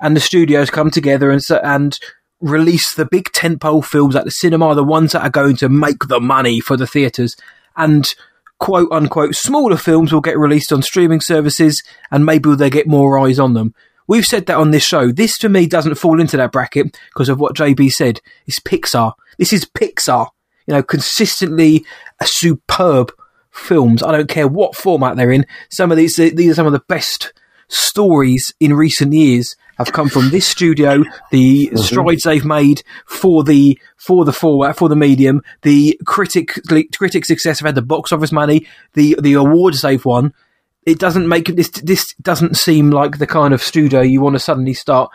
and 0.00 0.14
the 0.14 0.20
studios 0.20 0.70
come 0.70 0.90
together 0.90 1.30
and 1.30 1.42
and 1.62 1.98
release 2.40 2.94
the 2.94 3.06
big 3.06 3.24
tentpole 3.32 3.84
films 3.84 4.14
at 4.14 4.24
the 4.24 4.30
cinema, 4.30 4.74
the 4.74 4.84
ones 4.84 5.12
that 5.12 5.22
are 5.22 5.30
going 5.30 5.56
to 5.56 5.68
make 5.68 6.08
the 6.08 6.20
money 6.20 6.60
for 6.60 6.76
the 6.76 6.86
theaters, 6.86 7.34
and 7.76 8.14
quote 8.58 8.90
unquote 8.92 9.34
smaller 9.34 9.76
films 9.76 10.12
will 10.12 10.20
get 10.20 10.38
released 10.38 10.72
on 10.72 10.82
streaming 10.82 11.20
services, 11.20 11.82
and 12.10 12.26
maybe 12.26 12.54
they 12.54 12.70
get 12.70 12.86
more 12.86 13.18
eyes 13.18 13.38
on 13.38 13.54
them. 13.54 13.74
We've 14.06 14.26
said 14.26 14.46
that 14.46 14.58
on 14.58 14.70
this 14.70 14.84
show. 14.84 15.10
This 15.10 15.38
to 15.38 15.48
me 15.48 15.66
doesn't 15.66 15.96
fall 15.96 16.20
into 16.20 16.36
that 16.36 16.52
bracket 16.52 16.96
because 17.08 17.28
of 17.28 17.40
what 17.40 17.56
JB 17.56 17.90
said. 17.90 18.20
It's 18.46 18.60
Pixar. 18.60 19.14
This 19.38 19.52
is 19.52 19.64
Pixar. 19.64 20.28
You 20.66 20.74
know, 20.74 20.82
consistently 20.82 21.84
a 22.20 22.26
superb 22.26 23.12
films. 23.56 24.02
I 24.02 24.12
don't 24.12 24.28
care 24.28 24.48
what 24.48 24.76
format 24.76 25.16
they're 25.16 25.32
in. 25.32 25.46
Some 25.70 25.90
of 25.90 25.96
these, 25.96 26.16
these 26.16 26.50
are 26.50 26.54
some 26.54 26.66
of 26.66 26.72
the 26.72 26.82
best 26.88 27.32
stories 27.68 28.54
in 28.60 28.74
recent 28.74 29.12
years 29.12 29.56
have 29.78 29.92
come 29.92 30.08
from 30.08 30.30
this 30.30 30.46
studio, 30.46 31.04
the 31.30 31.66
mm-hmm. 31.66 31.76
strides 31.76 32.22
they've 32.22 32.44
made 32.44 32.82
for 33.06 33.44
the 33.44 33.78
for 33.96 34.24
the 34.24 34.32
format 34.32 34.76
for 34.76 34.88
the 34.88 34.96
medium, 34.96 35.42
the 35.62 36.00
critic 36.06 36.58
critic 36.96 37.24
success 37.24 37.60
have 37.60 37.66
had 37.66 37.74
the 37.74 37.82
box 37.82 38.12
office 38.12 38.32
money, 38.32 38.66
the 38.94 39.16
the 39.20 39.34
awards 39.34 39.82
they've 39.82 40.04
won. 40.04 40.32
It 40.86 40.98
doesn't 40.98 41.28
make 41.28 41.54
this 41.54 41.68
this 41.70 42.14
doesn't 42.22 42.56
seem 42.56 42.90
like 42.90 43.18
the 43.18 43.26
kind 43.26 43.52
of 43.52 43.62
studio 43.62 44.00
you 44.00 44.20
want 44.20 44.34
to 44.34 44.40
suddenly 44.40 44.74
start 44.74 45.10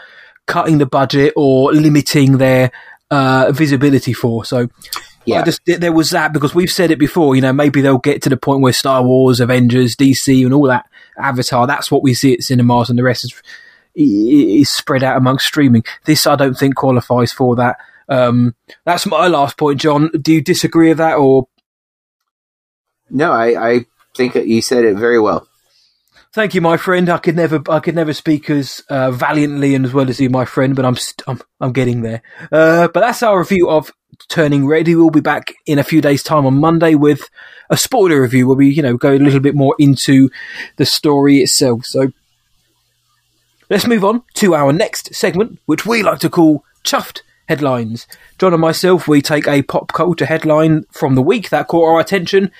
cutting 0.45 0.77
the 0.77 0.85
budget 0.85 1.33
or 1.35 1.71
limiting 1.71 2.37
their 2.37 2.71
uh, 3.09 3.51
visibility 3.51 4.13
for. 4.13 4.45
So 4.45 4.67
yeah. 5.25 5.41
I 5.41 5.43
just 5.43 5.61
there 5.65 5.91
was 5.91 6.09
that 6.11 6.33
because 6.33 6.55
we've 6.55 6.69
said 6.69 6.91
it 6.91 6.99
before. 6.99 7.35
You 7.35 7.41
know, 7.41 7.53
maybe 7.53 7.81
they'll 7.81 7.97
get 7.97 8.21
to 8.23 8.29
the 8.29 8.37
point 8.37 8.61
where 8.61 8.73
Star 8.73 9.03
Wars, 9.03 9.39
Avengers, 9.39 9.95
DC, 9.95 10.43
and 10.43 10.53
all 10.53 10.67
that 10.67 10.85
Avatar. 11.17 11.67
That's 11.67 11.91
what 11.91 12.03
we 12.03 12.13
see 12.13 12.33
at 12.33 12.41
cinemas, 12.41 12.89
and 12.89 12.97
the 12.97 13.03
rest 13.03 13.25
is 13.25 13.41
is 13.93 14.71
spread 14.71 15.03
out 15.03 15.17
amongst 15.17 15.47
streaming. 15.47 15.83
This 16.05 16.25
I 16.25 16.35
don't 16.35 16.57
think 16.57 16.75
qualifies 16.75 17.31
for 17.31 17.55
that. 17.57 17.77
Um, 18.09 18.55
that's 18.85 19.05
my 19.05 19.27
last 19.27 19.57
point, 19.57 19.79
John. 19.79 20.09
Do 20.19 20.33
you 20.33 20.41
disagree 20.41 20.89
with 20.89 20.97
that, 20.97 21.15
or 21.15 21.47
no? 23.09 23.31
I, 23.31 23.73
I 23.73 23.85
think 24.15 24.35
you 24.35 24.61
said 24.61 24.85
it 24.85 24.97
very 24.97 25.19
well. 25.19 25.47
Thank 26.33 26.53
you, 26.53 26.61
my 26.61 26.77
friend. 26.77 27.09
I 27.09 27.17
could 27.17 27.35
never, 27.35 27.61
I 27.69 27.81
could 27.81 27.95
never 27.95 28.13
speak 28.13 28.49
as 28.49 28.81
uh, 28.89 29.11
valiantly 29.11 29.75
and 29.75 29.83
as 29.83 29.91
well 29.91 30.09
as 30.09 30.17
you, 30.21 30.29
my 30.29 30.45
friend. 30.45 30.77
But 30.77 30.85
I'm, 30.85 30.95
st- 30.95 31.27
I'm, 31.27 31.41
I'm 31.59 31.73
getting 31.73 32.03
there. 32.03 32.21
Uh, 32.49 32.87
but 32.87 33.01
that's 33.01 33.21
our 33.21 33.39
review 33.39 33.69
of 33.69 33.91
Turning 34.29 34.65
Red. 34.65 34.87
We'll 34.87 35.09
be 35.09 35.19
back 35.19 35.53
in 35.65 35.77
a 35.77 35.83
few 35.83 35.99
days' 35.99 36.23
time 36.23 36.45
on 36.45 36.57
Monday 36.57 36.95
with 36.95 37.29
a 37.69 37.75
spoiler 37.75 38.21
review 38.21 38.47
where 38.47 38.55
we, 38.55 38.69
you 38.69 38.81
know, 38.81 38.95
go 38.95 39.13
a 39.13 39.19
little 39.19 39.41
bit 39.41 39.55
more 39.55 39.75
into 39.77 40.29
the 40.77 40.85
story 40.85 41.39
itself. 41.39 41.85
So 41.85 42.13
let's 43.69 43.85
move 43.85 44.05
on 44.05 44.23
to 44.35 44.55
our 44.55 44.71
next 44.71 45.13
segment, 45.13 45.59
which 45.65 45.85
we 45.85 46.01
like 46.01 46.19
to 46.19 46.29
call 46.29 46.63
Chuffed 46.85 47.23
Headlines. 47.49 48.07
John 48.37 48.53
and 48.53 48.61
myself, 48.61 49.05
we 49.05 49.21
take 49.21 49.49
a 49.49 49.63
pop 49.63 49.91
culture 49.91 50.25
headline 50.25 50.85
from 50.91 51.15
the 51.15 51.21
week 51.21 51.49
that 51.49 51.67
caught 51.67 51.91
our 51.91 51.99
attention 51.99 52.51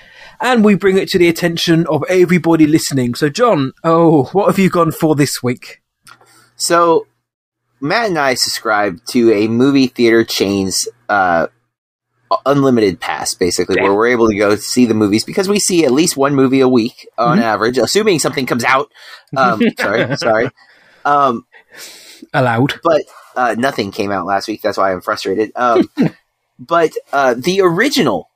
and 0.41 0.65
we 0.65 0.75
bring 0.75 0.97
it 0.97 1.07
to 1.09 1.19
the 1.19 1.29
attention 1.29 1.85
of 1.87 2.03
everybody 2.09 2.65
listening. 2.65 3.15
So, 3.15 3.29
John, 3.29 3.73
oh, 3.83 4.25
what 4.33 4.47
have 4.47 4.59
you 4.59 4.69
gone 4.69 4.91
for 4.91 5.15
this 5.15 5.41
week? 5.43 5.81
So, 6.55 7.07
Matt 7.79 8.09
and 8.09 8.17
I 8.17 8.33
subscribe 8.33 9.03
to 9.09 9.31
a 9.31 9.47
movie 9.47 9.87
theater 9.87 10.23
chain's 10.23 10.87
uh, 11.07 11.47
unlimited 12.45 12.99
pass, 12.99 13.33
basically, 13.33 13.81
where 13.81 13.93
we're 13.93 14.07
able 14.07 14.29
to 14.29 14.35
go 14.35 14.55
see 14.55 14.85
the 14.85 14.93
movies 14.93 15.23
because 15.23 15.47
we 15.47 15.59
see 15.59 15.85
at 15.85 15.91
least 15.91 16.17
one 16.17 16.35
movie 16.35 16.61
a 16.61 16.69
week 16.69 17.07
on 17.17 17.37
mm-hmm. 17.37 17.43
average, 17.43 17.77
assuming 17.77 18.19
something 18.19 18.45
comes 18.45 18.63
out. 18.63 18.91
Um, 19.35 19.61
sorry, 19.79 20.17
sorry. 20.17 20.49
Um, 21.05 21.45
Allowed, 22.33 22.79
but 22.83 23.01
uh, 23.35 23.55
nothing 23.57 23.91
came 23.91 24.11
out 24.11 24.25
last 24.25 24.47
week. 24.47 24.61
That's 24.61 24.77
why 24.77 24.91
I'm 24.91 25.01
frustrated. 25.01 25.51
Um, 25.55 25.89
but 26.59 26.93
uh, 27.11 27.33
the 27.33 27.61
original 27.61 28.30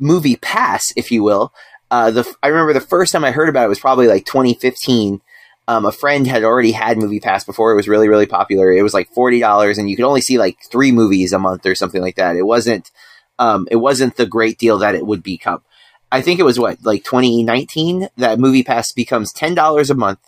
movie 0.00 0.36
pass, 0.36 0.92
if 0.96 1.12
you 1.12 1.22
will, 1.22 1.52
uh, 1.90 2.10
the 2.10 2.34
I 2.42 2.48
remember 2.48 2.72
the 2.72 2.80
first 2.80 3.12
time 3.12 3.24
I 3.24 3.32
heard 3.32 3.48
about 3.48 3.66
it 3.66 3.68
was 3.68 3.80
probably 3.80 4.06
like 4.06 4.24
2015. 4.24 5.20
Um, 5.68 5.84
a 5.86 5.92
friend 5.92 6.26
had 6.26 6.42
already 6.42 6.72
had 6.72 6.98
Movie 6.98 7.20
Pass 7.20 7.44
before. 7.44 7.70
It 7.70 7.76
was 7.76 7.86
really, 7.86 8.08
really 8.08 8.26
popular. 8.26 8.72
It 8.72 8.82
was 8.82 8.94
like 8.94 9.08
forty 9.12 9.38
dollars, 9.38 9.78
and 9.78 9.88
you 9.88 9.96
could 9.96 10.04
only 10.04 10.20
see 10.20 10.38
like 10.38 10.58
three 10.70 10.90
movies 10.90 11.32
a 11.32 11.38
month 11.38 11.66
or 11.66 11.74
something 11.74 12.02
like 12.02 12.16
that. 12.16 12.36
It 12.36 12.42
wasn't, 12.42 12.90
um, 13.38 13.68
it 13.70 13.76
wasn't 13.76 14.16
the 14.16 14.26
great 14.26 14.58
deal 14.58 14.78
that 14.78 14.94
it 14.94 15.06
would 15.06 15.22
become. 15.22 15.62
I 16.10 16.22
think 16.22 16.40
it 16.40 16.44
was 16.44 16.58
what 16.58 16.78
like 16.84 17.04
2019 17.04 18.08
that 18.16 18.40
Movie 18.40 18.64
Pass 18.64 18.92
becomes 18.92 19.32
ten 19.32 19.54
dollars 19.54 19.90
a 19.90 19.94
month, 19.94 20.20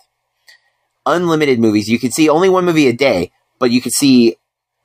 unlimited 1.05 1.59
movies. 1.59 1.89
You 1.89 1.99
could 1.99 2.13
see 2.13 2.29
only 2.29 2.47
one 2.47 2.65
movie 2.65 2.87
a 2.87 2.93
day, 2.93 3.31
but 3.59 3.71
you 3.71 3.81
could 3.81 3.93
see 3.93 4.37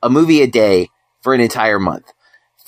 a 0.02 0.10
movie 0.10 0.42
a 0.42 0.48
day 0.48 0.88
for 1.20 1.34
an 1.34 1.40
entire 1.40 1.78
month 1.78 2.12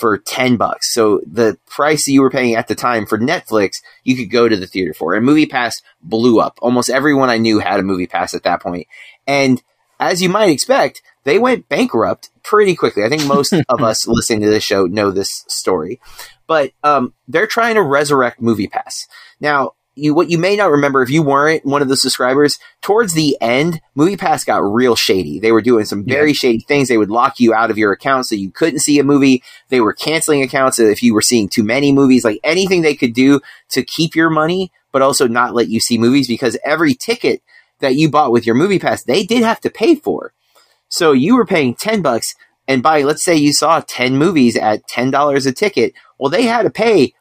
for 0.00 0.16
10 0.18 0.56
bucks. 0.56 0.92
So 0.92 1.20
the 1.26 1.58
price 1.66 2.06
that 2.06 2.12
you 2.12 2.22
were 2.22 2.30
paying 2.30 2.54
at 2.54 2.68
the 2.68 2.74
time 2.74 3.04
for 3.04 3.18
Netflix, 3.18 3.74
you 4.02 4.16
could 4.16 4.30
go 4.30 4.48
to 4.48 4.56
the 4.56 4.66
theater 4.66 4.94
for. 4.94 5.14
And 5.14 5.24
Movie 5.24 5.46
Pass 5.46 5.80
blew 6.02 6.40
up. 6.40 6.58
Almost 6.62 6.88
everyone 6.88 7.28
I 7.28 7.36
knew 7.36 7.58
had 7.58 7.78
a 7.78 7.84
Movie 7.84 8.06
Pass 8.06 8.32
at 8.34 8.42
that 8.44 8.62
point. 8.62 8.88
And 9.26 9.62
as 10.00 10.22
you 10.22 10.30
might 10.30 10.48
expect, 10.48 11.02
they 11.24 11.38
went 11.38 11.68
bankrupt 11.68 12.30
pretty 12.42 12.74
quickly. 12.74 13.04
I 13.04 13.10
think 13.10 13.26
most 13.26 13.52
of 13.68 13.82
us 13.82 14.08
listening 14.08 14.40
to 14.40 14.50
this 14.50 14.64
show 14.64 14.86
know 14.86 15.10
this 15.10 15.44
story. 15.48 16.00
But 16.46 16.72
um, 16.82 17.12
they're 17.28 17.46
trying 17.46 17.74
to 17.74 17.82
resurrect 17.82 18.40
Movie 18.40 18.66
Pass. 18.66 19.06
Now, 19.38 19.74
you 20.00 20.14
what 20.14 20.30
you 20.30 20.38
may 20.38 20.56
not 20.56 20.70
remember 20.70 21.02
if 21.02 21.10
you 21.10 21.22
weren't 21.22 21.64
one 21.64 21.82
of 21.82 21.88
the 21.88 21.96
subscribers 21.96 22.58
towards 22.80 23.14
the 23.14 23.36
end 23.40 23.80
moviepass 23.96 24.44
got 24.44 24.58
real 24.58 24.96
shady. 24.96 25.38
They 25.38 25.52
were 25.52 25.62
doing 25.62 25.84
some 25.84 26.04
very 26.04 26.30
yeah. 26.30 26.34
shady 26.34 26.60
things. 26.60 26.88
They 26.88 26.98
would 26.98 27.10
lock 27.10 27.40
you 27.40 27.54
out 27.54 27.70
of 27.70 27.78
your 27.78 27.92
account 27.92 28.26
so 28.26 28.34
you 28.34 28.50
couldn't 28.50 28.80
see 28.80 28.98
a 28.98 29.04
movie. 29.04 29.42
They 29.68 29.80
were 29.80 29.92
canceling 29.92 30.42
accounts 30.42 30.78
if 30.78 31.02
you 31.02 31.14
were 31.14 31.22
seeing 31.22 31.48
too 31.48 31.62
many 31.62 31.92
movies. 31.92 32.24
Like 32.24 32.40
anything 32.42 32.82
they 32.82 32.94
could 32.94 33.14
do 33.14 33.40
to 33.70 33.82
keep 33.82 34.14
your 34.14 34.30
money 34.30 34.72
but 34.92 35.02
also 35.02 35.28
not 35.28 35.54
let 35.54 35.68
you 35.68 35.80
see 35.80 35.98
movies 35.98 36.26
because 36.26 36.58
every 36.64 36.94
ticket 36.94 37.42
that 37.78 37.94
you 37.94 38.10
bought 38.10 38.32
with 38.32 38.44
your 38.44 38.54
movie 38.54 38.78
pass 38.78 39.04
they 39.04 39.22
did 39.22 39.42
have 39.42 39.60
to 39.60 39.70
pay 39.70 39.94
for. 39.94 40.32
So 40.88 41.12
you 41.12 41.36
were 41.36 41.46
paying 41.46 41.74
10 41.74 42.02
bucks 42.02 42.34
and 42.66 42.82
by 42.82 43.02
let's 43.02 43.24
say 43.24 43.36
you 43.36 43.52
saw 43.52 43.80
10 43.80 44.16
movies 44.16 44.56
at 44.56 44.86
$10 44.88 45.46
a 45.46 45.52
ticket 45.52 45.92
well 46.18 46.30
they 46.30 46.44
had 46.44 46.62
to 46.62 46.70
pay 46.70 47.14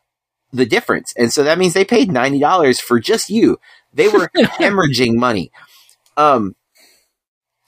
the 0.52 0.66
difference. 0.66 1.14
And 1.18 1.32
so 1.32 1.44
that 1.44 1.58
means 1.58 1.74
they 1.74 1.86
paid 1.86 2.10
$90 2.10 2.80
for 2.80 3.00
just 3.00 3.30
you. 3.30 3.60
They 3.94 4.08
were 4.08 4.30
hemorrhaging 4.36 5.16
money. 5.16 5.52
Um, 6.18 6.56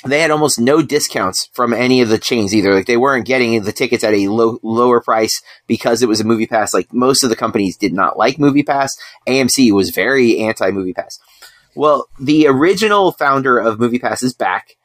they 0.04 0.20
had 0.20 0.32
almost 0.32 0.60
no 0.60 0.82
discounts 0.82 1.50
from 1.54 1.74
any 1.74 2.02
of 2.02 2.10
the 2.10 2.18
chains 2.18 2.56
either. 2.56 2.74
Like 2.74 2.88
they 2.88 2.98
weren't 2.98 3.28
getting 3.28 3.62
the 3.62 3.72
tickets 3.72 4.04
at 4.04 4.14
a 4.14 4.28
low, 4.30 4.60
lower 4.64 5.00
price 5.00 5.42
because 5.68 6.02
it 6.02 6.10
was 6.10 6.20
a 6.20 6.26
movie 6.26 6.48
pass. 6.48 6.74
Like 6.74 6.92
most 6.92 7.24
of 7.24 7.30
the 7.30 7.36
companies 7.36 7.78
did 7.78 7.94
not 7.94 8.18
like 8.18 8.40
movie 8.40 8.64
pass. 8.64 8.92
AMC 9.28 9.72
was 9.72 9.92
very 9.92 10.40
anti 10.40 10.72
movie 10.72 10.94
pass. 10.94 11.20
Well, 11.76 12.08
the 12.20 12.48
original 12.48 13.12
founder 13.12 13.60
of 13.60 13.80
movie 13.80 14.00
pass 14.00 14.24
is 14.24 14.34
back 14.34 14.76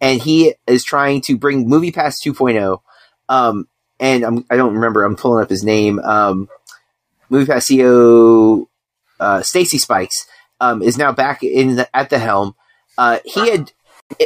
and 0.00 0.20
he 0.20 0.54
is 0.66 0.84
trying 0.84 1.22
to 1.22 1.38
bring 1.38 1.68
movie 1.68 1.92
pass 1.92 2.20
2.0. 2.22 2.80
Um, 3.28 3.68
and 4.00 4.24
I'm, 4.24 4.44
I 4.50 4.56
do 4.56 4.64
not 4.64 4.72
remember, 4.72 5.04
I'm 5.04 5.16
pulling 5.16 5.42
up 5.42 5.50
his 5.50 5.64
name. 5.64 6.00
Um, 6.00 6.48
MoviePass 7.34 7.70
CEO 7.70 8.66
uh, 9.20 9.42
Stacy 9.42 9.78
Spikes 9.78 10.26
um, 10.60 10.82
is 10.82 10.96
now 10.96 11.12
back 11.12 11.42
in 11.42 11.76
the, 11.76 11.96
at 11.96 12.10
the 12.10 12.18
helm. 12.18 12.54
Uh, 12.96 13.18
he 13.24 13.50
had 13.50 13.72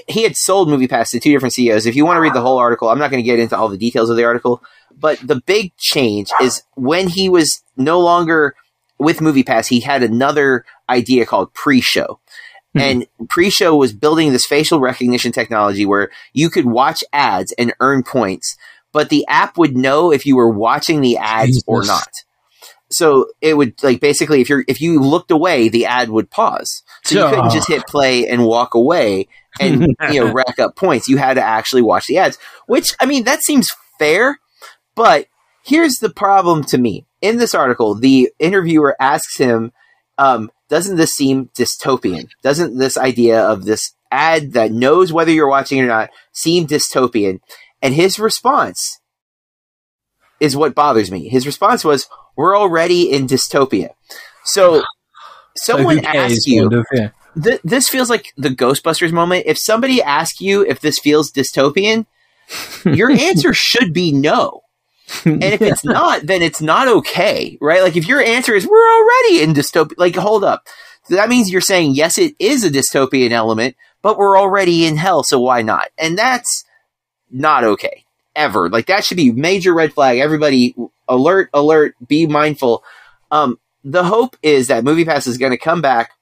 he 0.07 0.25
had 0.25 0.37
sold 0.37 0.69
MoviePass 0.69 1.11
to 1.11 1.21
two 1.21 1.33
different 1.33 1.55
CEOs. 1.55 1.87
If 1.87 1.97
you 1.97 2.05
want 2.05 2.17
to 2.17 2.21
read 2.21 2.35
the 2.35 2.41
whole 2.41 2.59
article, 2.59 2.89
I'm 2.89 2.99
not 2.99 3.11
going 3.11 3.23
to 3.23 3.27
get 3.27 3.39
into 3.39 3.57
all 3.57 3.69
the 3.69 3.79
details 3.79 4.11
of 4.11 4.17
the 4.17 4.25
article, 4.25 4.63
but 4.95 5.19
the 5.21 5.41
big 5.47 5.75
change 5.77 6.31
is 6.43 6.63
when 6.75 7.09
he 7.09 7.29
was 7.29 7.63
no 7.77 8.01
longer 8.01 8.55
with 8.99 9.21
MoviePass, 9.21 9.69
he 9.69 9.81
had 9.81 10.03
another 10.03 10.65
idea 10.89 11.25
called 11.25 11.55
pre-show. 11.55 12.19
Mm-hmm. 12.77 12.81
And 12.81 13.29
pre-show 13.31 13.77
was 13.77 13.95
building 13.95 14.33
this 14.33 14.45
facial 14.45 14.81
recognition 14.81 15.33
technology 15.33 15.87
where 15.87 16.11
you 16.33 16.51
could 16.51 16.67
watch 16.67 17.05
ads 17.13 17.53
and 17.53 17.73
earn 17.81 18.03
points, 18.03 18.57
but 18.93 19.09
the 19.09 19.25
app 19.29 19.57
would 19.57 19.77
know 19.77 20.13
if 20.13 20.27
you 20.27 20.37
were 20.37 20.51
watching 20.51 21.01
the 21.01 21.17
ads 21.17 21.51
Jesus. 21.51 21.65
or 21.67 21.85
not 21.85 22.11
so 22.91 23.27
it 23.41 23.55
would 23.55 23.83
like 23.83 24.01
basically 24.01 24.41
if 24.41 24.49
you're 24.49 24.65
if 24.67 24.81
you 24.81 25.01
looked 25.01 25.31
away 25.31 25.69
the 25.69 25.87
ad 25.87 26.09
would 26.11 26.31
pause. 26.31 26.83
So 27.05 27.19
you 27.19 27.35
couldn't 27.35 27.51
just 27.51 27.69
hit 27.69 27.87
play 27.87 28.27
and 28.27 28.45
walk 28.45 28.75
away 28.75 29.29
and 29.61 29.95
you 30.11 30.25
know 30.25 30.33
rack 30.33 30.59
up 30.59 30.77
points. 30.77 31.09
You 31.09 31.19
had 31.19 31.35
to 31.35 31.43
actually 31.43 31.83
watch 31.83 32.07
the 32.07 32.19
ads 32.19 32.39
which 32.67 32.95
i 33.01 33.07
mean 33.07 33.25
that 33.25 33.43
seems 33.43 33.69
fair 33.99 34.39
but 34.95 35.27
here's 35.65 35.97
the 35.97 36.11
problem 36.11 36.65
to 36.65 36.79
me. 36.79 37.07
In 37.21 37.37
this 37.37 37.55
article 37.55 37.95
the 37.95 38.33
interviewer 38.39 38.97
asks 39.01 39.37
him 39.37 39.73
um, 40.17 40.51
doesn't 40.69 40.97
this 40.97 41.13
seem 41.13 41.49
dystopian? 41.57 42.29
Doesn't 42.43 42.77
this 42.77 42.99
idea 42.99 43.41
of 43.41 43.65
this 43.65 43.95
ad 44.11 44.53
that 44.53 44.73
knows 44.73 45.13
whether 45.13 45.31
you're 45.31 45.49
watching 45.49 45.81
or 45.81 45.87
not 45.87 46.11
seem 46.33 46.67
dystopian? 46.67 47.41
And 47.81 47.95
his 47.95 48.19
response 48.19 48.99
is 50.41 50.57
what 50.57 50.75
bothers 50.75 51.11
me 51.11 51.29
his 51.29 51.47
response 51.47 51.85
was 51.85 52.09
we're 52.39 52.57
already 52.57 53.11
in 53.11 53.27
dystopia. 53.27 53.91
So 54.45 54.83
someone 55.57 56.01
so 56.03 56.09
asks 56.09 56.47
you, 56.47 56.71
of, 56.71 56.87
yeah. 56.95 57.11
th- 57.43 57.61
this 57.65 57.89
feels 57.89 58.09
like 58.09 58.33
the 58.39 58.49
Ghostbusters 58.49 59.13
moment. 59.13 59.45
If 59.47 59.59
somebody 59.59 60.01
asks 60.01 60.41
you 60.41 60.65
if 60.65 60.81
this 60.81 61.01
feels 61.01 61.33
dystopian, 61.33 62.07
your 62.85 63.11
answer 63.11 63.53
should 63.53 63.93
be 63.93 64.13
no. 64.13 64.63
And 65.25 65.43
if 65.43 65.63
it's 65.63 65.85
not, 65.85 66.27
then 66.27 66.43
it's 66.43 66.61
not 66.61 66.87
okay, 66.87 67.57
right? 67.61 67.83
Like 67.83 67.97
if 67.97 68.07
your 68.07 68.23
answer 68.23 68.55
is 68.55 68.67
we're 68.67 68.99
already 68.99 69.43
in 69.43 69.55
dystopia, 69.55 69.95
like 69.97 70.15
hold 70.15 70.45
up. 70.45 70.67
That 71.09 71.31
means 71.31 71.51
you're 71.51 71.61
saying 71.61 71.95
yes, 71.95 72.19
it 72.19 72.35
is 72.39 72.63
a 72.63 72.71
dystopian 72.71 73.31
element, 73.31 73.75
but 74.03 74.19
we're 74.19 74.39
already 74.39 74.85
in 74.85 74.97
hell, 74.97 75.25
so 75.25 75.41
why 75.41 75.63
not? 75.63 75.89
And 75.99 76.17
that's 76.17 76.63
not 77.31 77.65
okay 77.65 78.05
ever. 78.39 78.71
Like 78.71 78.87
that 78.87 79.05
should 79.05 79.17
be 79.17 79.33
major 79.33 79.75
red 79.75 79.93
flag. 79.93 80.19
Everybody 80.19 80.75
alert, 81.09 81.51
alert, 81.53 81.95
be 82.07 82.27
mindful. 82.27 82.85
Um, 83.31 83.59
the 83.85 84.05
hope 84.05 84.37
is 84.43 84.69
that 84.69 84.85
MoviePass 84.85 85.27
is 85.27 85.39
going 85.39 85.53
to 85.53 85.59
come 85.59 85.83
back 85.83 86.13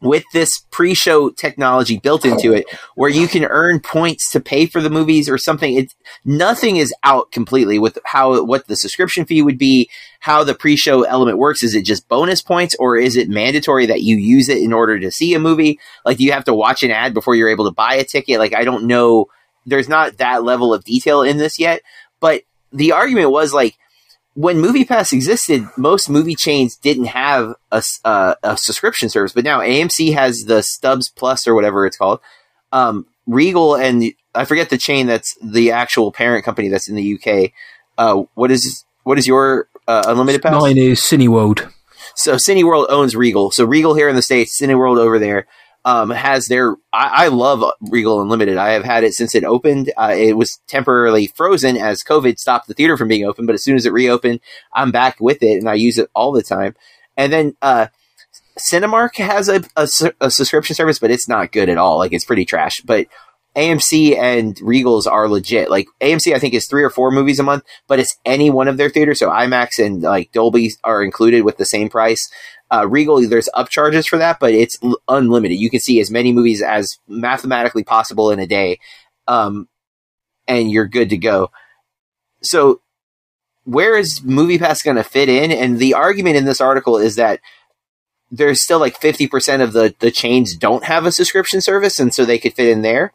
with 0.00 0.24
this 0.32 0.60
pre-show 0.70 1.30
technology 1.30 1.98
built 1.98 2.24
into 2.24 2.52
it 2.52 2.66
where 2.94 3.10
you 3.10 3.26
can 3.26 3.44
earn 3.44 3.80
points 3.80 4.30
to 4.30 4.38
pay 4.38 4.64
for 4.64 4.80
the 4.80 4.90
movies 4.90 5.28
or 5.28 5.36
something 5.36 5.74
it 5.74 5.92
nothing 6.24 6.76
is 6.76 6.94
out 7.02 7.32
completely 7.32 7.80
with 7.80 7.98
how 8.04 8.44
what 8.44 8.66
the 8.68 8.76
subscription 8.76 9.24
fee 9.24 9.42
would 9.42 9.58
be 9.58 9.90
how 10.20 10.44
the 10.44 10.54
pre-show 10.54 11.02
element 11.02 11.36
works 11.36 11.64
is 11.64 11.74
it 11.74 11.84
just 11.84 12.06
bonus 12.06 12.40
points 12.40 12.76
or 12.78 12.96
is 12.96 13.16
it 13.16 13.28
mandatory 13.28 13.86
that 13.86 14.02
you 14.02 14.16
use 14.16 14.48
it 14.48 14.58
in 14.58 14.72
order 14.72 15.00
to 15.00 15.10
see 15.10 15.34
a 15.34 15.40
movie 15.40 15.80
like 16.04 16.18
do 16.18 16.24
you 16.24 16.30
have 16.30 16.44
to 16.44 16.54
watch 16.54 16.84
an 16.84 16.92
ad 16.92 17.12
before 17.12 17.34
you're 17.34 17.50
able 17.50 17.64
to 17.64 17.74
buy 17.74 17.94
a 17.94 18.04
ticket 18.04 18.38
like 18.38 18.54
i 18.54 18.62
don't 18.62 18.84
know 18.84 19.26
there's 19.68 19.88
not 19.88 20.18
that 20.18 20.42
level 20.44 20.72
of 20.72 20.84
detail 20.84 21.22
in 21.22 21.36
this 21.36 21.58
yet, 21.58 21.82
but 22.20 22.42
the 22.72 22.92
argument 22.92 23.30
was 23.30 23.52
like 23.52 23.76
when 24.34 24.58
MoviePass 24.58 25.12
existed, 25.12 25.66
most 25.76 26.08
movie 26.08 26.36
chains 26.36 26.76
didn't 26.76 27.06
have 27.06 27.54
a, 27.72 27.82
uh, 28.04 28.34
a 28.42 28.56
subscription 28.56 29.08
service, 29.08 29.32
but 29.32 29.44
now 29.44 29.60
AMC 29.60 30.14
has 30.14 30.44
the 30.46 30.62
Stubs 30.62 31.08
Plus 31.08 31.46
or 31.48 31.54
whatever 31.54 31.86
it's 31.86 31.96
called. 31.96 32.20
Um, 32.70 33.06
Regal 33.26 33.74
and 33.74 34.04
I 34.34 34.44
forget 34.44 34.70
the 34.70 34.78
chain 34.78 35.06
that's 35.06 35.36
the 35.42 35.72
actual 35.72 36.12
parent 36.12 36.44
company 36.44 36.68
that's 36.68 36.88
in 36.88 36.94
the 36.94 37.14
UK. 37.14 37.50
Uh, 37.98 38.24
what 38.34 38.50
is 38.50 38.84
what 39.02 39.18
is 39.18 39.26
your 39.26 39.68
uh, 39.86 40.04
unlimited 40.06 40.40
pass? 40.40 40.52
Mine 40.52 40.78
is 40.78 41.00
Cineworld. 41.00 41.70
so 42.14 42.36
Cineworld 42.36 42.86
owns 42.88 43.16
Regal. 43.16 43.50
So 43.50 43.64
Regal 43.64 43.94
here 43.94 44.08
in 44.08 44.16
the 44.16 44.22
states, 44.22 44.58
Cineworld 44.60 44.98
over 44.98 45.18
there 45.18 45.46
um, 45.88 46.10
has 46.10 46.48
their. 46.48 46.76
I, 46.92 47.24
I, 47.24 47.28
love 47.28 47.64
Regal 47.80 48.20
Unlimited. 48.20 48.58
I 48.58 48.72
have 48.72 48.84
had 48.84 49.04
it 49.04 49.14
since 49.14 49.34
it 49.34 49.42
opened. 49.42 49.90
Uh, 49.96 50.14
it 50.14 50.36
was 50.36 50.60
temporarily 50.66 51.28
frozen 51.28 51.78
as 51.78 52.02
COVID 52.02 52.38
stopped 52.38 52.68
the 52.68 52.74
theater 52.74 52.98
from 52.98 53.08
being 53.08 53.24
open, 53.24 53.46
but 53.46 53.54
as 53.54 53.64
soon 53.64 53.74
as 53.74 53.86
it 53.86 53.92
reopened, 53.94 54.40
I'm 54.74 54.92
back 54.92 55.16
with 55.18 55.42
it 55.42 55.56
and 55.56 55.66
I 55.66 55.74
use 55.74 55.96
it 55.96 56.10
all 56.14 56.30
the 56.30 56.42
time. 56.42 56.74
And 57.16 57.32
then 57.32 57.56
uh, 57.62 57.86
Cinemark 58.58 59.16
has 59.16 59.48
a, 59.48 59.64
a, 59.76 59.88
a 60.20 60.30
subscription 60.30 60.76
service, 60.76 60.98
but 60.98 61.10
it's 61.10 61.26
not 61.26 61.52
good 61.52 61.70
at 61.70 61.78
all. 61.78 61.96
Like 61.96 62.12
it's 62.12 62.26
pretty 62.26 62.44
trash. 62.44 62.82
But 62.84 63.06
AMC 63.58 64.16
and 64.16 64.54
Regals 64.56 65.10
are 65.10 65.28
legit. 65.28 65.68
Like 65.68 65.88
AMC, 66.00 66.32
I 66.32 66.38
think 66.38 66.54
is 66.54 66.68
three 66.68 66.84
or 66.84 66.90
four 66.90 67.10
movies 67.10 67.40
a 67.40 67.42
month, 67.42 67.64
but 67.88 67.98
it's 67.98 68.16
any 68.24 68.50
one 68.50 68.68
of 68.68 68.76
their 68.76 68.88
theaters. 68.88 69.18
So 69.18 69.30
IMAX 69.30 69.84
and 69.84 70.00
like 70.02 70.30
Dolby 70.30 70.70
are 70.84 71.02
included 71.02 71.42
with 71.42 71.56
the 71.56 71.64
same 71.64 71.88
price. 71.88 72.30
Uh, 72.70 72.86
Regal, 72.86 73.26
there's 73.28 73.48
upcharges 73.56 74.06
for 74.06 74.18
that, 74.18 74.38
but 74.38 74.54
it's 74.54 74.78
l- 74.82 74.98
unlimited. 75.08 75.58
You 75.58 75.70
can 75.70 75.80
see 75.80 75.98
as 76.00 76.10
many 76.10 76.32
movies 76.32 76.62
as 76.62 76.98
mathematically 77.08 77.82
possible 77.82 78.30
in 78.30 78.38
a 78.38 78.46
day, 78.46 78.78
um, 79.26 79.68
and 80.46 80.70
you're 80.70 80.86
good 80.86 81.10
to 81.10 81.16
go. 81.16 81.50
So, 82.42 82.80
where 83.64 83.96
is 83.96 84.20
MoviePass 84.20 84.84
going 84.84 84.98
to 84.98 85.02
fit 85.02 85.28
in? 85.28 85.50
And 85.50 85.78
the 85.78 85.94
argument 85.94 86.36
in 86.36 86.44
this 86.44 86.60
article 86.60 86.98
is 86.98 87.16
that 87.16 87.40
there's 88.30 88.62
still 88.62 88.78
like 88.78 89.00
50% 89.00 89.62
of 89.62 89.72
the, 89.72 89.94
the 89.98 90.10
chains 90.10 90.54
don't 90.54 90.84
have 90.84 91.06
a 91.06 91.12
subscription 91.12 91.60
service, 91.60 91.98
and 91.98 92.12
so 92.14 92.24
they 92.24 92.38
could 92.38 92.54
fit 92.54 92.68
in 92.68 92.82
there. 92.82 93.12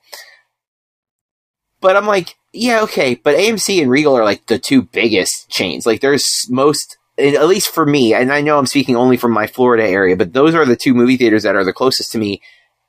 But 1.83 1.95
I'm 1.95 2.07
like, 2.07 2.35
yeah, 2.51 2.81
okay, 2.83 3.15
but 3.15 3.35
AMC 3.35 3.81
and 3.81 3.91
Regal 3.91 4.17
are 4.17 4.23
like 4.23 4.47
the 4.47 4.57
two 4.57 4.81
biggest 4.81 5.49
chains. 5.49 5.85
Like, 5.85 6.01
there's 6.01 6.25
most, 6.49 6.97
at 7.19 7.47
least 7.47 7.69
for 7.69 7.85
me, 7.85 8.15
and 8.15 8.33
I 8.33 8.41
know 8.41 8.57
I'm 8.57 8.65
speaking 8.65 8.95
only 8.95 9.17
from 9.17 9.31
my 9.31 9.45
Florida 9.45 9.87
area, 9.87 10.15
but 10.15 10.33
those 10.33 10.55
are 10.55 10.65
the 10.65 10.75
two 10.75 10.95
movie 10.95 11.17
theaters 11.17 11.43
that 11.43 11.55
are 11.55 11.63
the 11.63 11.73
closest 11.73 12.11
to 12.13 12.17
me 12.17 12.41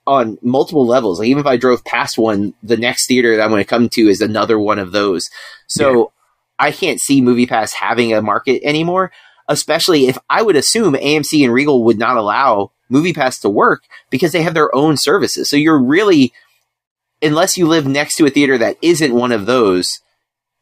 on 0.06 0.38
multiple 0.40 0.86
levels. 0.86 1.18
Like, 1.18 1.28
even 1.28 1.40
if 1.40 1.46
I 1.46 1.58
drove 1.58 1.84
past 1.84 2.16
one, 2.16 2.54
the 2.62 2.78
next 2.78 3.06
theater 3.06 3.36
that 3.36 3.42
I'm 3.42 3.50
going 3.50 3.62
to 3.62 3.68
come 3.68 3.90
to 3.90 4.08
is 4.08 4.20
another 4.22 4.58
one 4.58 4.78
of 4.78 4.92
those. 4.92 5.28
So 5.66 5.98
yeah. 5.98 6.66
I 6.66 6.72
can't 6.72 7.00
see 7.00 7.20
MoviePass 7.20 7.74
having 7.74 8.14
a 8.14 8.22
market 8.22 8.62
anymore 8.64 9.10
especially 9.48 10.06
if 10.06 10.18
I 10.30 10.42
would 10.42 10.56
assume 10.56 10.94
AMC 10.94 11.44
and 11.44 11.52
Regal 11.52 11.84
would 11.84 11.98
not 11.98 12.16
allow 12.16 12.72
MoviePass 12.90 13.40
to 13.42 13.48
work 13.48 13.82
because 14.10 14.32
they 14.32 14.42
have 14.42 14.54
their 14.54 14.74
own 14.74 14.96
services. 14.96 15.48
So 15.50 15.56
you're 15.56 15.82
really, 15.82 16.32
unless 17.24 17.56
you 17.56 17.66
live 17.66 17.86
next 17.86 18.16
to 18.16 18.26
a 18.26 18.30
theater 18.30 18.58
that 18.58 18.76
isn't 18.82 19.14
one 19.14 19.32
of 19.32 19.46
those, 19.46 20.00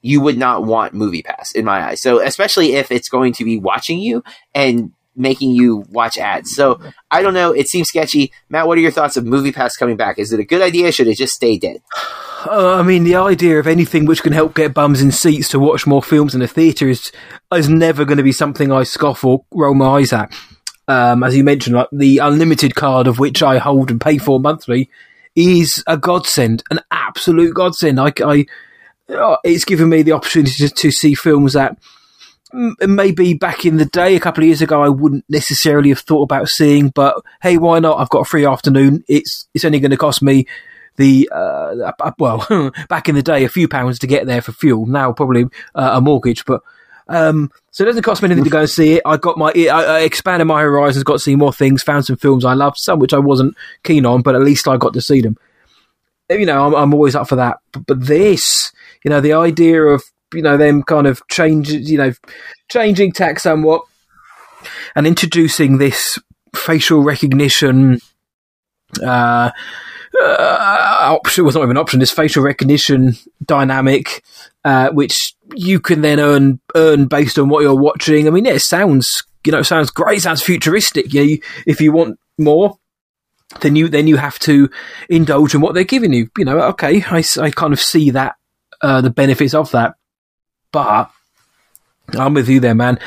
you 0.00 0.20
would 0.20 0.38
not 0.38 0.64
want 0.64 0.94
MoviePass 0.94 1.54
in 1.54 1.64
my 1.64 1.84
eyes. 1.84 2.02
So 2.02 2.20
especially 2.20 2.74
if 2.74 2.90
it's 2.90 3.08
going 3.08 3.32
to 3.34 3.44
be 3.44 3.58
watching 3.58 3.98
you 3.98 4.22
and 4.54 4.92
making 5.14 5.50
you 5.50 5.84
watch 5.90 6.16
ads. 6.16 6.54
So 6.54 6.80
I 7.10 7.22
don't 7.22 7.34
know. 7.34 7.52
It 7.52 7.68
seems 7.68 7.88
sketchy. 7.88 8.32
Matt, 8.48 8.66
what 8.66 8.78
are 8.78 8.80
your 8.80 8.90
thoughts 8.90 9.16
of 9.16 9.24
MoviePass 9.24 9.78
coming 9.78 9.96
back? 9.96 10.18
Is 10.18 10.32
it 10.32 10.40
a 10.40 10.44
good 10.44 10.62
idea? 10.62 10.88
Or 10.88 10.92
should 10.92 11.08
it 11.08 11.16
just 11.16 11.34
stay 11.34 11.58
dead? 11.58 11.82
Uh, 12.46 12.74
I 12.74 12.82
mean, 12.82 13.04
the 13.04 13.14
idea 13.14 13.60
of 13.60 13.66
anything 13.66 14.04
which 14.04 14.22
can 14.22 14.32
help 14.32 14.54
get 14.54 14.74
bums 14.74 15.00
in 15.00 15.12
seats 15.12 15.48
to 15.50 15.60
watch 15.60 15.86
more 15.86 16.02
films 16.02 16.34
in 16.34 16.42
a 16.42 16.48
theatre 16.48 16.88
is 16.88 17.12
is 17.54 17.68
never 17.68 18.04
going 18.04 18.16
to 18.16 18.24
be 18.24 18.32
something 18.32 18.72
I 18.72 18.82
scoff 18.82 19.22
or 19.24 19.44
roll 19.52 19.74
my 19.74 19.98
eyes 19.98 20.12
at. 20.12 20.34
Um, 20.88 21.22
as 21.22 21.36
you 21.36 21.44
mentioned, 21.44 21.76
like 21.76 21.88
the 21.92 22.18
unlimited 22.18 22.74
card 22.74 23.06
of 23.06 23.20
which 23.20 23.42
I 23.42 23.58
hold 23.58 23.90
and 23.90 24.00
pay 24.00 24.18
for 24.18 24.40
monthly 24.40 24.90
is 25.34 25.82
a 25.86 25.96
godsend, 25.96 26.62
an 26.70 26.80
absolute 26.90 27.54
godsend. 27.54 28.00
I, 28.00 28.12
I 28.24 28.46
uh, 29.08 29.36
it's 29.44 29.64
given 29.64 29.88
me 29.88 30.02
the 30.02 30.12
opportunity 30.12 30.52
to, 30.52 30.68
to 30.68 30.90
see 30.90 31.14
films 31.14 31.54
that 31.54 31.78
maybe 32.52 33.34
back 33.34 33.64
in 33.64 33.76
the 33.76 33.86
day, 33.86 34.14
a 34.14 34.20
couple 34.20 34.42
of 34.42 34.46
years 34.46 34.62
ago, 34.62 34.82
I 34.82 34.88
wouldn't 34.88 35.24
necessarily 35.28 35.88
have 35.88 36.00
thought 36.00 36.22
about 36.22 36.48
seeing. 36.48 36.90
But 36.90 37.16
hey, 37.40 37.56
why 37.56 37.78
not? 37.78 37.98
I've 37.98 38.10
got 38.10 38.20
a 38.20 38.24
free 38.24 38.46
afternoon. 38.46 39.04
It's 39.08 39.48
it's 39.54 39.64
only 39.64 39.80
going 39.80 39.90
to 39.90 39.96
cost 39.96 40.22
me 40.22 40.46
the 40.96 41.28
uh, 41.32 41.92
well 42.18 42.46
back 42.88 43.08
in 43.08 43.14
the 43.14 43.22
day 43.22 43.44
a 43.44 43.48
few 43.48 43.68
pounds 43.68 43.98
to 44.00 44.06
get 44.06 44.26
there 44.26 44.42
for 44.42 44.52
fuel. 44.52 44.86
Now 44.86 45.12
probably 45.12 45.44
uh, 45.74 45.92
a 45.94 46.00
mortgage, 46.00 46.44
but. 46.44 46.62
Um, 47.08 47.50
so 47.70 47.84
it 47.84 47.86
doesn't 47.86 48.02
cost 48.02 48.22
me 48.22 48.26
anything 48.26 48.44
to 48.44 48.50
go 48.50 48.60
and 48.60 48.70
see 48.70 48.94
it. 48.94 49.02
I 49.04 49.16
got 49.16 49.38
my, 49.38 49.52
I, 49.56 49.84
I 49.84 50.00
expanded 50.00 50.46
my 50.46 50.62
horizons, 50.62 51.04
got 51.04 51.14
to 51.14 51.18
see 51.18 51.36
more 51.36 51.52
things, 51.52 51.82
found 51.82 52.06
some 52.06 52.16
films 52.16 52.44
I 52.44 52.54
loved, 52.54 52.78
some 52.78 52.98
which 52.98 53.12
I 53.12 53.18
wasn't 53.18 53.56
keen 53.82 54.06
on, 54.06 54.22
but 54.22 54.34
at 54.34 54.42
least 54.42 54.68
I 54.68 54.76
got 54.76 54.94
to 54.94 55.00
see 55.00 55.20
them. 55.20 55.36
You 56.30 56.46
know, 56.46 56.66
I'm, 56.66 56.74
I'm 56.74 56.94
always 56.94 57.14
up 57.14 57.28
for 57.28 57.36
that. 57.36 57.58
But, 57.72 57.86
but 57.86 58.06
this, 58.06 58.72
you 59.04 59.10
know, 59.10 59.20
the 59.20 59.34
idea 59.34 59.82
of 59.82 60.02
you 60.32 60.42
know 60.42 60.56
them 60.56 60.82
kind 60.82 61.06
of 61.06 61.26
changes, 61.28 61.90
you 61.90 61.98
know, 61.98 62.12
changing 62.70 63.12
tack 63.12 63.38
somewhat 63.38 63.82
and 64.94 65.06
introducing 65.06 65.78
this 65.78 66.18
facial 66.54 67.02
recognition 67.02 68.00
uh, 69.02 69.50
uh, 70.20 70.98
option 71.14 71.44
was 71.44 71.54
not 71.54 71.62
even 71.62 71.76
an 71.76 71.80
option. 71.80 72.00
This 72.00 72.12
facial 72.12 72.42
recognition 72.42 73.16
dynamic, 73.44 74.22
uh, 74.64 74.90
which 74.90 75.34
you 75.54 75.80
can 75.80 76.02
then 76.02 76.20
earn 76.20 76.60
earn 76.74 77.06
based 77.06 77.38
on 77.38 77.48
what 77.48 77.62
you're 77.62 77.74
watching. 77.74 78.26
I 78.26 78.30
mean, 78.30 78.44
yeah, 78.44 78.52
it 78.52 78.60
sounds 78.60 79.22
you 79.44 79.52
know 79.52 79.62
sounds 79.62 79.90
great, 79.90 80.22
sounds 80.22 80.42
futuristic. 80.42 81.12
Yeah, 81.12 81.22
you, 81.22 81.40
if 81.66 81.80
you 81.80 81.92
want 81.92 82.18
more, 82.38 82.78
then 83.60 83.76
you 83.76 83.88
then 83.88 84.06
you 84.06 84.16
have 84.16 84.38
to 84.40 84.70
indulge 85.08 85.54
in 85.54 85.60
what 85.60 85.74
they're 85.74 85.84
giving 85.84 86.12
you. 86.12 86.28
You 86.38 86.44
know, 86.44 86.60
okay, 86.60 87.02
I, 87.06 87.24
I 87.40 87.50
kind 87.50 87.72
of 87.72 87.80
see 87.80 88.10
that 88.10 88.36
uh, 88.80 89.00
the 89.00 89.10
benefits 89.10 89.54
of 89.54 89.70
that. 89.72 89.94
But 90.70 91.10
I'm 92.18 92.34
with 92.34 92.48
you 92.48 92.60
there, 92.60 92.74
man. 92.74 92.98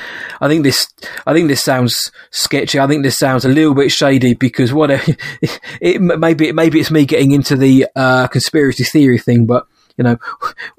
I 0.42 0.48
think 0.48 0.64
this, 0.64 0.88
I 1.26 1.34
think 1.34 1.48
this 1.48 1.64
sounds 1.64 2.12
sketchy. 2.32 2.80
I 2.80 2.88
think 2.88 3.04
this 3.04 3.18
sounds 3.18 3.46
a 3.46 3.50
little 3.50 3.74
bit 3.74 3.92
shady 3.92 4.34
because 4.34 4.74
what 4.74 4.92
it, 4.92 5.20
it 5.82 6.02
maybe 6.02 6.52
maybe 6.52 6.80
it's 6.80 6.92
me 6.92 7.06
getting 7.06 7.32
into 7.32 7.56
the 7.56 7.88
uh, 7.96 8.28
conspiracy 8.28 8.84
theory 8.84 9.18
thing, 9.18 9.46
but 9.46 9.68
you 9.98 10.04
know, 10.04 10.18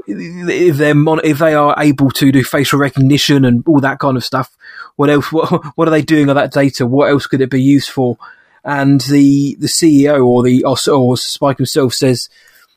if 0.07 0.77
they're 0.77 0.95
mon- 0.95 1.25
if 1.25 1.39
they 1.39 1.55
are 1.55 1.75
able 1.79 2.11
to 2.11 2.31
do 2.31 2.45
facial 2.45 2.79
recognition 2.79 3.45
and 3.45 3.65
all 3.67 3.81
that 3.81 3.99
kind 3.99 4.17
of 4.17 4.25
stuff, 4.25 4.57
what 4.97 5.11
else? 5.11 5.27
What 5.33 5.65
what 5.77 5.89
are 5.89 5.91
they 5.91 6.03
doing 6.03 6.27
with 6.27 6.37
that 6.37 6.53
data? 6.53 6.87
What 6.87 7.11
else 7.11 7.27
could 7.27 7.41
it 7.41 7.51
be 7.51 7.63
used 7.63 7.91
for? 7.91 8.19
And 8.65 9.01
the 9.03 9.57
the 9.59 9.69
CEO 9.69 10.25
or 10.27 10.43
the 10.43 10.65
or, 10.65 10.77
or 10.93 11.17
Spike 11.17 11.59
himself 11.59 11.95
says 11.95 12.29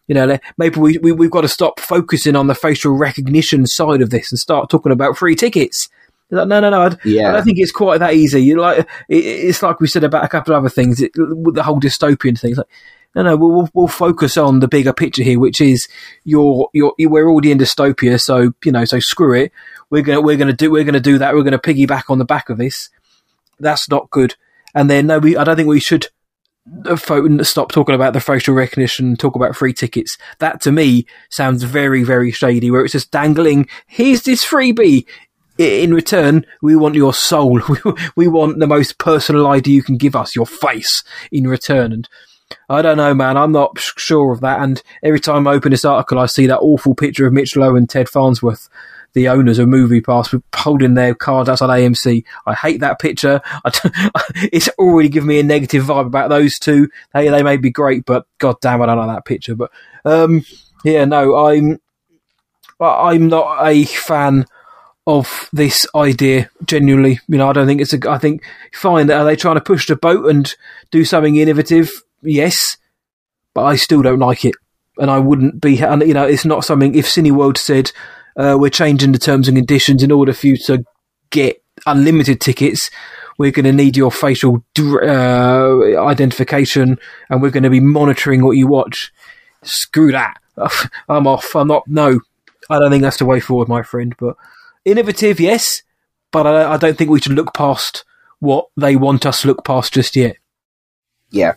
you 0.10 0.16
know, 0.16 0.40
maybe 0.58 0.80
we, 0.80 0.98
we, 0.98 1.12
we've 1.12 1.30
got 1.30 1.42
to 1.42 1.48
stop 1.48 1.80
focusing 1.80 2.36
on 2.36 2.48
the 2.48 2.56
facial 2.56 2.94
recognition 2.94 3.68
side 3.68 4.02
of 4.02 4.10
this 4.10 4.32
and 4.32 4.40
start 4.40 4.68
talking 4.68 4.92
about 4.92 5.16
free 5.16 5.36
tickets. 5.36 5.88
Like, 6.32 6.48
no, 6.48 6.60
no, 6.60 6.72
no. 6.72 6.82
I, 6.82 6.96
yeah. 7.06 7.30
I 7.30 7.32
don't 7.34 7.44
think 7.44 7.60
it's 7.60 7.72
quite 7.72 8.00
that 8.00 8.16
easy. 8.16 8.42
You 8.42 8.60
like, 8.60 8.80
it, 9.08 9.16
it's 9.16 9.62
like 9.62 9.80
we 9.80 9.88
said 9.88 10.04
about 10.04 10.26
a 10.26 10.28
couple 10.28 10.56
of 10.56 10.64
other 10.64 10.70
things, 10.70 11.00
it, 11.00 11.12
the 11.14 11.62
whole 11.64 11.80
dystopian 11.80 12.40
thing. 12.40 12.56
Like, 12.56 12.66
no, 13.16 13.24
no, 13.24 13.36
we'll, 13.36 13.70
we'll 13.74 13.88
focus 13.88 14.38
on 14.38 14.60
the 14.60 14.68
bigger 14.68 14.94
picture 14.94 15.24
here, 15.24 15.40
which 15.40 15.60
is 15.60 15.88
you're, 16.24 16.70
you're, 16.74 16.94
we're 17.00 17.30
already 17.30 17.52
in 17.52 17.58
dystopia. 17.58 18.22
So, 18.22 18.52
you 18.64 18.72
know, 18.72 18.86
so 18.86 19.00
screw 19.00 19.34
it. 19.34 19.52
We're 19.90 20.04
going 20.04 20.18
to, 20.18 20.22
we're 20.22 20.38
to 20.38 20.54
do, 20.54 20.72
we're 20.72 20.84
to 20.84 21.00
do 21.00 21.18
that. 21.18 21.34
We're 21.34 21.44
going 21.44 21.52
to 21.52 21.60
piggyback 21.60 22.04
on 22.10 22.20
the 22.20 22.26
back 22.26 22.50
of 22.50 22.58
this. 22.58 22.90
That's 23.60 23.90
not 23.90 24.10
good. 24.12 24.36
And 24.76 24.90
then, 24.90 25.08
no, 25.08 25.20
we, 25.20 25.36
I 25.36 25.44
don't 25.44 25.56
think 25.56 25.68
we 25.68 25.80
should 25.80 26.08
uh, 26.86 26.96
stop 27.44 27.72
talking 27.72 27.96
about 27.96 28.14
the 28.14 28.20
facial 28.20 28.54
recognition, 28.54 29.16
talk 29.16 29.36
about 29.36 29.56
free 29.56 29.74
tickets. 29.74 30.18
That 30.38 30.62
to 30.62 30.72
me 30.72 31.08
sounds 31.30 31.64
very, 31.64 32.04
very 32.04 32.32
shady, 32.32 32.70
where 32.70 32.84
it's 32.84 32.94
just 32.94 33.12
dangling, 33.12 33.68
here's 33.88 34.24
this 34.24 34.46
freebie. 34.46 35.06
In 35.58 35.94
return, 35.94 36.46
we 36.62 36.78
want 36.78 36.96
your 36.96 37.14
soul. 37.14 37.60
We 38.16 38.30
want 38.30 38.60
the 38.60 38.68
most 38.68 38.98
personal 38.98 39.46
ID 39.48 39.72
you 39.72 39.84
can 39.84 39.98
give 39.98 40.16
us, 40.16 40.34
your 40.34 40.46
face, 40.46 41.04
in 41.34 41.48
return. 41.48 41.92
And 41.92 42.08
I 42.70 42.82
don't 42.82 42.98
know, 42.98 43.14
man. 43.14 43.38
I'm 43.38 43.52
not 43.52 43.80
sure 43.80 44.32
of 44.32 44.42
that. 44.42 44.62
And 44.62 44.82
every 45.04 45.20
time 45.20 45.48
I 45.48 45.54
open 45.54 45.72
this 45.72 45.86
article, 45.86 46.20
I 46.20 46.26
see 46.26 46.48
that 46.48 46.60
awful 46.60 46.96
picture 46.96 47.28
of 47.28 47.34
Mitch 47.34 47.56
Lowe 47.56 47.76
and 47.76 47.90
Ted 47.90 48.10
Farnsworth 48.10 48.70
the 49.14 49.28
owners 49.28 49.60
of 49.60 49.68
MoviePass 49.68 50.42
holding 50.56 50.94
their 50.94 51.16
cards 51.16 51.50
outside 51.50 51.70
AMC. 51.70 52.24
I 52.46 52.54
hate 52.54 52.82
that 52.82 53.00
picture. 53.00 53.42
it's 54.52 54.70
already 54.78 55.10
given 55.10 55.28
me 55.28 55.40
a 55.40 55.44
negative 55.44 55.86
vibe 55.86 56.08
about 56.08 56.30
those 56.30 56.60
two. 56.60 56.90
They 57.14 57.30
they 57.30 57.44
may 57.44 57.58
be 57.58 57.72
great, 57.72 58.06
but 58.06 58.26
god 58.38 58.58
damn, 58.62 58.82
I 58.82 58.86
don't 58.86 58.98
like 58.98 59.18
that 59.18 59.26
picture. 59.26 59.56
But 59.56 59.72
um, 60.06 60.46
yeah, 60.84 61.06
no, 61.06 61.36
I'm 61.48 61.80
I'm 62.80 63.28
not 63.28 63.66
a 63.66 63.86
fan 63.86 64.46
of 65.08 65.50
this 65.52 65.88
idea. 65.96 66.50
Genuinely, 66.66 67.20
you 67.28 67.38
know, 67.38 67.50
I 67.50 67.54
don't 67.54 67.68
think 67.68 67.82
it's 67.82 67.94
a. 67.94 68.10
I 68.10 68.18
think 68.18 68.44
fine. 68.74 69.10
Are 69.10 69.26
they 69.26 69.36
trying 69.36 69.56
to 69.56 69.62
push 69.62 69.88
the 69.88 69.96
boat 69.96 70.30
and 70.30 70.54
do 70.92 71.04
something 71.04 71.36
innovative? 71.36 71.90
Yes, 72.22 72.78
but 73.54 73.64
I 73.64 73.76
still 73.76 74.02
don't 74.02 74.20
like 74.20 74.46
it, 74.46 74.56
and 74.98 75.10
I 75.10 75.20
wouldn't 75.20 75.62
be. 75.62 75.82
And 75.82 76.02
you 76.02 76.14
know, 76.14 76.26
it's 76.26 76.46
not 76.46 76.66
something. 76.66 76.96
If 76.96 77.06
Cineworld 77.06 77.58
said 77.58 77.92
uh, 78.40 78.58
we're 78.58 78.70
changing 78.70 79.12
the 79.12 79.20
terms 79.20 79.48
and 79.48 79.58
conditions 79.58 80.02
in 80.02 80.12
order 80.12 80.34
for 80.34 80.48
you 80.48 80.58
to 80.58 80.84
get 81.30 81.62
unlimited 81.86 82.40
tickets. 82.40 82.90
We're 83.38 83.52
going 83.52 83.66
to 83.66 83.74
need 83.74 83.96
your 83.96 84.12
facial 84.12 84.64
uh, 84.78 86.06
identification, 86.06 87.00
and 87.30 87.42
we're 87.42 87.52
going 87.52 87.64
to 87.64 87.70
be 87.70 87.80
monitoring 87.80 88.44
what 88.44 88.58
you 88.58 88.68
watch. 88.68 89.14
Screw 89.64 90.12
that! 90.12 90.38
I'm 91.10 91.28
off. 91.28 91.56
I'm 91.56 91.68
not. 91.68 91.88
No, 91.88 92.20
I 92.70 92.80
don't 92.80 92.92
think 92.92 93.02
that's 93.02 93.18
the 93.18 93.26
way 93.26 93.40
forward, 93.40 93.70
my 93.70 93.82
friend. 93.82 94.14
But 94.20 94.36
innovative, 94.84 95.40
yes, 95.40 95.84
but 96.32 96.48
I, 96.48 96.74
I 96.74 96.78
don't 96.78 96.98
think 96.98 97.10
we 97.10 97.22
should 97.22 97.34
look 97.34 97.54
past 97.54 98.04
what 98.40 98.68
they 98.78 98.96
want 98.96 99.26
us 99.26 99.42
to 99.42 99.48
look 99.48 99.64
past 99.66 99.94
just 99.94 100.16
yet. 100.16 100.38
Yeah. 101.30 101.56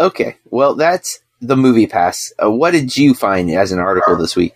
Okay. 0.00 0.38
Well, 0.50 0.74
that's 0.74 1.20
the 1.40 1.56
movie 1.56 1.86
pass. 1.86 2.32
Uh, 2.42 2.50
what 2.50 2.72
did 2.72 2.96
you 2.96 3.14
find 3.14 3.50
as 3.50 3.70
an 3.70 3.78
article 3.78 4.16
this 4.16 4.34
week? 4.34 4.54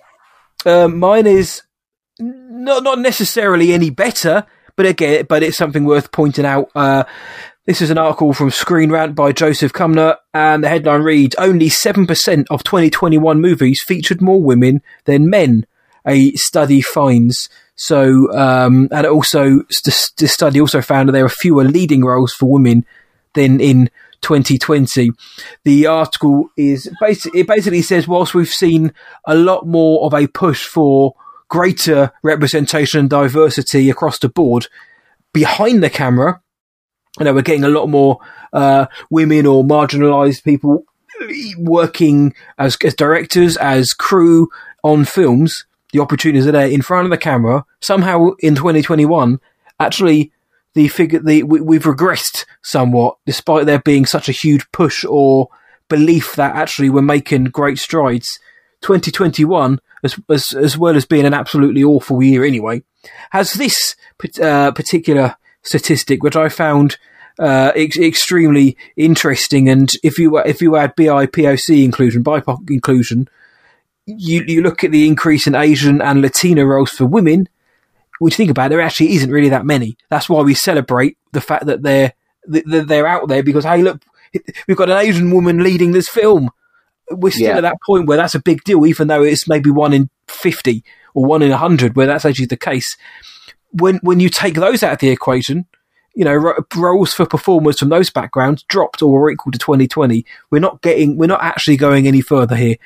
Uh, 0.64 0.88
mine 0.88 1.26
is 1.26 1.62
not 2.18 2.82
not 2.82 2.98
necessarily 2.98 3.72
any 3.72 3.90
better, 3.90 4.46
but 4.76 4.86
again, 4.86 5.26
but 5.28 5.42
it's 5.42 5.56
something 5.56 5.84
worth 5.84 6.10
pointing 6.12 6.46
out. 6.46 6.70
Uh, 6.74 7.04
this 7.66 7.80
is 7.80 7.90
an 7.90 7.98
article 7.98 8.32
from 8.32 8.50
Screen 8.50 8.90
Rant 8.90 9.14
by 9.14 9.32
Joseph 9.32 9.72
Cumner, 9.72 10.16
and 10.32 10.64
the 10.64 10.68
headline 10.68 11.02
reads: 11.02 11.34
"Only 11.36 11.68
seven 11.68 12.06
percent 12.06 12.46
of 12.50 12.64
2021 12.64 13.40
movies 13.40 13.82
featured 13.82 14.22
more 14.22 14.42
women 14.42 14.82
than 15.04 15.30
men." 15.30 15.66
A 16.06 16.32
study 16.32 16.82
finds. 16.82 17.48
So, 17.76 18.30
um, 18.32 18.88
and 18.92 19.06
also 19.06 19.62
the, 19.84 20.28
study 20.28 20.60
also 20.60 20.80
found 20.82 21.08
that 21.08 21.12
there 21.12 21.24
are 21.24 21.30
fewer 21.30 21.64
leading 21.64 22.04
roles 22.04 22.32
for 22.32 22.52
women 22.52 22.84
than 23.32 23.58
in 23.60 23.90
2020. 24.24 25.12
The 25.64 25.86
article 25.86 26.50
is 26.56 26.90
basically, 27.00 27.40
it 27.40 27.46
basically 27.46 27.82
says 27.82 28.08
whilst 28.08 28.34
we've 28.34 28.48
seen 28.48 28.92
a 29.24 29.34
lot 29.34 29.66
more 29.66 30.04
of 30.04 30.14
a 30.14 30.26
push 30.26 30.66
for 30.66 31.14
greater 31.48 32.10
representation 32.22 33.00
and 33.00 33.10
diversity 33.10 33.90
across 33.90 34.18
the 34.18 34.28
board 34.28 34.66
behind 35.32 35.82
the 35.82 35.90
camera, 35.90 36.40
you 37.18 37.24
know, 37.24 37.34
we're 37.34 37.42
getting 37.42 37.64
a 37.64 37.68
lot 37.68 37.86
more, 37.86 38.18
uh, 38.52 38.86
women 39.10 39.46
or 39.46 39.62
marginalized 39.62 40.42
people 40.42 40.84
working 41.58 42.34
as, 42.58 42.76
as 42.82 42.94
directors, 42.94 43.56
as 43.58 43.92
crew 43.92 44.48
on 44.82 45.04
films 45.04 45.64
the 45.94 46.00
opportunities 46.00 46.44
are 46.44 46.52
there 46.52 46.66
in 46.66 46.82
front 46.82 47.06
of 47.06 47.10
the 47.10 47.16
camera. 47.16 47.64
Somehow 47.80 48.32
in 48.40 48.56
2021, 48.56 49.38
actually, 49.78 50.32
the 50.74 50.88
figure 50.88 51.20
the 51.20 51.42
we, 51.42 51.76
have 51.76 51.84
regressed 51.84 52.44
somewhat, 52.62 53.16
despite 53.26 53.66
there 53.66 53.78
being 53.78 54.06
such 54.06 54.28
a 54.28 54.32
huge 54.32 54.70
push 54.72 55.04
or 55.04 55.48
belief 55.88 56.34
that 56.36 56.56
actually 56.56 56.90
we're 56.90 57.02
making 57.02 57.44
great 57.44 57.78
strides. 57.78 58.38
2021, 58.82 59.80
as 60.02 60.16
as, 60.28 60.52
as 60.52 60.76
well 60.76 60.96
as 60.96 61.06
being 61.06 61.24
an 61.24 61.34
absolutely 61.34 61.82
awful 61.82 62.22
year 62.22 62.44
anyway, 62.44 62.82
has 63.30 63.54
this 63.54 63.96
uh, 64.42 64.72
particular 64.72 65.36
statistic, 65.62 66.22
which 66.22 66.36
I 66.36 66.48
found 66.48 66.98
uh, 67.38 67.72
ex- 67.74 67.96
extremely 67.96 68.76
interesting. 68.96 69.68
And 69.68 69.90
if 70.02 70.18
you 70.18 70.38
if 70.38 70.60
you 70.60 70.76
add 70.76 70.96
BIPOC 70.96 71.84
inclusion, 71.84 72.22
BIPOC 72.24 72.70
inclusion, 72.70 73.28
you 74.06 74.44
you 74.46 74.62
look 74.62 74.84
at 74.84 74.92
the 74.92 75.06
increase 75.06 75.46
in 75.46 75.54
Asian 75.54 76.02
and 76.02 76.20
Latina 76.20 76.66
roles 76.66 76.90
for 76.90 77.06
women, 77.06 77.48
you 78.32 78.36
think 78.36 78.50
about 78.50 78.66
it, 78.66 78.70
there 78.70 78.80
actually 78.80 79.14
isn't 79.14 79.30
really 79.30 79.50
that 79.50 79.66
many. 79.66 79.96
That's 80.10 80.28
why 80.28 80.42
we 80.42 80.54
celebrate 80.54 81.18
the 81.32 81.40
fact 81.40 81.66
that 81.66 81.82
they're 81.82 82.12
that 82.46 82.86
they're 82.88 83.06
out 83.06 83.28
there 83.28 83.42
because 83.42 83.64
hey, 83.64 83.82
look, 83.82 84.02
we've 84.68 84.76
got 84.76 84.90
an 84.90 84.98
Asian 84.98 85.30
woman 85.30 85.62
leading 85.62 85.92
this 85.92 86.08
film. 86.08 86.50
We're 87.10 87.30
still 87.30 87.48
yeah. 87.48 87.56
at 87.56 87.62
that 87.62 87.76
point 87.84 88.06
where 88.06 88.16
that's 88.16 88.34
a 88.34 88.40
big 88.40 88.64
deal, 88.64 88.86
even 88.86 89.08
though 89.08 89.22
it's 89.22 89.48
maybe 89.48 89.70
one 89.70 89.92
in 89.92 90.10
fifty 90.26 90.84
or 91.14 91.24
one 91.24 91.42
in 91.42 91.52
hundred, 91.52 91.96
where 91.96 92.06
that's 92.06 92.24
actually 92.24 92.46
the 92.46 92.56
case. 92.56 92.96
When 93.72 93.96
when 93.98 94.20
you 94.20 94.28
take 94.28 94.54
those 94.54 94.82
out 94.82 94.92
of 94.92 94.98
the 95.00 95.10
equation, 95.10 95.66
you 96.14 96.24
know, 96.24 96.54
roles 96.76 97.12
for 97.12 97.26
performers 97.26 97.78
from 97.78 97.88
those 97.88 98.08
backgrounds 98.08 98.62
dropped 98.64 99.02
or 99.02 99.20
were 99.20 99.30
equal 99.30 99.52
to 99.52 99.58
2020. 99.58 100.24
We're 100.50 100.60
not 100.60 100.80
getting, 100.80 101.16
we're 101.16 101.26
not 101.26 101.42
actually 101.42 101.76
going 101.76 102.06
any 102.06 102.20
further 102.20 102.54
here. 102.54 102.76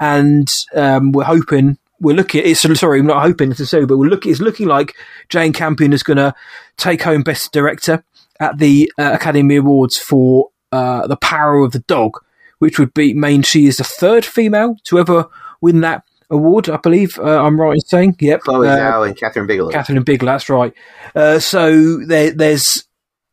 And, 0.00 0.48
um, 0.74 1.12
we're 1.12 1.24
hoping, 1.24 1.78
we're 2.00 2.16
looking, 2.16 2.42
it's, 2.44 2.60
sorry, 2.78 3.00
I'm 3.00 3.06
not 3.06 3.22
hoping 3.22 3.52
to 3.52 3.66
say, 3.66 3.84
but 3.84 3.96
we're 3.96 4.08
looking, 4.08 4.30
it's 4.32 4.40
looking 4.40 4.68
like 4.68 4.94
Jane 5.28 5.52
Campion 5.52 5.92
is 5.92 6.02
going 6.02 6.18
to 6.18 6.34
take 6.76 7.02
home 7.02 7.22
Best 7.22 7.52
Director 7.52 8.04
at 8.40 8.58
the 8.58 8.90
uh, 8.98 9.12
Academy 9.14 9.56
Awards 9.56 9.96
for, 9.96 10.50
uh, 10.72 11.06
The 11.06 11.16
Power 11.16 11.64
of 11.64 11.72
the 11.72 11.80
Dog, 11.80 12.18
which 12.58 12.78
would 12.78 12.94
be, 12.94 13.14
mean 13.14 13.42
she 13.42 13.66
is 13.66 13.78
the 13.78 13.84
third 13.84 14.24
female 14.24 14.76
to 14.84 14.98
ever 14.98 15.26
win 15.60 15.80
that 15.80 16.04
award, 16.30 16.68
I 16.68 16.76
believe. 16.76 17.18
Uh, 17.18 17.42
I'm 17.42 17.60
right 17.60 17.74
in 17.74 17.80
saying, 17.80 18.16
yep. 18.20 18.40
Chloe 18.40 18.68
uh, 18.68 18.76
Zhao 18.76 19.06
and 19.08 19.16
Kathryn 19.16 19.46
Bigelow. 19.46 19.72
Kathryn 19.72 20.04
Bigelow, 20.04 20.32
that's 20.32 20.48
right. 20.48 20.72
Uh, 21.14 21.38
so 21.38 21.96
there, 22.04 22.32
there's 22.32 22.84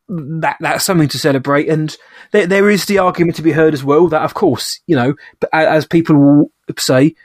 that 0.07 0.57
that's 0.59 0.85
something 0.85 1.07
to 1.09 1.17
celebrate, 1.17 1.67
and 1.67 1.97
there, 2.31 2.45
there 2.45 2.69
is 2.69 2.85
the 2.85 2.99
argument 2.99 3.35
to 3.35 3.41
be 3.41 3.51
heard 3.51 3.73
as 3.73 3.83
well 3.83 4.07
that, 4.07 4.21
of 4.21 4.35
course, 4.35 4.79
you 4.85 4.95
know, 4.95 5.15
as 5.51 5.85
people 5.87 6.15
will 6.15 6.51
say, 6.77 7.15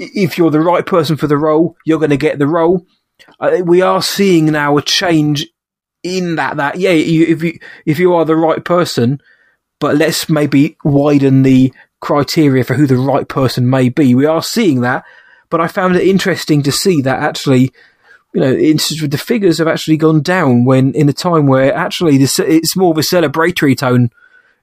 if 0.00 0.38
you're 0.38 0.50
the 0.50 0.60
right 0.60 0.84
person 0.84 1.16
for 1.16 1.26
the 1.26 1.36
role, 1.36 1.76
you're 1.84 1.98
going 1.98 2.10
to 2.10 2.16
get 2.16 2.38
the 2.38 2.46
role. 2.46 2.86
Uh, 3.38 3.58
we 3.64 3.82
are 3.82 4.02
seeing 4.02 4.46
now 4.46 4.78
a 4.78 4.82
change 4.82 5.46
in 6.02 6.36
that. 6.36 6.56
That 6.56 6.78
yeah, 6.78 6.92
you, 6.92 7.26
if 7.26 7.42
you 7.42 7.58
if 7.84 7.98
you 7.98 8.14
are 8.14 8.24
the 8.24 8.36
right 8.36 8.64
person, 8.64 9.20
but 9.78 9.96
let's 9.96 10.28
maybe 10.28 10.78
widen 10.84 11.42
the 11.42 11.72
criteria 12.00 12.64
for 12.64 12.74
who 12.74 12.86
the 12.86 12.96
right 12.96 13.28
person 13.28 13.68
may 13.68 13.90
be. 13.90 14.14
We 14.14 14.24
are 14.24 14.42
seeing 14.42 14.80
that, 14.80 15.04
but 15.50 15.60
I 15.60 15.68
found 15.68 15.96
it 15.96 16.08
interesting 16.08 16.62
to 16.62 16.72
see 16.72 17.02
that 17.02 17.18
actually, 17.18 17.70
you 18.32 18.40
know, 18.40 18.54
the 18.54 19.22
figures 19.22 19.58
have 19.58 19.68
actually 19.68 19.98
gone 19.98 20.22
down 20.22 20.64
when 20.64 20.94
in 20.94 21.10
a 21.10 21.12
time 21.12 21.46
where 21.46 21.74
actually 21.74 22.16
this, 22.16 22.38
it's 22.38 22.74
more 22.74 22.92
of 22.92 22.98
a 22.98 23.02
celebratory 23.02 23.76
tone 23.76 24.10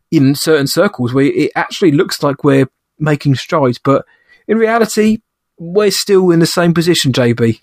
in 0.09 0.33
certain 0.33 0.65
circles 0.65 1.13
where 1.13 1.25
it 1.25 1.51
actually 1.55 1.91
looks 1.91 2.23
like 2.23 2.43
we're 2.43 2.69
making 2.97 3.35
strides, 3.35 3.77
but 3.77 4.03
in 4.47 4.57
reality, 4.57 5.19
we're 5.57 5.91
still 5.91 6.31
in 6.31 6.39
the 6.39 6.45
same 6.45 6.73
position, 6.73 7.11
JB. 7.11 7.61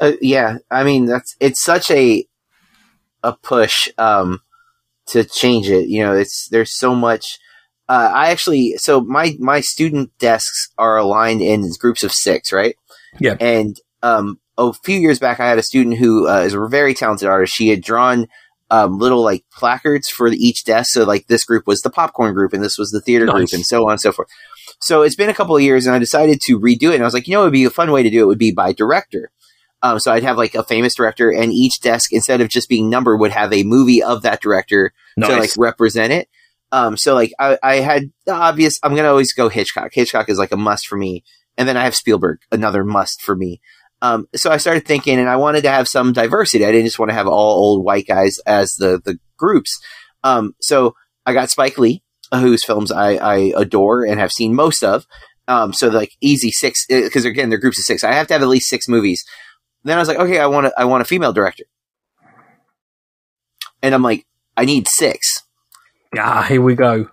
Uh, 0.00 0.12
yeah, 0.20 0.58
I 0.70 0.84
mean 0.84 1.06
that's 1.06 1.36
it's 1.40 1.62
such 1.62 1.90
a 1.90 2.26
a 3.22 3.34
push 3.34 3.88
um, 3.98 4.40
to 5.08 5.24
change 5.24 5.68
it. 5.68 5.88
You 5.88 6.02
know, 6.04 6.14
it's 6.14 6.48
there's 6.50 6.78
so 6.78 6.94
much 6.94 7.38
uh, 7.90 8.10
I 8.14 8.30
actually 8.30 8.76
so 8.76 9.00
my 9.00 9.36
my 9.40 9.60
student 9.60 10.16
desks 10.18 10.68
are 10.78 10.96
aligned 10.96 11.42
in 11.42 11.68
groups 11.78 12.04
of 12.04 12.12
six, 12.12 12.52
right? 12.52 12.76
Yeah. 13.18 13.36
And 13.40 13.76
um, 14.02 14.38
a 14.56 14.72
few 14.72 14.98
years 14.98 15.18
back, 15.18 15.40
I 15.40 15.48
had 15.48 15.58
a 15.58 15.62
student 15.62 15.98
who 15.98 16.28
uh, 16.28 16.42
is 16.42 16.54
a 16.54 16.66
very 16.68 16.94
talented 16.94 17.28
artist. 17.28 17.54
She 17.54 17.68
had 17.68 17.82
drawn 17.82 18.28
um, 18.70 18.98
little 18.98 19.24
like 19.24 19.44
placards 19.52 20.08
for 20.08 20.28
each 20.28 20.64
desk. 20.64 20.92
So 20.92 21.04
like 21.04 21.26
this 21.26 21.44
group 21.44 21.66
was 21.66 21.80
the 21.80 21.90
popcorn 21.90 22.32
group, 22.32 22.52
and 22.52 22.62
this 22.62 22.78
was 22.78 22.90
the 22.90 23.00
theater 23.00 23.26
nice. 23.26 23.34
group, 23.34 23.48
and 23.54 23.66
so 23.66 23.86
on 23.86 23.92
and 23.92 24.00
so 24.00 24.12
forth. 24.12 24.28
So 24.80 25.02
it's 25.02 25.16
been 25.16 25.30
a 25.30 25.34
couple 25.34 25.56
of 25.56 25.62
years, 25.62 25.86
and 25.86 25.94
I 25.94 25.98
decided 25.98 26.40
to 26.42 26.58
redo 26.58 26.90
it. 26.90 26.94
And 26.94 27.02
I 27.02 27.06
was 27.06 27.14
like, 27.14 27.28
you 27.28 27.34
know, 27.34 27.42
it 27.42 27.46
would 27.46 27.52
be 27.52 27.64
a 27.64 27.70
fun 27.70 27.90
way 27.90 28.02
to 28.02 28.10
do 28.10 28.22
it 28.22 28.26
would 28.26 28.38
be 28.38 28.52
by 28.52 28.72
director. 28.72 29.30
Um, 29.82 29.98
so 29.98 30.12
I'd 30.12 30.24
have 30.24 30.36
like 30.36 30.54
a 30.54 30.64
famous 30.64 30.94
director, 30.94 31.30
and 31.30 31.52
each 31.52 31.80
desk, 31.80 32.12
instead 32.12 32.40
of 32.40 32.48
just 32.48 32.68
being 32.68 32.90
numbered, 32.90 33.20
would 33.20 33.32
have 33.32 33.52
a 33.52 33.62
movie 33.62 34.02
of 34.02 34.22
that 34.22 34.40
director 34.40 34.92
nice. 35.16 35.30
to 35.30 35.36
like 35.36 35.50
represent 35.56 36.12
it. 36.12 36.28
Um, 36.72 36.96
so 36.96 37.14
like 37.14 37.32
I, 37.38 37.58
I 37.62 37.76
had 37.76 38.12
the 38.26 38.32
obvious, 38.32 38.78
I'm 38.82 38.92
going 38.92 39.04
to 39.04 39.10
always 39.10 39.32
go 39.32 39.48
Hitchcock. 39.48 39.90
Hitchcock 39.92 40.28
is 40.28 40.38
like 40.38 40.52
a 40.52 40.56
must 40.56 40.86
for 40.86 40.96
me. 40.96 41.24
And 41.56 41.68
then 41.68 41.76
I 41.76 41.84
have 41.84 41.96
Spielberg, 41.96 42.40
another 42.52 42.84
must 42.84 43.22
for 43.22 43.34
me. 43.34 43.60
Um, 44.02 44.28
so 44.34 44.50
I 44.50 44.56
started 44.56 44.86
thinking 44.86 45.18
and 45.18 45.28
I 45.28 45.36
wanted 45.36 45.62
to 45.64 45.70
have 45.70 45.88
some 45.88 46.12
diversity. 46.12 46.64
I 46.64 46.72
didn't 46.72 46.86
just 46.86 46.98
want 46.98 47.10
to 47.10 47.14
have 47.14 47.26
all 47.26 47.56
old 47.58 47.84
white 47.84 48.06
guys 48.06 48.38
as 48.46 48.74
the, 48.74 49.00
the 49.04 49.18
groups. 49.36 49.78
Um, 50.22 50.54
so 50.60 50.94
I 51.26 51.34
got 51.34 51.50
Spike 51.50 51.76
Lee, 51.76 52.02
whose 52.32 52.64
films 52.64 52.92
I, 52.92 53.14
I 53.14 53.52
adore 53.56 54.04
and 54.04 54.20
have 54.20 54.32
seen 54.32 54.54
most 54.54 54.82
of. 54.84 55.06
Um, 55.48 55.72
so 55.72 55.88
like 55.88 56.12
easy 56.20 56.50
six, 56.50 56.86
because 56.88 57.26
uh, 57.26 57.28
again, 57.28 57.48
they're 57.48 57.58
groups 57.58 57.78
of 57.78 57.84
six. 57.84 58.04
I 58.04 58.12
have 58.12 58.28
to 58.28 58.34
have 58.34 58.42
at 58.42 58.48
least 58.48 58.68
six 58.68 58.86
movies. 58.86 59.24
Then 59.82 59.96
I 59.96 60.00
was 60.00 60.08
like, 60.08 60.18
okay, 60.18 60.38
I 60.38 60.46
want 60.46 60.66
to, 60.66 60.72
I 60.78 60.84
want 60.84 61.02
a 61.02 61.06
female 61.06 61.32
director. 61.32 61.64
And 63.82 63.94
I'm 63.94 64.02
like, 64.02 64.26
I 64.56 64.64
need 64.64 64.86
six. 64.88 65.42
Ah, 66.16 66.42
here 66.42 66.60
we 66.60 66.74
go. 66.74 67.08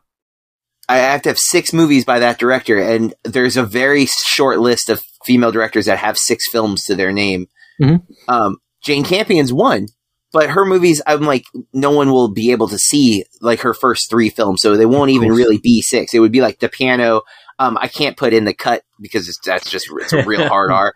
I 0.89 0.97
have 0.97 1.21
to 1.23 1.29
have 1.29 1.39
six 1.39 1.73
movies 1.73 2.05
by 2.05 2.19
that 2.19 2.39
director, 2.39 2.77
and 2.77 3.13
there's 3.23 3.57
a 3.57 3.63
very 3.63 4.05
short 4.05 4.59
list 4.59 4.89
of 4.89 5.01
female 5.25 5.51
directors 5.51 5.85
that 5.85 5.97
have 5.97 6.17
six 6.17 6.45
films 6.49 6.85
to 6.85 6.95
their 6.95 7.11
name. 7.11 7.47
Mm-hmm. 7.81 8.05
Um, 8.29 8.57
Jane 8.83 9.03
Campion's 9.03 9.51
one, 9.51 9.87
but 10.33 10.49
her 10.49 10.65
movies, 10.65 11.01
I'm 11.07 11.21
like, 11.21 11.45
no 11.73 11.91
one 11.91 12.11
will 12.11 12.31
be 12.31 12.51
able 12.51 12.67
to 12.67 12.77
see 12.77 13.23
like 13.41 13.61
her 13.61 13.73
first 13.73 14.09
three 14.09 14.29
films, 14.29 14.61
so 14.61 14.75
they 14.75 14.85
won't 14.85 15.11
even 15.11 15.29
really 15.29 15.57
be 15.57 15.81
six. 15.81 16.13
It 16.13 16.19
would 16.19 16.31
be 16.31 16.41
like 16.41 16.59
the 16.59 16.69
piano. 16.69 17.21
Um, 17.59 17.77
I 17.81 17.87
can't 17.87 18.17
put 18.17 18.33
in 18.33 18.45
the 18.45 18.53
cut 18.53 18.83
because 18.99 19.27
it's, 19.27 19.39
that's 19.43 19.69
just 19.69 19.87
it's 19.91 20.13
a 20.13 20.23
real 20.23 20.47
hard 20.47 20.71
R. 20.71 20.93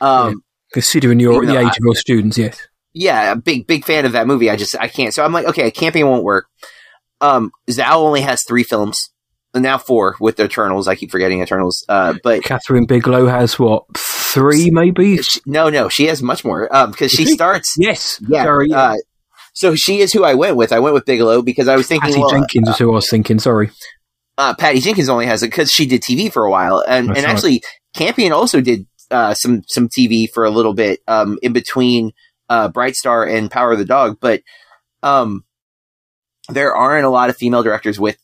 Um. 0.00 0.42
Considering 0.72 1.18
your 1.18 1.44
the 1.46 1.58
age 1.58 1.66
of 1.66 1.78
your 1.80 1.94
students, 1.94 2.36
yes. 2.36 2.68
Yeah, 2.92 3.32
a 3.32 3.36
big 3.36 3.66
big 3.66 3.84
fan 3.84 4.04
of 4.04 4.12
that 4.12 4.26
movie. 4.26 4.50
I 4.50 4.56
just 4.56 4.76
I 4.78 4.88
can't. 4.88 5.14
So 5.14 5.24
I'm 5.24 5.32
like, 5.32 5.46
okay, 5.46 5.70
Campion 5.70 6.08
won't 6.08 6.24
work. 6.24 6.46
Um, 7.20 7.50
Zhao 7.68 7.94
only 7.94 8.20
has 8.20 8.42
three 8.46 8.62
films, 8.62 9.10
now 9.54 9.78
four 9.78 10.16
with 10.20 10.36
the 10.36 10.44
Eternals. 10.44 10.88
I 10.88 10.94
keep 10.94 11.10
forgetting 11.10 11.42
Eternals. 11.42 11.84
Uh, 11.88 12.14
but 12.22 12.42
Kathryn 12.42 12.86
Bigelow 12.86 13.26
has 13.26 13.58
what 13.58 13.84
three, 14.38 14.70
maybe? 14.70 15.18
She, 15.18 15.40
no, 15.46 15.68
no, 15.68 15.88
she 15.88 16.06
has 16.06 16.22
much 16.22 16.44
more. 16.44 16.74
Um, 16.74 16.90
because 16.90 17.10
she, 17.10 17.26
she, 17.26 17.32
starts. 17.32 17.74
Yes, 17.78 18.20
yeah. 18.28 18.44
Sorry, 18.44 18.68
yeah. 18.70 18.80
Uh, 18.80 18.96
so 19.52 19.74
she 19.74 20.00
is 20.00 20.12
who 20.12 20.24
I 20.24 20.34
went 20.34 20.56
with. 20.56 20.72
I 20.72 20.78
went 20.78 20.94
with 20.94 21.04
Bigelow 21.04 21.42
because 21.42 21.68
I 21.68 21.76
was 21.76 21.86
thinking. 21.86 22.10
Patty 22.10 22.20
well, 22.20 22.30
Jenkins 22.30 22.68
uh, 22.68 22.72
is 22.72 22.78
who 22.78 22.92
I 22.92 22.94
was 22.94 23.10
thinking. 23.10 23.38
Sorry. 23.38 23.70
Uh, 24.36 24.54
Patty 24.54 24.80
Jenkins 24.80 25.08
only 25.08 25.26
has 25.26 25.42
it 25.42 25.48
because 25.48 25.72
she 25.72 25.86
did 25.86 26.02
TV 26.02 26.32
for 26.32 26.44
a 26.44 26.50
while, 26.50 26.84
and 26.86 27.08
That's 27.08 27.18
and 27.18 27.26
right. 27.26 27.34
actually 27.34 27.62
Campion 27.94 28.32
also 28.32 28.60
did 28.60 28.86
uh, 29.10 29.34
some 29.34 29.62
some 29.66 29.88
TV 29.88 30.30
for 30.30 30.44
a 30.44 30.50
little 30.50 30.74
bit 30.74 31.00
um, 31.08 31.38
in 31.42 31.52
between 31.52 32.12
uh, 32.48 32.68
Bright 32.68 32.94
Star 32.94 33.24
and 33.24 33.50
Power 33.50 33.72
of 33.72 33.78
the 33.78 33.84
Dog, 33.84 34.18
but 34.20 34.42
um, 35.02 35.44
there 36.48 36.74
aren't 36.74 37.06
a 37.06 37.10
lot 37.10 37.30
of 37.30 37.36
female 37.36 37.62
directors 37.62 37.98
with 37.98 38.16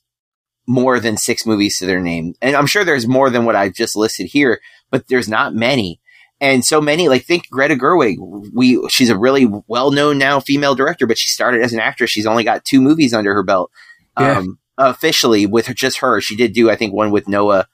more 0.67 0.99
than 0.99 1.17
six 1.17 1.45
movies 1.47 1.79
to 1.79 1.87
their 1.87 2.01
name. 2.01 2.35
And 2.41 2.57
I'm 2.57 2.67
sure 2.67 2.85
there's 2.85 3.07
more 3.07 3.31
than 3.31 3.45
what 3.45 3.57
I've 3.57 3.75
just 3.75 3.97
listed 3.97 4.29
here, 4.31 4.61
but 4.91 5.09
there's 5.09 5.29
not 5.29 5.55
many. 5.55 6.01
And 6.45 6.65
so 6.65 6.81
many, 6.81 7.09
like 7.09 7.25
think 7.25 7.49
Greta 7.51 7.75
Gerwig. 7.75 8.17
We 8.53 8.87
she's 8.91 9.09
a 9.09 9.17
really 9.17 9.47
well 9.67 9.91
known 9.91 10.19
now 10.19 10.41
female 10.41 10.75
director, 10.75 11.07
but 11.07 11.17
she 11.17 11.29
started 11.29 11.63
as 11.63 11.73
an 11.73 11.81
actress. 11.81 12.11
She's 12.11 12.27
only 12.27 12.45
got 12.45 12.65
two 12.65 12.83
movies 12.83 13.15
under 13.15 13.33
her 13.33 13.43
belt. 13.43 13.71
Yeah. 14.19 14.39
Um, 14.39 14.59
officially 14.79 15.47
with 15.47 15.67
her, 15.67 15.75
just 15.75 16.01
her. 16.01 16.21
She 16.21 16.37
did 16.37 16.53
do, 16.53 16.71
I 16.71 16.77
think, 16.77 16.93
one 16.93 17.11
with 17.11 17.29
Noah, 17.29 17.67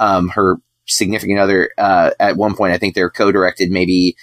um, 0.00 0.28
her 0.30 0.56
significant 0.86 1.38
other, 1.38 1.70
uh, 1.78 2.10
at 2.18 2.36
one 2.36 2.56
point. 2.56 2.72
I 2.72 2.78
think 2.78 2.94
they're 2.94 3.10
co-directed 3.10 3.70
maybe, 3.70 4.16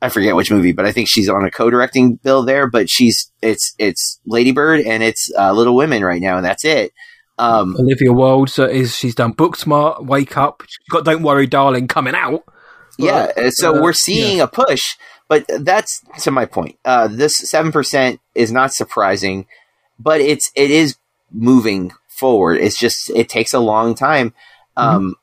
I 0.00 0.08
forget 0.08 0.36
which 0.36 0.50
movie, 0.50 0.72
but 0.72 0.86
I 0.86 0.92
think 0.92 1.08
she's 1.08 1.28
on 1.28 1.44
a 1.44 1.50
co-directing 1.50 2.16
bill 2.16 2.42
there, 2.42 2.68
but 2.68 2.88
she's, 2.90 3.30
it's, 3.42 3.74
it's 3.78 4.20
Lady 4.26 4.52
Bird 4.52 4.80
and 4.80 5.02
it's, 5.02 5.30
uh, 5.38 5.52
Little 5.52 5.76
Women 5.76 6.04
right 6.04 6.20
now, 6.20 6.36
and 6.36 6.44
that's 6.44 6.64
it. 6.64 6.92
Um, 7.38 7.76
Olivia 7.78 8.12
Wilde 8.12 8.50
so 8.50 8.64
is 8.64 8.96
she's 8.96 9.14
done 9.14 9.32
Booksmart, 9.32 10.04
Wake 10.04 10.36
Up, 10.36 10.62
she's 10.66 10.88
got 10.90 11.04
Don't 11.04 11.22
Worry, 11.22 11.46
Darling 11.46 11.86
coming 11.86 12.14
out. 12.16 12.42
Yeah. 12.98 13.32
But, 13.34 13.52
So 13.52 13.76
uh, 13.76 13.82
we're 13.82 13.92
seeing 13.92 14.40
a 14.40 14.46
push, 14.46 14.96
but 15.28 15.44
that's 15.60 16.02
to 16.20 16.30
my 16.30 16.44
point. 16.44 16.78
Uh, 16.84 17.08
this 17.08 17.40
7% 17.40 18.18
is 18.34 18.52
not 18.52 18.72
surprising, 18.72 19.46
but 19.98 20.20
it's, 20.20 20.50
it 20.54 20.70
is 20.70 20.96
moving 21.30 21.92
forward. 22.08 22.60
It's 22.60 22.78
just, 22.78 23.10
it 23.10 23.28
takes 23.28 23.54
a 23.54 23.60
long 23.60 23.94
time. 23.94 24.34
Um, 24.76 25.16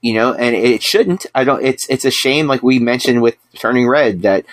you 0.00 0.14
know, 0.14 0.34
and 0.34 0.54
it 0.54 0.82
shouldn't. 0.82 1.26
I 1.34 1.44
don't, 1.44 1.64
it's, 1.64 1.88
it's 1.88 2.04
a 2.04 2.10
shame, 2.10 2.46
like 2.46 2.62
we 2.62 2.78
mentioned 2.78 3.22
with 3.22 3.36
Turning 3.58 3.88
Red, 3.88 4.22
that, 4.22 4.44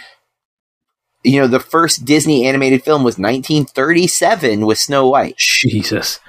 you 1.23 1.39
know, 1.39 1.47
the 1.47 1.59
first 1.59 2.05
Disney 2.05 2.47
animated 2.47 2.83
film 2.83 3.03
was 3.03 3.17
1937 3.17 4.65
with 4.65 4.77
Snow 4.77 5.09
White. 5.09 5.37
Jesus. 5.37 6.19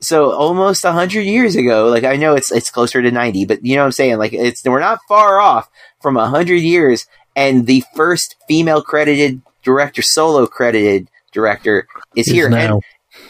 So 0.00 0.32
almost 0.32 0.84
100 0.84 1.22
years 1.22 1.56
ago, 1.56 1.88
like 1.88 2.04
I 2.04 2.16
know 2.16 2.34
it's, 2.34 2.52
it's 2.52 2.70
closer 2.70 3.00
to 3.00 3.10
90, 3.10 3.46
but 3.46 3.64
you 3.64 3.76
know 3.76 3.82
what 3.82 3.86
I'm 3.86 3.92
saying? 3.92 4.18
Like 4.18 4.32
it's, 4.32 4.64
we're 4.64 4.80
not 4.80 5.00
far 5.08 5.40
off 5.40 5.68
from 6.00 6.14
100 6.14 6.56
years 6.56 7.06
and 7.34 7.66
the 7.66 7.84
first 7.94 8.36
female 8.48 8.82
credited 8.82 9.42
director, 9.62 10.02
solo 10.02 10.46
credited 10.46 11.08
director 11.32 11.86
is 12.14 12.26
Is 12.26 12.32
here. 12.32 12.48
now. 12.48 12.74
And 12.74 12.82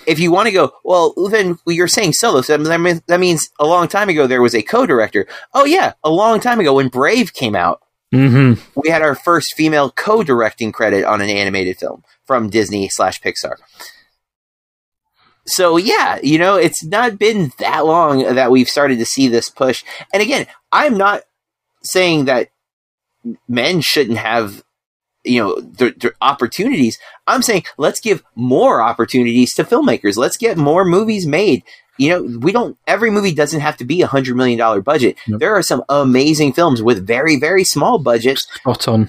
if 0.06 0.18
you 0.18 0.30
want 0.32 0.46
to 0.46 0.52
go, 0.52 0.72
well, 0.84 1.12
then 1.30 1.58
you're 1.66 1.88
saying 1.88 2.12
solo. 2.12 2.40
So 2.40 2.56
that 2.56 2.80
means, 2.80 3.00
that 3.06 3.20
means 3.20 3.50
a 3.58 3.66
long 3.66 3.88
time 3.88 4.08
ago 4.08 4.26
there 4.26 4.42
was 4.42 4.54
a 4.54 4.62
co-director. 4.62 5.26
Oh 5.54 5.64
yeah, 5.64 5.92
a 6.04 6.10
long 6.10 6.40
time 6.40 6.60
ago 6.60 6.74
when 6.74 6.88
Brave 6.88 7.32
came 7.32 7.56
out, 7.56 7.82
hmm 8.12 8.54
we 8.76 8.88
had 8.88 9.02
our 9.02 9.16
first 9.16 9.54
female 9.54 9.90
co-directing 9.90 10.70
credit 10.70 11.04
on 11.04 11.20
an 11.20 11.28
animated 11.28 11.76
film 11.76 12.04
from 12.24 12.48
Disney 12.48 12.88
slash 12.88 13.20
Pixar. 13.20 13.56
So 15.46 15.76
yeah, 15.76 16.18
you 16.22 16.38
know, 16.38 16.56
it's 16.56 16.84
not 16.84 17.18
been 17.18 17.52
that 17.58 17.86
long 17.86 18.22
that 18.34 18.50
we've 18.50 18.68
started 18.68 18.98
to 18.98 19.06
see 19.06 19.28
this 19.28 19.48
push. 19.48 19.84
And 20.12 20.22
again, 20.22 20.46
I'm 20.72 20.98
not 20.98 21.22
saying 21.82 22.24
that 22.24 22.48
men 23.48 23.80
shouldn't 23.80 24.18
have, 24.18 24.62
you 25.24 25.40
know, 25.40 25.60
the, 25.60 25.94
the 25.96 26.12
opportunities. 26.20 26.98
I'm 27.26 27.42
saying 27.42 27.64
let's 27.76 28.00
give 28.00 28.22
more 28.34 28.82
opportunities 28.82 29.54
to 29.54 29.64
filmmakers. 29.64 30.16
Let's 30.16 30.36
get 30.36 30.56
more 30.56 30.84
movies 30.84 31.26
made. 31.26 31.62
You 31.98 32.10
know, 32.10 32.38
we 32.40 32.52
don't. 32.52 32.76
Every 32.86 33.10
movie 33.10 33.32
doesn't 33.32 33.60
have 33.60 33.78
to 33.78 33.84
be 33.84 34.02
a 34.02 34.06
hundred 34.06 34.36
million 34.36 34.58
dollar 34.58 34.82
budget. 34.82 35.16
Yep. 35.26 35.40
There 35.40 35.54
are 35.54 35.62
some 35.62 35.82
amazing 35.88 36.52
films 36.52 36.82
with 36.82 37.06
very, 37.06 37.36
very 37.38 37.64
small 37.64 37.98
budgets 37.98 38.46
Spot 38.52 38.88
on. 38.88 39.08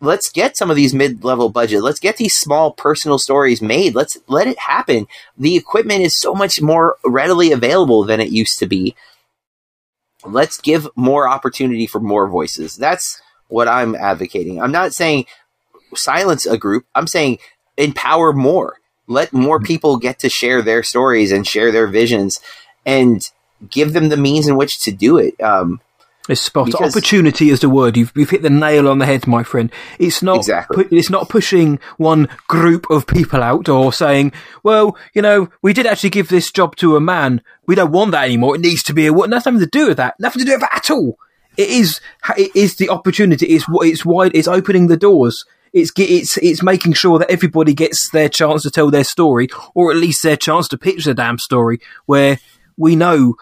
Let's 0.00 0.30
get 0.30 0.56
some 0.56 0.70
of 0.70 0.76
these 0.76 0.94
mid-level 0.94 1.48
budget. 1.48 1.82
Let's 1.82 2.00
get 2.00 2.16
these 2.16 2.34
small 2.34 2.72
personal 2.72 3.18
stories 3.18 3.60
made. 3.60 3.94
Let's 3.94 4.16
let 4.28 4.46
it 4.46 4.58
happen. 4.58 5.06
The 5.36 5.56
equipment 5.56 6.02
is 6.02 6.18
so 6.18 6.34
much 6.34 6.60
more 6.60 6.96
readily 7.04 7.52
available 7.52 8.04
than 8.04 8.20
it 8.20 8.30
used 8.30 8.58
to 8.58 8.66
be. 8.66 8.94
Let's 10.24 10.60
give 10.60 10.88
more 10.96 11.28
opportunity 11.28 11.86
for 11.86 12.00
more 12.00 12.28
voices. 12.28 12.76
That's 12.76 13.20
what 13.48 13.68
I'm 13.68 13.94
advocating. 13.94 14.60
I'm 14.60 14.72
not 14.72 14.92
saying 14.92 15.26
silence 15.94 16.44
a 16.46 16.58
group. 16.58 16.86
I'm 16.94 17.06
saying 17.06 17.38
empower 17.76 18.32
more. 18.32 18.76
Let 19.06 19.32
more 19.32 19.58
people 19.58 19.96
get 19.96 20.18
to 20.20 20.28
share 20.28 20.60
their 20.60 20.82
stories 20.82 21.32
and 21.32 21.46
share 21.46 21.72
their 21.72 21.86
visions 21.86 22.40
and 22.84 23.22
give 23.70 23.92
them 23.92 24.10
the 24.10 24.16
means 24.16 24.46
in 24.46 24.56
which 24.56 24.80
to 24.82 24.92
do 24.92 25.16
it. 25.16 25.40
Um, 25.40 25.80
It's 26.28 26.40
spot 26.42 26.66
Because- 26.66 26.94
opportunity 26.94 27.50
is 27.50 27.60
the 27.60 27.68
word. 27.70 27.96
You've, 27.96 28.12
you've 28.14 28.30
hit 28.30 28.42
the 28.42 28.50
nail 28.50 28.88
on 28.88 28.98
the 28.98 29.06
head, 29.06 29.26
my 29.26 29.42
friend. 29.42 29.70
It's 29.98 30.22
not 30.22 30.36
Exactly. 30.36 30.84
pu- 30.84 30.94
it's 30.96 31.10
not 31.10 31.28
pushing 31.28 31.78
one 31.96 32.28
group 32.48 32.86
of 32.90 33.06
people 33.06 33.42
out 33.42 33.68
or 33.68 33.92
saying, 33.92 34.32
well, 34.62 34.96
you 35.14 35.22
know, 35.22 35.48
we 35.62 35.72
did 35.72 35.86
actually 35.86 36.10
give 36.10 36.28
this 36.28 36.50
job 36.52 36.76
to 36.76 36.96
a 36.96 37.00
man. 37.00 37.40
We 37.66 37.74
don't 37.74 37.92
want 37.92 38.10
that 38.12 38.24
anymore. 38.24 38.54
It 38.56 38.60
needs 38.60 38.82
to 38.84 38.92
be 38.92 39.06
a 39.06 39.12
woman. 39.12 39.30
Nothing 39.30 39.58
to 39.58 39.66
do 39.66 39.88
with 39.88 39.96
that. 39.96 40.14
Nothing 40.20 40.40
to 40.40 40.46
do 40.46 40.52
with 40.52 40.60
that 40.60 40.76
at 40.76 40.90
all. 40.90 41.18
It 41.56 41.70
is 41.70 42.00
it 42.36 42.54
is 42.54 42.76
the 42.76 42.88
opportunity. 42.90 43.46
It's 43.46 43.68
what 43.68 43.86
it's 43.88 44.04
wide. 44.04 44.32
It's 44.34 44.46
opening 44.46 44.86
the 44.86 44.96
doors. 44.96 45.44
It's 45.72 45.90
it's 45.96 46.36
it's 46.38 46.62
making 46.62 46.92
sure 46.92 47.18
that 47.18 47.30
everybody 47.30 47.74
gets 47.74 48.10
their 48.10 48.28
chance 48.28 48.62
to 48.62 48.70
tell 48.70 48.90
their 48.90 49.02
story, 49.04 49.48
or 49.74 49.90
at 49.90 49.96
least 49.96 50.22
their 50.22 50.36
chance 50.36 50.68
to 50.68 50.78
pitch 50.78 51.04
the 51.04 51.14
damn 51.14 51.38
story. 51.38 51.80
Where 52.06 52.38
we 52.78 52.96
know 52.96 53.34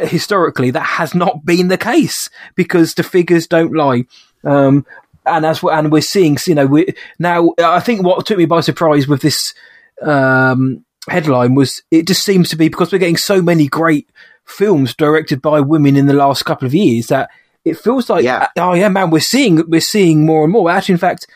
historically 0.00 0.70
that 0.72 0.80
has 0.82 1.14
not 1.14 1.44
been 1.44 1.68
the 1.68 1.78
case 1.78 2.28
because 2.54 2.94
the 2.94 3.02
figures 3.02 3.46
don't 3.46 3.72
lie. 3.74 4.04
Um, 4.44 4.84
and 5.24 5.46
as 5.46 5.62
we 5.62 5.72
and 5.72 5.90
we're 5.90 6.02
seeing, 6.02 6.36
you 6.46 6.54
know, 6.54 6.66
we 6.66 6.92
now 7.18 7.54
I 7.58 7.80
think 7.80 8.02
what 8.04 8.26
took 8.26 8.36
me 8.36 8.44
by 8.44 8.60
surprise 8.60 9.08
with 9.08 9.22
this 9.22 9.54
um, 10.02 10.84
headline 11.08 11.54
was 11.54 11.82
it 11.90 12.06
just 12.06 12.24
seems 12.24 12.50
to 12.50 12.56
be 12.56 12.68
because 12.68 12.92
we're 12.92 12.98
getting 12.98 13.16
so 13.16 13.40
many 13.40 13.68
great 13.68 14.08
films 14.44 14.94
directed 14.94 15.40
by 15.40 15.60
women 15.60 15.96
in 15.96 16.06
the 16.06 16.12
last 16.12 16.44
couple 16.44 16.66
of 16.66 16.74
years 16.74 17.06
that 17.06 17.30
it 17.64 17.78
feels 17.78 18.10
like 18.10 18.24
Yeah. 18.24 18.48
oh 18.58 18.74
yeah 18.74 18.88
man 18.90 19.10
we're 19.10 19.20
seeing 19.20 19.68
we're 19.70 19.80
seeing 19.80 20.26
more 20.26 20.44
and 20.44 20.52
more 20.52 20.70
actually 20.70 20.94
in 20.94 20.98
fact 20.98 21.26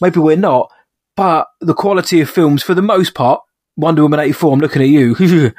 maybe 0.00 0.18
we're 0.18 0.36
not 0.36 0.72
but 1.16 1.46
the 1.60 1.74
quality 1.74 2.20
of 2.20 2.28
films 2.28 2.62
for 2.64 2.74
the 2.74 2.82
most 2.82 3.14
part 3.14 3.40
Wonder 3.76 4.02
Woman 4.02 4.20
84 4.20 4.52
I'm 4.52 4.58
looking 4.60 4.82
at 4.82 4.88
you. 4.88 5.14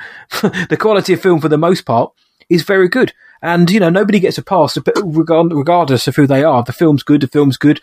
The 0.70 0.78
quality 0.80 1.14
of 1.14 1.22
film 1.22 1.40
for 1.40 1.50
the 1.50 1.58
most 1.58 1.86
part 1.86 2.12
is 2.50 2.64
very 2.64 2.90
good. 2.90 3.14
And 3.42 3.70
you 3.70 3.80
know 3.80 3.90
nobody 3.90 4.20
gets 4.20 4.38
a 4.38 4.44
pass 4.44 4.78
regardless 5.04 6.08
of 6.08 6.16
who 6.16 6.26
they 6.26 6.44
are 6.44 6.64
the 6.64 6.74
film's 6.74 7.04
good 7.04 7.22
the 7.22 7.28
film's 7.28 7.58
good. 7.58 7.80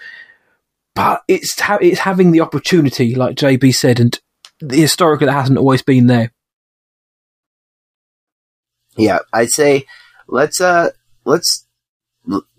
But 0.95 1.23
it's 1.29 1.59
ha- 1.61 1.79
it's 1.81 2.01
having 2.01 2.33
the 2.33 2.41
opportunity 2.41 3.15
like 3.15 3.37
JB 3.37 3.75
said 3.75 4.01
and 4.01 4.19
historically 4.71 5.27
that 5.27 5.33
hasn't 5.33 5.59
always 5.59 5.83
been 5.83 6.07
there. 6.07 6.33
Yeah, 8.97 9.21
I'd 9.33 9.51
say 9.51 9.87
let's 10.27 10.61
uh 10.61 10.91
let's 11.25 11.67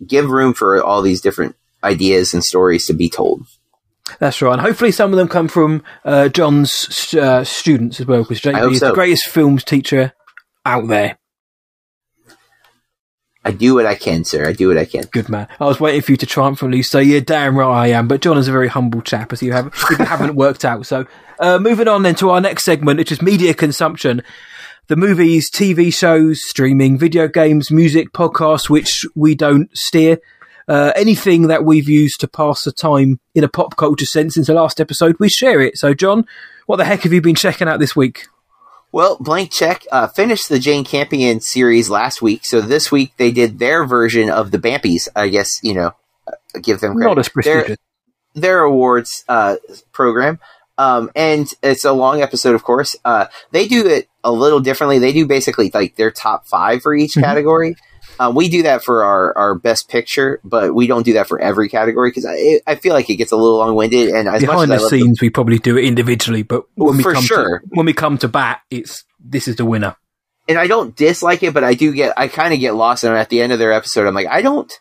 give 0.05 0.29
room 0.29 0.53
for 0.53 0.81
all 0.83 1.01
these 1.01 1.21
different 1.21 1.55
ideas 1.83 2.33
and 2.33 2.43
stories 2.43 2.87
to 2.87 2.93
be 2.93 3.09
told. 3.09 3.45
That's 4.19 4.41
right, 4.41 4.53
and 4.53 4.61
hopefully 4.61 4.91
some 4.91 5.11
of 5.11 5.17
them 5.17 5.27
come 5.27 5.47
from 5.47 5.83
uh, 6.03 6.29
John's 6.29 7.13
uh, 7.15 7.43
students 7.43 7.99
as 7.99 8.05
well, 8.05 8.23
because 8.23 8.43
hope 8.43 8.71
is 8.71 8.79
so. 8.79 8.89
the 8.89 8.93
greatest 8.93 9.27
films 9.27 9.63
teacher 9.63 10.13
out 10.65 10.87
there. 10.87 11.17
I 13.43 13.51
do 13.51 13.75
what 13.75 13.85
I 13.85 13.93
can, 13.93 14.23
sir. 14.23 14.47
I 14.47 14.53
do 14.53 14.69
what 14.69 14.77
I 14.77 14.85
can. 14.85 15.03
Good 15.11 15.29
man. 15.29 15.47
I 15.59 15.65
was 15.65 15.79
waiting 15.79 16.01
for 16.01 16.11
you 16.11 16.17
to 16.17 16.25
triumphantly 16.25 16.81
say, 16.81 17.03
"Yeah, 17.03 17.19
damn 17.19 17.57
right 17.57 17.67
I 17.67 17.87
am." 17.89 18.07
But 18.07 18.21
John 18.21 18.39
is 18.39 18.47
a 18.47 18.51
very 18.51 18.67
humble 18.67 19.01
chap, 19.01 19.31
as 19.31 19.43
you 19.43 19.53
have 19.53 19.67
if 19.73 19.89
you 19.91 19.97
haven't 20.03 20.35
worked 20.35 20.65
out. 20.65 20.87
So, 20.87 21.05
uh, 21.39 21.59
moving 21.59 21.87
on 21.87 22.01
then 22.01 22.15
to 22.15 22.31
our 22.31 22.41
next 22.41 22.63
segment, 22.63 22.97
which 22.97 23.11
is 23.11 23.21
media 23.21 23.53
consumption. 23.53 24.23
The 24.87 24.95
movies, 24.95 25.49
TV 25.49 25.93
shows, 25.93 26.43
streaming, 26.43 26.97
video 26.97 27.27
games, 27.27 27.71
music, 27.71 28.13
podcasts, 28.13 28.69
which 28.69 29.05
we 29.15 29.33
don't 29.35 29.69
steer. 29.75 30.19
Uh, 30.67 30.91
anything 30.95 31.43
that 31.47 31.63
we've 31.63 31.87
used 31.89 32.19
to 32.21 32.27
pass 32.27 32.63
the 32.63 32.71
time 32.71 33.19
in 33.35 33.43
a 33.43 33.47
pop 33.47 33.75
culture 33.77 34.05
sense 34.05 34.33
since 34.35 34.47
the 34.47 34.53
last 34.53 34.81
episode, 34.81 35.15
we 35.19 35.29
share 35.29 35.61
it. 35.61 35.77
So, 35.77 35.93
John, 35.93 36.25
what 36.65 36.77
the 36.77 36.85
heck 36.85 37.01
have 37.01 37.13
you 37.13 37.21
been 37.21 37.35
checking 37.35 37.67
out 37.67 37.79
this 37.79 37.95
week? 37.95 38.25
Well, 38.91 39.17
Blank 39.19 39.51
Check 39.51 39.85
uh, 39.91 40.07
finished 40.07 40.47
the 40.49 40.57
Jane 40.57 40.85
Campion 40.85 41.41
series 41.41 41.89
last 41.89 42.21
week, 42.21 42.45
so 42.45 42.61
this 42.61 42.91
week 42.91 43.11
they 43.17 43.29
did 43.31 43.59
their 43.59 43.85
version 43.85 44.29
of 44.29 44.51
the 44.51 44.57
Bampies. 44.57 45.07
I 45.15 45.27
guess 45.27 45.59
you 45.61 45.73
know, 45.73 45.91
uh, 46.27 46.31
give 46.61 46.79
them 46.79 46.93
credit. 46.95 47.09
Not 47.09 47.19
as 47.19 47.25
Their- 47.27 47.55
prestigious. 47.55 47.77
their 48.35 48.59
awards 48.61 49.25
uh, 49.27 49.57
program. 49.91 50.39
Um, 50.77 51.09
and 51.15 51.47
it's 51.63 51.85
a 51.85 51.93
long 51.93 52.21
episode, 52.21 52.55
of 52.55 52.63
course. 52.63 52.95
Uh, 53.05 53.27
they 53.51 53.67
do 53.67 53.85
it 53.87 54.09
a 54.25 54.31
little 54.31 54.59
differently. 54.59 54.99
They 54.99 55.13
do 55.13 55.25
basically 55.25 55.71
like 55.73 55.95
their 55.95 56.11
top 56.11 56.47
five 56.47 56.81
for 56.81 56.93
each 56.93 57.13
Mhm. 57.15 57.21
category. 57.23 57.75
Um, 58.19 58.35
we 58.35 58.47
do 58.49 58.63
that 58.63 58.83
for 58.83 59.03
our, 59.03 59.37
our 59.37 59.55
best 59.55 59.89
picture, 59.89 60.39
but 60.43 60.73
we 60.73 60.87
don't 60.87 61.03
do 61.03 61.13
that 61.13 61.27
for 61.27 61.39
every 61.39 61.67
category 61.69 62.09
because 62.09 62.25
I, 62.25 62.61
I 62.65 62.75
feel 62.75 62.93
like 62.93 63.09
it 63.09 63.15
gets 63.17 63.31
a 63.31 63.35
little 63.35 63.57
long 63.57 63.75
winded. 63.75 64.09
And 64.09 64.27
as 64.29 64.41
Behind 64.41 64.59
much 64.59 64.67
the 64.69 64.73
as 64.75 64.79
I 64.81 64.83
love 64.83 64.89
scenes, 64.91 65.21
we 65.21 65.29
probably 65.29 65.59
do 65.59 65.77
it 65.77 65.83
individually, 65.85 66.43
but 66.43 66.63
when 66.75 66.97
we 66.97 67.03
For 67.03 67.13
come 67.13 67.23
sure. 67.23 67.59
to, 67.59 67.65
when 67.69 67.85
we 67.85 67.93
come 67.93 68.17
to 68.19 68.27
bat, 68.27 68.61
it's 68.69 69.03
this 69.19 69.47
is 69.47 69.55
the 69.57 69.65
winner. 69.65 69.95
and 70.47 70.57
I 70.57 70.67
don't 70.67 70.95
dislike 70.95 71.43
it, 71.43 71.53
but 71.53 71.63
I 71.63 71.73
do 71.73 71.91
get 71.93 72.13
I 72.17 72.27
kind 72.27 72.53
of 72.53 72.59
get 72.59 72.75
lost 72.75 73.03
it 73.03 73.07
at 73.09 73.29
the 73.29 73.41
end 73.41 73.51
of 73.51 73.59
their 73.59 73.73
episode. 73.73 74.07
I'm 74.07 74.13
like, 74.15 74.27
I 74.27 74.41
don't 74.41 74.71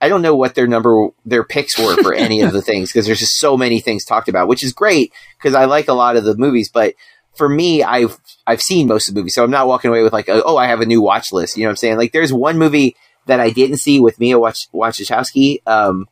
I 0.00 0.08
don't 0.08 0.20
know 0.22 0.34
what 0.34 0.54
their 0.56 0.66
number 0.66 1.08
their 1.24 1.44
picks 1.44 1.78
were 1.78 1.96
for 2.02 2.12
any 2.12 2.42
of 2.42 2.52
the 2.52 2.60
things 2.70 2.90
because 2.90 3.06
there's 3.06 3.20
just 3.20 3.38
so 3.38 3.56
many 3.56 3.80
things 3.80 4.04
talked 4.04 4.28
about, 4.28 4.48
which 4.48 4.64
is 4.64 4.72
great 4.72 5.12
because 5.38 5.54
I 5.54 5.64
like 5.66 5.88
a 5.88 5.92
lot 5.94 6.16
of 6.16 6.24
the 6.24 6.36
movies. 6.36 6.68
But 6.68 6.94
for 7.34 7.48
me, 7.48 7.82
I've 7.82 8.18
I've 8.46 8.62
seen 8.62 8.88
most 8.88 9.08
of 9.08 9.14
the 9.14 9.20
movies, 9.20 9.34
so 9.34 9.44
I'm 9.44 9.50
not 9.50 9.66
walking 9.66 9.88
away 9.90 10.02
with 10.02 10.12
like, 10.12 10.28
a, 10.28 10.42
oh, 10.44 10.56
I 10.56 10.66
have 10.66 10.80
a 10.80 10.86
new 10.86 11.00
watch 11.00 11.32
list. 11.32 11.56
You 11.56 11.64
know 11.64 11.68
what 11.68 11.72
I'm 11.72 11.76
saying? 11.76 11.96
Like, 11.96 12.12
there's 12.12 12.32
one 12.32 12.58
movie 12.58 12.96
that 13.26 13.40
I 13.40 13.50
didn't 13.50 13.78
see 13.78 14.00
with 14.00 14.18
Mia 14.18 14.38
Wach- 14.38 14.70
Wasikowska. 14.74 15.66
Um, 15.66 16.08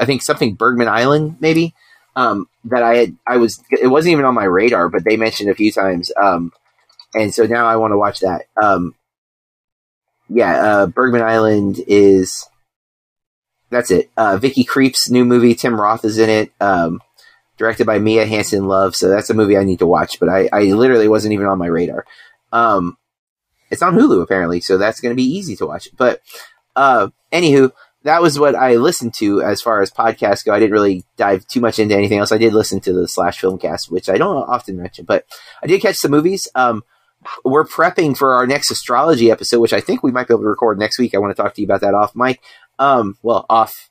I 0.00 0.06
think 0.06 0.22
something 0.22 0.54
Bergman 0.54 0.88
Island, 0.88 1.36
maybe. 1.40 1.74
Um, 2.16 2.48
that 2.64 2.82
I 2.82 2.96
had, 2.96 3.16
I 3.26 3.38
was, 3.38 3.60
it 3.70 3.88
wasn't 3.88 4.12
even 4.12 4.24
on 4.24 4.34
my 4.34 4.44
radar, 4.44 4.88
but 4.88 5.04
they 5.04 5.16
mentioned 5.16 5.50
a 5.50 5.54
few 5.54 5.72
times. 5.72 6.12
Um, 6.20 6.52
and 7.12 7.34
so 7.34 7.44
now 7.44 7.66
I 7.66 7.76
want 7.76 7.90
to 7.92 7.98
watch 7.98 8.20
that. 8.20 8.42
Um, 8.60 8.94
yeah, 10.28 10.52
uh, 10.52 10.86
Bergman 10.86 11.22
Island 11.22 11.80
is, 11.88 12.48
that's 13.70 13.90
it. 13.90 14.10
Uh, 14.16 14.36
Vicky 14.36 14.64
Krieps 14.64 15.10
new 15.10 15.24
movie. 15.24 15.54
Tim 15.56 15.78
Roth 15.78 16.04
is 16.04 16.18
in 16.18 16.30
it. 16.30 16.52
Um, 16.60 17.00
directed 17.56 17.86
by 17.86 17.98
Mia 17.98 18.26
Hansen 18.26 18.66
Love. 18.66 18.96
So 18.96 19.08
that's 19.08 19.30
a 19.30 19.34
movie 19.34 19.56
I 19.56 19.64
need 19.64 19.78
to 19.80 19.86
watch, 19.86 20.18
but 20.20 20.28
I, 20.28 20.48
I 20.52 20.62
literally 20.64 21.08
wasn't 21.08 21.34
even 21.34 21.46
on 21.46 21.58
my 21.58 21.66
radar. 21.66 22.04
Um, 22.52 22.96
it's 23.70 23.82
on 23.82 23.94
Hulu 23.94 24.22
apparently, 24.22 24.60
so 24.60 24.78
that's 24.78 25.00
going 25.00 25.12
to 25.12 25.16
be 25.16 25.36
easy 25.36 25.56
to 25.56 25.66
watch. 25.66 25.88
But, 25.96 26.20
uh, 26.76 27.08
anywho, 27.32 27.72
that 28.04 28.22
was 28.22 28.38
what 28.38 28.54
I 28.54 28.76
listened 28.76 29.14
to 29.14 29.42
as 29.42 29.62
far 29.62 29.80
as 29.80 29.90
podcasts 29.90 30.44
go. 30.44 30.52
I 30.52 30.60
didn't 30.60 30.72
really 30.72 31.04
dive 31.16 31.46
too 31.46 31.60
much 31.60 31.78
into 31.78 31.96
anything 31.96 32.18
else. 32.18 32.32
I 32.32 32.38
did 32.38 32.52
listen 32.52 32.80
to 32.80 32.92
the 32.92 33.08
slash 33.08 33.40
filmcast, 33.40 33.90
which 33.90 34.08
I 34.08 34.18
don't 34.18 34.36
often 34.36 34.76
mention, 34.76 35.04
but 35.04 35.24
I 35.62 35.66
did 35.66 35.80
catch 35.80 35.96
some 35.96 36.10
movies. 36.10 36.46
Um, 36.54 36.84
we're 37.44 37.64
prepping 37.64 38.16
for 38.16 38.34
our 38.34 38.46
next 38.46 38.70
astrology 38.70 39.30
episode, 39.30 39.60
which 39.60 39.72
I 39.72 39.80
think 39.80 40.02
we 40.02 40.12
might 40.12 40.28
be 40.28 40.34
able 40.34 40.42
to 40.42 40.48
record 40.48 40.78
next 40.78 40.98
week. 40.98 41.14
I 41.14 41.18
want 41.18 41.34
to 41.34 41.42
talk 41.42 41.54
to 41.54 41.60
you 41.62 41.66
about 41.66 41.80
that 41.80 41.94
off 41.94 42.14
mic. 42.14 42.40
Um, 42.78 43.16
well, 43.22 43.46
off 43.48 43.90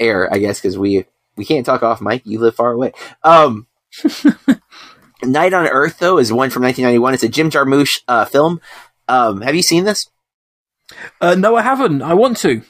air, 0.00 0.32
I 0.32 0.38
guess, 0.38 0.60
because 0.60 0.78
we 0.78 1.04
we 1.36 1.44
can't 1.44 1.66
talk 1.66 1.82
off 1.82 2.00
mic. 2.00 2.22
You 2.24 2.40
live 2.40 2.54
far 2.54 2.72
away. 2.72 2.92
Um, 3.22 3.66
Night 5.22 5.54
on 5.54 5.66
Earth, 5.66 5.98
though, 5.98 6.18
is 6.18 6.32
one 6.32 6.50
from 6.50 6.62
1991. 6.62 7.14
It's 7.14 7.22
a 7.22 7.28
Jim 7.28 7.50
Jarmusch 7.50 8.00
uh, 8.08 8.24
film. 8.24 8.60
Um, 9.08 9.40
have 9.40 9.54
you 9.54 9.62
seen 9.62 9.84
this? 9.84 10.06
Uh, 11.20 11.34
no, 11.34 11.56
I 11.56 11.62
haven't. 11.62 12.02
I 12.02 12.14
want 12.14 12.36
to. 12.38 12.62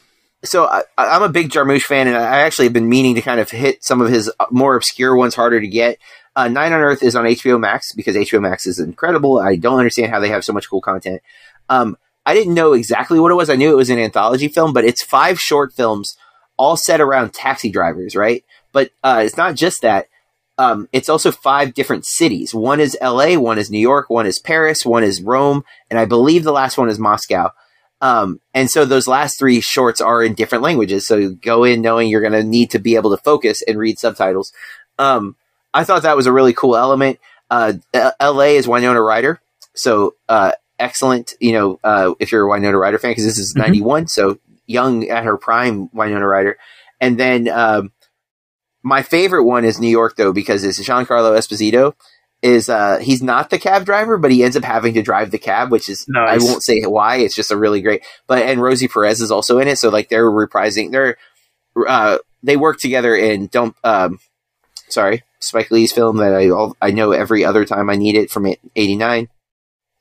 So 0.44 0.66
I, 0.66 0.82
I'm 0.98 1.22
a 1.22 1.28
big 1.28 1.50
Jarmusch 1.50 1.82
fan, 1.82 2.06
and 2.06 2.16
I 2.16 2.40
actually 2.40 2.66
have 2.66 2.72
been 2.72 2.88
meaning 2.88 3.14
to 3.14 3.22
kind 3.22 3.40
of 3.40 3.50
hit 3.50 3.82
some 3.82 4.00
of 4.00 4.10
his 4.10 4.30
more 4.50 4.76
obscure 4.76 5.16
ones 5.16 5.34
harder 5.34 5.60
to 5.60 5.66
get. 5.66 5.98
Uh, 6.36 6.48
Night 6.48 6.72
on 6.72 6.80
Earth 6.80 7.02
is 7.02 7.16
on 7.16 7.24
HBO 7.24 7.58
Max 7.58 7.92
because 7.92 8.16
HBO 8.16 8.42
Max 8.42 8.66
is 8.66 8.78
incredible. 8.78 9.38
I 9.38 9.56
don't 9.56 9.78
understand 9.78 10.10
how 10.10 10.20
they 10.20 10.28
have 10.28 10.44
so 10.44 10.52
much 10.52 10.68
cool 10.68 10.80
content. 10.80 11.22
Um, 11.68 11.96
I 12.26 12.34
didn't 12.34 12.54
know 12.54 12.72
exactly 12.72 13.20
what 13.20 13.30
it 13.30 13.36
was. 13.36 13.50
I 13.50 13.56
knew 13.56 13.70
it 13.70 13.76
was 13.76 13.90
an 13.90 13.98
anthology 13.98 14.48
film, 14.48 14.72
but 14.72 14.84
it's 14.84 15.02
five 15.02 15.38
short 15.40 15.72
films 15.72 16.16
all 16.57 16.76
set 16.76 17.00
around 17.00 17.32
taxi 17.32 17.70
drivers, 17.70 18.14
right? 18.16 18.44
But 18.72 18.90
uh, 19.02 19.22
it's 19.24 19.36
not 19.36 19.55
just 19.55 19.82
that. 19.82 20.09
Um, 20.57 20.88
it's 20.92 21.09
also 21.09 21.32
five 21.32 21.74
different 21.74 22.07
cities. 22.07 22.55
One 22.55 22.78
is 22.78 22.96
LA, 23.02 23.34
one 23.36 23.59
is 23.59 23.70
New 23.70 23.78
York, 23.78 24.09
one 24.09 24.26
is 24.26 24.38
Paris, 24.38 24.86
one 24.86 25.02
is 25.02 25.20
Rome, 25.20 25.64
and 25.90 25.98
I 25.98 26.05
believe 26.05 26.44
the 26.44 26.52
last 26.52 26.78
one 26.78 26.88
is 26.88 26.98
Moscow. 26.98 27.50
Um, 28.00 28.40
and 28.52 28.70
so 28.70 28.84
those 28.84 29.09
last 29.09 29.38
three 29.38 29.61
shorts 29.61 30.00
are 30.00 30.22
in 30.22 30.34
different 30.34 30.62
languages. 30.62 31.07
So 31.07 31.30
go 31.30 31.64
in 31.64 31.80
knowing 31.80 32.09
you're 32.09 32.20
going 32.20 32.34
to 32.34 32.44
need 32.44 32.70
to 32.72 32.78
be 32.78 32.96
able 32.96 33.11
to 33.16 33.22
focus 33.22 33.62
and 33.62 33.78
read 33.78 33.98
subtitles. 33.98 34.52
Um, 34.98 35.36
I 35.72 35.84
thought 35.84 36.02
that 36.02 36.16
was 36.16 36.26
a 36.26 36.32
really 36.32 36.52
cool 36.52 36.76
element. 36.76 37.18
Uh, 37.50 37.74
LA 38.20 38.57
is 38.59 38.68
Winona 38.68 39.00
Ryder. 39.00 39.40
So, 39.74 40.14
uh, 40.28 40.52
excellent, 40.78 41.34
you 41.40 41.52
know, 41.52 41.80
uh, 41.82 42.14
if 42.20 42.30
you're 42.30 42.46
a 42.46 42.48
Winona 42.48 42.78
Ryder 42.78 42.98
fan, 42.98 43.12
because 43.12 43.24
this 43.24 43.38
is 43.38 43.55
mm-hmm. 43.55 43.62
91. 43.62 44.09
So 44.09 44.38
young 44.66 45.08
at 45.08 45.24
her 45.24 45.36
prime, 45.36 45.88
Winona 45.92 46.26
Ryder. 46.26 46.58
And 47.00 47.18
then, 47.18 47.48
um, 47.48 47.92
my 48.82 49.02
favorite 49.02 49.44
one 49.44 49.64
is 49.64 49.80
New 49.80 49.88
York 49.88 50.16
though, 50.16 50.32
because 50.32 50.62
it's 50.62 50.78
Giancarlo 50.78 51.36
Esposito 51.36 51.94
is 52.44 52.68
uh, 52.68 52.98
he's 52.98 53.22
not 53.22 53.48
the 53.48 53.58
cab 53.58 53.86
driver, 53.86 54.18
but 54.18 54.30
he 54.30 54.44
ends 54.44 54.54
up 54.54 54.64
having 54.64 54.92
to 54.94 55.02
drive 55.02 55.30
the 55.30 55.38
cab, 55.38 55.72
which 55.72 55.88
is 55.88 56.04
nice. 56.06 56.42
I 56.42 56.44
won't 56.44 56.62
say 56.62 56.82
why. 56.82 57.16
It's 57.16 57.34
just 57.34 57.50
a 57.50 57.56
really 57.56 57.80
great. 57.80 58.04
But 58.26 58.42
and 58.42 58.60
Rosie 58.60 58.86
Perez 58.86 59.22
is 59.22 59.30
also 59.30 59.58
in 59.58 59.68
it, 59.68 59.78
so 59.78 59.88
like 59.88 60.10
they're 60.10 60.30
reprising. 60.30 60.90
They're 60.90 61.16
uh, 61.88 62.18
they 62.42 62.58
work 62.58 62.78
together 62.78 63.16
in 63.16 63.46
don't 63.46 63.74
um, 63.82 64.18
sorry 64.90 65.22
Spike 65.40 65.70
Lee's 65.70 65.92
film 65.92 66.18
that 66.18 66.34
I 66.34 66.86
I 66.86 66.90
know 66.90 67.12
every 67.12 67.46
other 67.46 67.64
time 67.64 67.88
I 67.88 67.96
need 67.96 68.14
it 68.14 68.30
from 68.30 68.46
'89. 68.76 69.28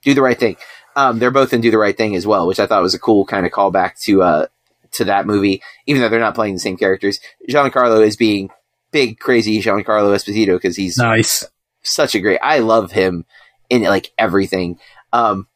Do 0.03 0.13
the 0.13 0.21
right 0.21 0.37
thing. 0.37 0.57
Um, 0.95 1.19
they're 1.19 1.31
both 1.31 1.53
in 1.53 1.61
Do 1.61 1.71
the 1.71 1.77
Right 1.77 1.97
Thing 1.97 2.15
as 2.15 2.27
well, 2.27 2.47
which 2.47 2.59
I 2.59 2.67
thought 2.67 2.83
was 2.83 2.93
a 2.93 2.99
cool 2.99 3.25
kind 3.25 3.45
of 3.45 3.51
callback 3.51 3.99
to 4.03 4.21
uh, 4.21 4.47
to 4.93 5.05
that 5.05 5.25
movie, 5.25 5.61
even 5.85 6.01
though 6.01 6.09
they're 6.09 6.19
not 6.19 6.35
playing 6.35 6.53
the 6.53 6.59
same 6.59 6.77
characters. 6.77 7.19
Giancarlo 7.49 8.05
is 8.05 8.15
being 8.15 8.49
big 8.91 9.19
crazy 9.19 9.61
Giancarlo 9.61 10.13
Esposito 10.13 10.55
because 10.55 10.75
he's 10.75 10.97
nice 10.97 11.45
such 11.83 12.15
a 12.15 12.19
great. 12.19 12.39
I 12.41 12.59
love 12.59 12.91
him 12.91 13.25
in 13.69 13.83
like 13.83 14.11
everything. 14.17 14.79
Um, 15.11 15.47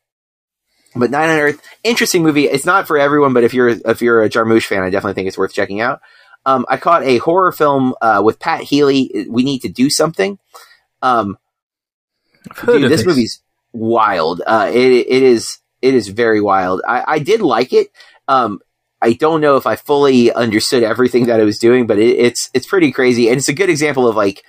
but 0.95 1.11
Night 1.11 1.29
on 1.29 1.39
Earth, 1.39 1.61
interesting 1.83 2.23
movie. 2.23 2.45
It's 2.45 2.65
not 2.65 2.87
for 2.87 2.97
everyone, 2.97 3.33
but 3.33 3.43
if 3.43 3.53
you're 3.53 3.69
if 3.69 4.01
you're 4.01 4.23
a 4.23 4.29
Jarmusch 4.29 4.65
fan, 4.65 4.83
I 4.83 4.89
definitely 4.89 5.13
think 5.13 5.27
it's 5.27 5.37
worth 5.37 5.53
checking 5.53 5.81
out. 5.81 6.01
Um, 6.45 6.65
I 6.69 6.77
caught 6.77 7.03
a 7.03 7.17
horror 7.17 7.51
film 7.51 7.93
uh, 8.01 8.21
with 8.23 8.39
Pat 8.39 8.61
Healy. 8.61 9.27
We 9.29 9.43
need 9.43 9.59
to 9.59 9.69
do 9.69 9.89
something. 9.89 10.39
Um, 11.01 11.37
dude, 12.65 12.83
this, 12.83 13.01
this, 13.01 13.05
movie's 13.05 13.41
wild. 13.77 14.41
Uh, 14.45 14.69
it 14.73 14.91
it 14.91 15.23
is 15.23 15.59
it 15.81 15.93
is 15.93 16.07
very 16.09 16.41
wild. 16.41 16.81
I, 16.87 17.03
I 17.07 17.19
did 17.19 17.41
like 17.41 17.73
it. 17.73 17.91
Um, 18.27 18.59
I 19.01 19.13
don't 19.13 19.41
know 19.41 19.57
if 19.57 19.67
I 19.67 19.75
fully 19.75 20.33
understood 20.33 20.83
everything 20.83 21.27
that 21.27 21.39
it 21.39 21.43
was 21.43 21.59
doing, 21.59 21.87
but 21.87 21.99
it, 21.99 22.17
it's 22.17 22.49
it's 22.53 22.67
pretty 22.67 22.91
crazy, 22.91 23.29
and 23.29 23.37
it's 23.37 23.49
a 23.49 23.53
good 23.53 23.69
example 23.69 24.07
of 24.07 24.15
like 24.15 24.43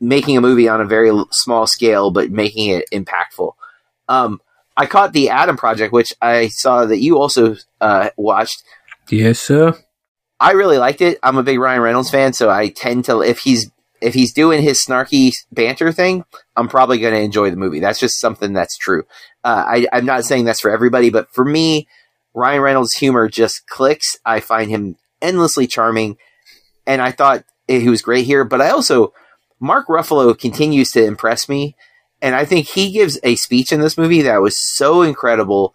making 0.00 0.36
a 0.36 0.40
movie 0.40 0.68
on 0.68 0.80
a 0.80 0.84
very 0.84 1.10
small 1.30 1.66
scale, 1.66 2.10
but 2.10 2.30
making 2.30 2.70
it 2.70 2.84
impactful. 2.92 3.52
Um, 4.08 4.40
I 4.76 4.86
caught 4.86 5.12
the 5.12 5.30
Adam 5.30 5.56
Project, 5.56 5.92
which 5.92 6.12
I 6.20 6.48
saw 6.48 6.84
that 6.86 6.98
you 6.98 7.18
also 7.18 7.56
uh, 7.80 8.10
watched. 8.16 8.64
Yes, 9.08 9.38
sir. 9.38 9.74
I 10.40 10.52
really 10.52 10.78
liked 10.78 11.00
it. 11.00 11.18
I'm 11.22 11.36
a 11.36 11.42
big 11.44 11.60
Ryan 11.60 11.82
Reynolds 11.82 12.10
fan, 12.10 12.32
so 12.32 12.50
I 12.50 12.68
tend 12.68 13.04
to 13.04 13.20
if 13.20 13.38
he's 13.38 13.70
if 14.02 14.14
he's 14.14 14.32
doing 14.32 14.62
his 14.62 14.84
snarky 14.84 15.32
banter 15.50 15.92
thing, 15.92 16.24
I'm 16.56 16.68
probably 16.68 16.98
going 16.98 17.14
to 17.14 17.20
enjoy 17.20 17.50
the 17.50 17.56
movie. 17.56 17.80
That's 17.80 18.00
just 18.00 18.20
something 18.20 18.52
that's 18.52 18.76
true. 18.76 19.04
Uh, 19.44 19.64
I, 19.66 19.86
I'm 19.92 20.04
not 20.04 20.24
saying 20.24 20.44
that's 20.44 20.60
for 20.60 20.70
everybody, 20.70 21.10
but 21.10 21.32
for 21.32 21.44
me, 21.44 21.88
Ryan 22.34 22.62
Reynolds' 22.62 22.94
humor 22.94 23.28
just 23.28 23.66
clicks. 23.66 24.16
I 24.24 24.40
find 24.40 24.70
him 24.70 24.96
endlessly 25.20 25.66
charming, 25.66 26.16
and 26.86 27.00
I 27.00 27.12
thought 27.12 27.44
he 27.68 27.88
was 27.88 28.02
great 28.02 28.24
here. 28.24 28.44
But 28.44 28.60
I 28.60 28.70
also 28.70 29.12
Mark 29.60 29.86
Ruffalo 29.86 30.38
continues 30.38 30.90
to 30.92 31.04
impress 31.04 31.48
me, 31.48 31.76
and 32.20 32.34
I 32.34 32.44
think 32.44 32.68
he 32.68 32.92
gives 32.92 33.18
a 33.22 33.36
speech 33.36 33.72
in 33.72 33.80
this 33.80 33.98
movie 33.98 34.22
that 34.22 34.42
was 34.42 34.58
so 34.58 35.02
incredible. 35.02 35.74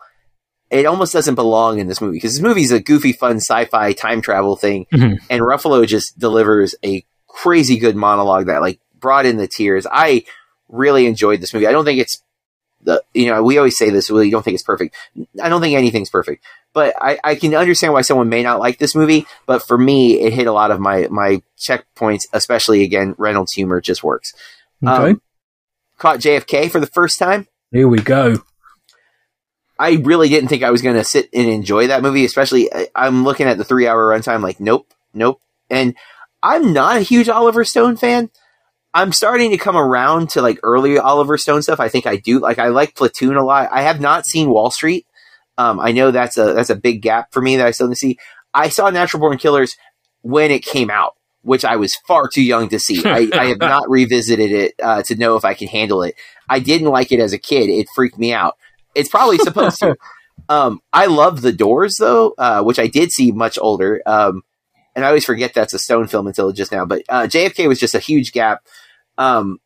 It 0.69 0.85
almost 0.85 1.13
doesn't 1.13 1.35
belong 1.35 1.79
in 1.79 1.87
this 1.87 2.01
movie 2.01 2.17
because 2.17 2.33
this 2.33 2.43
movie 2.43 2.63
is 2.63 2.73
a 2.73 2.81
goofy, 2.81 3.13
fun 3.13 3.37
sci-fi 3.37 3.93
time 3.93 4.21
travel 4.21 4.55
thing, 4.55 4.85
mm-hmm. 4.93 5.15
and 5.29 5.41
Ruffalo 5.41 5.87
just 5.87 6.19
delivers 6.19 6.75
a 6.83 7.05
crazy 7.37 7.77
good 7.77 7.95
monologue 7.95 8.47
that 8.47 8.61
like 8.61 8.79
brought 8.99 9.25
in 9.25 9.37
the 9.37 9.47
tears. 9.47 9.85
I 9.89 10.25
really 10.69 11.05
enjoyed 11.05 11.39
this 11.39 11.53
movie. 11.53 11.67
I 11.67 11.71
don't 11.71 11.85
think 11.85 11.99
it's 11.99 12.21
the 12.81 13.03
you 13.13 13.27
know 13.27 13.43
we 13.43 13.57
always 13.57 13.77
say 13.77 13.89
this. 13.89 14.09
We 14.09 14.29
don't 14.29 14.43
think 14.43 14.55
it's 14.55 14.63
perfect. 14.63 14.95
I 15.41 15.49
don't 15.49 15.61
think 15.61 15.75
anything's 15.75 16.09
perfect, 16.09 16.43
but 16.73 16.95
I, 16.99 17.19
I 17.23 17.35
can 17.35 17.53
understand 17.53 17.93
why 17.93 18.01
someone 18.01 18.29
may 18.29 18.43
not 18.43 18.59
like 18.59 18.79
this 18.79 18.95
movie. 18.95 19.27
But 19.45 19.65
for 19.67 19.77
me, 19.77 20.19
it 20.19 20.33
hit 20.33 20.47
a 20.47 20.51
lot 20.51 20.71
of 20.71 20.79
my 20.79 21.07
my 21.09 21.41
checkpoints, 21.59 22.25
especially 22.33 22.83
again 22.83 23.13
Reynolds' 23.17 23.53
humor 23.53 23.81
just 23.81 24.03
works. 24.03 24.33
Okay. 24.83 25.11
Um, 25.11 25.21
caught 25.97 26.19
JFK 26.19 26.71
for 26.71 26.79
the 26.79 26.87
first 26.87 27.19
time. 27.19 27.47
Here 27.71 27.87
we 27.87 27.99
go. 27.99 28.43
I 29.79 29.93
really 29.93 30.27
didn't 30.27 30.49
think 30.49 30.63
I 30.63 30.71
was 30.71 30.81
going 30.81 30.95
to 30.95 31.03
sit 31.03 31.29
and 31.33 31.47
enjoy 31.47 31.87
that 31.87 32.01
movie, 32.01 32.25
especially 32.25 32.69
I'm 32.95 33.23
looking 33.23 33.47
at 33.47 33.59
the 33.59 33.63
three 33.63 33.87
hour 33.87 34.07
runtime, 34.07 34.41
like, 34.41 34.59
nope, 34.59 34.91
nope. 35.13 35.39
And 35.69 35.95
I'm 36.47 36.71
not 36.71 36.95
a 36.95 37.01
huge 37.01 37.27
Oliver 37.27 37.65
Stone 37.65 37.97
fan. 37.97 38.29
I'm 38.93 39.11
starting 39.11 39.51
to 39.51 39.57
come 39.57 39.75
around 39.75 40.29
to 40.31 40.41
like 40.41 40.59
early 40.63 40.97
Oliver 40.97 41.37
Stone 41.37 41.61
stuff. 41.61 41.81
I 41.81 41.89
think 41.89 42.07
I 42.07 42.15
do. 42.15 42.39
Like, 42.39 42.57
I 42.57 42.69
like 42.69 42.95
Platoon 42.95 43.35
a 43.35 43.43
lot. 43.43 43.69
I 43.71 43.81
have 43.81 43.99
not 43.99 44.25
seen 44.25 44.49
Wall 44.49 44.71
Street. 44.71 45.05
Um, 45.57 45.79
I 45.79 45.91
know 45.91 46.11
that's 46.11 46.37
a 46.37 46.53
that's 46.53 46.69
a 46.69 46.75
big 46.75 47.01
gap 47.01 47.33
for 47.33 47.41
me 47.41 47.57
that 47.57 47.67
I 47.67 47.71
still 47.71 47.87
need 47.87 47.95
to 47.95 47.99
see. 47.99 48.17
I 48.53 48.69
saw 48.69 48.89
Natural 48.89 49.19
Born 49.19 49.37
Killers 49.37 49.75
when 50.21 50.51
it 50.51 50.63
came 50.63 50.89
out, 50.89 51.15
which 51.41 51.65
I 51.65 51.75
was 51.75 51.95
far 52.07 52.29
too 52.29 52.43
young 52.43 52.69
to 52.69 52.79
see. 52.79 53.01
I, 53.03 53.29
I 53.33 53.45
have 53.47 53.59
not 53.59 53.89
revisited 53.89 54.51
it 54.51 54.75
uh, 54.81 55.03
to 55.03 55.15
know 55.15 55.35
if 55.35 55.43
I 55.43 55.53
can 55.53 55.67
handle 55.67 56.01
it. 56.03 56.15
I 56.47 56.59
didn't 56.59 56.89
like 56.89 57.11
it 57.11 57.19
as 57.19 57.33
a 57.33 57.37
kid; 57.37 57.69
it 57.69 57.87
freaked 57.93 58.17
me 58.17 58.33
out. 58.33 58.55
It's 58.95 59.09
probably 59.09 59.37
supposed 59.39 59.79
to. 59.79 59.97
Um, 60.49 60.81
I 60.93 61.07
love 61.07 61.41
The 61.41 61.51
Doors 61.51 61.97
though, 61.97 62.33
uh, 62.37 62.61
which 62.63 62.77
I 62.77 62.87
did 62.87 63.11
see 63.11 63.31
much 63.31 63.57
older. 63.59 64.01
Um, 64.05 64.43
and 64.97 65.05
I 65.05 65.09
always 65.09 65.25
forget 65.25 65.53
that's 65.53 65.75
a 65.75 65.79
Stone 65.79 66.07
film 66.07 66.25
until 66.25 66.51
just 66.51 66.71
now. 66.71 66.83
But 66.83 67.03
uh, 67.07 67.27
JFK 67.27 67.67
was 67.67 67.79
just 67.79 67.93
a 67.93 67.99
huge 67.99 68.31
gap. 68.31 68.65
Um, 69.19 69.59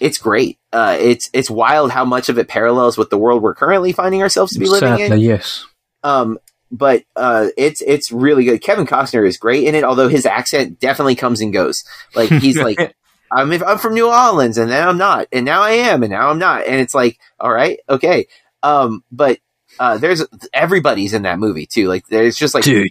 it's 0.00 0.18
great. 0.18 0.60
Uh, 0.72 0.96
it's 1.00 1.28
it's 1.34 1.50
wild 1.50 1.90
how 1.90 2.04
much 2.04 2.28
of 2.28 2.38
it 2.38 2.46
parallels 2.46 2.96
with 2.96 3.10
the 3.10 3.18
world 3.18 3.42
we're 3.42 3.56
currently 3.56 3.90
finding 3.90 4.22
ourselves 4.22 4.52
to 4.52 4.60
be 4.60 4.66
living 4.66 4.88
Sadly, 4.88 5.16
in. 5.16 5.20
Yes. 5.20 5.66
Um, 6.04 6.38
but 6.70 7.02
uh, 7.16 7.48
it's 7.56 7.82
it's 7.82 8.12
really 8.12 8.44
good. 8.44 8.62
Kevin 8.62 8.86
Costner 8.86 9.26
is 9.26 9.36
great 9.36 9.64
in 9.64 9.74
it, 9.74 9.82
although 9.82 10.08
his 10.08 10.26
accent 10.26 10.78
definitely 10.78 11.16
comes 11.16 11.40
and 11.40 11.52
goes. 11.52 11.82
Like 12.14 12.30
he's 12.40 12.56
like, 12.56 12.94
I'm 13.32 13.50
I'm 13.50 13.78
from 13.78 13.94
New 13.94 14.08
Orleans, 14.08 14.58
and 14.58 14.70
then 14.70 14.86
I'm 14.86 14.98
not, 14.98 15.26
and 15.32 15.44
now 15.44 15.60
I 15.62 15.72
am, 15.72 16.04
and 16.04 16.12
now 16.12 16.30
I'm 16.30 16.38
not, 16.38 16.66
and 16.66 16.80
it's 16.80 16.94
like, 16.94 17.18
all 17.40 17.52
right, 17.52 17.80
okay. 17.88 18.28
Um, 18.62 19.02
but 19.10 19.38
uh, 19.78 19.98
there's 19.98 20.24
everybody's 20.52 21.12
in 21.14 21.22
that 21.22 21.38
movie 21.38 21.66
too. 21.66 21.88
Like 21.88 22.06
there's 22.08 22.36
just 22.36 22.54
like 22.54 22.64
Dude. 22.64 22.90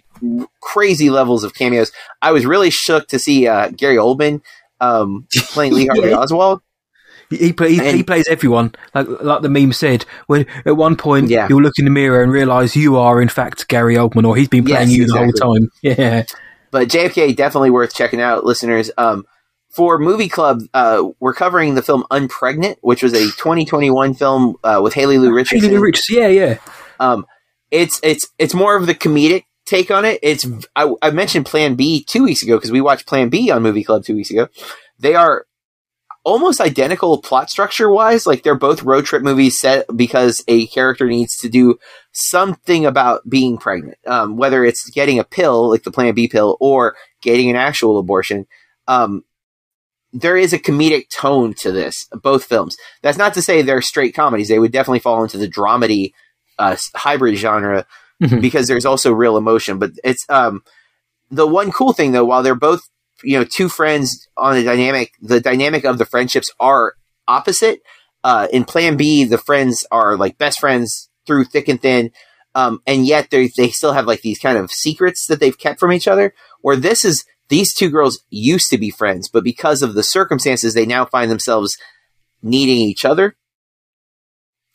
crazy 0.60 1.10
levels 1.10 1.44
of 1.44 1.54
cameos. 1.54 1.92
I 2.22 2.32
was 2.32 2.46
really 2.46 2.70
shook 2.70 3.08
to 3.08 3.18
see 3.18 3.46
uh, 3.48 3.68
Gary 3.70 3.96
Oldman 3.96 4.42
um, 4.80 5.26
playing 5.52 5.74
Lee 5.74 5.86
Harvey 5.86 6.12
Oswald. 6.12 6.60
He, 7.30 7.52
play, 7.52 7.74
he, 7.74 7.92
he 7.96 8.02
plays 8.02 8.28
everyone, 8.28 8.74
like 8.94 9.08
like 9.08 9.42
the 9.42 9.48
meme 9.48 9.72
said. 9.72 10.04
When 10.26 10.46
at 10.66 10.76
one 10.76 10.94
point 10.94 11.30
Yeah. 11.30 11.48
you'll 11.48 11.62
look 11.62 11.78
in 11.78 11.86
the 11.86 11.90
mirror 11.90 12.22
and 12.22 12.30
realize 12.30 12.76
you 12.76 12.96
are 12.96 13.20
in 13.20 13.28
fact 13.28 13.66
Gary 13.68 13.96
Oldman, 13.96 14.26
or 14.28 14.36
he's 14.36 14.48
been 14.48 14.64
playing 14.64 14.90
Yes, 14.90 14.96
you 14.98 15.06
the 15.06 15.16
whole 15.16 15.32
time. 15.32 15.70
Yeah, 15.82 16.24
but 16.70 16.88
JFK 16.88 17.34
definitely 17.34 17.70
worth 17.70 17.94
checking 17.94 18.20
out, 18.20 18.44
listeners. 18.44 18.90
Um, 18.98 19.24
for 19.74 19.98
Movie 19.98 20.28
Club, 20.28 20.62
uh, 20.72 21.04
we're 21.20 21.34
covering 21.34 21.74
the 21.74 21.82
film 21.82 22.04
Unpregnant, 22.10 22.76
which 22.80 23.02
was 23.02 23.12
a 23.12 23.24
2021 23.24 24.14
film 24.14 24.56
uh, 24.62 24.80
with 24.82 24.94
Haley 24.94 25.18
Lu 25.18 25.32
Richardson. 25.32 25.70
Haley 25.70 25.82
Rich. 25.82 26.02
Yeah, 26.08 26.28
yeah. 26.28 26.58
Um, 27.00 27.26
it's 27.70 27.98
it's 28.02 28.28
it's 28.38 28.54
more 28.54 28.76
of 28.76 28.86
the 28.86 28.94
comedic 28.94 29.44
take 29.66 29.90
on 29.90 30.04
it. 30.04 30.20
It's 30.22 30.46
I, 30.76 30.92
I 31.02 31.10
mentioned 31.10 31.46
Plan 31.46 31.74
B 31.74 32.04
two 32.04 32.24
weeks 32.24 32.42
ago 32.42 32.56
because 32.56 32.70
we 32.70 32.80
watched 32.80 33.06
Plan 33.06 33.28
B 33.28 33.50
on 33.50 33.62
Movie 33.62 33.84
Club 33.84 34.04
two 34.04 34.14
weeks 34.14 34.30
ago. 34.30 34.48
They 34.98 35.14
are 35.14 35.46
almost 36.24 36.60
identical 36.60 37.20
plot 37.20 37.50
structure 37.50 37.90
wise. 37.90 38.26
Like 38.26 38.42
they're 38.42 38.54
both 38.54 38.82
road 38.82 39.04
trip 39.04 39.22
movies 39.22 39.60
set 39.60 39.86
because 39.94 40.42
a 40.48 40.66
character 40.68 41.06
needs 41.06 41.36
to 41.38 41.48
do 41.48 41.78
something 42.12 42.86
about 42.86 43.28
being 43.28 43.58
pregnant, 43.58 43.98
um, 44.06 44.36
whether 44.36 44.64
it's 44.64 44.88
getting 44.90 45.18
a 45.18 45.24
pill 45.24 45.70
like 45.70 45.82
the 45.82 45.90
Plan 45.90 46.14
B 46.14 46.28
pill 46.28 46.56
or 46.60 46.96
getting 47.22 47.50
an 47.50 47.56
actual 47.56 47.98
abortion. 47.98 48.46
Um, 48.86 49.24
there 50.14 50.36
is 50.36 50.52
a 50.52 50.58
comedic 50.58 51.10
tone 51.10 51.54
to 51.58 51.72
this, 51.72 52.06
both 52.22 52.44
films. 52.44 52.76
That's 53.02 53.18
not 53.18 53.34
to 53.34 53.42
say 53.42 53.60
they're 53.62 53.82
straight 53.82 54.14
comedies. 54.14 54.48
They 54.48 54.60
would 54.60 54.72
definitely 54.72 55.00
fall 55.00 55.22
into 55.22 55.36
the 55.38 55.48
dramedy 55.48 56.12
uh, 56.58 56.76
hybrid 56.94 57.36
genre 57.36 57.84
Mhm. 58.22 58.40
because 58.40 58.68
there's 58.68 58.86
also 58.86 59.10
real 59.12 59.36
emotion. 59.36 59.78
But 59.80 59.90
it's 60.04 60.24
um, 60.28 60.62
the 61.32 61.48
one 61.48 61.72
cool 61.72 61.92
thing 61.92 62.12
though, 62.12 62.24
while 62.24 62.44
they're 62.44 62.54
both 62.54 62.80
you 63.24 63.36
know 63.38 63.44
two 63.44 63.68
friends 63.68 64.28
on 64.36 64.56
a 64.56 64.62
dynamic, 64.62 65.10
the 65.20 65.40
dynamic 65.40 65.84
of 65.84 65.98
the 65.98 66.06
friendships 66.06 66.48
are 66.60 66.94
opposite. 67.26 67.80
Uh, 68.22 68.46
in 68.52 68.64
Plan 68.64 68.96
B, 68.96 69.24
the 69.24 69.36
friends 69.36 69.84
are 69.90 70.16
like 70.16 70.38
best 70.38 70.60
friends 70.60 71.10
through 71.26 71.44
thick 71.44 71.66
and 71.68 71.82
thin, 71.82 72.12
um, 72.54 72.80
and 72.86 73.04
yet 73.04 73.30
they 73.30 73.50
they 73.56 73.70
still 73.70 73.92
have 73.92 74.06
like 74.06 74.22
these 74.22 74.38
kind 74.38 74.56
of 74.58 74.70
secrets 74.70 75.26
that 75.26 75.40
they've 75.40 75.58
kept 75.58 75.80
from 75.80 75.92
each 75.92 76.06
other. 76.06 76.32
Where 76.60 76.76
this 76.76 77.04
is 77.04 77.24
these 77.48 77.74
two 77.74 77.90
girls 77.90 78.22
used 78.30 78.70
to 78.70 78.78
be 78.78 78.90
friends, 78.90 79.28
but 79.28 79.44
because 79.44 79.82
of 79.82 79.94
the 79.94 80.02
circumstances, 80.02 80.74
they 80.74 80.86
now 80.86 81.04
find 81.04 81.30
themselves 81.30 81.76
needing 82.42 82.78
each 82.78 83.04
other. 83.04 83.36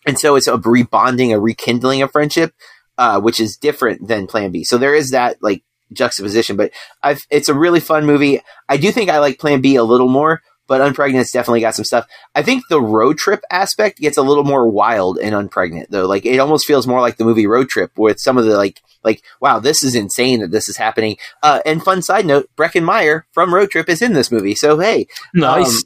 And 0.05 0.19
so 0.19 0.35
it's 0.35 0.47
a 0.47 0.57
rebonding, 0.57 1.33
a 1.33 1.39
rekindling 1.39 2.01
of 2.01 2.11
friendship, 2.11 2.53
uh, 2.97 3.19
which 3.19 3.39
is 3.39 3.57
different 3.57 4.07
than 4.07 4.27
Plan 4.27 4.51
B. 4.51 4.63
So 4.63 4.77
there 4.77 4.95
is 4.95 5.11
that 5.11 5.37
like 5.41 5.63
juxtaposition, 5.91 6.55
but 6.55 6.71
I've, 7.03 7.21
it's 7.29 7.49
a 7.49 7.53
really 7.53 7.79
fun 7.79 8.05
movie. 8.05 8.41
I 8.67 8.77
do 8.77 8.91
think 8.91 9.09
I 9.09 9.19
like 9.19 9.39
Plan 9.39 9.61
B 9.61 9.75
a 9.75 9.83
little 9.83 10.07
more, 10.07 10.41
but 10.69 10.79
Unpregnant's 10.81 11.31
definitely 11.31 11.61
got 11.61 11.75
some 11.75 11.83
stuff. 11.83 12.07
I 12.35 12.43
think 12.43 12.63
the 12.69 12.79
road 12.79 13.17
trip 13.17 13.41
aspect 13.51 13.97
gets 13.97 14.17
a 14.17 14.21
little 14.21 14.43
more 14.45 14.69
wild 14.69 15.17
in 15.17 15.33
Unpregnant 15.33 15.87
though. 15.89 16.05
Like 16.05 16.25
it 16.25 16.37
almost 16.37 16.67
feels 16.67 16.87
more 16.87 17.01
like 17.01 17.17
the 17.17 17.25
movie 17.25 17.47
Road 17.47 17.67
Trip 17.67 17.91
with 17.97 18.19
some 18.19 18.37
of 18.37 18.45
the 18.45 18.55
like, 18.55 18.81
like, 19.03 19.23
wow, 19.41 19.59
this 19.59 19.83
is 19.83 19.95
insane 19.95 20.41
that 20.41 20.51
this 20.51 20.69
is 20.69 20.77
happening. 20.77 21.17
Uh, 21.41 21.59
and 21.65 21.83
fun 21.83 22.01
side 22.03 22.25
note, 22.25 22.49
Breckin 22.55 22.83
Meyer 22.83 23.25
from 23.31 23.53
Road 23.53 23.71
Trip 23.71 23.89
is 23.89 24.01
in 24.01 24.13
this 24.13 24.31
movie. 24.31 24.55
So 24.55 24.77
hey, 24.77 25.07
Nice. 25.33 25.77
um, 25.77 25.81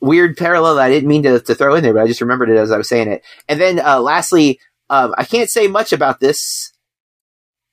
weird 0.00 0.36
parallel 0.36 0.76
that 0.76 0.84
I 0.84 0.88
didn't 0.90 1.08
mean 1.08 1.24
to, 1.24 1.40
to 1.40 1.54
throw 1.54 1.74
in 1.74 1.82
there, 1.82 1.92
but 1.92 2.02
I 2.02 2.06
just 2.06 2.20
remembered 2.20 2.48
it 2.48 2.56
as 2.58 2.70
I 2.70 2.78
was 2.78 2.88
saying 2.88 3.08
it. 3.08 3.24
And 3.48 3.60
then 3.60 3.80
uh, 3.80 4.00
lastly, 4.00 4.60
um, 4.88 5.14
I 5.18 5.24
can't 5.24 5.50
say 5.50 5.66
much 5.66 5.92
about 5.92 6.20
this 6.20 6.72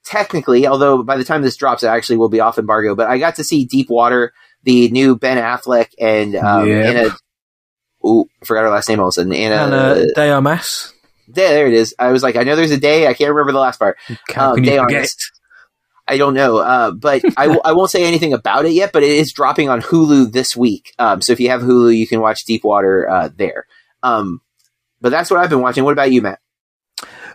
technically, 0.04 0.66
although 0.66 1.04
by 1.04 1.18
the 1.18 1.24
time 1.24 1.42
this 1.42 1.58
drops, 1.58 1.84
it 1.84 1.88
actually 1.88 2.18
will 2.18 2.30
be 2.30 2.40
off 2.40 2.58
embargo. 2.58 2.96
But 2.96 3.08
I 3.10 3.18
got 3.20 3.36
to 3.36 3.44
see 3.44 3.66
Deep 3.66 3.90
Water, 3.90 4.34
the 4.64 4.90
new 4.90 5.16
Ben 5.16 5.38
Affleck 5.38 5.90
and 6.00 6.36
um, 6.36 6.68
Yep. 6.68 6.86
Anna. 6.96 7.10
Ooh, 8.06 8.26
I 8.42 8.46
forgot 8.46 8.62
her 8.64 8.70
last 8.70 8.88
name 8.90 9.00
all 9.00 9.08
of 9.08 9.12
a 9.12 9.14
sudden. 9.14 9.34
Anna. 9.34 9.56
Armas. 10.18 10.94
there, 11.28 11.50
there 11.50 11.68
it 11.68 11.74
is. 11.74 11.94
I 12.00 12.12
was 12.12 12.24
like, 12.24 12.36
I 12.36 12.44
know 12.44 12.56
there's 12.56 12.72
a 12.72 12.80
day. 12.80 13.08
I 13.08 13.14
can't 13.14 13.30
remember 13.32 13.52
the 13.54 13.60
last 13.60 13.80
part. 13.80 13.98
How 14.34 14.50
Um, 14.52 14.56
can 14.56 14.64
De 14.64 14.74
you 14.74 14.80
Armas. 14.80 15.16
I 16.10 16.18
don't 16.18 16.36
know, 16.36 16.58
uh, 16.60 16.92
but 16.92 17.22
I, 17.36 17.44
w- 17.48 17.62
I 17.66 17.74
won't 17.74 17.92
say 17.92 18.06
anything 18.06 18.32
about 18.32 18.66
it 18.66 18.72
yet. 18.72 18.94
But 18.94 19.04
it 19.04 19.12
is 19.12 19.34
dropping 19.34 19.68
on 19.68 19.82
Hulu 19.82 20.32
this 20.32 20.56
week. 20.56 20.94
Um, 20.98 21.22
so 21.22 21.34
if 21.34 21.40
you 21.42 21.50
have 21.50 21.62
Hulu, 21.62 21.96
you 21.98 22.08
can 22.08 22.22
watch 22.22 22.46
Deepwater 22.46 23.10
uh, 23.10 23.30
there. 23.36 23.66
Um, 24.04 24.40
but 25.02 25.10
that's 25.10 25.30
what 25.30 25.42
I've 25.42 25.50
been 25.50 25.60
watching. 25.62 25.84
What 25.84 25.92
about 25.92 26.12
you, 26.12 26.22
Matt? 26.22 26.40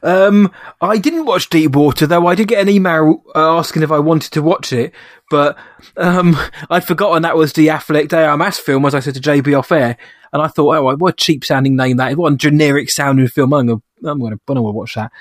Um, 0.02 0.52
I 0.80 0.98
didn't 0.98 1.26
watch 1.26 1.48
Deep 1.48 1.76
Water 1.76 2.06
though. 2.06 2.26
I 2.26 2.34
did 2.34 2.48
get 2.48 2.60
an 2.60 2.68
email 2.68 3.22
uh, 3.34 3.58
asking 3.58 3.82
if 3.82 3.92
I 3.92 3.98
wanted 3.98 4.32
to 4.32 4.42
watch 4.42 4.72
it, 4.72 4.92
but 5.30 5.56
um, 5.96 6.36
I'd 6.70 6.84
forgotten 6.84 7.22
that 7.22 7.36
was 7.36 7.52
the 7.52 7.68
Affleck 7.68 8.08
De 8.08 8.26
Armas 8.26 8.58
film, 8.58 8.84
as 8.84 8.94
I 8.94 9.00
said 9.00 9.14
to 9.14 9.20
JB 9.20 9.58
off 9.58 9.72
air, 9.72 9.96
and 10.32 10.42
I 10.42 10.48
thought, 10.48 10.76
oh, 10.76 10.96
what 10.96 11.14
a 11.14 11.16
cheap 11.16 11.44
sounding 11.44 11.76
name 11.76 11.98
that 11.98 12.12
is! 12.12 12.16
What 12.16 12.32
a 12.32 12.36
generic 12.36 12.90
sounding 12.90 13.28
film. 13.28 13.52
I'm 13.52 13.66
gonna, 13.66 13.82
I'm 14.04 14.18
gonna, 14.18 14.34
I'm 14.34 14.40
gonna 14.46 14.62
watch 14.62 14.94
that. 14.94 15.12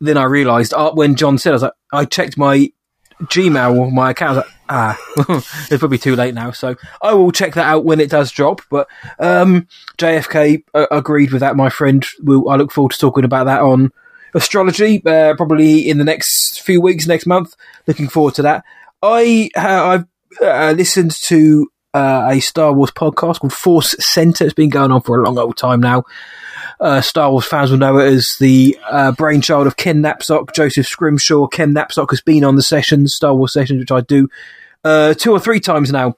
Then 0.00 0.18
I 0.18 0.24
realised 0.24 0.74
uh, 0.74 0.92
when 0.92 1.14
John 1.14 1.38
said, 1.38 1.50
I 1.50 1.52
was 1.54 1.62
like, 1.62 1.72
I 1.92 2.04
checked 2.04 2.36
my 2.36 2.70
Gmail, 3.22 3.90
my 3.92 4.10
account. 4.10 4.36
Like, 4.36 4.46
ah, 4.68 4.98
it's 5.70 5.78
probably 5.78 5.98
too 5.98 6.16
late 6.16 6.34
now. 6.34 6.50
So 6.50 6.76
I 7.00 7.14
will 7.14 7.32
check 7.32 7.54
that 7.54 7.66
out 7.66 7.84
when 7.84 8.00
it 8.00 8.10
does 8.10 8.30
drop. 8.30 8.60
But 8.70 8.88
um, 9.18 9.68
JFK 9.96 10.64
uh, 10.74 10.86
agreed 10.90 11.32
with 11.32 11.40
that, 11.40 11.56
my 11.56 11.70
friend. 11.70 12.04
We'll, 12.20 12.48
I 12.48 12.56
look 12.56 12.72
forward 12.72 12.92
to 12.92 12.98
talking 12.98 13.24
about 13.24 13.44
that 13.44 13.62
on 13.62 13.90
astrology, 14.34 15.02
uh, 15.06 15.34
probably 15.36 15.88
in 15.88 15.98
the 15.98 16.04
next 16.04 16.60
few 16.62 16.80
weeks, 16.80 17.06
next 17.06 17.26
month. 17.26 17.54
Looking 17.86 18.08
forward 18.08 18.34
to 18.34 18.42
that. 18.42 18.64
I 19.02 19.50
uh, 19.56 19.60
I've 19.60 20.06
uh, 20.40 20.72
listened 20.76 21.12
to 21.26 21.68
uh, 21.94 22.28
a 22.32 22.40
Star 22.40 22.72
Wars 22.72 22.90
podcast 22.90 23.40
called 23.40 23.52
Force 23.52 23.94
Center. 23.98 24.44
It's 24.44 24.54
been 24.54 24.70
going 24.70 24.92
on 24.92 25.00
for 25.02 25.18
a 25.18 25.24
long 25.24 25.38
old 25.38 25.56
time 25.56 25.80
now. 25.80 26.04
Star 27.00 27.30
Wars 27.30 27.46
fans 27.46 27.70
will 27.70 27.78
know 27.78 27.98
it 27.98 28.12
as 28.12 28.28
the 28.38 28.76
brainchild 29.16 29.66
of 29.66 29.76
Ken 29.76 30.02
Napzok, 30.02 30.54
Joseph 30.54 30.86
Scrimshaw. 30.86 31.46
Ken 31.46 31.72
Napzok 31.72 32.10
has 32.10 32.20
been 32.20 32.44
on 32.44 32.56
the 32.56 32.62
sessions, 32.62 33.14
Star 33.14 33.34
Wars 33.34 33.54
sessions, 33.54 33.80
which 33.80 33.90
I 33.90 34.02
do 34.02 34.28
two 34.84 35.32
or 35.32 35.40
three 35.40 35.60
times 35.60 35.90
now. 35.90 36.16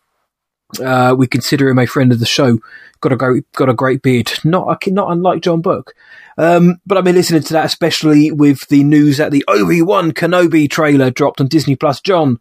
Uh, 0.83 1.15
we 1.17 1.27
consider 1.27 1.69
him 1.69 1.79
a 1.79 1.87
friend 1.87 2.13
of 2.13 2.21
the 2.21 2.27
show. 2.27 2.59
Got 3.01 3.13
a 3.13 3.17
great, 3.17 3.51
got 3.53 3.69
a 3.69 3.75
great 3.75 4.03
beard. 4.03 4.33
Not, 4.45 4.87
not 4.87 5.11
unlike 5.11 5.43
John 5.43 5.61
Burke. 5.61 5.95
Um, 6.37 6.81
but 6.87 6.99
I've 6.99 7.05
been 7.05 7.17
listening 7.17 7.43
to 7.43 7.53
that, 7.55 7.67
especially 7.67 8.31
with 8.31 8.69
the 8.69 8.85
news 8.85 9.17
that 9.17 9.33
the 9.33 9.45
Obi 9.49 9.83
Wan 9.83 10.13
Kenobi 10.13 10.71
trailer 10.71 11.11
dropped 11.11 11.41
on 11.41 11.49
Disney 11.49 11.75
Plus. 11.75 12.01
John, 12.01 12.39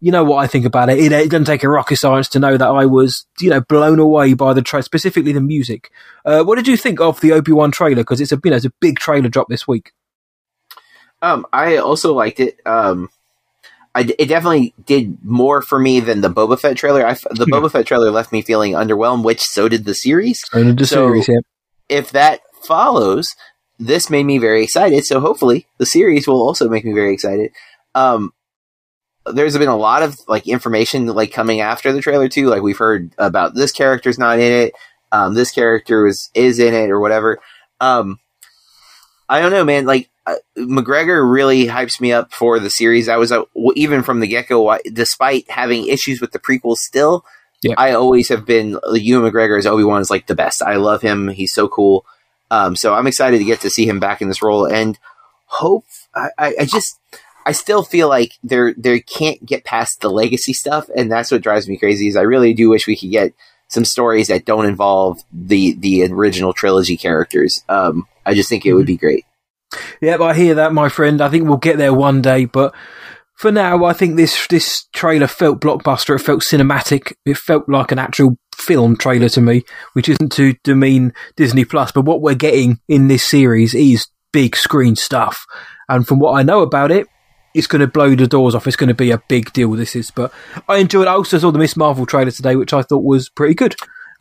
you 0.00 0.12
know 0.12 0.24
what 0.24 0.38
I 0.38 0.46
think 0.46 0.64
about 0.64 0.90
it. 0.90 0.98
it. 0.98 1.12
It 1.12 1.30
doesn't 1.30 1.46
take 1.46 1.62
a 1.62 1.68
rocket 1.68 1.96
science 1.96 2.28
to 2.30 2.38
know 2.38 2.56
that 2.56 2.68
I 2.68 2.86
was, 2.86 3.26
you 3.40 3.50
know, 3.50 3.60
blown 3.60 3.98
away 3.98 4.34
by 4.34 4.52
the 4.52 4.62
trailer, 4.62 4.82
specifically 4.82 5.32
the 5.32 5.40
music. 5.40 5.90
Uh, 6.24 6.42
what 6.42 6.56
did 6.56 6.68
you 6.68 6.76
think 6.76 7.00
of 7.00 7.20
the 7.20 7.32
Obi 7.32 7.52
Wan 7.52 7.70
trailer? 7.70 8.02
Because 8.02 8.20
it's 8.20 8.32
a, 8.32 8.40
you 8.44 8.50
know, 8.50 8.56
it's 8.56 8.66
a 8.66 8.72
big 8.80 8.98
trailer 8.98 9.28
drop 9.28 9.48
this 9.48 9.66
week. 9.66 9.92
Um, 11.20 11.46
I 11.52 11.76
also 11.76 12.14
liked 12.14 12.40
it. 12.40 12.60
Um, 12.66 13.10
I, 13.94 14.00
it 14.18 14.26
definitely 14.26 14.72
did 14.86 15.18
more 15.22 15.60
for 15.60 15.78
me 15.78 16.00
than 16.00 16.22
the 16.22 16.30
Boba 16.30 16.58
Fett 16.58 16.76
trailer. 16.76 17.06
I 17.06 17.12
the 17.14 17.46
Yeah. 17.48 17.58
Boba 17.58 17.70
Fett 17.70 17.86
trailer 17.86 18.10
left 18.10 18.32
me 18.32 18.40
feeling 18.42 18.72
underwhelmed, 18.72 19.24
which 19.24 19.40
so 19.42 19.68
did 19.68 19.84
the 19.84 19.94
series. 19.94 20.42
And 20.52 20.78
the 20.78 20.86
So- 20.86 21.08
series, 21.08 21.28
yeah. 21.28 21.40
If 21.88 22.10
that 22.12 22.40
follows, 22.64 23.34
this 23.78 24.08
made 24.08 24.24
me 24.24 24.38
very 24.38 24.62
excited. 24.62 25.04
So 25.04 25.20
hopefully, 25.20 25.66
the 25.78 25.84
series 25.84 26.26
will 26.26 26.40
also 26.40 26.68
make 26.70 26.84
me 26.86 26.92
very 26.94 27.12
excited. 27.12 27.50
Um, 27.94 28.32
there's 29.26 29.56
been 29.58 29.68
a 29.68 29.76
lot 29.76 30.02
of 30.02 30.16
like 30.26 30.48
information 30.48 31.06
like 31.06 31.32
coming 31.32 31.60
after 31.60 31.92
the 31.92 32.00
trailer 32.00 32.28
too. 32.28 32.46
Like 32.46 32.62
we've 32.62 32.78
heard 32.78 33.12
about 33.18 33.54
this 33.54 33.72
character's 33.72 34.18
not 34.18 34.38
in 34.38 34.52
it. 34.52 34.72
Um, 35.12 35.34
this 35.34 35.50
character 35.50 36.06
is 36.06 36.30
is 36.34 36.58
in 36.58 36.72
it 36.72 36.90
or 36.90 36.98
whatever. 36.98 37.38
Um, 37.80 38.18
I 39.28 39.40
don't 39.40 39.52
know, 39.52 39.64
man. 39.64 39.84
Like 39.84 40.08
uh, 40.26 40.36
McGregor 40.56 41.30
really 41.30 41.66
hypes 41.66 42.00
me 42.00 42.12
up 42.12 42.32
for 42.32 42.58
the 42.58 42.70
series. 42.70 43.08
I 43.08 43.16
was 43.16 43.32
uh, 43.32 43.42
even 43.74 44.02
from 44.02 44.20
the 44.20 44.26
get 44.26 44.48
go, 44.48 44.78
despite 44.92 45.50
having 45.50 45.88
issues 45.88 46.20
with 46.20 46.32
the 46.32 46.38
prequels, 46.38 46.76
still, 46.76 47.24
Yeah. 47.62 47.74
I 47.76 47.92
always 47.92 48.28
have 48.28 48.46
been 48.46 48.78
Ewan 48.92 49.30
McGregor 49.30 49.58
as 49.58 49.66
Obi 49.66 49.84
Wan 49.84 50.00
is 50.00 50.10
like 50.10 50.26
the 50.26 50.34
best. 50.34 50.62
I 50.62 50.76
love 50.76 51.02
him. 51.02 51.28
He's 51.28 51.52
so 51.52 51.68
cool. 51.68 52.04
Um, 52.50 52.76
so 52.76 52.94
I'm 52.94 53.06
excited 53.06 53.38
to 53.38 53.44
get 53.44 53.60
to 53.62 53.70
see 53.70 53.86
him 53.86 53.98
back 53.98 54.20
in 54.20 54.28
this 54.28 54.42
role 54.42 54.66
and 54.66 54.98
hope. 55.46 55.86
I, 56.14 56.28
I, 56.38 56.54
I 56.60 56.64
just 56.66 56.98
I 57.46 57.52
still 57.52 57.82
feel 57.82 58.08
like 58.08 58.32
they're 58.44 58.74
they 58.76 59.00
can't 59.00 59.44
get 59.44 59.64
past 59.64 60.00
the 60.00 60.10
legacy 60.10 60.52
stuff, 60.52 60.88
and 60.96 61.10
that's 61.10 61.30
what 61.32 61.42
drives 61.42 61.68
me 61.68 61.78
crazy. 61.78 62.08
Is 62.08 62.16
I 62.16 62.22
really 62.22 62.54
do 62.54 62.68
wish 62.68 62.86
we 62.86 62.96
could 62.96 63.10
get 63.10 63.32
some 63.68 63.84
stories 63.84 64.28
that 64.28 64.44
don't 64.44 64.66
involve 64.66 65.20
the 65.32 65.72
the 65.74 66.04
original 66.04 66.52
trilogy 66.52 66.96
characters. 66.96 67.64
Um, 67.68 68.06
I 68.24 68.34
just 68.34 68.48
think 68.48 68.66
it 68.66 68.74
would 68.74 68.86
be 68.86 68.96
great. 68.98 69.24
Yep, 70.00 70.20
I 70.20 70.34
hear 70.34 70.54
that, 70.54 70.72
my 70.72 70.88
friend. 70.88 71.20
I 71.20 71.28
think 71.28 71.46
we'll 71.46 71.56
get 71.56 71.78
there 71.78 71.94
one 71.94 72.22
day, 72.22 72.44
but 72.44 72.74
for 73.34 73.50
now, 73.50 73.84
I 73.84 73.92
think 73.92 74.16
this 74.16 74.46
this 74.46 74.86
trailer 74.92 75.26
felt 75.26 75.60
blockbuster. 75.60 76.14
It 76.14 76.20
felt 76.20 76.42
cinematic. 76.42 77.14
It 77.24 77.36
felt 77.36 77.68
like 77.68 77.90
an 77.90 77.98
actual 77.98 78.36
film 78.54 78.96
trailer 78.96 79.28
to 79.30 79.40
me, 79.40 79.64
which 79.94 80.08
isn't 80.08 80.30
to 80.32 80.54
demean 80.62 81.12
Disney 81.36 81.64
Plus, 81.64 81.90
but 81.92 82.04
what 82.04 82.20
we're 82.20 82.34
getting 82.34 82.78
in 82.88 83.08
this 83.08 83.24
series 83.24 83.74
is 83.74 84.06
big 84.32 84.56
screen 84.56 84.96
stuff. 84.96 85.44
And 85.88 86.06
from 86.06 86.18
what 86.18 86.38
I 86.38 86.42
know 86.42 86.60
about 86.60 86.90
it, 86.90 87.06
it's 87.54 87.66
going 87.66 87.80
to 87.80 87.86
blow 87.86 88.14
the 88.14 88.26
doors 88.26 88.54
off. 88.54 88.66
It's 88.66 88.76
going 88.76 88.88
to 88.88 88.94
be 88.94 89.10
a 89.10 89.22
big 89.28 89.52
deal. 89.52 89.72
This 89.72 89.96
is, 89.96 90.10
but 90.10 90.32
I 90.68 90.76
enjoyed. 90.76 91.06
I 91.06 91.12
also 91.12 91.38
saw 91.38 91.50
the 91.50 91.58
Miss 91.58 91.76
Marvel 91.76 92.06
trailer 92.06 92.30
today, 92.30 92.56
which 92.56 92.72
I 92.72 92.82
thought 92.82 93.04
was 93.04 93.28
pretty 93.28 93.54
good. 93.54 93.74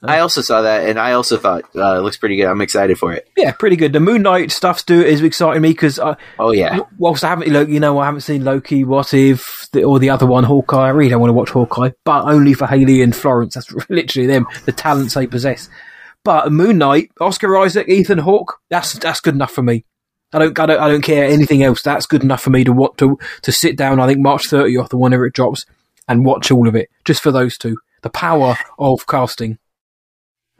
I 0.03 0.19
also 0.19 0.41
saw 0.41 0.63
that, 0.63 0.89
and 0.89 0.99
I 0.99 1.11
also 1.11 1.37
thought 1.37 1.63
uh, 1.75 1.97
it 1.97 2.01
looks 2.01 2.17
pretty 2.17 2.35
good. 2.35 2.45
I'm 2.45 2.61
excited 2.61 2.97
for 2.97 3.13
it. 3.13 3.29
Yeah, 3.37 3.51
pretty 3.51 3.75
good. 3.75 3.93
The 3.93 3.99
Moon 3.99 4.23
Knight 4.23 4.51
stuff's 4.51 4.83
do 4.83 4.99
is 4.99 5.21
exciting 5.21 5.61
me 5.61 5.69
because 5.69 5.99
oh 5.99 6.51
yeah, 6.51 6.79
whilst 6.97 7.23
I 7.23 7.29
haven't 7.29 7.49
look, 7.49 7.69
you 7.69 7.79
know, 7.79 7.99
I 7.99 8.05
haven't 8.05 8.21
seen 8.21 8.43
Loki, 8.43 8.83
What 8.83 9.13
If, 9.13 9.67
the, 9.73 9.83
or 9.83 9.99
the 9.99 10.09
other 10.09 10.25
one, 10.25 10.43
Hawkeye. 10.43 10.87
I 10.87 10.89
really 10.89 11.09
don't 11.11 11.21
want 11.21 11.29
to 11.29 11.35
watch 11.35 11.51
Hawkeye, 11.51 11.91
but 12.03 12.25
only 12.25 12.53
for 12.53 12.65
Hailee 12.65 13.03
and 13.03 13.15
Florence. 13.15 13.53
That's 13.53 13.71
literally 13.89 14.27
them, 14.27 14.47
the 14.65 14.71
talents 14.71 15.13
they 15.13 15.27
possess. 15.27 15.69
But 16.23 16.51
Moon 16.51 16.79
Knight, 16.79 17.11
Oscar 17.19 17.55
Isaac, 17.57 17.87
Ethan 17.87 18.19
Hawke, 18.19 18.59
that's 18.69 18.93
that's 18.93 19.19
good 19.19 19.35
enough 19.35 19.51
for 19.51 19.63
me. 19.63 19.85
I 20.33 20.39
don't, 20.39 20.57
I 20.59 20.65
don't, 20.65 20.79
I 20.79 20.87
don't 20.87 21.01
care 21.01 21.25
anything 21.25 21.61
else. 21.61 21.81
That's 21.81 22.05
good 22.05 22.23
enough 22.23 22.41
for 22.41 22.49
me 22.51 22.63
to 22.63 22.71
what 22.71 22.97
to 22.99 23.19
to 23.43 23.51
sit 23.51 23.75
down. 23.75 23.99
I 23.99 24.07
think 24.07 24.19
March 24.19 24.49
30th 24.49 24.93
or 24.93 24.97
whenever 24.97 25.25
it 25.25 25.33
drops 25.33 25.65
and 26.07 26.25
watch 26.25 26.51
all 26.51 26.67
of 26.67 26.75
it 26.75 26.89
just 27.05 27.21
for 27.21 27.31
those 27.31 27.57
two. 27.57 27.77
The 28.01 28.09
power 28.09 28.55
of 28.79 29.05
casting. 29.05 29.59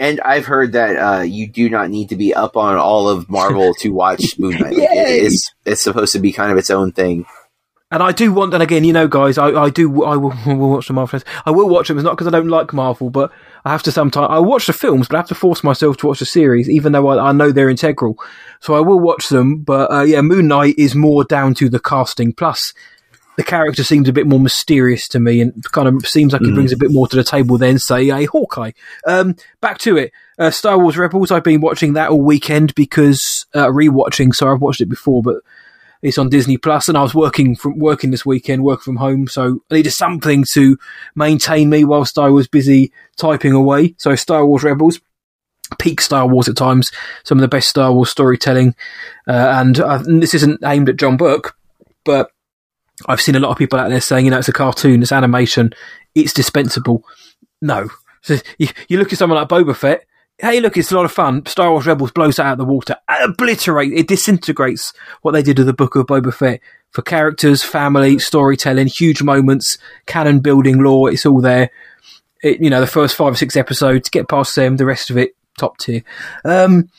And 0.01 0.19
I've 0.21 0.47
heard 0.47 0.71
that 0.71 0.95
uh, 0.95 1.21
you 1.21 1.47
do 1.47 1.69
not 1.69 1.91
need 1.91 2.09
to 2.09 2.15
be 2.15 2.33
up 2.33 2.57
on 2.57 2.75
all 2.75 3.07
of 3.07 3.29
Marvel 3.29 3.75
to 3.75 3.89
watch 3.89 4.23
Moon 4.39 4.53
Knight. 4.53 4.75
Like, 4.75 4.89
it's 4.91 5.53
it's 5.63 5.83
supposed 5.83 6.13
to 6.13 6.19
be 6.19 6.31
kind 6.33 6.51
of 6.51 6.57
its 6.57 6.71
own 6.71 6.91
thing. 6.91 7.27
And 7.91 8.01
I 8.01 8.11
do 8.11 8.33
want, 8.33 8.53
and 8.55 8.63
again, 8.63 8.83
you 8.83 8.93
know, 8.93 9.07
guys, 9.07 9.37
I, 9.37 9.49
I 9.49 9.69
do, 9.69 10.03
I 10.03 10.15
will, 10.15 10.33
will 10.47 10.71
watch 10.71 10.87
the 10.87 10.93
Marvel. 10.93 11.19
I 11.45 11.51
will 11.51 11.69
watch 11.69 11.87
them. 11.87 11.97
It's 11.97 12.03
not 12.03 12.17
because 12.17 12.25
I 12.25 12.31
don't 12.31 12.47
like 12.47 12.73
Marvel, 12.73 13.11
but 13.11 13.31
I 13.63 13.69
have 13.69 13.83
to 13.83 13.91
sometimes. 13.91 14.29
I 14.31 14.39
watch 14.39 14.65
the 14.65 14.73
films, 14.73 15.07
but 15.07 15.17
I 15.17 15.19
have 15.19 15.27
to 15.27 15.35
force 15.35 15.63
myself 15.63 15.97
to 15.97 16.07
watch 16.07 16.19
the 16.19 16.25
series, 16.25 16.67
even 16.67 16.93
though 16.93 17.07
I, 17.09 17.29
I 17.29 17.31
know 17.31 17.51
they're 17.51 17.69
integral. 17.69 18.17
So 18.59 18.73
I 18.73 18.79
will 18.79 18.99
watch 18.99 19.29
them. 19.29 19.59
But 19.59 19.91
uh, 19.91 20.01
yeah, 20.01 20.21
Moon 20.21 20.47
Knight 20.47 20.79
is 20.79 20.95
more 20.95 21.25
down 21.25 21.53
to 21.55 21.69
the 21.69 21.79
casting. 21.79 22.33
Plus, 22.33 22.73
the 23.41 23.49
character 23.49 23.83
seems 23.83 24.07
a 24.07 24.13
bit 24.13 24.27
more 24.27 24.39
mysterious 24.39 25.07
to 25.07 25.19
me 25.19 25.41
and 25.41 25.63
kind 25.71 25.87
of 25.87 26.07
seems 26.07 26.31
like 26.31 26.43
mm. 26.43 26.49
he 26.49 26.53
brings 26.53 26.71
a 26.71 26.77
bit 26.77 26.91
more 26.91 27.07
to 27.07 27.15
the 27.15 27.23
table 27.23 27.57
than, 27.57 27.79
say, 27.79 28.11
a 28.11 28.25
Hawkeye. 28.25 28.71
Um, 29.07 29.35
back 29.61 29.79
to 29.79 29.97
it. 29.97 30.11
Uh, 30.37 30.51
Star 30.51 30.77
Wars 30.77 30.95
Rebels, 30.95 31.31
I've 31.31 31.43
been 31.43 31.59
watching 31.59 31.93
that 31.93 32.11
all 32.11 32.21
weekend 32.21 32.75
because, 32.75 33.47
uh, 33.55 33.65
rewatching, 33.65 34.35
so 34.35 34.51
I've 34.51 34.61
watched 34.61 34.79
it 34.79 34.89
before, 34.89 35.23
but 35.23 35.37
it's 36.03 36.19
on 36.19 36.29
Disney 36.29 36.57
Plus, 36.57 36.87
and 36.87 36.95
I 36.95 37.01
was 37.01 37.15
working 37.15 37.55
from 37.55 37.79
working 37.79 38.11
this 38.11 38.25
weekend, 38.25 38.63
working 38.63 38.83
from 38.83 38.97
home, 38.97 39.27
so 39.27 39.61
I 39.71 39.75
needed 39.75 39.91
something 39.91 40.45
to 40.53 40.77
maintain 41.15 41.71
me 41.71 41.83
whilst 41.83 42.19
I 42.19 42.29
was 42.29 42.47
busy 42.47 42.91
typing 43.17 43.53
away. 43.53 43.95
So 43.97 44.15
Star 44.15 44.45
Wars 44.45 44.63
Rebels, 44.63 44.99
peak 45.79 45.99
Star 45.99 46.27
Wars 46.27 46.47
at 46.47 46.57
times, 46.57 46.91
some 47.23 47.39
of 47.39 47.41
the 47.41 47.47
best 47.47 47.69
Star 47.69 47.91
Wars 47.91 48.11
storytelling, 48.11 48.75
uh, 49.27 49.61
and, 49.61 49.79
uh, 49.79 50.03
this 50.05 50.35
isn't 50.35 50.59
aimed 50.63 50.89
at 50.89 50.97
John 50.97 51.17
Burke, 51.17 51.55
but 52.05 52.29
I've 53.07 53.21
seen 53.21 53.35
a 53.35 53.39
lot 53.39 53.51
of 53.51 53.57
people 53.57 53.79
out 53.79 53.89
there 53.89 54.01
saying, 54.01 54.25
you 54.25 54.31
know, 54.31 54.39
it's 54.39 54.49
a 54.49 54.53
cartoon, 54.53 55.01
it's 55.01 55.11
animation, 55.11 55.73
it's 56.15 56.33
dispensable. 56.33 57.03
No. 57.61 57.89
So 58.21 58.37
you, 58.57 58.67
you 58.87 58.97
look 58.97 59.11
at 59.11 59.19
someone 59.19 59.39
like 59.39 59.49
Boba 59.49 59.75
Fett, 59.75 60.05
hey, 60.37 60.59
look, 60.59 60.77
it's 60.77 60.91
a 60.91 60.95
lot 60.95 61.05
of 61.05 61.11
fun. 61.11 61.45
Star 61.45 61.71
Wars 61.71 61.85
Rebels 61.85 62.11
blows 62.11 62.39
it 62.39 62.45
out 62.45 62.53
of 62.53 62.57
the 62.57 62.65
water, 62.65 62.95
obliterate, 63.07 63.93
it 63.93 64.07
disintegrates 64.07 64.93
what 65.21 65.31
they 65.31 65.43
did 65.43 65.57
with 65.57 65.67
the 65.67 65.73
Book 65.73 65.95
of 65.95 66.07
Boba 66.07 66.33
Fett 66.33 66.61
for 66.91 67.01
characters, 67.01 67.63
family, 67.63 68.19
storytelling, 68.19 68.87
huge 68.87 69.23
moments, 69.23 69.77
canon 70.05 70.39
building, 70.39 70.83
lore. 70.83 71.11
It's 71.11 71.25
all 71.25 71.41
there. 71.41 71.69
It, 72.43 72.61
you 72.61 72.69
know, 72.69 72.81
the 72.81 72.87
first 72.87 73.15
five 73.15 73.33
or 73.33 73.37
six 73.37 73.55
episodes, 73.55 74.09
get 74.09 74.27
past 74.27 74.55
them, 74.55 74.77
the 74.77 74.85
rest 74.85 75.09
of 75.09 75.17
it, 75.17 75.35
top 75.57 75.77
tier. 75.77 76.03
Um, 76.43 76.89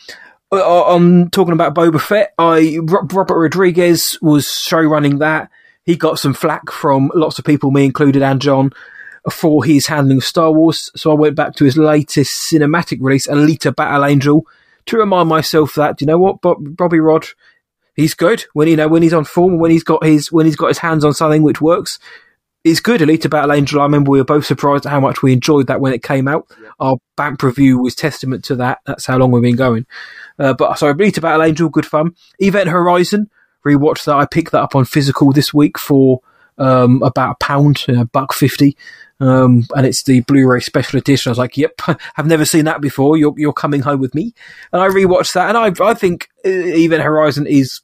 on 0.51 1.31
talking 1.31 1.53
about 1.53 1.75
Boba 1.75 2.01
Fett, 2.01 2.33
I 2.39 2.79
Robert 2.83 3.37
Rodriguez 3.37 4.19
was 4.21 4.47
show 4.47 4.81
running 4.81 5.19
that 5.19 5.51
he 5.85 5.97
got 5.97 6.19
some 6.19 6.35
flack 6.35 6.71
from 6.71 7.11
lots 7.15 7.39
of 7.39 7.45
people, 7.45 7.71
me 7.71 7.85
included, 7.85 8.23
and 8.23 8.41
John, 8.41 8.71
for 9.31 9.65
his 9.65 9.87
handling 9.87 10.19
of 10.19 10.25
Star 10.25 10.53
Wars. 10.53 10.91
So 10.97 11.11
I 11.11 11.15
went 11.15 11.37
back 11.37 11.55
to 11.57 11.65
his 11.65 11.77
latest 11.77 12.51
cinematic 12.51 12.99
release, 13.01 13.27
Alita 13.27 13.75
Battle 13.75 14.05
Angel, 14.05 14.47
to 14.87 14.97
remind 14.97 15.29
myself 15.29 15.75
that 15.75 16.01
you 16.01 16.07
know 16.07 16.19
what, 16.19 16.41
Bob, 16.41 16.59
Bobby 16.77 17.01
Rod, 17.01 17.27
he's 17.95 18.15
good 18.15 18.45
when 18.53 18.69
you 18.69 18.77
know 18.77 18.89
when 18.89 19.03
he's 19.03 19.15
on 19.15 19.25
form, 19.25 19.59
when 19.59 19.71
he's 19.71 19.85
got 19.85 20.05
his 20.05 20.31
when 20.33 20.47
he's 20.47 20.57
got 20.57 20.69
his 20.69 20.79
hands 20.79 21.05
on 21.05 21.15
something 21.15 21.43
which 21.43 21.61
works. 21.61 21.99
It's 22.65 22.79
good. 22.79 23.01
Alita 23.01 23.29
Battle 23.29 23.53
Angel. 23.53 23.81
I 23.81 23.85
remember 23.85 24.13
we 24.13 24.19
were 24.19 24.25
both 24.25 24.47
surprised 24.47 24.87
at 24.87 24.93
how 24.93 25.01
much 25.01 25.21
we 25.21 25.33
enjoyed 25.33 25.67
that 25.67 25.81
when 25.81 25.93
it 25.93 26.05
came 26.05 26.29
out. 26.29 26.47
Yeah. 26.63 26.69
Our 26.79 26.97
BAMP 27.17 27.43
review 27.43 27.81
was 27.81 27.97
testament 27.97 28.45
to 28.45 28.57
that. 28.57 28.79
That's 28.87 29.05
how 29.05 29.19
long 29.19 29.33
we've 29.33 29.43
been 29.43 29.57
going. 29.57 29.85
Uh, 30.39 30.55
but 30.55 30.79
sorry, 30.79 30.95
Alita 30.95 31.21
Battle 31.21 31.43
Angel, 31.43 31.69
good 31.69 31.87
fun. 31.87 32.15
Event 32.39 32.69
Horizon 32.69 33.29
rewatched 33.67 34.05
that. 34.05 34.17
I 34.17 34.27
picked 34.27 34.53
that 34.53 34.63
up 34.63 34.77
on 34.77 34.85
physical 34.85 35.33
this 35.33 35.53
week 35.53 35.79
for 35.79 36.21
um, 36.59 37.03
about 37.03 37.33
a 37.33 37.45
pound, 37.45 37.85
a 37.89 38.05
buck 38.05 38.33
fifty, 38.33 38.77
um, 39.21 39.65
and 39.75 39.87
it's 39.87 40.03
the 40.03 40.21
Blu-ray 40.21 40.61
special 40.61 40.99
edition. 40.99 41.31
I 41.31 41.33
was 41.33 41.39
like, 41.39 41.57
"Yep, 41.57 41.81
I've 42.17 42.27
never 42.27 42.45
seen 42.45 42.65
that 42.67 42.81
before. 42.81 43.17
You're 43.17 43.35
you're 43.37 43.53
coming 43.53 43.81
home 43.81 44.01
with 44.01 44.15
me." 44.15 44.35
And 44.73 44.83
I 44.83 44.89
rewatched 44.89 45.33
that, 45.35 45.55
and 45.55 45.59
I 45.59 45.85
I 45.85 45.95
think 45.95 46.29
Event 46.45 47.03
Horizon 47.03 47.47
is, 47.47 47.81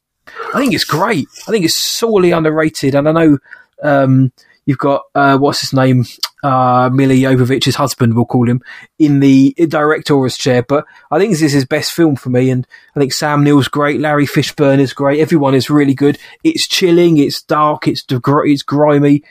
I 0.54 0.58
think 0.58 0.74
it's 0.74 0.84
great. 0.84 1.26
I 1.46 1.50
think 1.50 1.64
it's 1.64 1.78
sorely 1.78 2.30
underrated, 2.32 2.94
and 2.94 3.08
I 3.08 3.12
know 3.12 3.38
um, 3.82 4.32
you've 4.68 4.76
got 4.76 5.04
uh, 5.14 5.38
what's 5.38 5.62
his 5.62 5.72
name, 5.72 6.04
uh, 6.42 6.90
Milla 6.92 7.14
Jovovich's 7.14 7.76
husband, 7.76 8.14
we'll 8.14 8.26
call 8.26 8.46
him, 8.46 8.60
in 8.98 9.20
the 9.20 9.54
director's 9.66 10.36
chair. 10.36 10.62
But 10.62 10.84
I 11.10 11.18
think 11.18 11.32
this 11.32 11.40
is 11.40 11.52
his 11.52 11.64
best 11.64 11.92
film 11.92 12.16
for 12.16 12.28
me, 12.28 12.50
and 12.50 12.66
I 12.94 13.00
think 13.00 13.14
Sam 13.14 13.42
Neill's 13.42 13.66
great, 13.66 13.98
Larry 13.98 14.26
Fishburne 14.26 14.78
is 14.78 14.92
great, 14.92 15.20
everyone 15.20 15.54
is 15.54 15.70
really 15.70 15.94
good. 15.94 16.18
It's 16.44 16.68
chilling, 16.68 17.16
it's 17.16 17.40
dark, 17.40 17.88
it's 17.88 18.04
it's 18.10 18.62
grimy. 18.62 19.24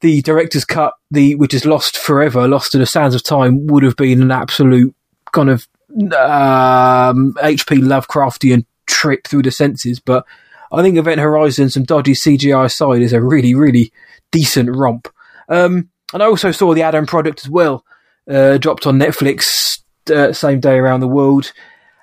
The 0.00 0.20
director's 0.22 0.64
cut, 0.64 0.94
the 1.12 1.36
which 1.36 1.54
is 1.54 1.64
lost 1.64 1.96
forever, 1.96 2.48
lost 2.48 2.72
to 2.72 2.78
the 2.78 2.86
sands 2.86 3.14
of 3.14 3.22
time, 3.22 3.68
would 3.68 3.84
have 3.84 3.96
been 3.96 4.20
an 4.20 4.32
absolute 4.32 4.92
kind 5.30 5.48
of 5.48 5.68
um, 6.12 7.36
H.P. 7.40 7.76
Lovecraftian 7.76 8.64
trip 8.86 9.28
through 9.28 9.42
the 9.42 9.52
senses. 9.52 10.00
But 10.00 10.26
I 10.72 10.82
think 10.82 10.98
Event 10.98 11.20
Horizon, 11.20 11.70
some 11.70 11.84
dodgy 11.84 12.14
CGI 12.14 12.64
aside, 12.64 13.02
is 13.02 13.12
a 13.12 13.22
really, 13.22 13.54
really 13.54 13.92
decent 14.32 14.74
romp. 14.74 15.08
Um, 15.48 15.90
and 16.12 16.22
I 16.22 16.26
also 16.26 16.50
saw 16.52 16.74
the 16.74 16.82
Adam 16.82 17.06
Project 17.06 17.40
as 17.44 17.50
well, 17.50 17.84
uh, 18.28 18.58
dropped 18.58 18.86
on 18.86 18.98
Netflix 18.98 19.80
uh, 20.10 20.32
same 20.32 20.60
day 20.60 20.76
around 20.76 21.00
the 21.00 21.08
world. 21.08 21.52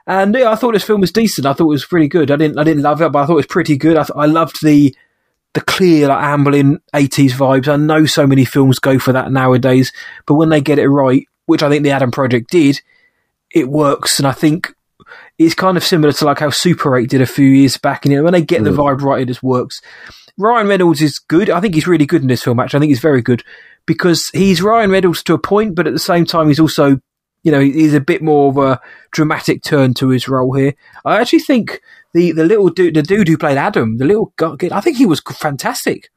And 0.05 0.33
yeah, 0.35 0.51
I 0.51 0.55
thought 0.55 0.73
this 0.73 0.83
film 0.83 1.01
was 1.01 1.11
decent. 1.11 1.45
I 1.45 1.53
thought 1.53 1.65
it 1.65 1.67
was 1.67 1.85
pretty 1.85 2.07
good. 2.07 2.31
I 2.31 2.37
didn't, 2.37 2.57
I 2.57 2.63
didn't 2.63 2.83
love 2.83 3.01
it, 3.01 3.11
but 3.11 3.19
I 3.19 3.25
thought 3.25 3.33
it 3.33 3.35
was 3.35 3.47
pretty 3.47 3.77
good. 3.77 3.97
I, 3.97 4.03
th- 4.03 4.15
I 4.15 4.25
loved 4.25 4.63
the, 4.63 4.95
the 5.53 5.61
clear, 5.61 6.07
like, 6.07 6.23
ambling 6.23 6.79
80s 6.93 7.31
vibes. 7.31 7.67
I 7.67 7.75
know 7.75 8.05
so 8.05 8.25
many 8.25 8.45
films 8.45 8.79
go 8.79 8.99
for 8.99 9.11
that 9.11 9.31
nowadays, 9.31 9.91
but 10.25 10.35
when 10.35 10.49
they 10.49 10.61
get 10.61 10.79
it 10.79 10.87
right, 10.87 11.25
which 11.45 11.61
I 11.61 11.69
think 11.69 11.83
the 11.83 11.91
Adam 11.91 12.11
Project 12.11 12.49
did, 12.49 12.79
it 13.53 13.67
works. 13.67 14.17
And 14.19 14.27
I 14.27 14.31
think 14.31 14.73
it's 15.37 15.55
kind 15.55 15.75
of 15.75 15.83
similar 15.83 16.13
to 16.13 16.25
like 16.25 16.39
how 16.39 16.51
Super 16.51 16.95
8 16.95 17.09
did 17.09 17.21
a 17.21 17.25
few 17.25 17.47
years 17.47 17.77
back. 17.77 18.05
And 18.05 18.13
you 18.13 18.19
know, 18.19 18.23
when 18.23 18.33
they 18.33 18.41
get 18.41 18.61
mm. 18.61 18.65
the 18.65 18.71
vibe 18.71 19.01
right, 19.01 19.21
it 19.21 19.27
just 19.27 19.43
works. 19.43 19.81
Ryan 20.37 20.67
Reynolds 20.67 21.01
is 21.01 21.19
good. 21.19 21.49
I 21.49 21.59
think 21.59 21.73
he's 21.73 21.87
really 21.87 22.05
good 22.05 22.21
in 22.21 22.27
this 22.27 22.43
film. 22.43 22.59
Actually, 22.59 22.77
I 22.77 22.81
think 22.81 22.91
he's 22.91 22.99
very 22.99 23.21
good 23.21 23.43
because 23.85 24.29
he's 24.33 24.61
Ryan 24.61 24.91
Reynolds 24.91 25.23
to 25.23 25.33
a 25.33 25.39
point, 25.39 25.75
but 25.75 25.87
at 25.87 25.93
the 25.93 25.99
same 25.99 26.25
time, 26.25 26.47
he's 26.47 26.59
also, 26.59 26.99
you 27.43 27.51
know, 27.51 27.59
he's 27.59 27.95
a 27.95 28.01
bit 28.01 28.21
more 28.21 28.49
of 28.49 28.57
a 28.57 28.79
dramatic 29.11 29.63
turn 29.63 29.93
to 29.95 30.09
his 30.09 30.27
role 30.27 30.53
here. 30.53 30.75
I 31.05 31.19
actually 31.19 31.39
think 31.39 31.81
the 32.13 32.31
the 32.31 32.43
little 32.43 32.69
dude, 32.69 32.93
the 32.93 33.01
dude 33.01 33.27
who 33.27 33.37
played 33.37 33.57
Adam, 33.57 33.97
the 33.97 34.05
little 34.05 34.33
guy, 34.35 34.55
I 34.71 34.81
think 34.81 34.97
he 34.97 35.05
was 35.05 35.21
fantastic. 35.21 36.09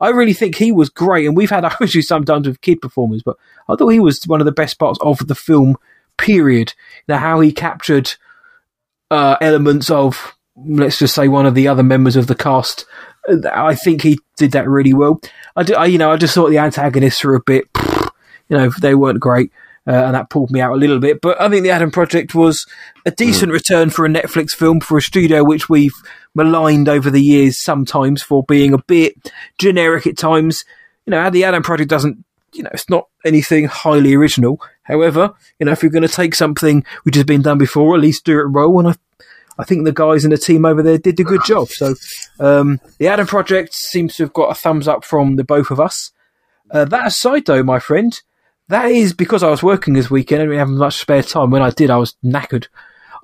I 0.00 0.10
really 0.10 0.34
think 0.34 0.54
he 0.54 0.70
was 0.70 0.90
great, 0.90 1.26
and 1.26 1.36
we've 1.36 1.50
had 1.50 1.68
issues 1.80 2.06
sometimes 2.06 2.46
with 2.46 2.60
kid 2.60 2.80
performers, 2.80 3.22
but 3.24 3.36
I 3.68 3.74
thought 3.74 3.88
he 3.88 4.00
was 4.00 4.22
one 4.24 4.40
of 4.40 4.46
the 4.46 4.52
best 4.52 4.78
parts 4.78 4.98
of 5.02 5.26
the 5.26 5.34
film. 5.34 5.76
Period. 6.16 6.74
Now, 7.06 7.18
how 7.18 7.38
he 7.38 7.52
captured 7.52 8.14
uh, 9.08 9.36
elements 9.40 9.88
of, 9.88 10.34
let's 10.56 10.98
just 10.98 11.14
say, 11.14 11.28
one 11.28 11.46
of 11.46 11.54
the 11.54 11.68
other 11.68 11.84
members 11.84 12.16
of 12.16 12.26
the 12.26 12.34
cast 12.34 12.86
I 13.28 13.74
think 13.74 14.02
he 14.02 14.18
did 14.36 14.52
that 14.52 14.68
really 14.68 14.94
well. 14.94 15.20
I, 15.56 15.64
I, 15.76 15.86
you 15.86 15.98
know, 15.98 16.10
I 16.10 16.16
just 16.16 16.34
thought 16.34 16.50
the 16.50 16.58
antagonists 16.58 17.24
were 17.24 17.34
a 17.34 17.42
bit, 17.42 17.64
you 18.48 18.56
know, 18.56 18.70
they 18.80 18.94
weren't 18.94 19.20
great, 19.20 19.52
uh, 19.86 19.92
and 19.92 20.14
that 20.14 20.30
pulled 20.30 20.50
me 20.50 20.60
out 20.60 20.72
a 20.72 20.76
little 20.76 20.98
bit. 20.98 21.20
But 21.20 21.40
I 21.40 21.48
think 21.48 21.62
the 21.62 21.70
Adam 21.70 21.90
Project 21.90 22.34
was 22.34 22.66
a 23.06 23.10
decent 23.10 23.50
mm. 23.50 23.54
return 23.54 23.90
for 23.90 24.06
a 24.06 24.08
Netflix 24.08 24.50
film 24.50 24.80
for 24.80 24.98
a 24.98 25.02
studio 25.02 25.44
which 25.44 25.68
we've 25.68 25.94
maligned 26.34 26.88
over 26.88 27.10
the 27.10 27.22
years 27.22 27.62
sometimes 27.62 28.22
for 28.22 28.44
being 28.44 28.72
a 28.72 28.82
bit 28.86 29.14
generic 29.58 30.06
at 30.06 30.16
times. 30.16 30.64
You 31.06 31.12
know, 31.12 31.30
the 31.30 31.44
Adam 31.44 31.62
Project 31.62 31.90
doesn't, 31.90 32.24
you 32.52 32.62
know, 32.62 32.70
it's 32.72 32.88
not 32.88 33.08
anything 33.24 33.64
highly 33.64 34.14
original. 34.14 34.60
However, 34.82 35.34
you 35.58 35.66
know, 35.66 35.72
if 35.72 35.82
you're 35.82 35.90
going 35.90 36.02
to 36.02 36.08
take 36.08 36.34
something 36.34 36.84
which 37.02 37.14
has 37.16 37.24
been 37.24 37.42
done 37.42 37.58
before, 37.58 37.94
at 37.94 38.00
least 38.00 38.24
do 38.24 38.40
it 38.40 38.50
well. 38.50 38.78
And 38.78 38.88
I 38.88 38.94
I 39.58 39.64
think 39.64 39.84
the 39.84 39.92
guys 39.92 40.24
in 40.24 40.30
the 40.30 40.38
team 40.38 40.64
over 40.64 40.82
there 40.82 40.98
did 40.98 41.18
a 41.18 41.24
good 41.24 41.44
job. 41.44 41.68
So 41.68 41.94
um, 42.38 42.80
the 42.98 43.08
Adam 43.08 43.26
Project 43.26 43.74
seems 43.74 44.14
to 44.16 44.22
have 44.24 44.32
got 44.32 44.50
a 44.50 44.54
thumbs 44.54 44.86
up 44.86 45.04
from 45.04 45.36
the 45.36 45.44
both 45.44 45.70
of 45.70 45.80
us. 45.80 46.12
Uh, 46.70 46.84
that 46.84 47.08
aside, 47.08 47.46
though, 47.46 47.62
my 47.62 47.80
friend, 47.80 48.18
that 48.68 48.90
is 48.90 49.12
because 49.12 49.42
I 49.42 49.50
was 49.50 49.62
working 49.62 49.94
this 49.94 50.10
weekend. 50.10 50.42
And 50.42 50.50
I 50.50 50.54
didn't 50.54 50.68
have 50.68 50.78
much 50.78 50.98
spare 50.98 51.22
time. 51.22 51.50
When 51.50 51.62
I 51.62 51.70
did, 51.70 51.90
I 51.90 51.96
was 51.96 52.14
knackered. 52.24 52.68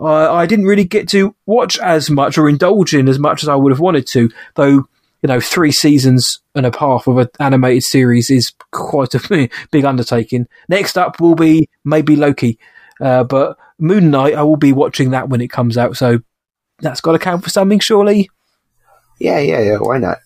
Uh, 0.00 0.32
I 0.32 0.46
didn't 0.46 0.64
really 0.64 0.84
get 0.84 1.08
to 1.10 1.36
watch 1.46 1.78
as 1.78 2.10
much 2.10 2.36
or 2.36 2.48
indulge 2.48 2.94
in 2.94 3.08
as 3.08 3.18
much 3.18 3.44
as 3.44 3.48
I 3.48 3.54
would 3.54 3.70
have 3.70 3.80
wanted 3.80 4.06
to, 4.08 4.30
though. 4.54 4.88
You 5.22 5.28
know, 5.28 5.40
three 5.40 5.72
seasons 5.72 6.40
and 6.54 6.66
a 6.66 6.78
half 6.78 7.06
of 7.06 7.16
an 7.16 7.28
animated 7.40 7.82
series 7.84 8.30
is 8.30 8.52
quite 8.72 9.14
a 9.14 9.48
big 9.70 9.84
undertaking. 9.86 10.48
Next 10.68 10.98
up 10.98 11.18
will 11.18 11.34
be 11.34 11.70
maybe 11.82 12.14
Loki, 12.14 12.58
uh, 13.00 13.24
but 13.24 13.56
Moon 13.78 14.10
Knight, 14.10 14.34
I 14.34 14.42
will 14.42 14.56
be 14.56 14.72
watching 14.72 15.10
that 15.10 15.28
when 15.28 15.40
it 15.40 15.48
comes 15.48 15.76
out. 15.76 15.96
So 15.96 16.20
that's 16.80 17.00
got 17.00 17.12
to 17.12 17.18
count 17.18 17.44
for 17.44 17.50
something, 17.50 17.80
surely. 17.80 18.30
Yeah, 19.18 19.38
yeah, 19.38 19.60
yeah. 19.60 19.78
Why 19.78 19.98
not? 19.98 20.18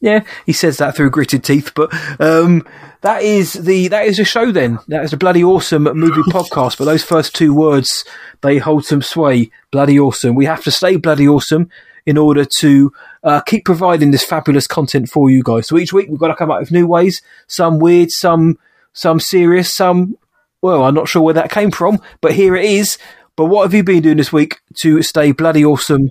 Yeah, 0.00 0.24
he 0.46 0.52
says 0.52 0.76
that 0.76 0.94
through 0.94 1.10
gritted 1.10 1.42
teeth, 1.42 1.72
but 1.74 1.92
um, 2.20 2.64
that 3.00 3.22
is 3.22 3.54
the 3.54 3.88
that 3.88 4.06
is 4.06 4.20
a 4.20 4.24
show. 4.24 4.52
Then 4.52 4.78
that 4.86 5.02
is 5.02 5.12
a 5.12 5.16
bloody 5.16 5.42
awesome 5.42 5.84
movie 5.84 6.22
podcast. 6.30 6.78
But 6.78 6.84
those 6.84 7.02
first 7.02 7.34
two 7.34 7.52
words 7.52 8.04
they 8.40 8.58
hold 8.58 8.84
some 8.84 9.02
sway. 9.02 9.50
Bloody 9.72 9.98
awesome. 9.98 10.36
We 10.36 10.44
have 10.44 10.62
to 10.64 10.70
stay 10.70 10.96
bloody 10.96 11.26
awesome 11.26 11.68
in 12.06 12.16
order 12.16 12.44
to 12.44 12.92
uh, 13.24 13.40
keep 13.40 13.64
providing 13.64 14.12
this 14.12 14.24
fabulous 14.24 14.66
content 14.68 15.10
for 15.10 15.30
you 15.30 15.42
guys. 15.42 15.66
So 15.66 15.76
each 15.76 15.92
week 15.92 16.08
we've 16.08 16.18
got 16.18 16.28
to 16.28 16.36
come 16.36 16.50
up 16.50 16.60
with 16.60 16.70
new 16.70 16.86
ways. 16.86 17.20
Some 17.48 17.80
weird, 17.80 18.12
some 18.12 18.56
some 18.92 19.18
serious, 19.18 19.72
some 19.72 20.16
well, 20.62 20.84
I'm 20.84 20.94
not 20.94 21.08
sure 21.08 21.22
where 21.22 21.34
that 21.34 21.50
came 21.50 21.70
from, 21.70 22.00
but 22.20 22.32
here 22.32 22.56
it 22.56 22.64
is. 22.64 22.98
But 23.36 23.46
what 23.46 23.62
have 23.62 23.74
you 23.74 23.84
been 23.84 24.02
doing 24.02 24.16
this 24.16 24.32
week 24.32 24.60
to 24.80 25.02
stay 25.02 25.32
bloody 25.32 25.64
awesome, 25.64 26.10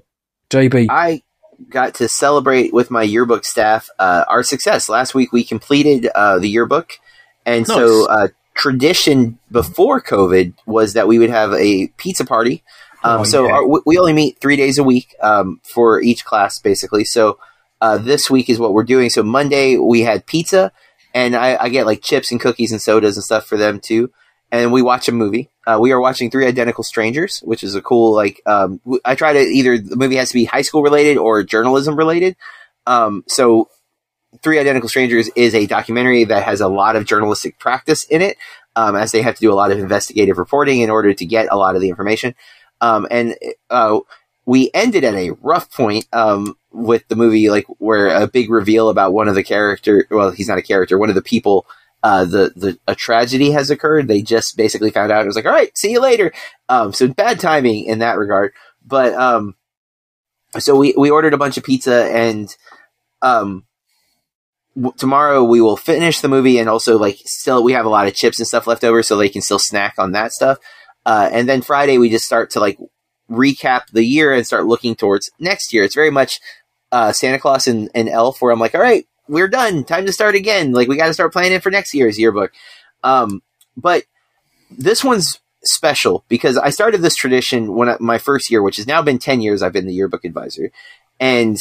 JB? 0.50 0.88
I 0.90 1.24
got 1.70 1.96
to 1.96 2.08
celebrate 2.08 2.74
with 2.74 2.90
my 2.90 3.04
yearbook 3.04 3.44
staff 3.44 3.90
uh, 4.00 4.24
our 4.30 4.44
success. 4.44 4.88
Last 4.88 5.14
week 5.14 5.34
we 5.34 5.44
completed 5.44 6.10
uh, 6.16 6.40
the 6.40 6.48
yearbook, 6.48 7.00
and 7.46 7.68
nice. 7.68 7.78
so 7.78 8.10
uh, 8.10 8.28
tradition 8.54 9.40
before 9.52 10.02
COVID 10.02 10.54
was 10.66 10.94
that 10.94 11.08
we 11.08 11.20
would 11.20 11.30
have 11.30 11.54
a 11.54 11.88
pizza 11.98 12.26
party. 12.26 12.64
Um, 13.04 13.22
oh, 13.22 13.24
so 13.24 13.46
yeah. 13.46 13.54
our, 13.54 13.68
we 13.86 13.98
only 13.98 14.14
meet 14.14 14.40
three 14.40 14.56
days 14.56 14.78
a 14.78 14.84
week 14.84 15.16
um, 15.22 15.62
for 15.64 16.02
each 16.02 16.26
class, 16.26 16.60
basically. 16.60 17.04
So 17.04 17.40
uh, 17.82 17.98
this 17.98 18.30
week 18.30 18.50
is 18.50 18.60
what 18.60 18.74
we're 18.74 18.84
doing. 18.84 19.10
So 19.10 19.24
Monday 19.24 19.78
we 19.78 20.02
had 20.02 20.26
pizza, 20.26 20.72
and 21.14 21.36
I, 21.36 21.56
I, 21.58 21.70
get 21.70 21.86
like 21.86 22.02
chips 22.02 22.32
and 22.32 22.42
cookies 22.42 22.72
and 22.72 22.82
sodas 22.82 23.16
and 23.16 23.24
stuff 23.24 23.46
for 23.46 23.58
them 23.58 23.80
too. 23.80 24.12
And 24.52 24.72
we 24.72 24.82
watch 24.82 25.10
a 25.10 25.12
movie. 25.12 25.50
Uh, 25.66 25.78
we 25.82 25.92
are 25.92 26.00
watching 26.00 26.32
Three 26.32 26.46
Identical 26.46 26.84
Strangers, 26.84 27.40
which 27.40 27.64
is 27.64 27.76
a 27.76 27.82
cool 27.82 28.14
like. 28.16 28.42
Um, 28.46 28.80
I 29.04 29.16
try 29.16 29.34
to 29.34 29.40
either 29.40 29.78
the 29.78 29.98
movie 29.98 30.16
has 30.16 30.30
to 30.30 30.36
be 30.36 30.46
high 30.46 30.62
school 30.62 30.82
related 30.82 31.18
or 31.18 31.44
journalism 31.44 31.98
related. 31.98 32.38
Um, 32.86 33.26
so 33.28 33.70
Three 34.42 34.60
Identical 34.60 34.88
Strangers 34.88 35.30
is 35.36 35.54
a 35.54 35.66
documentary 35.66 36.24
that 36.26 36.44
has 36.44 36.62
a 36.62 36.68
lot 36.68 36.96
of 36.96 37.06
journalistic 37.06 37.60
practice 37.60 38.06
in 38.06 38.22
it, 38.22 38.38
um, 38.76 38.96
as 38.96 39.12
they 39.12 39.22
have 39.22 39.36
to 39.36 39.42
do 39.42 39.52
a 39.52 39.56
lot 39.56 39.72
of 39.72 39.80
investigative 39.80 40.38
reporting 40.38 40.80
in 40.80 40.90
order 40.90 41.14
to 41.14 41.26
get 41.26 41.52
a 41.52 41.58
lot 41.58 41.76
of 41.76 41.82
the 41.82 41.90
information. 41.90 42.34
Um, 42.80 43.08
and 43.12 43.36
uh, 43.70 44.00
we 44.46 44.72
ended 44.74 45.04
at 45.04 45.16
a 45.16 45.32
rough 45.42 45.72
point 45.72 46.08
um, 46.14 46.58
with 46.72 47.06
the 47.10 47.16
movie, 47.16 47.50
like 47.50 47.66
where 47.80 48.08
a 48.08 48.28
big 48.28 48.50
reveal 48.50 48.88
about 48.90 49.12
one 49.12 49.28
of 49.28 49.36
the 49.36 49.44
character. 49.44 50.08
Well, 50.10 50.32
he's 50.32 50.48
not 50.48 50.58
a 50.58 50.64
character. 50.64 50.98
One 50.98 51.10
of 51.10 51.16
the 51.16 51.22
people 51.22 51.66
uh, 52.08 52.24
the 52.24 52.54
the 52.56 52.80
a 52.88 52.96
tragedy 52.96 53.52
has 53.52 53.70
occurred. 53.70 54.08
They 54.08 54.22
just 54.22 54.56
basically 54.56 54.92
found 54.92 55.12
out. 55.12 55.24
It 55.24 55.28
was 55.28 55.36
like, 55.36 55.46
all 55.46 55.52
right, 55.52 55.78
see 55.78 55.92
you 55.92 56.00
later. 56.00 56.32
Um, 56.70 56.94
so 56.94 57.10
bad 57.10 57.38
timing 57.38 57.84
in 57.84 58.00
that 58.00 58.18
regard. 58.18 58.54
But 58.86 59.14
um, 59.14 59.56
so 60.58 60.78
we 60.78 60.94
we 60.98 61.10
ordered 61.10 61.34
a 61.34 61.38
bunch 61.38 61.58
of 61.58 61.66
pizza 61.66 62.06
and 62.06 62.48
um, 63.22 63.66
w- 64.74 64.94
tomorrow 64.98 65.44
we 65.44 65.60
will 65.60 65.76
finish 65.76 66.22
the 66.22 66.30
movie 66.30 66.60
and 66.60 66.70
also 66.70 66.98
like 66.98 67.18
still 67.26 67.62
we 67.62 67.74
have 67.74 67.86
a 67.86 67.90
lot 67.90 68.08
of 68.08 68.16
chips 68.16 68.40
and 68.40 68.48
stuff 68.48 68.68
left 68.68 68.86
over, 68.86 69.04
so 69.04 69.18
they 69.18 69.28
can 69.28 69.42
still 69.42 69.60
snack 69.60 69.96
on 69.98 70.14
that 70.14 70.32
stuff. 70.32 70.60
Uh, 71.06 71.30
and 71.34 71.50
then 71.50 71.62
Friday 71.62 71.98
we 71.98 72.10
just 72.10 72.26
start 72.26 72.52
to 72.52 72.62
like 72.62 72.78
recap 73.30 73.82
the 73.92 74.06
year 74.06 74.32
and 74.32 74.48
start 74.48 74.66
looking 74.66 74.96
towards 74.96 75.30
next 75.42 75.74
year. 75.74 75.84
It's 75.84 75.96
very 75.96 76.12
much 76.12 76.40
uh, 76.94 77.12
Santa 77.12 77.38
Claus 77.38 77.68
and, 77.68 77.90
and 77.94 78.08
Elf, 78.08 78.42
where 78.42 78.54
I'm 78.54 78.62
like, 78.62 78.76
all 78.76 78.82
right, 78.82 79.06
we're 79.28 79.48
done. 79.48 79.84
Time 79.84 80.06
to 80.06 80.14
start 80.14 80.36
again. 80.36 80.72
Like 80.72 80.88
we 80.88 80.98
got 80.98 81.08
to 81.08 81.14
start 81.14 81.34
planning 81.34 81.60
for 81.60 81.70
next 81.70 81.94
year's 81.94 82.20
yearbook. 82.20 82.52
Um, 83.04 83.42
but 83.76 84.04
this 84.72 85.04
one's 85.04 85.40
special 85.64 86.24
because 86.28 86.58
I 86.58 86.70
started 86.70 87.02
this 87.02 87.16
tradition 87.16 87.76
when 87.76 87.90
I, 87.90 87.98
my 88.00 88.18
first 88.18 88.50
year, 88.50 88.62
which 88.62 88.78
has 88.78 88.88
now 88.88 89.02
been 89.02 89.20
10 89.20 89.42
years 89.42 89.62
I've 89.62 89.74
been 89.74 89.88
the 89.88 89.94
yearbook 89.94 90.26
advisor. 90.26 90.72
And 91.20 91.58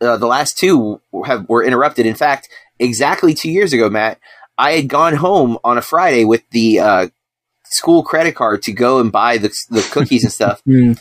uh, 0.00 0.16
the 0.16 0.26
last 0.26 0.58
two 0.58 1.00
have 1.26 1.48
were 1.48 1.64
interrupted. 1.64 2.06
In 2.06 2.14
fact, 2.14 2.48
exactly 2.78 3.34
two 3.34 3.50
years 3.50 3.72
ago, 3.72 3.88
Matt, 3.88 4.18
I 4.58 4.72
had 4.72 4.88
gone 4.88 5.14
home 5.14 5.58
on 5.64 5.78
a 5.78 5.82
Friday 5.82 6.24
with 6.24 6.42
the 6.50 6.80
uh, 6.80 7.08
school 7.64 8.02
credit 8.02 8.34
card 8.34 8.62
to 8.62 8.72
go 8.72 9.00
and 9.00 9.10
buy 9.10 9.38
the, 9.38 9.52
the 9.70 9.86
cookies 9.90 10.24
and 10.24 10.32
stuff. 10.32 10.62
Mm. 10.68 11.00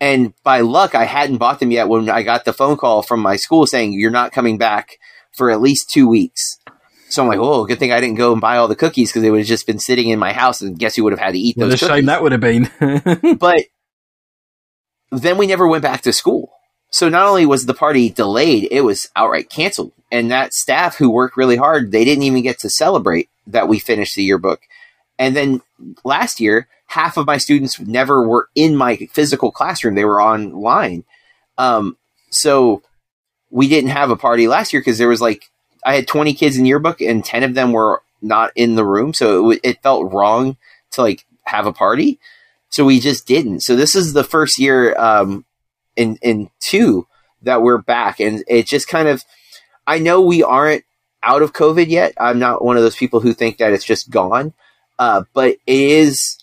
And 0.00 0.34
by 0.42 0.60
luck, 0.60 0.94
I 0.94 1.04
hadn't 1.04 1.38
bought 1.38 1.60
them 1.60 1.70
yet 1.70 1.88
when 1.88 2.10
I 2.10 2.22
got 2.22 2.44
the 2.44 2.52
phone 2.52 2.76
call 2.76 3.02
from 3.02 3.20
my 3.20 3.36
school 3.36 3.66
saying, 3.66 3.92
You're 3.92 4.10
not 4.10 4.32
coming 4.32 4.58
back 4.58 4.98
for 5.32 5.50
at 5.50 5.60
least 5.60 5.90
two 5.90 6.08
weeks. 6.08 6.58
So 7.08 7.22
I'm 7.22 7.28
like, 7.28 7.38
oh, 7.38 7.64
good 7.64 7.78
thing 7.78 7.92
I 7.92 8.00
didn't 8.00 8.16
go 8.16 8.32
and 8.32 8.40
buy 8.40 8.56
all 8.56 8.66
the 8.66 8.74
cookies 8.74 9.10
because 9.10 9.22
they 9.22 9.30
would 9.30 9.38
have 9.38 9.46
just 9.46 9.68
been 9.68 9.78
sitting 9.78 10.08
in 10.08 10.18
my 10.18 10.32
house, 10.32 10.60
and 10.60 10.78
guess 10.78 10.96
who 10.96 11.04
would 11.04 11.12
have 11.12 11.20
had 11.20 11.34
to 11.34 11.38
eat 11.38 11.56
those? 11.56 11.80
What 11.80 11.90
a 11.90 11.94
shame 11.94 12.06
that 12.06 12.22
would 12.22 12.32
have 12.32 12.40
been. 12.40 12.70
but 13.38 13.66
then 15.12 15.38
we 15.38 15.46
never 15.46 15.68
went 15.68 15.82
back 15.82 16.02
to 16.02 16.12
school. 16.12 16.50
So 16.90 17.08
not 17.08 17.26
only 17.26 17.46
was 17.46 17.66
the 17.66 17.74
party 17.74 18.10
delayed, 18.10 18.68
it 18.70 18.82
was 18.82 19.08
outright 19.14 19.48
canceled. 19.48 19.92
And 20.10 20.30
that 20.30 20.54
staff 20.54 20.96
who 20.96 21.10
worked 21.10 21.36
really 21.36 21.56
hard, 21.56 21.92
they 21.92 22.04
didn't 22.04 22.24
even 22.24 22.42
get 22.42 22.58
to 22.60 22.70
celebrate 22.70 23.28
that 23.46 23.68
we 23.68 23.78
finished 23.78 24.16
the 24.16 24.22
yearbook. 24.22 24.60
And 25.18 25.36
then 25.36 25.60
last 26.04 26.40
year, 26.40 26.68
half 26.86 27.16
of 27.16 27.26
my 27.26 27.38
students 27.38 27.80
never 27.80 28.26
were 28.26 28.48
in 28.54 28.76
my 28.76 28.96
physical 29.12 29.50
classroom; 29.50 29.94
they 29.94 30.04
were 30.04 30.22
online. 30.22 31.04
Um, 31.58 31.96
so 32.30 32.82
we 33.50 33.68
didn't 33.68 33.90
have 33.90 34.10
a 34.10 34.16
party 34.16 34.48
last 34.48 34.72
year 34.72 34.80
because 34.80 34.98
there 34.98 35.08
was 35.08 35.20
like 35.20 35.50
I 35.84 35.94
had 35.94 36.08
20 36.08 36.34
kids 36.34 36.56
in 36.56 36.66
yearbook 36.66 37.00
and 37.00 37.24
10 37.24 37.42
of 37.42 37.54
them 37.54 37.72
were 37.72 38.02
not 38.20 38.52
in 38.56 38.74
the 38.74 38.84
room, 38.84 39.14
so 39.14 39.50
it, 39.50 39.60
it 39.62 39.82
felt 39.82 40.12
wrong 40.12 40.56
to 40.92 41.02
like 41.02 41.24
have 41.44 41.66
a 41.66 41.72
party. 41.72 42.18
So 42.70 42.84
we 42.84 42.98
just 42.98 43.26
didn't. 43.26 43.60
So 43.60 43.76
this 43.76 43.94
is 43.94 44.12
the 44.12 44.24
first 44.24 44.58
year 44.58 44.98
um, 44.98 45.44
in 45.96 46.18
in 46.22 46.50
two 46.60 47.06
that 47.42 47.62
we're 47.62 47.78
back, 47.78 48.18
and 48.20 48.42
it 48.48 48.66
just 48.66 48.88
kind 48.88 49.08
of. 49.08 49.24
I 49.86 49.98
know 49.98 50.22
we 50.22 50.42
aren't 50.42 50.84
out 51.22 51.42
of 51.42 51.52
COVID 51.52 51.88
yet. 51.88 52.14
I'm 52.18 52.38
not 52.38 52.64
one 52.64 52.76
of 52.76 52.82
those 52.82 52.96
people 52.96 53.20
who 53.20 53.34
think 53.34 53.58
that 53.58 53.72
it's 53.72 53.84
just 53.84 54.10
gone, 54.10 54.54
uh, 54.98 55.24
but 55.34 55.50
it 55.50 55.60
is 55.66 56.38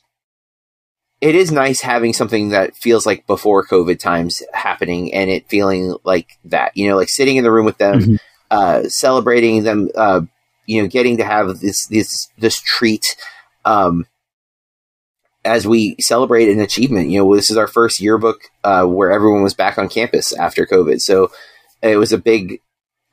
it 1.22 1.36
is 1.36 1.52
nice 1.52 1.82
having 1.82 2.14
something 2.14 2.50
that 2.50 2.76
feels 2.76 3.06
like 3.06 3.28
before 3.28 3.66
COVID 3.66 4.00
times 4.00 4.42
happening 4.54 5.14
and 5.14 5.30
it 5.30 5.48
feeling 5.48 5.96
like 6.04 6.40
that, 6.46 6.76
you 6.76 6.90
know, 6.90 6.98
like 6.98 7.10
sitting 7.10 7.38
in 7.38 7.44
the 7.44 7.52
room 7.52 7.66
with 7.66 7.78
them, 7.78 8.00
mm-hmm. 8.00 8.16
uh, 8.50 8.90
celebrating 8.90 9.64
them, 9.64 9.90
uh, 9.96 10.22
you 10.66 10.82
know, 10.82 10.88
getting 10.88 11.18
to 11.18 11.24
have 11.24 11.60
this, 11.60 11.86
this, 11.88 12.28
this 12.40 12.60
treat, 12.60 13.06
um, 13.66 14.08
as 15.46 15.68
we 15.68 15.96
celebrate 16.00 16.50
an 16.50 16.60
achievement, 16.60 17.10
you 17.10 17.20
know, 17.20 17.36
this 17.36 17.52
is 17.52 17.58
our 17.58 17.68
first 17.68 18.00
yearbook, 18.00 18.42
uh, 18.64 18.86
where 18.86 19.12
everyone 19.12 19.44
was 19.44 19.54
back 19.54 19.78
on 19.78 19.90
campus 19.90 20.34
after 20.34 20.66
COVID. 20.66 21.00
So 21.00 21.32
it 21.84 21.98
was 21.98 22.12
a 22.12 22.18
big, 22.18 22.62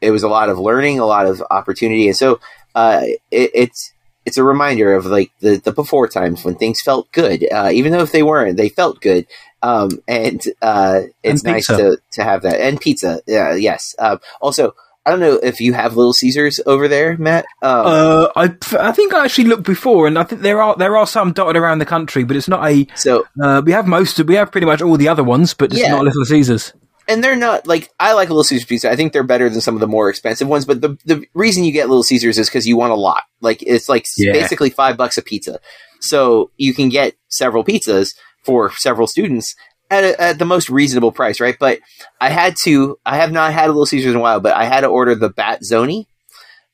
it 0.01 0.13
was 0.13 0.23
a 0.23 0.29
lot 0.29 0.49
of 0.49 0.59
learning, 0.59 0.99
a 0.99 1.07
lot 1.07 1.27
of 1.27 1.43
opportunity. 1.51 2.09
And 2.09 2.17
so, 2.17 2.41
uh, 2.75 3.03
it, 3.31 3.51
it's, 3.55 3.93
it's 4.29 4.37
a 4.37 4.45
reminder 4.45 4.93
of 4.95 5.07
like 5.07 5.33
the, 5.41 5.57
the 5.57 5.73
before 5.73 6.07
times 6.07 6.45
when 6.45 6.55
things 6.55 6.83
felt 6.85 7.11
good, 7.13 7.51
uh, 7.51 7.71
even 7.73 7.93
though 7.93 8.03
if 8.03 8.13
they 8.13 8.23
weren't, 8.23 8.59
they 8.59 8.69
felt 8.69 9.01
good. 9.01 9.27
Um, 9.63 10.03
and 10.07 10.41
uh, 10.61 11.01
it's 11.23 11.43
and 11.43 11.55
nice 11.55 11.67
to, 11.69 11.99
to 12.13 12.23
have 12.23 12.43
that. 12.43 12.61
And 12.61 12.79
pizza, 12.79 13.23
yeah, 13.27 13.55
yes. 13.55 13.95
Uh, 13.99 14.19
also, 14.43 14.75
I 15.07 15.11
don't 15.11 15.21
know 15.21 15.41
if 15.43 15.63
you 15.63 15.73
have 15.73 15.97
Little 15.97 16.13
Caesars 16.13 16.61
over 16.67 16.89
there, 16.89 17.17
Matt. 17.17 17.47
Um, 17.63 17.87
uh, 17.87 18.29
I 18.37 18.55
I 18.79 18.93
think 18.93 19.15
I 19.15 19.25
actually 19.25 19.45
looked 19.49 19.65
before, 19.65 20.07
and 20.07 20.19
I 20.19 20.25
think 20.25 20.43
there 20.43 20.61
are 20.61 20.77
there 20.77 20.99
are 20.99 21.07
some 21.07 21.33
dotted 21.33 21.57
around 21.57 21.79
the 21.79 21.87
country, 21.87 22.25
but 22.25 22.37
it's 22.37 22.49
not 22.49 22.69
a. 22.69 22.87
So 22.97 23.27
uh, 23.43 23.63
we 23.65 23.73
have 23.73 23.87
most 23.87 24.21
of 24.21 24.29
we 24.29 24.35
have 24.35 24.53
pretty 24.53 24.67
much 24.67 24.83
all 24.83 24.99
the 24.99 25.09
other 25.09 25.25
ones, 25.25 25.55
but 25.55 25.71
just 25.71 25.83
yeah. 25.83 25.93
not 25.93 26.05
Little 26.05 26.27
Caesars 26.27 26.75
and 27.09 27.25
they're 27.25 27.37
not 27.37 27.67
like 27.67 27.91
I 27.99 28.13
like 28.13 28.29
Little 28.29 28.45
Caesars 28.45 28.67
pizza. 28.67 28.91
I 28.91 28.97
think 28.97 29.13
they're 29.13 29.23
better 29.25 29.49
than 29.49 29.63
some 29.63 29.75
of 29.75 29.81
the 29.81 29.89
more 29.89 30.11
expensive 30.11 30.47
ones. 30.47 30.67
But 30.67 30.83
the 30.83 30.99
the 31.07 31.25
reason 31.35 31.65
you 31.65 31.73
get 31.73 31.89
Little 31.89 32.03
Caesars 32.03 32.39
is 32.39 32.49
because 32.49 32.69
you 32.69 32.77
want 32.77 32.93
a 32.93 32.97
lot. 32.97 33.25
Like 33.41 33.63
it's 33.63 33.89
like 33.89 34.07
yeah. 34.17 34.33
basically 34.33 34.71
five 34.71 34.97
bucks 34.97 35.17
a 35.19 35.23
pizza, 35.23 35.59
so 36.01 36.51
you 36.59 36.75
can 36.75 36.91
get 36.91 37.15
several 37.29 37.65
pizzas 37.65 38.15
for 38.45 38.71
several 38.73 39.07
students 39.07 39.57
at, 39.91 40.05
a, 40.05 40.21
at 40.21 40.39
the 40.39 40.45
most 40.45 40.69
reasonable 40.69 41.13
price, 41.13 41.41
right? 41.41 41.57
But 41.59 41.81
I 42.21 42.29
had 42.29 42.57
to. 42.65 42.99
I 43.05 43.17
have 43.17 43.33
not 43.33 43.53
had 43.53 43.67
a 43.67 43.69
Little 43.69 43.87
Caesars 43.87 44.13
in 44.13 44.19
a 44.19 44.23
while, 44.23 44.41
but 44.41 44.55
I 44.55 44.65
had 44.65 44.83
to 44.83 44.89
order 44.89 45.15
the 45.15 45.31
Batzoni. 45.31 46.07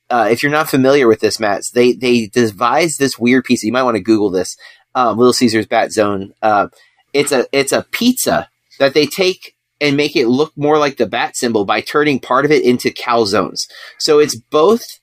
Uh, 0.09 0.27
if 0.29 0.43
you're 0.43 0.51
not 0.51 0.69
familiar 0.69 1.07
with 1.07 1.21
this, 1.21 1.39
Matt, 1.39 1.63
they 1.73 1.93
they 1.93 2.27
devised 2.27 2.99
this 2.99 3.17
weird 3.17 3.45
pizza. 3.45 3.65
You 3.65 3.73
might 3.73 3.83
want 3.83 3.95
to 3.95 4.03
Google 4.03 4.29
this. 4.29 4.57
Um, 4.93 5.17
Little 5.17 5.33
Caesars 5.33 5.65
Bat 5.65 5.93
Zone. 5.93 6.33
Uh, 6.41 6.67
it's 7.13 7.31
a 7.31 7.47
it's 7.51 7.71
a 7.71 7.83
pizza 7.91 8.49
that 8.79 8.93
they 8.93 9.05
take 9.05 9.54
and 9.81 9.97
make 9.97 10.15
it 10.15 10.27
look 10.27 10.53
more 10.55 10.77
like 10.77 10.97
the 10.97 11.05
bat 11.05 11.35
symbol 11.35 11.65
by 11.65 11.81
turning 11.81 12.19
part 12.19 12.45
of 12.45 12.51
it 12.51 12.63
into 12.63 12.89
calzones. 12.89 13.67
So 13.99 14.19
it's 14.19 14.35
both 14.35 14.99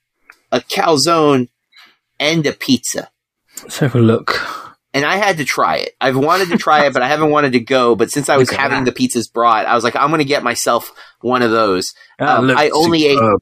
a 0.51 0.61
calzone 0.61 1.49
and 2.19 2.47
a 2.47 2.53
pizza. 2.53 3.11
Let's 3.63 3.79
have 3.79 3.95
a 3.95 4.01
look. 4.01 4.41
And 4.95 5.05
I 5.05 5.17
had 5.17 5.39
to 5.39 5.45
try 5.45 5.77
it. 5.79 5.95
I've 6.01 6.17
wanted 6.17 6.49
to 6.49 6.59
try 6.59 6.87
it, 6.87 6.93
but 6.93 7.03
I 7.03 7.09
haven't 7.09 7.31
wanted 7.31 7.53
to 7.53 7.61
go. 7.61 7.95
But 7.97 8.11
since 8.11 8.29
I 8.29 8.37
was 8.37 8.51
having 8.51 8.85
that. 8.85 8.95
the 8.95 9.09
pizzas 9.09 9.33
brought, 9.33 9.65
I 9.65 9.75
was 9.75 9.85
like, 9.85 9.97
I'm 9.97 10.09
going 10.09 10.19
to 10.19 10.25
get 10.25 10.43
myself 10.43 10.93
one 11.21 11.43
of 11.43 11.51
those. 11.51 11.95
Um, 12.19 12.51
I 12.51 12.69
only 12.71 13.07
ate 13.07 13.19
superb. 13.19 13.41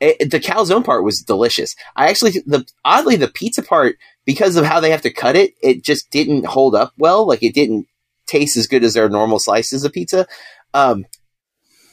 it, 0.00 0.30
the 0.30 0.40
calzone 0.40 0.84
part 0.84 1.04
was 1.04 1.20
delicious. 1.20 1.76
I 1.94 2.08
actually 2.08 2.42
the 2.46 2.66
oddly 2.84 3.16
the 3.16 3.28
pizza 3.28 3.62
part 3.62 3.96
because 4.24 4.56
of 4.56 4.64
how 4.64 4.80
they 4.80 4.90
have 4.90 5.02
to 5.02 5.12
cut 5.12 5.36
it, 5.36 5.52
it 5.62 5.84
just 5.84 6.10
didn't 6.10 6.46
hold 6.46 6.74
up 6.74 6.92
well. 6.96 7.26
Like 7.26 7.42
it 7.42 7.54
didn't 7.54 7.86
taste 8.26 8.56
as 8.56 8.66
good 8.66 8.84
as 8.84 8.94
their 8.94 9.08
normal 9.08 9.38
slices 9.38 9.84
of 9.84 9.92
pizza. 9.92 10.26
Um, 10.74 11.04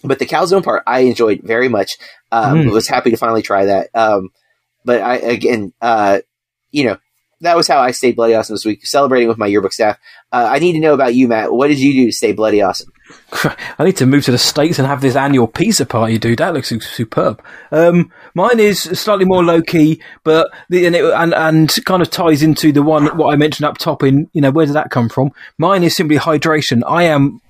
but 0.03 0.19
the 0.19 0.25
calzone 0.25 0.63
part 0.63 0.83
I 0.85 1.01
enjoyed 1.01 1.41
very 1.43 1.69
much. 1.69 1.97
Um, 2.31 2.63
Mm. 2.63 2.71
Was 2.71 2.87
happy 2.87 3.11
to 3.11 3.17
finally 3.17 3.41
try 3.41 3.65
that. 3.65 3.89
Um, 3.93 4.29
but 4.83 5.01
I 5.01 5.15
again, 5.15 5.73
uh, 5.81 6.19
you 6.71 6.85
know, 6.85 6.97
that 7.41 7.55
was 7.55 7.67
how 7.67 7.79
I 7.79 7.91
stayed 7.91 8.15
bloody 8.15 8.35
awesome 8.35 8.55
this 8.55 8.65
week, 8.65 8.85
celebrating 8.85 9.27
with 9.27 9.37
my 9.37 9.47
yearbook 9.47 9.73
staff. 9.73 9.97
Uh, 10.31 10.47
I 10.49 10.59
need 10.59 10.73
to 10.73 10.79
know 10.79 10.93
about 10.93 11.15
you, 11.15 11.27
Matt. 11.27 11.51
What 11.53 11.67
did 11.67 11.79
you 11.79 11.93
do 11.93 12.05
to 12.07 12.11
stay 12.11 12.33
bloody 12.33 12.61
awesome? 12.61 12.91
I 13.77 13.83
need 13.83 13.97
to 13.97 14.05
move 14.05 14.25
to 14.25 14.31
the 14.31 14.37
States 14.37 14.79
and 14.79 14.87
have 14.87 15.01
this 15.01 15.15
annual 15.15 15.47
pizza 15.47 15.85
party, 15.85 16.17
dude. 16.17 16.39
That 16.39 16.53
looks 16.53 16.69
superb. 16.69 17.43
Um, 17.71 18.11
mine 18.33 18.59
is 18.59 18.81
slightly 18.81 19.25
more 19.25 19.43
low 19.43 19.61
key, 19.61 20.01
but 20.23 20.51
the, 20.69 20.85
and, 20.85 20.95
it, 20.95 21.03
and 21.05 21.33
and 21.33 21.73
kind 21.85 22.01
of 22.01 22.09
ties 22.09 22.43
into 22.43 22.71
the 22.71 22.83
one 22.83 23.17
what 23.17 23.33
I 23.33 23.35
mentioned 23.35 23.65
up 23.65 23.77
top. 23.77 24.03
In 24.03 24.29
you 24.33 24.41
know 24.41 24.51
where 24.51 24.65
did 24.65 24.75
that 24.75 24.91
come 24.91 25.09
from? 25.09 25.31
Mine 25.57 25.83
is 25.83 25.95
simply 25.95 26.17
hydration. 26.17 26.83
I 26.87 27.03
am, 27.03 27.41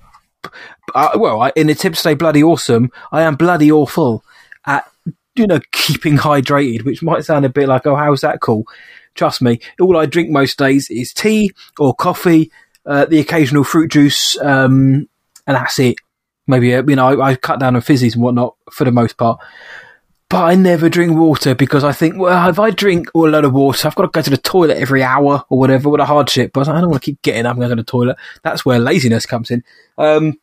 uh, 0.94 1.10
well, 1.16 1.42
I, 1.42 1.52
in 1.56 1.66
the 1.66 1.74
tip 1.74 1.94
to 1.94 1.98
stay 1.98 2.14
bloody 2.14 2.42
awesome. 2.42 2.90
I 3.12 3.22
am 3.22 3.36
bloody 3.36 3.70
awful 3.70 4.24
at 4.66 4.88
you 5.34 5.46
know 5.46 5.60
keeping 5.72 6.16
hydrated, 6.16 6.84
which 6.84 7.02
might 7.02 7.24
sound 7.24 7.44
a 7.44 7.50
bit 7.50 7.68
like 7.68 7.86
oh 7.86 7.96
how's 7.96 8.22
that 8.22 8.40
cool? 8.40 8.64
Trust 9.14 9.42
me, 9.42 9.60
all 9.80 9.96
I 9.96 10.06
drink 10.06 10.30
most 10.30 10.58
days 10.58 10.90
is 10.90 11.12
tea 11.12 11.52
or 11.78 11.94
coffee, 11.94 12.50
uh, 12.84 13.04
the 13.04 13.20
occasional 13.20 13.62
fruit 13.62 13.90
juice. 13.90 14.36
Um, 14.40 15.08
and 15.46 15.56
that's 15.56 15.78
it. 15.78 15.96
Maybe 16.46 16.74
uh, 16.74 16.82
you 16.86 16.96
know 16.96 17.20
I, 17.20 17.30
I 17.30 17.36
cut 17.36 17.60
down 17.60 17.76
on 17.76 17.82
fizzies 17.82 18.14
and 18.14 18.22
whatnot 18.22 18.56
for 18.70 18.84
the 18.84 18.92
most 18.92 19.16
part, 19.16 19.40
but 20.28 20.44
I 20.44 20.54
never 20.54 20.88
drink 20.88 21.16
water 21.16 21.54
because 21.54 21.84
I 21.84 21.92
think 21.92 22.18
well 22.18 22.48
if 22.48 22.58
I 22.58 22.70
drink 22.70 23.08
a 23.14 23.18
lot 23.18 23.44
of 23.44 23.52
water 23.52 23.88
I've 23.88 23.94
got 23.94 24.02
to 24.02 24.08
go 24.08 24.22
to 24.22 24.30
the 24.30 24.36
toilet 24.36 24.76
every 24.76 25.02
hour 25.02 25.44
or 25.48 25.58
whatever. 25.58 25.88
What 25.88 26.00
a 26.00 26.04
hardship! 26.04 26.52
But 26.52 26.68
I 26.68 26.80
don't 26.80 26.90
want 26.90 27.02
to 27.02 27.06
keep 27.06 27.22
getting 27.22 27.46
up 27.46 27.52
and 27.52 27.60
going 27.60 27.70
to 27.70 27.76
the 27.76 27.82
toilet. 27.82 28.16
That's 28.42 28.64
where 28.64 28.78
laziness 28.78 29.26
comes 29.26 29.50
in. 29.50 29.64
Um, 29.96 30.38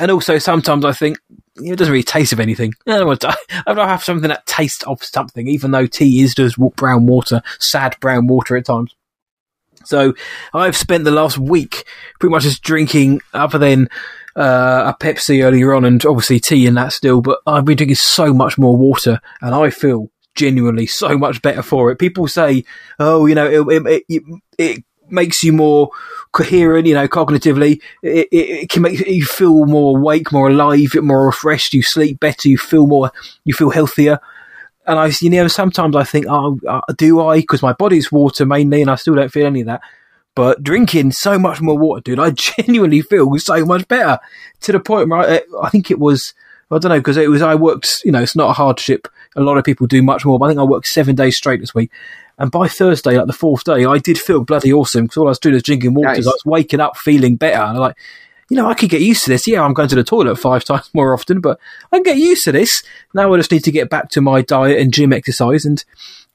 and 0.00 0.10
also 0.10 0.38
sometimes 0.38 0.84
I 0.84 0.92
think 0.92 1.18
it 1.56 1.76
doesn't 1.76 1.92
really 1.92 2.02
taste 2.02 2.32
of 2.32 2.40
anything. 2.40 2.72
I 2.86 2.98
don't 2.98 3.06
want 3.06 3.20
to. 3.20 3.36
I 3.66 3.74
don't 3.74 3.88
have 3.88 4.04
something 4.04 4.28
that 4.28 4.46
tastes 4.46 4.82
of 4.84 5.02
something, 5.02 5.48
even 5.48 5.70
though 5.70 5.86
tea 5.86 6.22
is 6.22 6.34
just 6.34 6.56
brown 6.76 7.06
water, 7.06 7.42
sad 7.58 7.96
brown 8.00 8.26
water 8.26 8.56
at 8.56 8.66
times. 8.66 8.94
So 9.84 10.14
I've 10.54 10.76
spent 10.76 11.04
the 11.04 11.10
last 11.10 11.38
week 11.38 11.84
pretty 12.20 12.30
much 12.30 12.44
just 12.44 12.62
drinking, 12.62 13.20
other 13.34 13.58
than 13.58 13.88
uh, 14.36 14.92
a 14.94 15.04
Pepsi 15.04 15.44
earlier 15.44 15.74
on, 15.74 15.84
and 15.84 16.04
obviously 16.06 16.40
tea 16.40 16.66
and 16.66 16.76
that 16.76 16.92
still. 16.92 17.20
But 17.20 17.38
I've 17.46 17.64
been 17.64 17.76
drinking 17.76 17.96
so 17.96 18.32
much 18.32 18.58
more 18.58 18.76
water, 18.76 19.20
and 19.40 19.54
I 19.54 19.70
feel 19.70 20.10
genuinely 20.34 20.86
so 20.86 21.18
much 21.18 21.42
better 21.42 21.62
for 21.62 21.90
it. 21.90 21.98
People 21.98 22.28
say, 22.28 22.64
"Oh, 22.98 23.26
you 23.26 23.34
know, 23.34 23.68
it 23.68 23.84
it, 23.86 24.04
it, 24.08 24.22
it 24.58 24.84
makes 25.08 25.42
you 25.42 25.52
more 25.52 25.90
coherent, 26.32 26.86
you 26.86 26.94
know, 26.94 27.08
cognitively. 27.08 27.80
It, 28.02 28.28
it, 28.32 28.36
it 28.36 28.70
can 28.70 28.82
make 28.82 29.00
you 29.00 29.24
feel 29.24 29.66
more 29.66 29.98
awake, 29.98 30.32
more 30.32 30.48
alive, 30.48 30.94
more 30.96 31.26
refreshed. 31.26 31.74
You 31.74 31.82
sleep 31.82 32.20
better. 32.20 32.48
You 32.48 32.58
feel 32.58 32.86
more. 32.86 33.12
You 33.44 33.54
feel 33.54 33.70
healthier." 33.70 34.18
And 34.84 34.98
I, 34.98 35.12
you 35.20 35.30
know, 35.30 35.46
sometimes 35.46 35.94
I 35.94 36.02
think, 36.02 36.26
oh, 36.28 36.58
uh, 36.66 36.80
do 36.98 37.20
I? 37.20 37.38
Because 37.38 37.62
my 37.62 37.72
body's 37.72 38.10
water 38.10 38.44
mainly, 38.44 38.82
and 38.82 38.90
I 38.90 38.96
still 38.96 39.14
don't 39.14 39.30
feel 39.30 39.46
any 39.46 39.60
of 39.60 39.66
that. 39.66 39.80
But 40.34 40.62
drinking 40.62 41.12
so 41.12 41.38
much 41.38 41.60
more 41.60 41.78
water, 41.78 42.00
dude, 42.00 42.18
I 42.18 42.30
genuinely 42.56 43.02
feel 43.02 43.36
so 43.38 43.64
much 43.64 43.86
better 43.88 44.18
to 44.62 44.72
the 44.72 44.80
point 44.80 45.08
where 45.08 45.20
I, 45.20 45.42
I 45.62 45.70
think 45.70 45.90
it 45.90 45.98
was, 45.98 46.34
I 46.70 46.78
don't 46.78 46.90
know, 46.90 46.98
because 46.98 47.16
it 47.16 47.30
was, 47.30 47.42
I 47.42 47.54
worked, 47.54 48.02
you 48.04 48.12
know, 48.12 48.22
it's 48.22 48.36
not 48.36 48.50
a 48.50 48.54
hardship. 48.54 49.08
A 49.36 49.42
lot 49.42 49.58
of 49.58 49.64
people 49.64 49.86
do 49.86 50.02
much 50.02 50.24
more, 50.24 50.38
but 50.38 50.46
I 50.46 50.48
think 50.48 50.60
I 50.60 50.64
worked 50.64 50.86
seven 50.86 51.14
days 51.16 51.36
straight 51.36 51.60
this 51.60 51.74
week. 51.74 51.90
And 52.38 52.50
by 52.50 52.66
Thursday, 52.66 53.16
like 53.16 53.26
the 53.26 53.32
fourth 53.32 53.64
day, 53.64 53.84
I 53.84 53.98
did 53.98 54.18
feel 54.18 54.42
bloody 54.42 54.72
awesome 54.72 55.04
because 55.04 55.18
all 55.18 55.26
I 55.26 55.30
was 55.30 55.38
doing 55.38 55.54
was 55.54 55.62
drinking 55.62 55.94
water. 55.94 56.14
Nice. 56.14 56.26
I 56.26 56.30
was 56.30 56.44
waking 56.44 56.80
up 56.80 56.96
feeling 56.96 57.36
better. 57.36 57.62
And 57.62 57.76
I'm 57.76 57.76
like, 57.76 57.96
you 58.48 58.56
know, 58.56 58.68
I 58.68 58.74
could 58.74 58.90
get 58.90 59.00
used 59.00 59.24
to 59.24 59.30
this. 59.30 59.46
Yeah, 59.46 59.62
I'm 59.62 59.74
going 59.74 59.88
to 59.88 59.94
the 59.94 60.04
toilet 60.04 60.36
five 60.36 60.64
times 60.66 60.90
more 60.92 61.14
often, 61.14 61.40
but 61.40 61.58
I 61.90 61.96
can 61.96 62.02
get 62.02 62.16
used 62.18 62.44
to 62.44 62.52
this. 62.52 62.82
Now 63.14 63.32
I 63.32 63.36
just 63.36 63.52
need 63.52 63.64
to 63.64 63.72
get 63.72 63.90
back 63.90 64.10
to 64.10 64.20
my 64.20 64.42
diet 64.42 64.78
and 64.78 64.92
gym 64.92 65.12
exercise, 65.12 65.64
and 65.64 65.82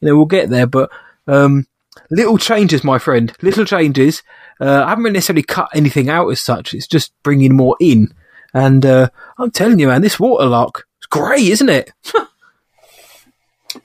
you 0.01 0.07
know 0.07 0.15
we'll 0.15 0.25
get 0.25 0.49
there. 0.49 0.67
But 0.67 0.89
um, 1.27 1.67
little 2.11 2.37
changes, 2.37 2.83
my 2.83 2.99
friend, 2.99 3.31
little 3.41 3.65
changes. 3.65 4.23
Uh, 4.59 4.83
I 4.85 4.89
haven't 4.89 5.03
really 5.03 5.13
necessarily 5.15 5.43
cut 5.43 5.69
anything 5.73 6.09
out 6.09 6.27
as 6.29 6.41
such. 6.41 6.73
It's 6.73 6.87
just 6.87 7.11
bringing 7.23 7.55
more 7.55 7.75
in, 7.79 8.13
and 8.53 8.85
uh, 8.85 9.09
I'm 9.37 9.51
telling 9.51 9.79
you, 9.79 9.87
man, 9.87 10.01
this 10.01 10.17
waterlock 10.19 10.83
is 11.01 11.05
great, 11.07 11.47
isn't 11.49 11.69
it? 11.69 11.91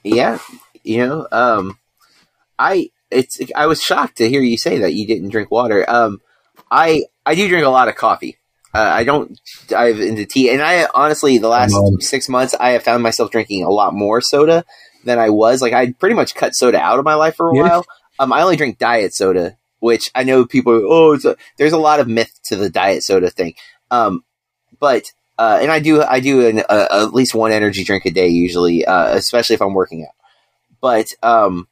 Yeah, 0.03 0.39
you 0.83 1.05
know, 1.05 1.27
um, 1.31 1.77
I 2.57 2.89
it's 3.11 3.39
I 3.55 3.67
was 3.67 3.81
shocked 3.81 4.17
to 4.17 4.29
hear 4.29 4.41
you 4.41 4.57
say 4.57 4.79
that 4.79 4.93
you 4.93 5.05
didn't 5.05 5.29
drink 5.29 5.51
water. 5.51 5.87
Um, 5.89 6.19
I 6.71 7.03
I 7.25 7.35
do 7.35 7.47
drink 7.47 7.65
a 7.65 7.69
lot 7.69 7.87
of 7.89 7.95
coffee. 7.95 8.37
Uh, 8.73 8.79
I 8.79 9.03
don't 9.03 9.39
dive 9.67 9.99
into 9.99 10.25
tea, 10.25 10.49
and 10.49 10.61
I 10.61 10.87
honestly 10.95 11.37
the 11.37 11.47
last 11.47 11.73
Um, 11.75 12.01
six 12.01 12.27
months 12.27 12.55
I 12.59 12.71
have 12.71 12.83
found 12.83 13.03
myself 13.03 13.29
drinking 13.29 13.63
a 13.63 13.69
lot 13.69 13.93
more 13.93 14.19
soda 14.21 14.63
than 15.03 15.19
I 15.19 15.29
was. 15.29 15.61
Like 15.61 15.73
I 15.73 15.91
pretty 15.91 16.15
much 16.15 16.33
cut 16.33 16.55
soda 16.55 16.79
out 16.79 16.97
of 16.97 17.05
my 17.05 17.13
life 17.15 17.35
for 17.35 17.49
a 17.51 17.55
Yeah. 17.55 17.61
while. 17.61 17.85
Um, 18.19 18.31
I 18.31 18.41
only 18.41 18.55
drink 18.55 18.77
diet 18.77 19.13
soda, 19.13 19.57
which 19.79 20.09
I 20.15 20.23
know 20.23 20.45
people. 20.45 20.73
Oh, 20.73 21.15
a, 21.15 21.35
there's 21.57 21.73
a 21.73 21.77
lot 21.77 21.99
of 21.99 22.07
myth 22.07 22.39
to 22.45 22.55
the 22.55 22.69
diet 22.69 23.03
soda 23.03 23.29
thing. 23.29 23.55
Um, 23.91 24.23
but 24.79 25.05
uh, 25.37 25.59
and 25.61 25.71
I 25.71 25.79
do 25.79 26.01
I 26.03 26.19
do 26.19 26.47
an, 26.47 26.59
at 26.69 27.13
least 27.13 27.33
one 27.33 27.51
energy 27.51 27.83
drink 27.83 28.05
a 28.05 28.11
day 28.11 28.27
usually, 28.27 28.85
uh, 28.85 29.15
especially 29.15 29.55
if 29.55 29.61
I'm 29.61 29.73
working 29.73 30.03
out. 30.03 30.15
But 30.79 31.07
um, 31.23 31.67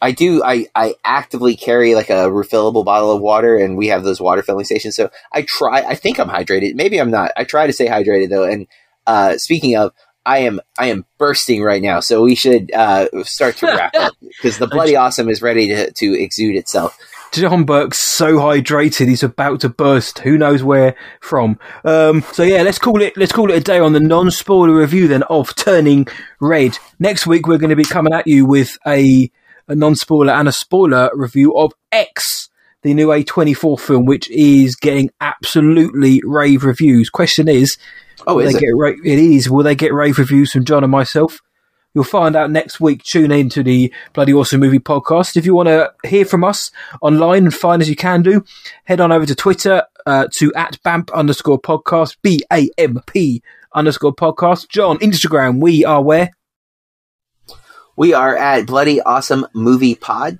I 0.00 0.12
do 0.12 0.42
I 0.44 0.66
I 0.74 0.94
actively 1.04 1.56
carry 1.56 1.94
like 1.94 2.10
a 2.10 2.28
refillable 2.30 2.84
bottle 2.84 3.10
of 3.10 3.20
water, 3.20 3.56
and 3.56 3.76
we 3.76 3.88
have 3.88 4.04
those 4.04 4.20
water 4.20 4.42
filling 4.42 4.64
stations. 4.64 4.96
So 4.96 5.10
I 5.32 5.42
try. 5.42 5.82
I 5.82 5.94
think 5.94 6.18
I'm 6.18 6.28
hydrated. 6.28 6.74
Maybe 6.74 7.00
I'm 7.00 7.10
not. 7.10 7.32
I 7.36 7.44
try 7.44 7.66
to 7.66 7.72
stay 7.72 7.88
hydrated 7.88 8.30
though. 8.30 8.44
And 8.44 8.66
uh, 9.06 9.36
speaking 9.38 9.76
of. 9.76 9.92
I 10.24 10.38
am 10.38 10.60
I 10.78 10.88
am 10.88 11.04
bursting 11.18 11.62
right 11.62 11.82
now, 11.82 12.00
so 12.00 12.22
we 12.22 12.34
should 12.34 12.72
uh, 12.72 13.08
start 13.24 13.56
to 13.58 13.66
wrap 13.66 13.94
up 13.96 14.14
because 14.20 14.58
the 14.58 14.66
bloody 14.66 14.96
awesome 14.96 15.28
is 15.28 15.42
ready 15.42 15.68
to, 15.68 15.90
to 15.92 16.20
exude 16.20 16.56
itself. 16.56 16.96
John 17.32 17.64
Burke's 17.64 17.98
so 17.98 18.36
hydrated, 18.36 19.08
he's 19.08 19.22
about 19.22 19.60
to 19.62 19.70
burst. 19.70 20.18
Who 20.18 20.36
knows 20.36 20.62
where 20.62 20.94
from? 21.20 21.58
Um, 21.82 22.22
so 22.32 22.42
yeah, 22.42 22.62
let's 22.62 22.78
call 22.78 23.00
it. 23.00 23.16
Let's 23.16 23.32
call 23.32 23.50
it 23.50 23.56
a 23.56 23.60
day 23.60 23.78
on 23.78 23.94
the 23.94 24.00
non-spoiler 24.00 24.74
review 24.74 25.08
then 25.08 25.22
of 25.24 25.54
Turning 25.56 26.06
Red. 26.40 26.78
Next 26.98 27.26
week 27.26 27.46
we're 27.46 27.58
going 27.58 27.70
to 27.70 27.76
be 27.76 27.84
coming 27.84 28.12
at 28.12 28.26
you 28.26 28.44
with 28.44 28.76
a, 28.86 29.30
a 29.66 29.74
non-spoiler 29.74 30.32
and 30.32 30.46
a 30.46 30.52
spoiler 30.52 31.10
review 31.14 31.56
of 31.56 31.72
X, 31.90 32.50
the 32.82 32.92
new 32.92 33.08
A24 33.08 33.80
film, 33.80 34.04
which 34.04 34.30
is 34.30 34.76
getting 34.76 35.10
absolutely 35.20 36.20
rave 36.24 36.64
reviews. 36.64 37.08
Question 37.08 37.48
is, 37.48 37.78
Oh, 38.26 38.36
will 38.36 38.46
is 38.46 38.52
they 38.52 38.58
it? 38.58 38.60
get 38.60 38.76
ra- 38.76 38.88
it 38.90 39.18
is. 39.18 39.50
Will 39.50 39.64
they 39.64 39.74
get 39.74 39.92
rave 39.92 40.18
reviews 40.18 40.52
from 40.52 40.64
John 40.64 40.84
and 40.84 40.90
myself? 40.90 41.40
You'll 41.94 42.04
find 42.04 42.34
out 42.36 42.50
next 42.50 42.80
week. 42.80 43.02
Tune 43.02 43.30
in 43.30 43.50
to 43.50 43.62
the 43.62 43.92
Bloody 44.14 44.32
Awesome 44.32 44.60
Movie 44.60 44.78
Podcast. 44.78 45.36
If 45.36 45.44
you 45.44 45.54
want 45.54 45.68
to 45.68 45.92
hear 46.08 46.24
from 46.24 46.42
us 46.42 46.70
online 47.02 47.44
and 47.44 47.54
find 47.54 47.82
as 47.82 47.88
you 47.90 47.96
can 47.96 48.22
do, 48.22 48.44
head 48.84 49.00
on 49.00 49.12
over 49.12 49.26
to 49.26 49.34
Twitter 49.34 49.82
uh, 50.06 50.28
to 50.36 50.52
at 50.54 50.78
BAMP 50.82 51.12
underscore 51.12 51.60
podcast, 51.60 52.16
B 52.22 52.40
A 52.50 52.70
M 52.78 52.98
P 53.06 53.42
underscore 53.74 54.14
podcast. 54.14 54.68
John, 54.70 54.98
Instagram, 55.00 55.60
we 55.60 55.84
are 55.84 56.02
where? 56.02 56.30
We 57.94 58.14
are 58.14 58.34
at 58.36 58.66
Bloody 58.66 59.02
Awesome 59.02 59.46
Movie 59.52 59.94
Pod. 59.94 60.38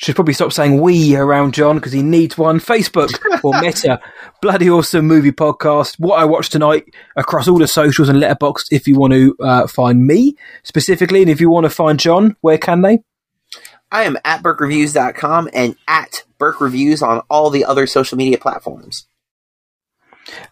Should 0.00 0.14
probably 0.14 0.32
stop 0.32 0.50
saying 0.50 0.80
we 0.80 1.14
around 1.14 1.52
John 1.52 1.76
because 1.76 1.92
he 1.92 2.00
needs 2.00 2.38
one. 2.38 2.58
Facebook 2.58 3.10
or 3.44 3.60
Meta, 3.60 4.00
Bloody 4.40 4.70
Awesome 4.70 5.06
Movie 5.06 5.30
Podcast. 5.30 5.96
What 5.98 6.18
I 6.18 6.24
watched 6.24 6.52
tonight 6.52 6.86
across 7.16 7.46
all 7.46 7.58
the 7.58 7.68
socials 7.68 8.08
and 8.08 8.18
Letterboxd 8.18 8.68
if 8.70 8.88
you 8.88 8.98
want 8.98 9.12
to 9.12 9.36
uh, 9.40 9.66
find 9.66 10.06
me 10.06 10.36
specifically. 10.62 11.20
And 11.20 11.30
if 11.30 11.38
you 11.38 11.50
want 11.50 11.64
to 11.64 11.70
find 11.70 12.00
John, 12.00 12.34
where 12.40 12.56
can 12.56 12.80
they? 12.80 13.00
I 13.92 14.04
am 14.04 14.16
at 14.24 14.42
BurkeReviews.com 14.42 15.50
and 15.52 15.76
at 15.86 16.22
Burke 16.38 16.62
Reviews 16.62 17.02
on 17.02 17.20
all 17.28 17.50
the 17.50 17.66
other 17.66 17.86
social 17.86 18.16
media 18.16 18.38
platforms. 18.38 19.06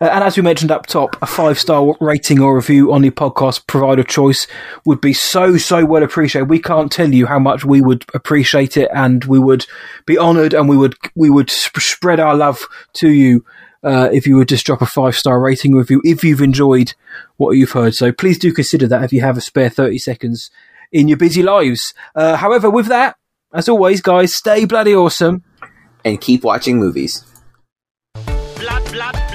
Uh, 0.01 0.07
and 0.07 0.25
as 0.25 0.37
we 0.37 0.43
mentioned 0.43 0.71
up 0.71 0.87
top, 0.87 1.17
a 1.23 1.27
five 1.27 1.59
star 1.59 1.97
rating 2.01 2.41
or 2.41 2.57
review 2.57 2.93
on 2.93 3.03
the 3.03 3.11
podcast 3.11 3.67
provider 3.67 4.03
choice 4.03 4.47
would 4.85 5.01
be 5.01 5.13
so, 5.13 5.57
so 5.57 5.85
well 5.85 6.03
appreciated. 6.03 6.49
We 6.49 6.61
can't 6.61 6.91
tell 6.93 7.13
you 7.13 7.27
how 7.27 7.39
much 7.39 7.65
we 7.65 7.81
would 7.81 8.05
appreciate 8.15 8.77
it 8.77 8.89
and 8.95 9.25
we 9.25 9.39
would 9.39 9.67
be 10.07 10.19
honoured 10.19 10.55
and 10.55 10.69
we 10.69 10.77
would, 10.77 10.97
we 11.15 11.31
would 11.31 11.51
sp- 11.51 11.81
spread 11.81 12.21
our 12.21 12.35
love 12.35 12.61
to 12.95 13.11
you. 13.11 13.45
Uh, 13.81 14.09
if 14.13 14.27
you 14.27 14.37
would 14.37 14.49
just 14.49 14.67
drop 14.67 14.83
a 14.83 14.87
five 14.87 15.15
star 15.15 15.41
rating 15.41 15.73
review, 15.73 16.01
if 16.05 16.25
you've 16.25 16.43
enjoyed 16.43 16.95
what 17.37 17.53
you've 17.53 17.71
heard. 17.71 17.95
So 17.95 18.11
please 18.11 18.37
do 18.37 18.53
consider 18.53 18.89
that 18.89 19.05
if 19.05 19.13
you 19.13 19.21
have 19.21 19.37
a 19.37 19.41
spare 19.41 19.71
30 19.71 19.99
seconds 19.99 20.51
in 20.91 21.09
your 21.09 21.17
busy 21.17 21.43
lives. 21.43 21.95
Uh, 22.15 22.37
however, 22.37 22.71
with 22.71 22.87
that, 22.87 23.17
as 23.53 23.69
always, 23.69 24.01
guys, 24.01 24.35
stay 24.35 24.65
bloody 24.65 24.95
awesome. 24.95 25.43
And 26.05 26.21
keep 26.21 26.45
watching 26.45 26.79
movies. 26.79 27.25
blood, 28.57 28.93
blood, 28.93 29.28